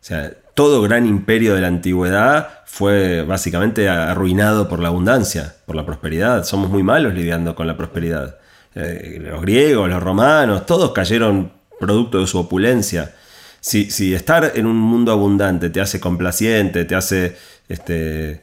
O 0.00 0.04
sea, 0.04 0.32
todo 0.54 0.82
gran 0.82 1.06
imperio 1.06 1.54
de 1.54 1.62
la 1.62 1.68
antigüedad 1.68 2.48
fue 2.66 3.22
básicamente 3.22 3.88
arruinado 3.88 4.68
por 4.68 4.78
la 4.78 4.88
abundancia, 4.88 5.56
por 5.66 5.76
la 5.76 5.84
prosperidad. 5.84 6.44
Somos 6.44 6.70
muy 6.70 6.82
malos 6.82 7.14
lidiando 7.14 7.54
con 7.54 7.66
la 7.66 7.76
prosperidad. 7.76 8.36
Eh, 8.74 9.18
los 9.20 9.40
griegos, 9.42 9.88
los 9.88 10.02
romanos, 10.02 10.66
todos 10.66 10.92
cayeron 10.92 11.52
producto 11.78 12.20
de 12.20 12.26
su 12.26 12.38
opulencia 12.38 13.12
si, 13.60 14.14
estar 14.14 14.52
en 14.54 14.66
un 14.66 14.76
mundo 14.76 15.12
abundante 15.12 15.70
te 15.70 15.80
hace 15.80 16.00
complaciente, 16.00 16.84
te 16.84 16.94
hace 16.94 17.36
este, 17.68 18.40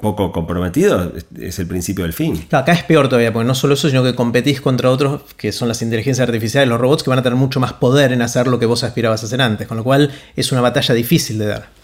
poco 0.00 0.32
comprometido, 0.32 1.12
es 1.38 1.58
el 1.58 1.66
principio 1.66 2.04
del 2.04 2.14
fin. 2.14 2.46
acá 2.50 2.72
es 2.72 2.82
peor 2.84 3.08
todavía, 3.08 3.32
porque 3.32 3.46
no 3.46 3.54
solo 3.54 3.74
eso, 3.74 3.88
sino 3.88 4.02
que 4.02 4.14
competís 4.14 4.60
contra 4.60 4.90
otros 4.90 5.22
que 5.36 5.52
son 5.52 5.68
las 5.68 5.82
inteligencias 5.82 6.26
artificiales, 6.26 6.68
los 6.68 6.80
robots, 6.80 7.02
que 7.02 7.10
van 7.10 7.18
a 7.18 7.22
tener 7.22 7.36
mucho 7.36 7.60
más 7.60 7.74
poder 7.74 8.12
en 8.12 8.22
hacer 8.22 8.46
lo 8.46 8.58
que 8.58 8.66
vos 8.66 8.84
aspirabas 8.84 9.22
a 9.22 9.26
hacer 9.26 9.40
antes, 9.42 9.68
con 9.68 9.76
lo 9.76 9.84
cual 9.84 10.10
es 10.34 10.50
una 10.50 10.60
batalla 10.62 10.94
difícil 10.94 11.38
de 11.38 11.46
dar. 11.46 11.77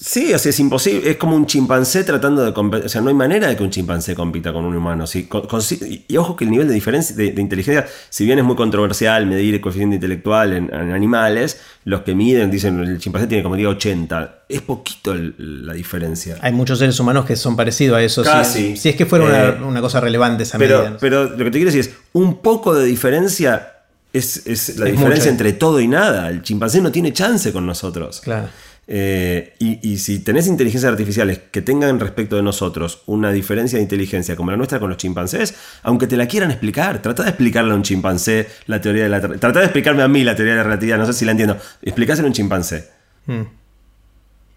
Sí, 0.00 0.32
o 0.32 0.38
sea, 0.38 0.50
es 0.50 0.60
imposible. 0.60 1.10
Es 1.10 1.16
como 1.16 1.34
un 1.34 1.46
chimpancé 1.46 2.04
tratando 2.04 2.44
de 2.44 2.52
competir. 2.52 2.86
O 2.86 2.88
sea, 2.88 3.00
no 3.00 3.08
hay 3.08 3.14
manera 3.14 3.48
de 3.48 3.56
que 3.56 3.64
un 3.64 3.70
chimpancé 3.70 4.14
compita 4.14 4.52
con 4.52 4.64
un 4.64 4.76
humano. 4.76 5.04
y, 5.12 6.16
ojo 6.16 6.36
que 6.36 6.44
el 6.44 6.50
nivel 6.50 6.68
de 6.68 6.74
diferencia 6.74 7.16
de, 7.16 7.26
inteligencia, 7.40 7.86
si 8.08 8.24
bien 8.24 8.38
es 8.38 8.44
muy 8.44 8.54
controversial 8.54 9.26
medir 9.26 9.54
el 9.54 9.60
coeficiente 9.60 9.96
intelectual 9.96 10.52
en, 10.52 10.72
animales, 10.72 11.60
los 11.84 12.02
que 12.02 12.14
miden 12.14 12.50
dicen 12.50 12.78
el 12.80 12.98
chimpancé 12.98 13.26
tiene 13.26 13.42
como 13.42 13.56
diga 13.56 13.70
80. 13.70 14.44
Es 14.48 14.62
poquito 14.62 15.14
la 15.14 15.72
diferencia. 15.74 16.38
Hay 16.42 16.52
muchos 16.52 16.78
seres 16.78 16.98
humanos 17.00 17.24
que 17.24 17.34
son 17.34 17.56
parecidos 17.56 17.98
a 17.98 18.02
eso. 18.02 18.24
Si, 18.44 18.74
es 18.88 18.96
que 18.96 19.04
fuera 19.04 19.24
una, 19.58 19.78
eh, 19.78 19.80
cosa 19.80 20.00
relevante 20.00 20.44
esa 20.44 20.58
pero, 20.58 20.78
medida. 20.78 20.96
Pero 21.00 21.24
lo 21.24 21.36
que 21.36 21.44
te 21.44 21.58
quiero 21.58 21.72
decir 21.72 21.80
es, 21.80 21.90
un 22.12 22.36
poco 22.40 22.74
de 22.74 22.86
diferencia 22.86 23.72
es, 24.12 24.78
la 24.78 24.86
diferencia 24.86 25.30
entre 25.30 25.52
todo 25.54 25.80
y 25.80 25.88
nada. 25.88 26.28
El 26.28 26.42
chimpancé 26.42 26.80
no 26.80 26.92
tiene 26.92 27.12
chance 27.12 27.52
con 27.52 27.66
nosotros. 27.66 28.20
Claro. 28.20 28.48
Eh, 28.90 29.52
y, 29.58 29.98
si 29.98 30.20
tenés 30.20 30.46
inteligencias 30.46 30.90
artificiales 30.90 31.38
que 31.50 31.60
tengan 31.60 32.00
respecto 32.00 32.36
de 32.36 32.42
nosotros 32.42 33.02
una 33.04 33.30
diferencia 33.32 33.76
de 33.76 33.82
inteligencia 33.82 34.34
como 34.34 34.50
la 34.50 34.56
nuestra 34.56 34.80
con 34.80 34.88
los 34.88 34.96
chimpancés, 34.96 35.54
aunque 35.82 36.06
te 36.06 36.16
la 36.16 36.26
quieran 36.26 36.50
explicar, 36.50 37.02
trata 37.02 37.22
de 37.24 37.28
explicarle 37.28 37.72
a 37.72 37.74
un 37.74 37.82
chimpancé 37.82 38.48
la 38.66 38.80
teoría 38.80 39.02
de 39.02 39.08
la 39.10 39.20
Trata 39.20 39.58
de 39.58 39.66
explicarme 39.66 40.02
a 40.02 40.08
mí 40.08 40.24
la 40.24 40.34
teoría 40.34 40.54
de 40.54 40.58
la 40.58 40.64
relatividad, 40.64 40.96
no 40.96 41.04
sé 41.04 41.12
si 41.12 41.26
la 41.26 41.32
entiendo. 41.32 41.58
Explicáselo 41.82 42.26
a 42.26 42.30
un 42.30 42.34
chimpancé. 42.34 42.88
Hmm. 43.26 43.42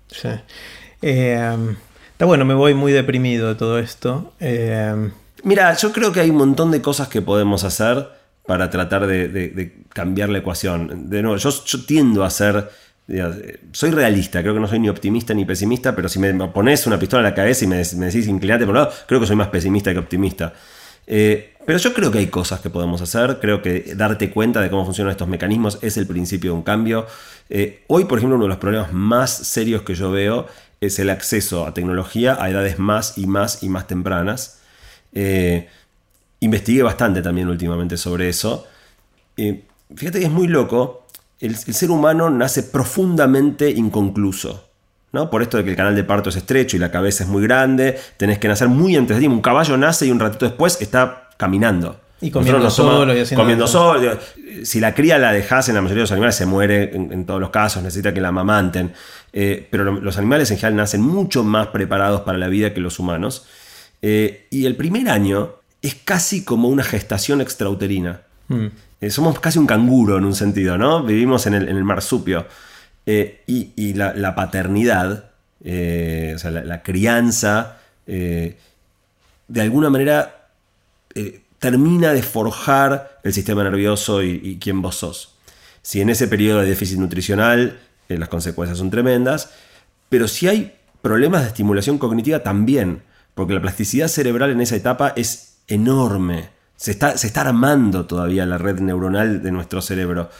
Sí. 0.07 0.29
Eh, 1.01 1.75
Está 2.13 2.25
bueno, 2.25 2.45
me 2.45 2.53
voy 2.53 2.73
muy 2.73 2.91
deprimido 2.91 3.49
de 3.49 3.55
todo 3.55 3.79
esto. 3.79 4.33
Eh, 4.39 5.09
Mira, 5.43 5.73
yo 5.75 5.91
creo 5.91 6.11
que 6.13 6.19
hay 6.19 6.29
un 6.29 6.37
montón 6.37 6.69
de 6.69 6.81
cosas 6.81 7.07
que 7.07 7.21
podemos 7.21 7.63
hacer 7.63 8.07
para 8.45 8.69
tratar 8.69 9.07
de, 9.07 9.27
de- 9.27 9.49
de 9.49 9.75
cambiar 9.89 10.29
la 10.29 10.37
ecuación. 10.37 11.09
De 11.09 11.21
nuevo, 11.23 11.37
yo, 11.37 11.49
yo 11.65 11.85
tiendo 11.85 12.23
a 12.23 12.29
ser. 12.29 12.69
Eh, 13.07 13.59
Soy 13.71 13.91
realista, 13.91 14.41
creo 14.41 14.53
que 14.53 14.59
no 14.59 14.67
soy 14.67 14.79
ni 14.79 14.89
optimista 14.89 15.33
ni 15.33 15.45
pesimista, 15.45 15.95
pero 15.95 16.07
si 16.09 16.19
me 16.19 16.33
pones 16.49 16.85
una 16.87 16.99
pistola 16.99 17.21
en 17.21 17.31
la 17.31 17.35
cabeza 17.35 17.65
y 17.65 17.67
me, 17.67 17.77
decís 17.77 18.27
inclinate 18.27 18.65
por 18.65 18.75
un 18.75 18.81
lado, 18.81 18.93
creo 19.07 19.19
que 19.19 19.27
soy 19.27 19.35
más 19.35 19.49
pesimista 19.49 19.91
que 19.91 19.99
optimista. 19.99 20.53
Eh, 21.07 21.55
pero 21.65 21.77
yo 21.77 21.93
creo 21.93 22.11
que 22.11 22.19
hay 22.19 22.27
cosas 22.27 22.61
que 22.61 22.69
podemos 22.69 23.01
hacer, 23.01 23.39
creo 23.39 23.61
que 23.61 23.93
darte 23.95 24.29
cuenta 24.31 24.61
de 24.61 24.69
cómo 24.69 24.85
funcionan 24.85 25.11
estos 25.11 25.27
mecanismos 25.27 25.79
es 25.81 25.97
el 25.97 26.07
principio 26.07 26.51
de 26.51 26.57
un 26.57 26.63
cambio. 26.63 27.05
Eh, 27.49 27.83
hoy, 27.87 28.05
por 28.05 28.17
ejemplo, 28.19 28.35
uno 28.35 28.45
de 28.45 28.49
los 28.49 28.57
problemas 28.57 28.93
más 28.93 29.31
serios 29.31 29.81
que 29.81 29.95
yo 29.95 30.11
veo 30.11 30.47
es 30.79 30.97
el 30.99 31.09
acceso 31.09 31.65
a 31.65 31.73
tecnología 31.73 32.37
a 32.39 32.49
edades 32.49 32.79
más 32.79 33.17
y 33.17 33.27
más 33.27 33.61
y 33.63 33.69
más 33.69 33.87
tempranas. 33.87 34.59
Investigué 36.39 36.81
bastante 36.81 37.21
también 37.21 37.49
últimamente 37.49 37.97
sobre 37.97 38.29
eso. 38.29 38.65
Fíjate 39.95 40.19
que 40.19 40.25
es 40.25 40.31
muy 40.31 40.47
loco. 40.47 41.00
El, 41.41 41.51
el 41.67 41.73
ser 41.73 41.91
humano 41.91 42.29
nace 42.29 42.63
profundamente 42.63 43.69
inconcluso. 43.69 44.67
¿no? 45.11 45.29
Por 45.29 45.41
esto 45.41 45.57
de 45.57 45.65
que 45.65 45.71
el 45.71 45.75
canal 45.75 45.93
de 45.95 46.03
parto 46.05 46.29
es 46.29 46.37
estrecho 46.37 46.77
y 46.77 46.79
la 46.79 46.89
cabeza 46.89 47.23
es 47.25 47.29
muy 47.29 47.43
grande, 47.43 47.99
tenés 48.15 48.39
que 48.39 48.47
nacer 48.47 48.69
muy 48.69 48.95
antes 48.95 49.17
de 49.17 49.19
tiempo. 49.19 49.35
Un 49.35 49.41
caballo 49.41 49.75
nace 49.75 50.05
y 50.05 50.11
un 50.11 50.19
ratito 50.21 50.45
después 50.45 50.81
está 50.81 51.29
caminando. 51.37 51.99
Y 52.21 52.29
comiendo 52.29 52.69
solo 52.69 53.13
y 53.15 53.19
haciendo 53.19 53.41
comiendo 53.41 53.67
solo. 53.67 54.17
Si 54.63 54.79
la 54.79 54.93
cría 54.93 55.17
la 55.17 55.33
dejas 55.33 55.67
en 55.69 55.75
la 55.75 55.81
mayoría 55.81 56.01
de 56.01 56.03
los 56.03 56.11
animales, 56.11 56.35
se 56.35 56.45
muere 56.45 56.95
en, 56.95 57.11
en 57.11 57.25
todos 57.25 57.41
los 57.41 57.49
casos, 57.49 57.81
necesita 57.83 58.13
que 58.13 58.21
la 58.21 58.27
amamanten. 58.29 58.93
Eh, 59.33 59.67
pero 59.71 59.83
lo- 59.83 59.99
los 59.99 60.17
animales 60.17 60.49
en 60.51 60.57
general 60.57 60.75
nacen 60.77 61.01
mucho 61.01 61.43
más 61.43 61.67
preparados 61.67 62.21
para 62.21 62.37
la 62.37 62.47
vida 62.47 62.73
que 62.73 62.79
los 62.79 62.99
humanos. 62.99 63.47
Eh, 64.03 64.45
y 64.51 64.65
el 64.67 64.75
primer 64.75 65.09
año 65.09 65.55
es 65.81 65.95
casi 65.95 66.45
como 66.45 66.69
una 66.69 66.83
gestación 66.83 67.41
extrauterina. 67.41 68.21
mm. 68.47 68.67
Eh, 69.01 69.09
somos 69.09 69.39
casi 69.39 69.57
un 69.57 69.65
canguro 69.65 70.19
en 70.19 70.25
un 70.25 70.35
sentido, 70.35 70.77
¿no? 70.77 71.03
Vivimos 71.03 71.47
en 71.47 71.55
el, 71.55 71.83
marsupio. 71.83 72.45
Eh, 73.07 73.41
y 73.47 73.93
la, 73.95 74.35
paternidad, 74.35 75.31
eh, 75.63 76.33
o 76.35 76.39
sea, 76.39 76.51
la, 76.51 76.83
crianza, 76.83 77.79
de 78.05 78.55
alguna 79.55 79.89
manera 79.89 80.49
termina 81.57 82.13
de 82.13 82.21
forjar 82.21 83.19
el 83.23 83.33
sistema 83.33 83.63
nervioso 83.63 84.21
y, 84.21 84.59
quién 84.61 84.81
vos 84.83 84.95
sos. 84.95 85.35
Si 85.81 85.99
en 85.99 86.09
ese 86.11 86.27
periodo 86.27 86.61
de 86.61 86.67
déficit 86.67 86.99
nutricional 86.99 87.79
las 88.07 88.29
consecuencias 88.29 88.77
son 88.77 88.91
tremendas, 88.91 89.51
pero 90.09 90.27
si 90.27 90.47
hay 90.47 90.75
problemas 91.01 91.41
de 91.41 91.47
estimulación 91.47 91.97
cognitiva 91.97 92.43
también, 92.43 93.01
porque 93.33 93.53
la 93.53 93.61
plasticidad 93.61 94.09
cerebral 94.09 94.51
en 94.51 94.61
esa 94.61 94.75
etapa 94.75 95.13
es 95.15 95.57
enorme. 95.67 96.49
Se 96.81 96.89
está, 96.89 97.15
se 97.15 97.27
está 97.27 97.41
armando 97.41 98.07
todavía 98.07 98.43
la 98.47 98.57
red 98.57 98.79
neuronal 98.79 99.43
de 99.43 99.51
nuestro 99.51 99.83
cerebro. 99.83 100.31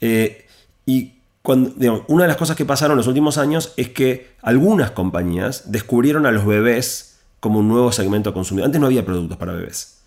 Eh, 0.00 0.44
y 0.84 1.20
cuando, 1.42 1.70
digamos, 1.76 2.02
una 2.08 2.24
de 2.24 2.28
las 2.28 2.36
cosas 2.36 2.56
que 2.56 2.64
pasaron 2.64 2.94
en 2.94 2.96
los 2.96 3.06
últimos 3.06 3.38
años 3.38 3.72
es 3.76 3.90
que 3.90 4.32
algunas 4.42 4.90
compañías 4.90 5.70
descubrieron 5.70 6.26
a 6.26 6.32
los 6.32 6.44
bebés 6.44 7.20
como 7.38 7.60
un 7.60 7.68
nuevo 7.68 7.92
segmento 7.92 8.34
consumidor. 8.34 8.66
Antes 8.66 8.80
no 8.80 8.88
había 8.88 9.06
productos 9.06 9.38
para 9.38 9.52
bebés. 9.52 9.98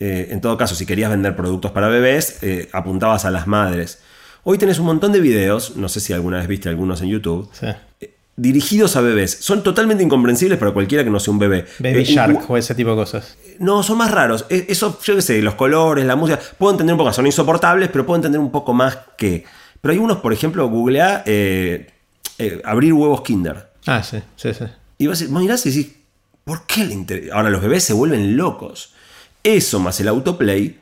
Eh, 0.00 0.28
en 0.32 0.42
todo 0.42 0.58
caso, 0.58 0.74
si 0.74 0.84
querías 0.84 1.10
vender 1.10 1.34
productos 1.34 1.70
para 1.70 1.88
bebés, 1.88 2.42
eh, 2.42 2.68
apuntabas 2.74 3.24
a 3.24 3.30
las 3.30 3.46
madres. 3.46 4.00
Hoy 4.44 4.58
tenés 4.58 4.80
un 4.80 4.84
montón 4.84 5.12
de 5.12 5.20
videos, 5.20 5.76
no 5.76 5.88
sé 5.88 6.00
si 6.00 6.12
alguna 6.12 6.40
vez 6.40 6.46
viste 6.46 6.68
algunos 6.68 7.00
en 7.00 7.08
YouTube, 7.08 7.48
Sí. 7.58 7.68
Dirigidos 8.36 8.96
a 8.96 9.00
bebés. 9.00 9.38
Son 9.40 9.62
totalmente 9.62 10.02
incomprensibles 10.02 10.58
para 10.58 10.72
cualquiera 10.72 11.04
que 11.04 11.10
no 11.10 11.20
sea 11.20 11.32
un 11.32 11.38
bebé. 11.38 11.66
Baby 11.78 12.00
Eh, 12.00 12.04
Shark 12.04 12.50
o 12.50 12.56
ese 12.56 12.74
tipo 12.74 12.90
de 12.90 12.96
cosas. 12.96 13.36
no, 13.58 13.82
son 13.82 13.98
más 13.98 14.10
raros. 14.10 14.46
E- 14.48 14.66
Eso, 14.68 14.98
yo 15.04 15.16
qué 15.16 15.22
sé, 15.22 15.42
los 15.42 15.54
colores, 15.54 16.04
la 16.06 16.16
música, 16.16 16.40
puedo 16.58 16.72
entender 16.72 16.94
un 16.94 16.98
poco, 16.98 17.12
son 17.12 17.26
insoportables, 17.26 17.88
pero 17.90 18.06
puedo 18.06 18.16
entender 18.16 18.40
un 18.40 18.50
poco 18.50 18.72
más 18.72 18.98
que. 19.18 19.44
Pero 19.80 19.92
hay 19.92 19.98
unos, 19.98 20.18
por 20.18 20.32
ejemplo, 20.32 20.68
googlea 20.68 21.22
eh, 21.26 21.90
eh, 22.38 22.62
abrir 22.64 22.92
huevos 22.94 23.22
Kinder. 23.22 23.68
Ah, 23.86 24.02
sí, 24.02 24.18
sí, 24.36 24.54
sí. 24.54 24.64
Y 24.98 25.06
vas 25.08 25.18
a 25.20 25.24
decir, 25.24 25.36
mirás 25.36 25.66
y 25.66 25.70
decís, 25.70 25.92
¿por 26.44 26.66
qué 26.66 26.84
le 26.84 26.94
interesa? 26.94 27.34
Ahora 27.34 27.50
los 27.50 27.60
bebés 27.60 27.84
se 27.84 27.92
vuelven 27.92 28.36
locos. 28.36 28.94
Eso 29.44 29.80
más 29.80 29.98
el 30.00 30.06
autoplay, 30.08 30.78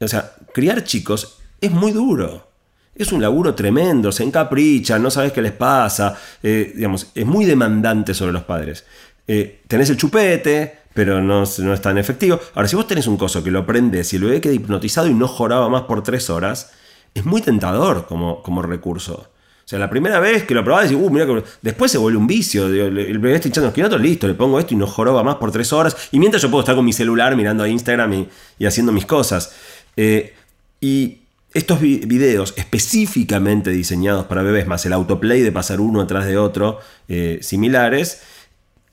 o 0.00 0.06
sea, 0.08 0.32
criar 0.52 0.84
chicos 0.84 1.38
es 1.62 1.70
muy 1.70 1.92
duro. 1.92 2.51
Es 2.94 3.10
un 3.10 3.22
laburo 3.22 3.54
tremendo, 3.54 4.12
se 4.12 4.22
encaprichan, 4.22 5.02
no 5.02 5.10
sabes 5.10 5.32
qué 5.32 5.40
les 5.40 5.52
pasa. 5.52 6.16
eh, 6.42 6.72
digamos, 6.74 7.08
es 7.14 7.26
muy 7.26 7.44
demandante 7.44 8.14
sobre 8.14 8.32
los 8.32 8.42
padres. 8.42 8.84
Eh, 9.26 9.60
tenés 9.66 9.88
el 9.90 9.96
chupete, 9.96 10.80
pero 10.92 11.22
no, 11.22 11.44
no 11.58 11.74
es 11.74 11.80
tan 11.80 11.96
efectivo. 11.96 12.38
Ahora, 12.54 12.68
si 12.68 12.76
vos 12.76 12.86
tenés 12.86 13.06
un 13.06 13.16
coso 13.16 13.42
que 13.42 13.50
lo 13.50 13.64
prendes 13.64 14.12
y 14.12 14.16
el 14.16 14.24
bebé 14.24 14.40
queda 14.40 14.52
hipnotizado 14.52 15.08
y 15.08 15.14
no 15.14 15.26
joraba 15.26 15.68
más 15.68 15.82
por 15.82 16.02
tres 16.02 16.28
horas, 16.28 16.72
es 17.14 17.24
muy 17.24 17.40
tentador 17.40 18.06
como, 18.06 18.42
como 18.42 18.62
recurso. 18.62 19.28
O 19.64 19.68
sea, 19.72 19.78
la 19.78 19.88
primera 19.88 20.18
vez 20.18 20.42
que 20.42 20.54
lo 20.54 20.62
probás, 20.64 20.90
decís, 20.90 21.02
uh, 21.02 21.12
que... 21.14 21.44
Después 21.62 21.90
se 21.90 21.96
vuelve 21.96 22.18
un 22.18 22.26
vicio. 22.26 22.66
El 22.66 23.18
bebé 23.18 23.36
está 23.36 23.48
hinchando 23.48 23.68
los 23.68 23.74
quinotos, 23.74 24.00
listo, 24.00 24.26
le 24.26 24.34
pongo 24.34 24.58
esto 24.58 24.74
y 24.74 24.76
no 24.76 24.86
joroba 24.86 25.22
más 25.22 25.36
por 25.36 25.50
tres 25.50 25.72
horas. 25.72 25.96
Y 26.10 26.18
mientras 26.18 26.42
yo 26.42 26.50
puedo 26.50 26.60
estar 26.60 26.74
con 26.74 26.84
mi 26.84 26.92
celular 26.92 27.36
mirando 27.36 27.62
a 27.62 27.68
Instagram 27.68 28.12
y, 28.12 28.28
y 28.58 28.66
haciendo 28.66 28.92
mis 28.92 29.06
cosas. 29.06 29.54
Eh, 29.96 30.34
y 30.80 31.21
estos 31.54 31.80
vi- 31.80 31.98
videos 32.06 32.54
específicamente 32.56 33.70
diseñados 33.70 34.26
para 34.26 34.42
bebés, 34.42 34.66
más 34.66 34.84
el 34.86 34.92
autoplay 34.92 35.42
de 35.42 35.52
pasar 35.52 35.80
uno 35.80 36.00
atrás 36.00 36.26
de 36.26 36.36
otro, 36.38 36.78
eh, 37.08 37.38
similares, 37.42 38.22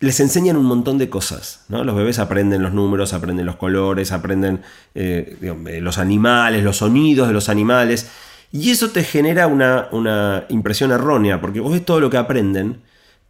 les 0.01 0.20
enseñan 0.20 0.55
un 0.57 0.66
montón 0.66 0.97
de 0.97 1.10
cosas. 1.10 1.66
¿no? 1.68 1.84
Los 1.84 1.95
bebés 1.95 2.20
aprenden 2.20 2.62
los 2.62 2.74
números, 2.74 3.14
aprenden 3.14 3.45
los 3.45 3.57
colores, 3.57 4.12
aprenden 4.12 4.62
eh, 4.95 5.38
eh, 5.41 5.82
los 5.82 5.97
animales, 5.97 6.64
los 6.64 6.78
sonidos 6.78 7.28
de 7.28 7.34
los 7.34 7.49
animales. 7.49 8.10
Y 8.51 8.72
eso 8.72 8.89
te 8.89 9.03
genera 9.03 9.47
una, 9.47 9.88
una 9.91 10.45
impresión 10.49 10.91
errónea, 10.91 11.39
porque 11.41 11.60
vos 11.60 11.72
ves 11.72 11.86
todo 11.86 11.99
lo 11.99 12.10
que 12.10 12.18
aprenden, 12.18 12.82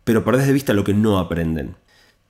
pero 0.04 0.24
perdés 0.24 0.48
de 0.48 0.54
vista 0.54 0.74
lo 0.74 0.84
que 0.84 0.94
no 0.94 1.20
aprenden. 1.20 1.76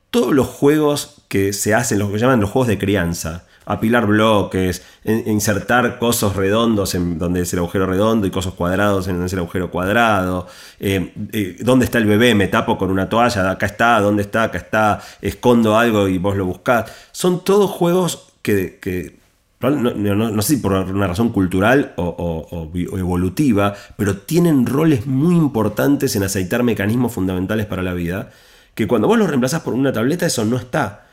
Todos 0.10 0.34
los 0.34 0.47
juegos 0.47 1.22
que 1.28 1.54
se 1.54 1.76
hacen, 1.76 2.00
los 2.00 2.10
que 2.10 2.18
llaman 2.18 2.41
los 2.41 2.50
juegos 2.50 2.68
de 2.68 2.80
crianza, 2.80 3.45
apilar 3.70 4.07
bloques, 4.07 4.82
insertar 5.05 5.99
cosos 5.99 6.36
redondos 6.36 6.95
en 6.95 7.20
donde 7.20 7.41
es 7.41 7.53
el 7.53 7.59
agujero 7.59 7.86
redondo 7.86 8.26
y 8.26 8.32
cosos 8.32 8.55
cuadrados 8.55 9.07
en 9.07 9.13
donde 9.13 9.28
es 9.28 9.34
el 9.34 9.39
agujero 9.39 9.70
cuadrado, 9.70 10.47
eh, 10.80 11.13
eh, 11.32 11.55
dónde 11.59 11.86
está 11.86 11.99
el 11.99 12.07
bebé, 12.07 12.34
me 12.34 12.47
tapo 12.47 12.80
con 12.80 12.89
una 12.89 13.07
toalla, 13.07 13.51
acá 13.51 13.67
está, 13.67 13.99
dónde 13.99 14.24
está, 14.24 14.43
acá 14.43 14.57
está, 14.57 15.01
escondo 15.22 15.78
algo 15.78 16.07
y 16.07 16.17
vos 16.17 16.36
lo 16.36 16.45
buscás. 16.45 16.91
Son 17.11 17.43
todos 17.43 17.70
juegos 17.70 18.34
que, 18.41 19.20
no, 19.61 20.41
sé 20.41 20.55
si 20.55 20.61
por 20.61 20.74
una 20.74 21.05
razón 21.05 21.30
cultural 21.30 21.93
o, 21.97 22.49
o 22.49 22.97
evolutiva, 22.97 23.76
pero 23.95 24.17
tienen 24.17 24.65
roles 24.65 25.05
muy 25.05 25.36
importantes 25.36 26.15
en 26.15 26.24
aceitar 26.24 26.63
mecanismos 26.63 27.13
fundamentales 27.13 27.67
para 27.67 27.84
la 27.84 27.93
vida, 27.93 28.32
que 28.74 28.88
cuando 28.88 29.07
vos 29.07 29.20
los 29.20 29.28
reemplazás 29.28 29.61
por 29.61 29.76
una 29.76 29.93
tableta 29.93 30.26
eso 30.26 30.43
no 30.43 30.57
está. 30.57 31.05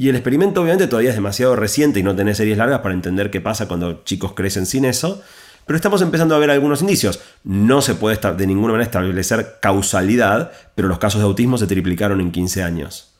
Y 0.00 0.08
el 0.08 0.16
experimento 0.16 0.62
obviamente 0.62 0.86
todavía 0.86 1.10
es 1.10 1.16
demasiado 1.16 1.56
reciente 1.56 2.00
y 2.00 2.02
no 2.02 2.16
tenés 2.16 2.38
series 2.38 2.56
largas 2.56 2.80
para 2.80 2.94
entender 2.94 3.30
qué 3.30 3.42
pasa 3.42 3.68
cuando 3.68 4.02
chicos 4.02 4.32
crecen 4.32 4.64
sin 4.64 4.86
eso, 4.86 5.22
pero 5.66 5.76
estamos 5.76 6.00
empezando 6.00 6.34
a 6.34 6.38
ver 6.38 6.50
algunos 6.50 6.80
indicios. 6.80 7.20
No 7.44 7.82
se 7.82 7.94
puede 7.96 8.16
de 8.16 8.46
ninguna 8.46 8.72
manera 8.72 8.86
establecer 8.86 9.58
causalidad, 9.60 10.52
pero 10.74 10.88
los 10.88 10.98
casos 10.98 11.20
de 11.20 11.26
autismo 11.26 11.58
se 11.58 11.66
triplicaron 11.66 12.22
en 12.22 12.32
15 12.32 12.62
años. 12.62 13.12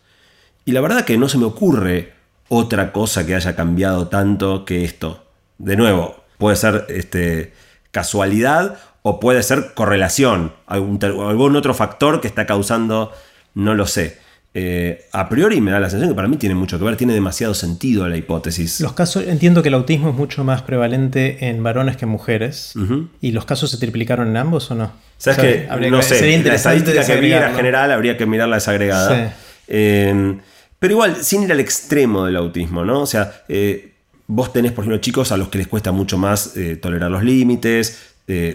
Y 0.64 0.72
la 0.72 0.80
verdad 0.80 1.04
que 1.04 1.18
no 1.18 1.28
se 1.28 1.36
me 1.36 1.44
ocurre 1.44 2.14
otra 2.48 2.92
cosa 2.92 3.26
que 3.26 3.34
haya 3.34 3.54
cambiado 3.54 4.08
tanto 4.08 4.64
que 4.64 4.82
esto. 4.82 5.26
De 5.58 5.76
nuevo, 5.76 6.24
puede 6.38 6.56
ser 6.56 6.86
este, 6.88 7.52
casualidad 7.90 8.78
o 9.02 9.20
puede 9.20 9.42
ser 9.42 9.74
correlación, 9.74 10.54
algún 10.66 11.56
otro 11.56 11.74
factor 11.74 12.22
que 12.22 12.28
está 12.28 12.46
causando, 12.46 13.12
no 13.52 13.74
lo 13.74 13.86
sé. 13.86 14.29
Eh, 14.52 15.06
a 15.12 15.28
priori 15.28 15.60
me 15.60 15.70
da 15.70 15.78
la 15.78 15.88
sensación 15.88 16.10
que 16.10 16.16
para 16.16 16.26
mí 16.26 16.36
tiene 16.36 16.56
mucho 16.56 16.76
que 16.78 16.84
ver, 16.84 16.96
tiene 16.96 17.12
demasiado 17.14 17.54
sentido 17.54 18.08
la 18.08 18.16
hipótesis. 18.16 18.80
Los 18.80 18.94
casos, 18.94 19.24
entiendo 19.26 19.62
que 19.62 19.68
el 19.68 19.74
autismo 19.74 20.10
es 20.10 20.14
mucho 20.16 20.42
más 20.42 20.62
prevalente 20.62 21.48
en 21.48 21.62
varones 21.62 21.96
que 21.96 22.04
en 22.04 22.10
mujeres. 22.10 22.72
¿Y 23.20 23.30
los 23.32 23.44
casos 23.44 23.70
se 23.70 23.78
triplicaron 23.78 24.26
en 24.28 24.36
ambos 24.36 24.68
o 24.72 24.74
no? 24.74 24.92
¿Sabes 25.18 25.38
O 25.38 25.42
sea, 25.42 25.50
qué? 25.52 25.68
habría 25.70 25.90
No 25.90 25.98
que- 25.98 26.02
sé, 26.04 26.18
sería 26.18 26.42
la 26.42 26.54
estadística 26.54 27.04
que 27.06 27.16
vi 27.20 27.32
era 27.32 27.54
general, 27.54 27.92
habría 27.92 28.16
que 28.16 28.26
mirarla 28.26 28.56
desagregada. 28.56 29.28
Sí. 29.28 29.34
Eh, 29.68 30.36
pero 30.80 30.94
igual, 30.94 31.16
sin 31.22 31.42
ir 31.44 31.52
al 31.52 31.60
extremo 31.60 32.24
del 32.26 32.36
autismo, 32.36 32.84
¿no? 32.84 33.02
O 33.02 33.06
sea, 33.06 33.42
eh, 33.48 33.92
vos 34.26 34.52
tenés, 34.52 34.72
por 34.72 34.82
ejemplo, 34.84 34.98
chicos 35.00 35.30
a 35.30 35.36
los 35.36 35.48
que 35.48 35.58
les 35.58 35.68
cuesta 35.68 35.92
mucho 35.92 36.18
más 36.18 36.54
tolerar 36.80 37.10
los 37.10 37.22
límites, 37.22 37.98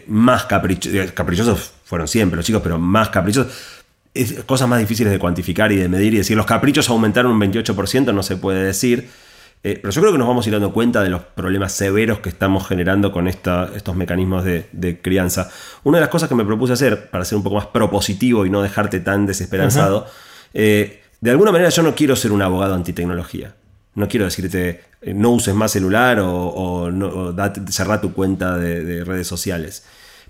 más 0.07 0.45
capricho- 0.47 0.89
caprichosos 1.13 1.71
fueron 1.83 2.07
siempre 2.07 2.35
los 2.37 2.45
chicos, 2.45 2.61
pero 2.63 2.79
más 2.79 3.09
caprichosos. 3.09 3.53
Es- 4.15 4.43
cosas 4.45 4.67
más 4.67 4.79
difíciles 4.79 5.11
de 5.11 5.19
cuantificar 5.19 5.71
y 5.71 5.75
de 5.75 5.87
medir 5.87 6.13
y 6.15 6.17
decir, 6.17 6.35
los 6.35 6.45
caprichos 6.47 6.89
aumentaron 6.89 7.31
un 7.33 7.39
28%, 7.39 8.13
no 8.13 8.23
se 8.23 8.37
puede 8.37 8.63
decir. 8.63 9.09
Eh, 9.63 9.79
pero 9.81 9.91
yo 9.91 10.01
creo 10.01 10.11
que 10.13 10.19
nos 10.19 10.27
vamos 10.27 10.45
a 10.45 10.49
ir 10.49 10.53
dando 10.53 10.71
cuenta 10.71 11.01
de 11.03 11.09
los 11.09 11.21
problemas 11.23 11.71
severos 11.71 12.19
que 12.19 12.29
estamos 12.29 12.67
generando 12.67 13.11
con 13.11 13.27
esta- 13.27 13.69
estos 13.75 13.95
mecanismos 13.95 14.43
de, 14.43 14.67
de 14.71 15.01
crianza. 15.01 15.49
Una 15.83 15.97
de 15.97 16.01
las 16.01 16.09
cosas 16.09 16.29
que 16.29 16.35
me 16.35 16.45
propuse 16.45 16.73
hacer, 16.73 17.09
para 17.09 17.25
ser 17.25 17.37
un 17.37 17.43
poco 17.43 17.55
más 17.55 17.65
propositivo 17.67 18.45
y 18.45 18.49
no 18.49 18.61
dejarte 18.61 18.99
tan 18.99 19.25
desesperanzado, 19.25 20.05
eh, 20.53 21.01
de 21.19 21.31
alguna 21.31 21.51
manera 21.51 21.69
yo 21.69 21.81
no 21.81 21.95
quiero 21.95 22.15
ser 22.15 22.31
un 22.31 22.41
abogado 22.43 22.75
antitecnología. 22.75 23.55
No 23.95 24.07
quiero 24.07 24.25
decirte 24.25 24.81
eh, 25.01 25.13
no 25.15 25.31
uses 25.31 25.55
más 25.55 25.71
celular 25.71 26.19
o, 26.21 26.91
cerrar 27.71 28.01
tu 28.01 28.13
cuenta 28.13 28.57
de, 28.57 29.03
redes 29.03 29.27
sociales. 29.27 29.83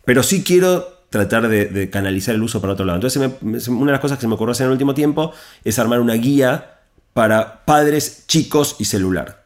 Pero 0.06 0.24
sí 0.24 0.44
quiero 0.44 0.95
tratar 1.16 1.48
de, 1.48 1.90
canalizar 1.90 2.36
el 2.36 2.44
uso 2.44 2.60
para 2.60 2.74
otro 2.74 2.86
lado. 2.86 2.98
Entonces, 2.98 3.68
una 3.70 3.86
de 3.88 3.92
las 3.94 4.02
cosas 4.02 4.18
que 4.18 4.24
se 4.24 4.28
me 4.28 4.34
ocurrió 4.34 4.52
hacer 4.52 4.66
en 4.66 4.72
el 4.72 4.74
último 4.74 4.94
tiempo 4.94 5.32
es 5.64 5.80
armar 5.80 6.02
una 6.02 6.14
guía 6.16 6.80
para 7.14 7.64
padres, 7.64 8.26
chicos 8.28 8.76
y 8.80 8.86
celular. 8.86 9.46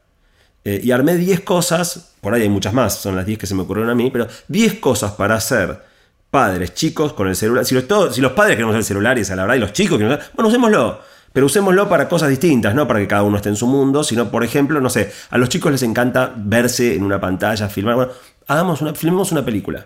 Eh, 0.65 0.81
y 0.83 0.91
armé 0.91 1.15
10 1.15 1.41
cosas, 1.41 2.13
por 2.21 2.33
ahí 2.33 2.41
hay 2.41 2.49
muchas 2.49 2.73
más, 2.73 2.95
son 2.95 3.15
las 3.15 3.25
10 3.25 3.37
que 3.37 3.47
se 3.47 3.55
me 3.55 3.61
ocurrieron 3.61 3.91
a 3.91 3.95
mí, 3.95 4.09
pero 4.11 4.27
10 4.47 4.75
cosas 4.75 5.11
para 5.11 5.35
hacer 5.35 5.79
padres, 6.31 6.73
chicos 6.73 7.13
con 7.13 7.27
el 7.27 7.35
celular. 7.35 7.65
Si 7.65 7.75
los, 7.75 7.85
si 8.15 8.21
los 8.21 8.31
padres 8.31 8.55
queremos 8.55 8.75
el 8.75 8.83
celular 8.83 9.17
y 9.17 9.21
es 9.21 9.31
a 9.31 9.35
la 9.35 9.43
verdad, 9.43 9.55
y 9.55 9.59
los 9.59 9.73
chicos 9.73 9.97
quieren 9.97 10.17
bueno, 10.33 10.49
usémoslo. 10.49 11.01
Pero 11.31 11.45
usémoslo 11.45 11.87
para 11.87 12.09
cosas 12.09 12.29
distintas, 12.29 12.73
no 12.73 12.87
para 12.87 12.99
que 12.99 13.07
cada 13.07 13.21
uno 13.21 13.37
esté 13.37 13.49
en 13.49 13.55
su 13.55 13.67
mundo, 13.67 14.03
sino, 14.03 14.31
por 14.31 14.43
ejemplo, 14.43 14.81
no 14.81 14.89
sé, 14.89 15.11
a 15.29 15.37
los 15.37 15.47
chicos 15.47 15.71
les 15.71 15.83
encanta 15.83 16.33
verse 16.35 16.95
en 16.95 17.03
una 17.03 17.21
pantalla, 17.21 17.69
filmar. 17.69 17.95
Bueno, 17.95 18.11
hagamos 18.47 18.81
una, 18.81 18.95
filmemos 18.95 19.31
una 19.31 19.45
película. 19.45 19.85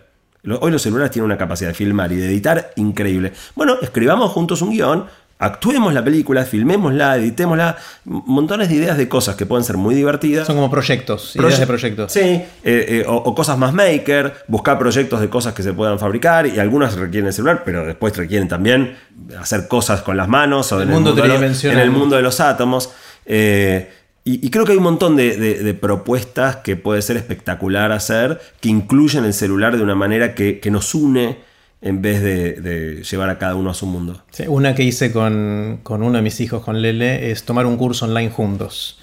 Hoy 0.60 0.72
los 0.72 0.82
celulares 0.82 1.11
tienen 1.11 1.26
una 1.26 1.38
capacidad 1.38 1.70
de 1.70 1.74
filmar 1.74 2.11
y 2.11 2.18
de 2.18 2.28
editar 2.28 2.74
increíble. 2.76 3.32
Bueno, 3.56 3.78
escribamos 3.82 4.32
juntos 4.32 4.61
un 4.61 4.72
guion 4.72 5.06
actuemos 5.44 5.94
la 5.94 6.03
película, 6.03 6.45
filmémosla, 6.45 7.18
editémosla, 7.18 7.76
montones 8.06 8.70
de 8.70 8.76
ideas 8.76 8.98
de 8.98 9.10
cosas 9.10 9.36
que 9.36 9.45
pueden 9.45 9.64
ser 9.64 9.78
muy 9.78 9.94
divertidas. 9.94 10.48
Son 10.48 10.56
como 10.56 10.70
proyectos, 10.72 11.36
ideas 11.36 11.60
de 11.60 11.68
proyectos. 11.68 12.11
Sí, 12.11 12.20
eh, 12.20 12.45
eh, 12.64 13.06
o, 13.07 13.36
cosas 13.36 13.57
más 13.57 13.74
maker, 13.74 14.45
buscar 14.48 14.80
proyectos 14.80 15.20
de 15.20 15.30
cosas 15.30 15.53
que 15.53 15.64
se 15.64 15.74
puedan 15.74 15.99
fabricar 15.99 16.48
y 16.48 16.60
algunas 16.60 16.95
requieren 16.95 17.28
el 17.28 17.34
celular, 17.34 17.64
pero 17.65 17.86
después 17.86 18.15
requieren 18.15 18.48
también 18.48 18.95
hacer 19.38 19.68
cosas 19.68 20.02
con 20.02 20.15
las 20.15 20.28
manos 20.28 20.72
o 20.72 20.82
en, 20.82 20.90
el, 20.90 20.94
mundo 20.94 21.14
de 21.14 21.28
los, 21.28 21.64
en 21.65 21.80
el 21.80 21.91
mundo 21.91 22.15
de 22.15 22.22
los 22.22 22.40
átomos. 22.40 22.91
Eh, 23.26 23.91
y, 24.26 24.50
creo 24.52 24.66
que 24.66 24.72
hay 24.72 24.78
un 24.78 24.86
montón 24.86 25.18
de, 25.18 25.78
propuestas 25.82 26.58
que 26.58 26.78
puede 26.78 27.02
ser 27.02 27.18
espectacular 27.18 27.91
hacer, 27.91 28.40
que 28.62 28.70
incluyen 28.70 29.26
el 29.26 29.34
celular 29.34 29.76
de 29.76 29.84
una 29.84 29.95
manera 29.95 30.34
que, 30.34 30.62
nos 30.72 30.95
une 30.95 31.40
en 31.82 32.02
vez 32.02 32.22
de, 32.22 33.04
llevar 33.04 33.30
a 33.30 33.38
cada 33.38 33.56
uno 33.56 33.70
a 33.72 33.74
su 33.74 33.86
mundo. 33.86 34.24
una 34.48 34.76
que 34.76 34.84
hice 34.84 35.12
con, 35.12 35.82
uno 35.86 36.12
de 36.12 36.22
mis 36.22 36.40
hijos, 36.40 36.64
con 36.64 36.82
Lele, 36.82 37.32
es 37.32 37.44
tomar 37.44 37.66
un 37.66 37.76
curso 37.76 38.06
online 38.06 38.30
juntos. 38.30 38.98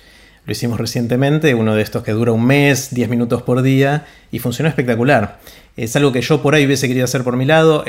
Lo 0.47 0.53
hicimos 0.53 0.81
recientemente, 0.81 1.55
uno 1.55 1.75
de 1.75 1.83
estos 1.83 2.03
que 2.03 2.13
dura 2.13 2.33
un 2.33 2.47
mes, 2.47 2.95
10 2.95 3.11
minutos 3.11 3.43
por 3.43 3.61
día, 3.61 4.07
y 4.33 4.39
funcionó 4.39 4.71
espectacular. 4.71 5.39
Es 5.77 5.95
algo 5.97 6.13
que 6.13 6.23
yo 6.23 6.41
por 6.41 6.55
ahí 6.55 6.65
hubiese 6.65 6.89
querido 6.89 7.05
hacer 7.05 7.25
por 7.25 7.37
mi 7.37 7.45
lado, 7.45 7.85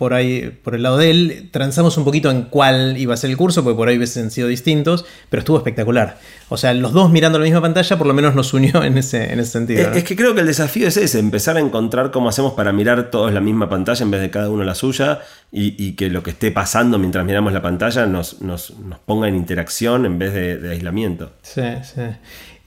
por 0.00 0.14
ahí, 0.14 0.58
por 0.64 0.74
el 0.74 0.82
lado 0.82 0.96
de 0.96 1.10
él. 1.10 1.48
Transamos 1.50 1.98
un 1.98 2.06
poquito 2.06 2.30
en 2.30 2.44
cuál 2.44 2.96
iba 2.96 3.12
a 3.12 3.18
ser 3.18 3.28
el 3.28 3.36
curso, 3.36 3.62
porque 3.62 3.76
por 3.76 3.88
ahí 3.88 3.98
hubiesen 3.98 4.30
sido 4.30 4.48
distintos, 4.48 5.04
pero 5.28 5.40
estuvo 5.40 5.58
espectacular. 5.58 6.16
O 6.48 6.56
sea, 6.56 6.72
los 6.72 6.94
dos 6.94 7.10
mirando 7.10 7.38
la 7.38 7.44
misma 7.44 7.60
pantalla 7.60 7.98
por 7.98 8.06
lo 8.06 8.14
menos 8.14 8.34
nos 8.34 8.54
unió 8.54 8.82
en 8.82 8.96
ese, 8.96 9.30
en 9.30 9.40
ese 9.40 9.50
sentido. 9.50 9.92
Es, 9.92 10.02
que 10.04 10.16
creo 10.16 10.34
que 10.34 10.40
el 10.40 10.46
desafío 10.46 10.88
es 10.88 10.96
ese, 10.96 11.18
empezar 11.18 11.58
a 11.58 11.60
encontrar 11.60 12.12
cómo 12.12 12.30
hacemos 12.30 12.54
para 12.54 12.72
mirar 12.72 13.10
todos 13.10 13.30
la 13.30 13.42
misma 13.42 13.68
pantalla 13.68 14.02
en 14.02 14.10
vez 14.10 14.22
de 14.22 14.30
cada 14.30 14.48
uno 14.48 14.64
la 14.64 14.74
suya 14.74 15.20
y, 15.52 15.92
que 15.96 16.08
lo 16.08 16.22
que 16.22 16.30
esté 16.30 16.50
pasando 16.50 16.98
mientras 16.98 17.26
miramos 17.26 17.52
la 17.52 17.60
pantalla 17.60 18.06
nos, 18.06 18.40
nos, 18.40 18.72
ponga 19.04 19.28
en 19.28 19.34
interacción 19.34 20.06
en 20.06 20.18
vez 20.18 20.32
de, 20.32 20.56
de 20.56 20.70
aislamiento. 20.70 21.32
Sí, 21.42 21.60
sí. 21.82 22.00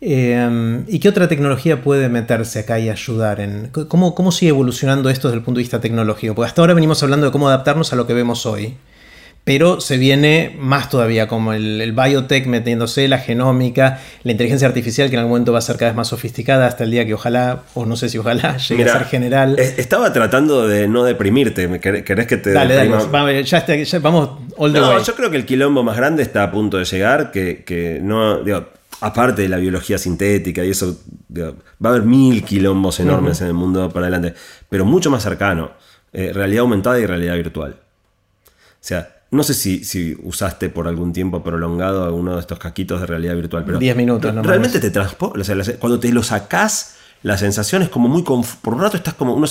Em, 0.05 0.83
¿Y 0.89 0.99
qué 0.99 1.07
otra 1.07 1.29
tecnología 1.29 1.81
puede 1.81 2.09
meterse 2.09 2.59
acá 2.59 2.77
y 2.77 2.89
ayudar? 2.89 3.39
En, 3.39 3.69
¿cómo, 3.87 4.13
¿Cómo 4.13 4.33
sigue 4.33 4.49
evolucionando 4.49 5.09
esto 5.09 5.29
desde 5.29 5.37
el 5.37 5.45
punto 5.45 5.59
de 5.59 5.63
vista 5.63 5.79
tecnológico? 5.79 6.35
Porque 6.35 6.47
hasta 6.47 6.61
ahora 6.61 6.73
venimos 6.73 7.01
hablando 7.03 7.27
de 7.27 7.31
cómo 7.31 7.47
adaptarnos 7.47 7.93
a 7.93 7.95
lo 7.95 8.05
que 8.05 8.13
vemos 8.13 8.45
hoy. 8.45 8.75
Pero 9.45 9.81
se 9.81 9.97
viene 9.97 10.55
más 10.59 10.89
todavía, 10.89 11.27
como 11.27 11.53
el, 11.53 11.93
biotech 11.93 12.47
metiéndose, 12.47 13.07
la 13.07 13.17
genómica, 13.17 13.99
la 14.23 14.31
inteligencia 14.31 14.67
artificial, 14.67 15.09
que 15.09 15.15
en 15.15 15.19
algún 15.19 15.31
momento 15.31 15.51
va 15.51 15.59
a 15.59 15.61
ser 15.61 15.77
cada 15.77 15.91
vez 15.91 15.97
más 15.97 16.07
sofisticada 16.09 16.65
hasta 16.67 16.83
el 16.85 16.91
día 16.91 17.05
que 17.05 17.13
ojalá, 17.13 17.63
o 17.73 17.85
no 17.85 17.95
sé 17.95 18.07
si 18.09 18.17
ojalá, 18.17 18.57
llegue 18.69 18.83
a 18.83 18.93
ser 18.93 19.05
general. 19.05 19.57
Estaba 19.59 20.11
tratando 20.11 20.67
de 20.67 20.87
no 20.87 21.03
deprimirte. 21.03 21.79
¿Querés 21.79 22.27
que 22.27 22.37
te 22.37 22.51
Dale, 22.51 22.75
dale, 22.75 23.43
ya, 23.43 23.65
vamos 23.99 24.29
all 24.57 24.71
the 24.71 24.79
no, 24.79 25.01
Yo 25.01 25.15
creo 25.15 25.29
que 25.29 25.37
el 25.37 25.45
quilombo 25.45 25.83
más 25.83 25.95
grande 25.95 26.23
está 26.23 26.43
a 26.43 26.51
punto 26.51 26.77
de 26.77 26.85
llegar, 26.85 27.31
que, 27.31 27.63
que 27.65 27.99
no. 28.01 28.43
Digo, 28.43 28.65
aparte 29.01 29.41
de 29.41 29.49
la 29.49 29.57
biología 29.57 29.97
sintética 29.97 30.63
y 30.63 30.71
eso, 30.71 30.97
va 31.35 31.53
a 31.83 31.89
haber 31.89 32.03
mil 32.03 32.43
quilombos 32.43 32.99
enormes 32.99 33.41
en 33.41 33.47
el 33.47 33.53
mundo 33.53 33.89
para 33.89 34.07
adelante, 34.07 34.33
pero 34.69 34.85
mucho 34.85 35.09
más 35.09 35.23
cercano, 35.23 35.71
eh, 36.11 36.31
realidad 36.33 36.61
aumentada 36.61 36.99
y 36.99 37.05
realidad 37.05 37.35
virtual. 37.35 37.75
O 37.75 38.85
sea, 38.85 39.23
no 39.31 39.43
sé 39.43 39.53
si, 39.53 39.83
si, 39.83 40.15
usaste 40.21 40.69
por 40.69 40.87
algún 40.87 41.11
tiempo 41.11 41.43
prolongado 41.43 42.03
alguno 42.03 42.35
de 42.35 42.39
estos 42.39 42.59
caquitos 42.59 43.01
de 43.01 43.07
realidad 43.07 43.35
virtual, 43.35 43.63
pero... 43.65 43.79
10 43.79 43.95
minutos, 43.95 44.33
¿no? 44.33 44.43
Realmente 44.43 44.79
te 44.79 44.91
transporta, 44.91 45.39
o 45.39 45.43
sea, 45.43 45.79
cuando 45.79 45.99
te 45.99 46.11
lo 46.11 46.21
sacás 46.21 46.97
la 47.23 47.37
sensación 47.37 47.81
es 47.81 47.89
como 47.89 48.09
muy. 48.09 48.21
Por 48.21 48.73
un 48.73 48.81
rato 48.81 48.97
estás 48.97 49.13
como. 49.13 49.33
un 49.33 49.47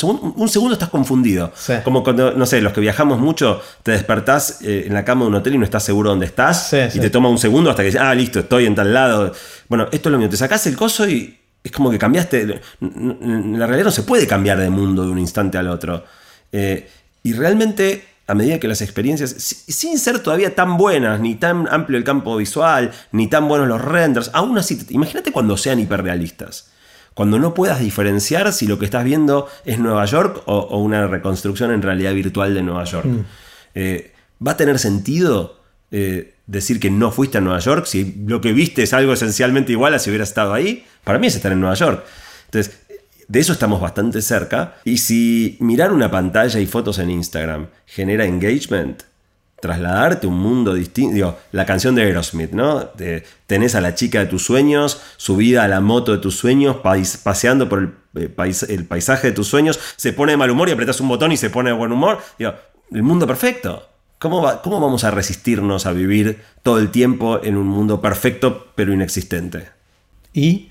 segundo 0.48 0.74
estás 0.74 0.90
confundido. 0.90 1.52
Como 1.82 2.04
cuando, 2.04 2.32
no 2.32 2.44
sé, 2.44 2.60
los 2.60 2.74
que 2.74 2.82
viajamos 2.82 3.18
mucho, 3.18 3.62
te 3.82 3.92
despertás 3.92 4.60
eh, 4.62 4.84
en 4.86 4.92
la 4.92 5.06
cama 5.06 5.22
de 5.22 5.28
un 5.28 5.34
hotel 5.36 5.54
y 5.54 5.58
no 5.58 5.64
estás 5.64 5.82
seguro 5.82 6.10
dónde 6.10 6.26
estás. 6.26 6.72
y 6.72 7.00
te 7.00 7.08
toma 7.08 7.30
un 7.30 7.38
segundo 7.38 7.70
hasta 7.70 7.82
que 7.82 7.86
dices, 7.86 8.00
ah, 8.00 8.14
listo, 8.14 8.40
estoy 8.40 8.66
en 8.66 8.74
tal 8.74 8.92
lado. 8.92 9.32
Bueno, 9.68 9.88
esto 9.90 10.10
es 10.10 10.12
lo 10.12 10.18
mío. 10.18 10.28
Te 10.28 10.36
sacás 10.36 10.66
el 10.66 10.76
coso 10.76 11.08
y 11.08 11.38
es 11.64 11.72
como 11.72 11.90
que 11.90 11.98
cambiaste. 11.98 12.60
La 12.80 13.66
realidad 13.66 13.86
no 13.86 13.90
se 13.90 14.02
puede 14.02 14.26
cambiar 14.26 14.58
de 14.58 14.68
mundo 14.68 15.04
de 15.04 15.10
un 15.10 15.18
instante 15.18 15.56
al 15.56 15.68
otro. 15.68 16.04
Eh, 16.52 16.90
y 17.22 17.32
realmente 17.32 18.04
a 18.26 18.34
medida 18.34 18.60
que 18.60 18.68
las 18.68 18.82
experiencias, 18.82 19.30
sin 19.30 19.98
ser 19.98 20.18
todavía 20.18 20.54
tan 20.54 20.76
buenas, 20.76 21.20
ni 21.20 21.36
tan 21.36 21.66
amplio 21.70 21.96
el 21.96 22.04
campo 22.04 22.36
visual, 22.36 22.92
ni 23.12 23.28
tan 23.28 23.48
buenos 23.48 23.66
los 23.66 23.80
renders, 23.80 24.30
aún 24.32 24.56
así, 24.58 24.78
imagínate 24.90 25.32
cuando 25.32 25.56
sean 25.56 25.80
hiperrealistas 25.80 26.72
cuando 27.14 27.38
no 27.38 27.54
puedas 27.54 27.80
diferenciar 27.80 28.52
si 28.52 28.66
lo 28.66 28.78
que 28.78 28.84
estás 28.84 29.04
viendo 29.04 29.48
es 29.64 29.78
Nueva 29.78 30.04
York 30.04 30.42
o, 30.46 30.78
una 30.78 31.06
reconstrucción 31.06 31.70
en 31.70 31.82
realidad 31.82 32.14
virtual 32.14 32.54
de 32.54 32.62
Nueva 32.62 32.84
York. 32.84 33.06
Mm. 33.06 33.20
Eh, 33.74 34.12
¿Va 34.44 34.52
a 34.52 34.56
tener 34.56 34.78
sentido 34.78 35.60
eh, 35.90 36.34
decir 36.46 36.80
que 36.80 36.90
no 36.90 37.10
fuiste 37.12 37.38
a 37.38 37.40
Nueva 37.40 37.58
York 37.60 37.86
si 37.86 38.14
lo 38.26 38.40
que 38.40 38.52
viste 38.52 38.82
es 38.82 38.92
algo 38.92 39.12
esencialmente 39.12 39.72
igual 39.72 39.94
a 39.94 39.98
si 39.98 40.10
hubieras 40.10 40.30
estado 40.30 40.54
ahí? 40.54 40.84
Para 41.04 41.18
mí 41.18 41.26
es 41.26 41.34
estar 41.34 41.52
en 41.52 41.60
Nueva 41.60 41.74
York. 41.74 42.04
Entonces, 42.46 42.78
de 43.28 43.40
eso 43.40 43.52
estamos 43.52 43.80
bastante 43.80 44.20
cerca. 44.22 44.76
Y 44.84 44.98
si 44.98 45.56
mirar 45.60 45.92
una 45.92 46.10
pantalla 46.10 46.60
y 46.60 46.66
fotos 46.66 46.98
en 46.98 47.10
Instagram 47.10 47.68
genera 47.86 48.24
engagement, 48.24 49.02
trasladarte 49.62 50.26
a 50.26 50.28
un 50.28 50.40
mundo 50.40 50.74
distinto. 50.74 51.14
Digo, 51.14 51.38
la 51.52 51.64
canción 51.64 51.94
de 51.94 52.02
Aerosmith, 52.02 52.50
¿no? 52.50 52.90
tenés 53.46 53.76
a 53.76 53.80
la 53.80 53.94
chica 53.94 54.18
de 54.18 54.26
tus 54.26 54.44
sueños, 54.44 55.00
subida 55.16 55.62
a 55.62 55.68
la 55.68 55.80
moto 55.80 56.10
de 56.10 56.18
tus 56.18 56.36
sueños, 56.36 56.78
paseando 57.22 57.68
por 57.68 57.78
el, 57.78 57.94
eh, 58.20 58.52
el, 58.68 58.84
paisaje 58.86 59.28
de 59.28 59.32
tus 59.32 59.46
sueños, 59.46 59.78
se 59.94 60.12
pone 60.12 60.32
de 60.32 60.36
mal 60.36 60.50
humor 60.50 60.68
y 60.68 60.72
apretas 60.72 61.00
un 61.00 61.06
botón 61.06 61.30
y 61.30 61.36
se 61.36 61.48
pone 61.48 61.70
de 61.70 61.76
buen 61.76 61.92
humor. 61.92 62.18
Digo, 62.40 62.54
el 62.90 63.04
mundo 63.04 63.24
perfecto. 63.24 63.88
¿Cómo, 64.18 64.42
va, 64.42 64.62
¿Cómo 64.62 64.80
vamos 64.80 65.04
a 65.04 65.12
resistirnos 65.12 65.86
a 65.86 65.92
vivir 65.92 66.42
todo 66.64 66.80
el 66.80 66.90
tiempo 66.90 67.40
en 67.44 67.56
un 67.56 67.68
mundo 67.68 68.00
perfecto 68.00 68.72
pero 68.74 68.92
inexistente? 68.92 69.68
¿Y? 70.32 70.70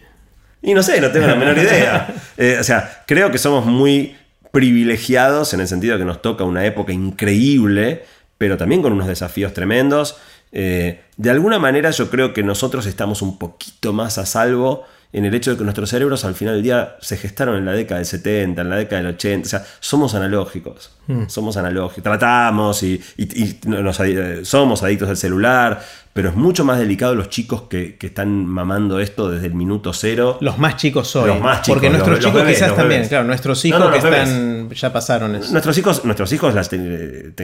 Y 0.61 0.73
no 0.73 0.83
sé, 0.83 0.99
no 0.99 1.11
tengo 1.11 1.27
la 1.27 1.35
menor 1.35 1.57
idea. 1.57 2.13
Eh, 2.37 2.57
o 2.59 2.63
sea, 2.63 3.03
creo 3.05 3.29
que 3.29 3.37
somos 3.37 3.65
muy 3.65 4.15
privilegiados 4.51 5.53
en 5.53 5.61
el 5.61 5.67
sentido 5.67 5.97
que 5.97 6.05
nos 6.05 6.21
toca 6.21 6.43
una 6.43 6.65
época 6.65 6.91
increíble 6.91 8.03
pero 8.41 8.57
también 8.57 8.81
con 8.81 8.91
unos 8.91 9.05
desafíos 9.05 9.53
tremendos. 9.53 10.17
Eh, 10.51 11.01
de 11.15 11.29
alguna 11.29 11.59
manera 11.59 11.91
yo 11.91 12.09
creo 12.09 12.33
que 12.33 12.41
nosotros 12.41 12.87
estamos 12.87 13.21
un 13.21 13.37
poquito 13.37 13.93
más 13.93 14.17
a 14.17 14.25
salvo 14.25 14.83
en 15.13 15.25
el 15.25 15.33
hecho 15.33 15.51
de 15.51 15.57
que 15.57 15.63
nuestros 15.63 15.89
cerebros 15.89 16.23
al 16.23 16.35
final 16.35 16.55
del 16.55 16.63
día 16.63 16.95
se 17.01 17.17
gestaron 17.17 17.57
en 17.57 17.65
la 17.65 17.73
década 17.73 17.97
del 17.97 18.05
70, 18.05 18.61
en 18.61 18.69
la 18.69 18.77
década 18.77 19.01
del 19.01 19.13
80, 19.15 19.45
o 19.45 19.49
sea, 19.49 19.65
somos 19.79 20.15
analógicos, 20.15 20.91
hmm. 21.07 21.23
somos 21.27 21.57
analógicos, 21.57 22.03
tratamos 22.03 22.81
y, 22.83 23.01
eh, 23.17 24.39
somos 24.43 24.83
adictos 24.83 25.09
al 25.09 25.17
celular, 25.17 25.81
pero 26.13 26.29
es 26.29 26.35
mucho 26.35 26.63
más 26.63 26.79
delicado 26.79 27.13
los 27.13 27.29
chicos 27.29 27.63
que, 27.63 27.97
están 28.01 28.45
mamando 28.45 28.99
esto 28.99 29.29
desde 29.29 29.47
el 29.47 29.53
minuto 29.53 29.91
cero. 29.93 30.37
Los 30.39 30.57
más 30.57 30.77
chicos 30.77 31.13
hoy. 31.15 31.27
Los 31.27 31.41
más 31.41 31.61
chicos. 31.61 31.75
Porque 31.75 31.89
nuestros 31.89 32.19
chicos 32.19 32.43
quizás 32.43 32.75
también, 32.75 33.07
claro, 33.07 33.25
nuestros 33.25 33.63
hijos 33.65 33.91
que 33.91 33.97
están, 33.97 34.69
ya 34.69 34.93
pasaron 34.93 35.35
eso. 35.35 35.51
Nuestros 35.51 35.77
hijos, 35.77 36.05
nuestros 36.05 36.31
hijos 36.31 36.53
las 36.53 36.69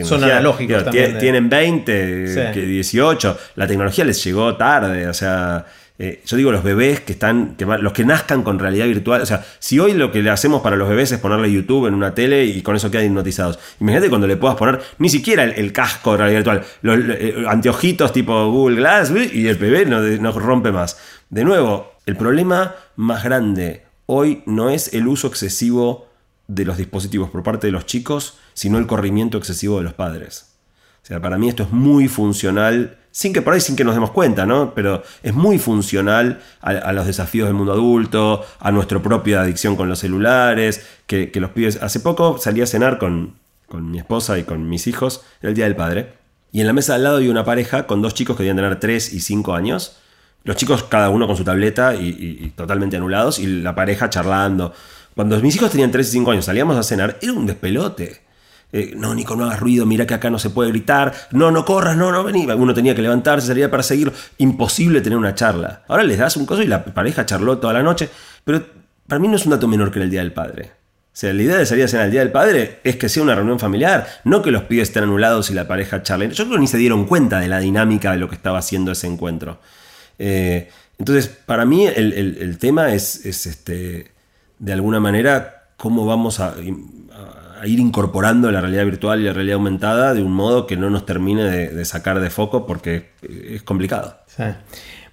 Son 0.04 0.24
analógicos 0.24 0.84
también. 0.84 1.18
Tienen 1.18 1.50
20, 1.50 2.52
18, 2.54 3.38
la 3.56 3.66
tecnología 3.66 4.06
les 4.06 4.24
llegó 4.24 4.56
tarde, 4.56 5.06
o 5.06 5.12
sea... 5.12 5.66
Eh, 6.00 6.22
yo 6.24 6.36
digo 6.36 6.52
los 6.52 6.62
bebés 6.62 7.00
que 7.00 7.12
están, 7.12 7.56
que, 7.56 7.66
los 7.66 7.92
que 7.92 8.04
nazcan 8.04 8.42
con 8.44 8.58
realidad 8.58 8.86
virtual. 8.86 9.20
O 9.20 9.26
sea, 9.26 9.44
si 9.58 9.80
hoy 9.80 9.94
lo 9.94 10.12
que 10.12 10.22
le 10.22 10.30
hacemos 10.30 10.62
para 10.62 10.76
los 10.76 10.88
bebés 10.88 11.10
es 11.10 11.18
ponerle 11.18 11.50
YouTube 11.50 11.86
en 11.86 11.94
una 11.94 12.14
tele 12.14 12.44
y 12.44 12.62
con 12.62 12.76
eso 12.76 12.90
quedan 12.90 13.06
hipnotizados. 13.06 13.58
Imagínate 13.80 14.08
cuando 14.08 14.28
le 14.28 14.36
puedas 14.36 14.56
poner 14.56 14.80
ni 14.98 15.08
siquiera 15.08 15.42
el, 15.42 15.72
casco 15.72 16.12
de 16.12 16.18
realidad 16.18 16.38
virtual, 16.38 16.64
los 16.82 16.98
eh, 17.18 17.44
anteojitos 17.48 18.12
tipo 18.12 18.50
Google 18.50 18.76
Glass 18.76 19.12
y 19.32 19.46
el 19.48 19.56
bebé 19.56 19.86
no, 19.86 20.00
no 20.00 20.32
rompe 20.32 20.70
más. 20.70 20.98
De 21.30 21.44
nuevo, 21.44 21.94
el 22.06 22.16
problema 22.16 22.74
más 22.96 23.24
grande 23.24 23.82
hoy 24.06 24.42
no 24.46 24.70
es 24.70 24.94
el 24.94 25.08
uso 25.08 25.26
excesivo 25.26 26.08
de 26.46 26.64
los 26.64 26.78
dispositivos 26.78 27.28
por 27.28 27.42
parte 27.42 27.66
de 27.66 27.72
los 27.72 27.86
chicos, 27.86 28.38
sino 28.54 28.78
el 28.78 28.86
corrimiento 28.86 29.36
excesivo 29.36 29.78
de 29.78 29.84
los 29.84 29.94
padres. 29.94 30.54
O 31.02 31.06
sea, 31.06 31.20
para 31.20 31.38
mí 31.38 31.48
esto 31.48 31.64
es 31.64 31.70
muy 31.70 32.08
funcional 32.08 32.98
sin 33.18 33.32
que 33.32 33.42
por 33.42 33.52
ahí, 33.52 33.60
sin 33.60 33.74
que 33.74 33.82
nos 33.82 33.96
demos 33.96 34.12
cuenta, 34.12 34.46
¿no? 34.46 34.74
Pero 34.76 35.02
es 35.24 35.34
muy 35.34 35.58
funcional 35.58 36.40
a, 36.60 36.92
los 36.92 37.04
desafíos 37.04 37.48
del 37.48 37.54
mundo 37.54 37.72
adulto, 37.72 38.46
a 38.60 38.70
nuestra 38.70 39.02
propia 39.02 39.40
adicción 39.40 39.74
con 39.74 39.88
los 39.88 39.98
celulares, 39.98 40.86
que, 41.08 41.32
los 41.34 41.50
pibes... 41.50 41.82
Hace 41.82 41.98
poco 41.98 42.38
salí 42.38 42.62
a 42.62 42.66
cenar 42.68 42.96
con, 42.98 43.34
mi 43.72 43.98
esposa 43.98 44.38
y 44.38 44.44
con 44.44 44.68
mis 44.68 44.86
hijos, 44.86 45.24
el 45.42 45.52
Día 45.54 45.64
del 45.64 45.74
Padre, 45.74 46.12
y 46.52 46.60
en 46.60 46.68
la 46.68 46.72
mesa 46.72 46.94
al 46.94 47.02
lado 47.02 47.16
había 47.16 47.32
una 47.32 47.44
pareja 47.44 47.88
con 47.88 48.02
dos 48.02 48.14
chicos 48.14 48.36
que 48.36 48.44
debían 48.44 48.58
tener 48.58 48.78
3 48.78 49.12
y 49.12 49.18
5 49.18 49.52
años, 49.52 49.96
los 50.44 50.54
chicos 50.54 50.84
cada 50.84 51.10
uno 51.10 51.26
con 51.26 51.36
su 51.36 51.42
tableta 51.42 51.96
y, 51.96 52.52
totalmente 52.54 52.98
anulados, 52.98 53.40
y 53.40 53.48
la 53.48 53.74
pareja 53.74 54.10
charlando. 54.10 54.72
Cuando 55.16 55.40
mis 55.40 55.56
hijos 55.56 55.72
tenían 55.72 55.90
3 55.90 56.06
y 56.06 56.12
5 56.12 56.30
años, 56.30 56.44
salíamos 56.44 56.76
a 56.76 56.84
cenar, 56.84 57.18
era 57.20 57.32
un 57.32 57.46
despelote. 57.46 58.27
Eh, 58.70 58.92
no, 58.96 59.14
Nico, 59.14 59.34
no 59.34 59.46
hagas 59.46 59.60
ruido, 59.60 59.86
mira 59.86 60.06
que 60.06 60.14
acá 60.14 60.28
no 60.28 60.38
se 60.38 60.50
puede 60.50 60.70
gritar, 60.70 61.14
no, 61.30 61.50
no 61.50 61.64
corras, 61.64 61.96
no, 61.96 62.12
no, 62.12 62.22
vení. 62.22 62.46
Uno 62.46 62.74
tenía 62.74 62.94
que 62.94 63.02
levantarse, 63.02 63.46
salir 63.46 63.68
para 63.70 63.82
seguirlo. 63.82 64.12
Imposible 64.38 65.00
tener 65.00 65.18
una 65.18 65.34
charla. 65.34 65.84
Ahora 65.88 66.02
les 66.02 66.18
das 66.18 66.36
un 66.36 66.46
coso 66.46 66.62
y 66.62 66.66
la 66.66 66.84
pareja 66.84 67.24
charló 67.24 67.58
toda 67.58 67.72
la 67.72 67.82
noche, 67.82 68.08
pero 68.44 68.62
para 69.06 69.18
mí 69.18 69.28
no 69.28 69.36
es 69.36 69.44
un 69.46 69.52
dato 69.52 69.68
menor 69.68 69.90
que 69.90 70.00
el 70.00 70.10
Día 70.10 70.20
del 70.20 70.32
Padre. 70.32 70.72
O 71.18 71.20
sea, 71.20 71.32
la 71.32 71.42
idea 71.42 71.56
de 71.56 71.66
salir 71.66 71.84
a 71.84 71.88
cenar 71.88 72.06
el 72.06 72.12
Día 72.12 72.20
del 72.20 72.30
Padre 72.30 72.78
es 72.84 72.96
que 72.96 73.08
sea 73.08 73.22
una 73.22 73.34
reunión 73.34 73.58
familiar, 73.58 74.06
no 74.24 74.42
que 74.42 74.50
los 74.50 74.62
pibes 74.64 74.88
estén 74.88 75.02
anulados 75.02 75.50
y 75.50 75.54
la 75.54 75.66
pareja 75.66 76.02
charle. 76.02 76.28
Yo 76.28 76.44
creo 76.44 76.56
que 76.56 76.60
ni 76.60 76.68
se 76.68 76.78
dieron 76.78 77.06
cuenta 77.06 77.40
de 77.40 77.48
la 77.48 77.58
dinámica 77.58 78.12
de 78.12 78.18
lo 78.18 78.28
que 78.28 78.36
estaba 78.36 78.58
haciendo 78.58 78.92
ese 78.92 79.08
encuentro. 79.08 79.60
Eh, 80.18 80.68
entonces, 80.98 81.28
para 81.28 81.64
mí 81.64 81.86
el, 81.86 82.58
tema 82.58 82.92
es, 82.92 83.24
este, 83.24 84.12
de 84.58 84.72
alguna 84.72 85.00
manera, 85.00 85.70
cómo 85.76 86.06
vamos 86.06 86.38
a 86.38 86.54
a 87.60 87.66
ir 87.66 87.80
incorporando 87.80 88.50
la 88.50 88.60
realidad 88.60 88.84
virtual 88.84 89.20
y 89.20 89.24
la 89.24 89.32
realidad 89.32 89.56
aumentada 89.56 90.14
de 90.14 90.22
un 90.22 90.32
modo 90.32 90.66
que 90.66 90.76
no 90.76 90.90
nos 90.90 91.06
termine 91.06 91.44
de, 91.44 91.84
sacar 91.84 92.20
de 92.20 92.30
foco 92.30 92.66
porque 92.66 93.10
es 93.22 93.62
complicado. 93.62 94.16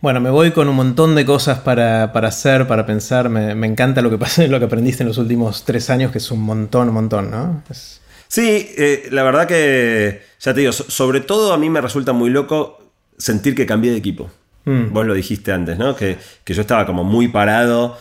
Bueno, 0.01 0.19
me 0.19 0.29
voy 0.29 0.51
con 0.51 0.69
un 0.69 0.75
montón 0.75 1.15
de 1.15 1.25
cosas 1.25 1.59
para, 1.59 2.03
hacer, 2.03 2.67
para 2.67 2.85
pensar. 2.85 3.29
Me, 3.29 3.65
encanta 3.65 4.01
lo 4.01 4.09
que 4.09 4.17
pasó, 4.17 4.45
lo 4.47 4.59
que 4.59 4.65
aprendiste 4.65 5.03
en 5.03 5.07
los 5.07 5.17
últimos 5.17 5.65
tres 5.65 5.89
años, 5.89 6.11
que 6.11 6.19
es 6.19 6.31
un 6.31 6.41
montón, 6.41 6.89
un 6.89 6.93
montón, 6.93 7.31
¿no? 7.31 7.63
Sí, 8.27 8.69
eh, 8.77 9.07
la 9.11 9.23
verdad 9.23 9.47
que, 9.47 10.21
ya 10.39 10.53
te 10.53 10.59
digo, 10.59 10.73
sobre 10.73 11.21
todo 11.21 11.53
a 11.53 11.57
mí 11.57 11.69
me 11.69 11.81
resulta 11.81 12.13
muy 12.13 12.29
loco 12.29 12.91
sentir 13.17 13.55
que 13.55 13.65
cambié 13.65 13.91
de 13.91 13.97
equipo. 13.97 14.29
Mm. 14.65 14.91
Vos 14.91 15.05
lo 15.05 15.13
dijiste 15.13 15.51
antes, 15.51 15.77
¿no? 15.77 15.95
Que, 15.95 16.17
que 16.43 16.53
yo 16.53 16.61
estaba 16.61 16.85
como 16.85 17.03
muy 17.03 17.27
parado. 17.27 17.97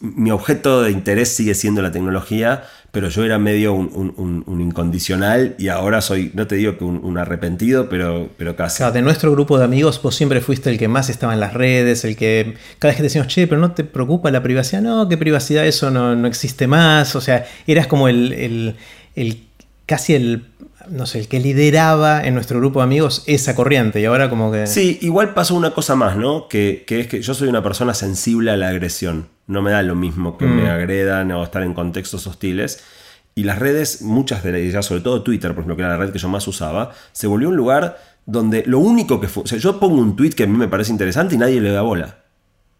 mi 0.00 0.30
objeto 0.30 0.82
de 0.82 0.90
interés 0.90 1.34
sigue 1.34 1.54
siendo 1.54 1.82
la 1.82 1.92
tecnología, 1.92 2.64
pero 2.92 3.08
yo 3.08 3.24
era 3.24 3.38
medio 3.38 3.72
un, 3.74 4.60
incondicional 4.60 5.54
y 5.58 5.68
ahora 5.68 6.00
soy, 6.00 6.30
no 6.34 6.46
te 6.46 6.56
digo 6.56 6.76
que 6.76 6.84
un, 6.84 7.18
arrepentido, 7.18 7.88
pero, 7.88 8.28
pero 8.36 8.56
casi. 8.56 8.82
de 8.82 9.02
nuestro 9.02 9.32
grupo 9.32 9.58
de 9.58 9.64
amigos, 9.64 10.00
vos 10.02 10.14
siempre 10.14 10.40
fuiste 10.40 10.70
el 10.70 10.78
que 10.78 10.88
más 10.88 11.08
estaba 11.08 11.32
en 11.32 11.40
las 11.40 11.54
redes, 11.54 12.04
el 12.04 12.16
que 12.16 12.54
cada 12.78 12.90
vez 12.90 12.96
que 12.96 13.02
decíamos, 13.04 13.32
che, 13.32 13.46
pero 13.46 13.60
no 13.60 13.72
te 13.72 13.84
preocupa 13.84 14.30
la 14.30 14.42
privacidad, 14.42 14.82
no, 14.82 15.08
qué 15.08 15.16
privacidad, 15.16 15.66
eso 15.66 15.90
no, 15.90 16.26
existe 16.26 16.66
más, 16.66 17.14
o 17.14 17.20
sea, 17.20 17.46
eras 17.66 17.86
como 17.86 18.08
el, 18.08 18.76
el, 19.14 19.44
casi 19.86 20.14
el 20.14 20.46
no 20.88 21.06
sé, 21.06 21.20
el 21.20 21.28
que 21.28 21.38
lideraba 21.38 22.24
en 22.24 22.34
nuestro 22.34 22.58
grupo 22.58 22.80
de 22.80 22.84
amigos 22.84 23.22
esa 23.26 23.54
corriente 23.54 24.00
y 24.00 24.06
ahora 24.06 24.28
como 24.28 24.50
que... 24.50 24.66
Sí, 24.66 24.98
igual 25.02 25.34
pasó 25.34 25.54
una 25.54 25.72
cosa 25.72 25.94
más, 25.94 26.16
¿no? 26.16 26.48
Que, 26.48 26.84
que 26.86 27.00
es 27.00 27.06
que 27.06 27.22
yo 27.22 27.34
soy 27.34 27.48
una 27.48 27.62
persona 27.62 27.94
sensible 27.94 28.50
a 28.50 28.56
la 28.56 28.68
agresión 28.68 29.28
no 29.50 29.62
me 29.62 29.72
da 29.72 29.82
lo 29.82 29.94
mismo 29.96 30.38
que 30.38 30.46
me 30.46 30.62
mm. 30.62 30.70
agredan 30.70 31.32
o 31.32 31.42
estar 31.42 31.62
en 31.62 31.74
contextos 31.74 32.26
hostiles. 32.26 32.82
Y 33.34 33.44
las 33.44 33.58
redes, 33.58 34.02
muchas 34.02 34.42
de 34.42 34.66
ellas, 34.66 34.86
sobre 34.86 35.02
todo 35.02 35.22
Twitter, 35.22 35.50
por 35.50 35.62
ejemplo, 35.62 35.76
que 35.76 35.82
era 35.82 35.90
la 35.90 35.96
red 35.96 36.12
que 36.12 36.18
yo 36.18 36.28
más 36.28 36.46
usaba, 36.46 36.92
se 37.12 37.26
volvió 37.26 37.48
un 37.48 37.56
lugar 37.56 37.98
donde 38.26 38.62
lo 38.66 38.78
único 38.78 39.20
que 39.20 39.28
fue. 39.28 39.42
O 39.42 39.46
sea, 39.46 39.58
yo 39.58 39.80
pongo 39.80 39.96
un 39.96 40.14
tweet 40.14 40.30
que 40.30 40.44
a 40.44 40.46
mí 40.46 40.56
me 40.56 40.68
parece 40.68 40.92
interesante 40.92 41.34
y 41.34 41.38
nadie 41.38 41.60
le 41.60 41.70
da 41.72 41.82
bola. 41.82 42.18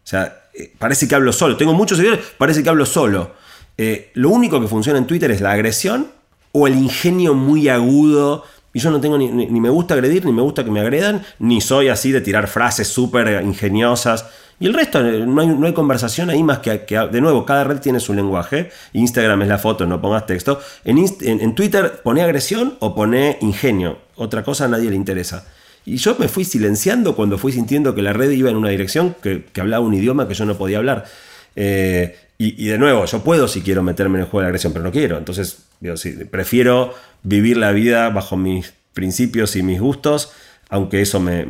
O 0.03 0.07
sea, 0.07 0.43
eh, 0.53 0.73
parece 0.77 1.07
que 1.07 1.15
hablo 1.15 1.33
solo. 1.33 1.57
Tengo 1.57 1.73
muchos 1.73 1.97
seguidores, 1.97 2.25
parece 2.37 2.63
que 2.63 2.69
hablo 2.69 2.85
solo. 2.85 3.31
Eh, 3.77 4.11
lo 4.13 4.29
único 4.29 4.61
que 4.61 4.67
funciona 4.67 4.97
en 4.97 5.07
Twitter 5.07 5.29
es 5.31 5.41
la 5.41 5.51
agresión 5.51 6.07
o 6.53 6.67
el 6.67 6.75
ingenio 6.75 7.33
muy 7.33 7.67
agudo. 7.67 8.45
Y 8.73 8.79
yo 8.79 8.89
no 8.89 9.01
tengo 9.01 9.17
ni, 9.17 9.27
ni 9.29 9.59
me 9.59 9.69
gusta 9.69 9.95
agredir, 9.95 10.25
ni 10.25 10.31
me 10.31 10.41
gusta 10.41 10.63
que 10.63 10.71
me 10.71 10.79
agredan, 10.79 11.23
ni 11.39 11.59
soy 11.61 11.89
así 11.89 12.11
de 12.11 12.21
tirar 12.21 12.47
frases 12.47 12.87
súper 12.87 13.43
ingeniosas. 13.43 14.25
Y 14.61 14.67
el 14.67 14.75
resto, 14.75 15.03
eh, 15.03 15.25
no 15.25 15.41
hay, 15.41 15.47
no 15.47 15.65
hay 15.65 15.73
conversación 15.73 16.29
ahí 16.29 16.43
más 16.43 16.59
que, 16.59 16.85
que, 16.85 16.95
de 16.95 17.19
nuevo, 17.19 17.45
cada 17.45 17.63
red 17.63 17.79
tiene 17.79 17.99
su 17.99 18.13
lenguaje. 18.13 18.69
Instagram 18.93 19.41
es 19.41 19.47
la 19.47 19.57
foto, 19.57 19.87
no 19.87 19.99
pongas 19.99 20.27
texto. 20.27 20.61
En, 20.85 21.03
en, 21.21 21.55
Twitter 21.55 22.01
pone 22.03 22.21
agresión 22.21 22.75
o 22.79 22.93
pone 22.93 23.39
ingenio. 23.41 23.97
Otra 24.15 24.43
cosa 24.43 24.65
a 24.65 24.67
nadie 24.67 24.91
le 24.91 24.95
interesa. 24.95 25.47
Y 25.83 25.97
yo 25.97 26.15
me 26.19 26.27
fui 26.27 26.45
silenciando 26.45 27.15
cuando 27.15 27.39
fui 27.39 27.51
sintiendo 27.51 27.95
que 27.95 28.03
la 28.03 28.13
red 28.13 28.29
iba 28.29 28.51
en 28.51 28.55
una 28.55 28.69
dirección 28.69 29.15
que, 29.19 29.45
hablaba 29.59 29.83
un 29.83 29.95
idioma 29.95 30.27
que 30.27 30.35
yo 30.35 30.45
no 30.45 30.55
podía 30.55 30.77
hablar. 30.77 31.05
Eh, 31.55 32.17
y, 32.37 32.65
de 32.65 32.79
nuevo, 32.79 33.05
yo 33.05 33.23
puedo 33.23 33.47
si 33.47 33.61
quiero 33.61 33.83
meterme 33.83 34.17
en 34.17 34.23
el 34.23 34.27
juego 34.27 34.41
de 34.41 34.47
agresión, 34.47 34.73
pero 34.73 34.83
no 34.83 34.91
quiero. 34.91 35.19
Entonces, 35.19 35.59
digo, 35.79 35.93
prefiero 36.31 36.93
vivir 37.21 37.57
la 37.57 37.71
vida 37.71 38.09
bajo 38.09 38.35
mis 38.35 38.73
principios 38.93 39.55
y 39.55 39.61
mis 39.61 39.79
gustos 39.79 40.33
aunque 40.71 41.01
eso 41.01 41.19
me, 41.19 41.43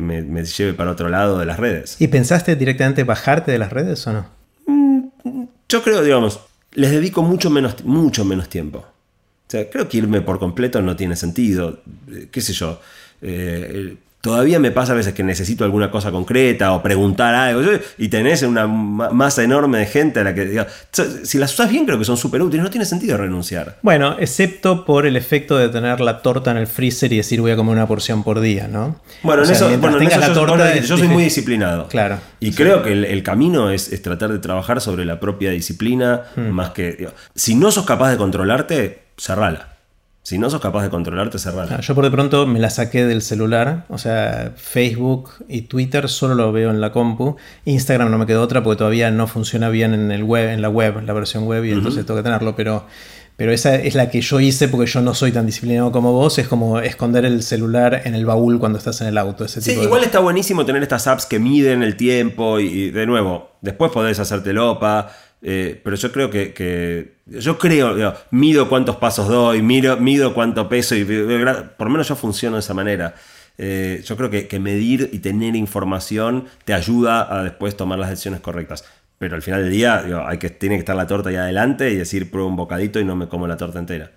lleve 0.44 0.74
para 0.74 0.90
otro 0.90 1.08
lado 1.08 1.38
de 1.38 1.46
las 1.46 1.58
redes. 1.58 1.96
¿Y 2.00 2.08
pensaste 2.08 2.56
directamente 2.56 3.04
bajarte 3.04 3.52
de 3.52 3.58
las 3.58 3.72
redes 3.72 4.04
o 4.08 4.12
no? 4.12 4.26
Mm, 4.66 5.44
yo 5.68 5.82
creo, 5.82 6.02
digamos, 6.02 6.40
les 6.72 6.90
dedico 6.90 7.22
mucho 7.22 7.48
menos, 7.48 7.84
mucho 7.84 8.24
menos 8.24 8.48
tiempo. 8.48 8.78
O 8.78 9.46
sea, 9.46 9.70
creo 9.70 9.88
que 9.88 9.98
irme 9.98 10.22
por 10.22 10.40
completo 10.40 10.82
no 10.82 10.96
tiene 10.96 11.14
sentido. 11.14 11.82
Eh, 12.10 12.28
¿Qué 12.32 12.40
sé 12.40 12.52
yo? 12.52 12.80
Eh, 13.20 13.96
Todavía 14.22 14.60
me 14.60 14.70
pasa 14.70 14.92
a 14.92 14.94
veces 14.94 15.14
que 15.14 15.24
necesito 15.24 15.64
alguna 15.64 15.90
cosa 15.90 16.12
concreta 16.12 16.74
o 16.74 16.80
preguntar 16.80 17.34
algo 17.34 17.60
y 17.98 18.06
tenés 18.06 18.42
una 18.42 18.68
masa 18.68 19.42
enorme 19.42 19.78
de 19.78 19.86
gente 19.86 20.20
a 20.20 20.22
la 20.22 20.32
que... 20.32 20.64
si 21.24 21.38
las 21.38 21.52
usas 21.52 21.68
bien 21.68 21.84
creo 21.84 21.98
que 21.98 22.04
son 22.04 22.16
súper 22.16 22.40
útiles, 22.40 22.62
no 22.62 22.70
tiene 22.70 22.86
sentido 22.86 23.16
renunciar. 23.16 23.78
Bueno, 23.82 24.14
excepto 24.20 24.84
por 24.84 25.06
el 25.06 25.16
efecto 25.16 25.58
de 25.58 25.70
tener 25.70 26.00
la 26.00 26.22
torta 26.22 26.52
en 26.52 26.58
el 26.58 26.68
freezer 26.68 27.12
y 27.12 27.16
decir 27.16 27.40
voy 27.40 27.50
a 27.50 27.56
comer 27.56 27.74
una 27.74 27.88
porción 27.88 28.22
por 28.22 28.38
día, 28.38 28.68
¿no? 28.68 29.00
Bueno, 29.24 29.42
en 29.42 29.50
eso, 29.50 29.68
yo, 29.68 30.96
soy 30.96 31.08
muy 31.08 31.24
disciplinado. 31.24 31.88
Claro. 31.88 32.20
Y 32.38 32.52
creo 32.52 32.84
que 32.84 32.92
el, 32.92 33.22
camino 33.24 33.70
es, 33.70 33.90
tratar 34.02 34.30
de 34.30 34.38
trabajar 34.38 34.80
sobre 34.80 35.04
la 35.04 35.18
propia 35.18 35.50
disciplina, 35.50 36.22
hmm. 36.36 36.42
más 36.42 36.70
que... 36.70 37.08
si 37.34 37.56
no 37.56 37.72
sos 37.72 37.84
capaz 37.84 38.12
de 38.12 38.18
controlarte, 38.18 39.02
cerrala. 39.18 39.71
Si 40.24 40.38
no 40.38 40.48
sos 40.50 40.60
capaz 40.60 40.84
de 40.84 40.90
controlarte, 40.90 41.38
cerrala. 41.38 41.80
Yo 41.80 41.96
por 41.96 42.04
de 42.04 42.10
pronto 42.12 42.46
me 42.46 42.60
la 42.60 42.70
saqué 42.70 43.04
del 43.04 43.22
celular. 43.22 43.86
O 43.88 43.98
sea, 43.98 44.52
Facebook 44.56 45.30
y 45.48 45.62
Twitter 45.62 46.08
solo 46.08 46.36
lo 46.36 46.52
veo 46.52 46.70
en 46.70 46.80
la 46.80 46.92
compu. 46.92 47.36
Instagram 47.64 48.08
no 48.08 48.18
me 48.18 48.26
quedó 48.26 48.40
otra 48.42 48.62
porque 48.62 48.78
todavía 48.78 49.10
no 49.10 49.26
funciona 49.26 49.68
bien 49.68 49.94
en 49.94 50.12
el 50.12 50.22
web, 50.22 50.50
en 50.50 50.62
la 50.62 50.68
web, 50.68 51.02
la 51.04 51.12
versión 51.12 51.44
web, 51.44 51.64
y 51.64 51.72
entonces 51.72 52.06
tengo 52.06 52.20
que 52.20 52.22
tenerlo. 52.22 52.54
Pero, 52.54 52.86
pero 53.36 53.50
esa 53.50 53.74
es 53.74 53.96
la 53.96 54.10
que 54.10 54.20
yo 54.20 54.38
hice 54.38 54.68
porque 54.68 54.88
yo 54.88 55.00
no 55.00 55.12
soy 55.12 55.32
tan 55.32 55.44
disciplinado 55.44 55.90
como 55.90 56.12
vos. 56.12 56.38
Es 56.38 56.46
como 56.46 56.78
esconder 56.78 57.24
el 57.24 57.42
celular 57.42 58.02
en 58.04 58.14
el 58.14 58.24
baúl 58.24 58.60
cuando 58.60 58.78
estás 58.78 59.00
en 59.00 59.08
el 59.08 59.18
auto. 59.18 59.44
Ese 59.44 59.60
sí, 59.60 59.72
igual 59.72 60.04
está 60.04 60.20
buenísimo 60.20 60.64
tener 60.64 60.84
estas 60.84 61.08
apps 61.08 61.26
que 61.26 61.40
miden 61.40 61.82
el 61.82 61.96
tiempo 61.96 62.60
y, 62.60 62.92
de 62.92 63.06
nuevo, 63.06 63.50
después 63.60 63.90
podés 63.90 64.20
hacerte 64.20 64.52
lopa 64.52 65.10
eh, 65.42 65.80
pero 65.82 65.96
yo 65.96 66.12
creo 66.12 66.30
que, 66.30 67.14
yo 67.26 67.58
creo, 67.58 68.14
mido 68.30 68.68
cuántos 68.68 68.96
pasos 68.96 69.28
doy, 69.28 69.60
mido, 69.60 69.96
mido 69.96 70.34
cuánto 70.34 70.68
peso 70.68 70.94
y 70.94 71.04
por 71.04 71.86
lo 71.86 71.90
menos 71.90 72.08
yo 72.08 72.16
funciono 72.16 72.56
de 72.56 72.60
esa 72.60 72.74
manera. 72.74 73.14
Eh, 73.58 74.02
yo 74.04 74.16
creo 74.16 74.30
que, 74.30 74.58
medir 74.60 75.10
y 75.12 75.18
tener 75.18 75.56
información 75.56 76.46
te 76.64 76.74
ayuda 76.74 77.34
a 77.34 77.42
después 77.42 77.76
tomar 77.76 77.98
las 77.98 78.10
decisiones 78.10 78.40
correctas. 78.40 78.84
Pero 79.18 79.36
al 79.36 79.42
final 79.42 79.62
del 79.62 79.72
día 79.72 80.04
hay 80.26 80.38
que, 80.38 80.50
tiene 80.50 80.76
que 80.76 80.80
estar 80.80 80.96
la 80.96 81.06
torta 81.06 81.28
ahí 81.28 81.36
adelante 81.36 81.90
y 81.90 81.96
decir 81.96 82.30
pruebo 82.30 82.48
un 82.48 82.56
bocadito 82.56 82.98
y 82.98 83.04
no 83.04 83.16
me 83.16 83.28
como 83.28 83.46
la 83.46 83.56
torta 83.56 83.78
entera. 83.78 84.10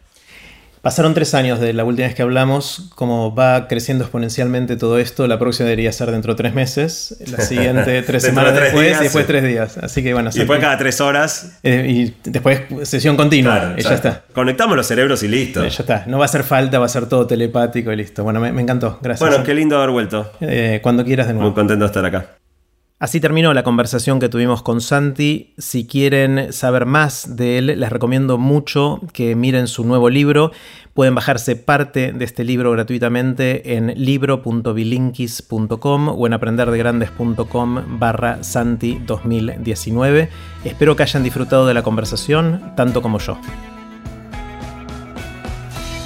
Pasaron 0.85 1.15
tres 1.15 1.33
años 1.33 1.59
de 1.59 1.73
la 1.73 1.83
última 1.83 2.05
vez 2.05 2.13
que 2.13 2.21
hablamos, 2.21 2.91
como 2.93 3.33
va 3.33 3.67
creciendo 3.67 4.03
exponencialmente 4.03 4.75
todo 4.75 4.99
esto, 4.99 5.25
la 5.25 5.39
próxima 5.39 5.67
debería 5.67 5.91
ser 5.91 6.11
dentro 6.11 6.35
de 6.35 6.37
tres 6.37 6.53
meses, 6.53 7.17
la 7.25 7.41
siguiente 7.41 8.03
tres 8.05 8.21
semanas 8.21 8.53
después 8.53 8.95
y 8.99 9.03
después 9.05 9.25
tres 9.25 9.43
días. 9.45 9.79
Así 9.79 10.03
que 10.03 10.13
bueno. 10.13 10.29
Y 10.31 10.37
después 10.37 10.59
cada 10.59 10.77
tres 10.77 11.01
horas. 11.01 11.57
Eh, 11.63 11.87
y 11.89 12.29
después 12.29 12.61
sesión 12.83 13.17
continua 13.17 13.73
y 13.75 13.81
ya 13.81 13.95
está. 13.95 14.25
Conectamos 14.31 14.77
los 14.77 14.85
cerebros 14.85 15.23
y 15.23 15.27
listo. 15.27 15.65
ya 15.65 15.79
está. 15.79 16.03
No 16.05 16.19
va 16.19 16.25
a 16.25 16.27
hacer 16.27 16.43
falta, 16.43 16.77
va 16.77 16.85
a 16.85 16.89
ser 16.89 17.09
todo 17.09 17.25
telepático 17.25 17.91
y 17.91 17.95
listo. 17.95 18.23
Bueno, 18.23 18.39
me, 18.39 18.49
encantó. 18.49 18.99
Gracias. 19.01 19.27
Bueno, 19.27 19.43
qué 19.43 19.55
lindo 19.55 19.77
haber 19.77 19.89
vuelto. 19.89 20.33
Eh, 20.39 20.81
cuando 20.83 21.03
quieras 21.03 21.25
de 21.25 21.33
nuevo. 21.33 21.47
Muy 21.47 21.55
contento 21.55 21.83
de 21.83 21.87
estar 21.87 22.05
acá. 22.05 22.27
Así 22.97 23.19
terminó 23.19 23.53
la 23.53 23.63
conversación 23.63 24.21
que 24.21 24.29
tuvimos 24.29 24.61
con 24.61 24.79
Santi. 24.79 25.53
Si 25.57 25.85
quieren 25.85 26.53
saber 26.53 26.85
más 26.85 27.35
de 27.35 27.57
él, 27.57 27.77
les 27.77 27.91
recomiendo 27.91 28.37
mucho 28.37 29.01
que 29.11 29.35
miren 29.35 29.67
su 29.67 29.83
nuevo 29.83 30.09
libro. 30.09 30.53
Pueden 30.93 31.13
bajarse 31.13 31.57
parte 31.57 32.13
de 32.13 32.23
este 32.23 32.45
libro 32.45 32.71
gratuitamente 32.71 33.75
en 33.75 33.87
libro.bilinkis.com 33.97 36.07
o 36.07 36.25
en 36.25 36.33
aprenderdegrandes.com 36.33 37.99
barra 37.99 38.41
Santi 38.45 39.01
2019. 39.05 40.29
Espero 40.63 40.95
que 40.95 41.03
hayan 41.03 41.23
disfrutado 41.23 41.67
de 41.67 41.73
la 41.73 41.83
conversación 41.83 42.71
tanto 42.77 43.01
como 43.01 43.19
yo. 43.19 43.37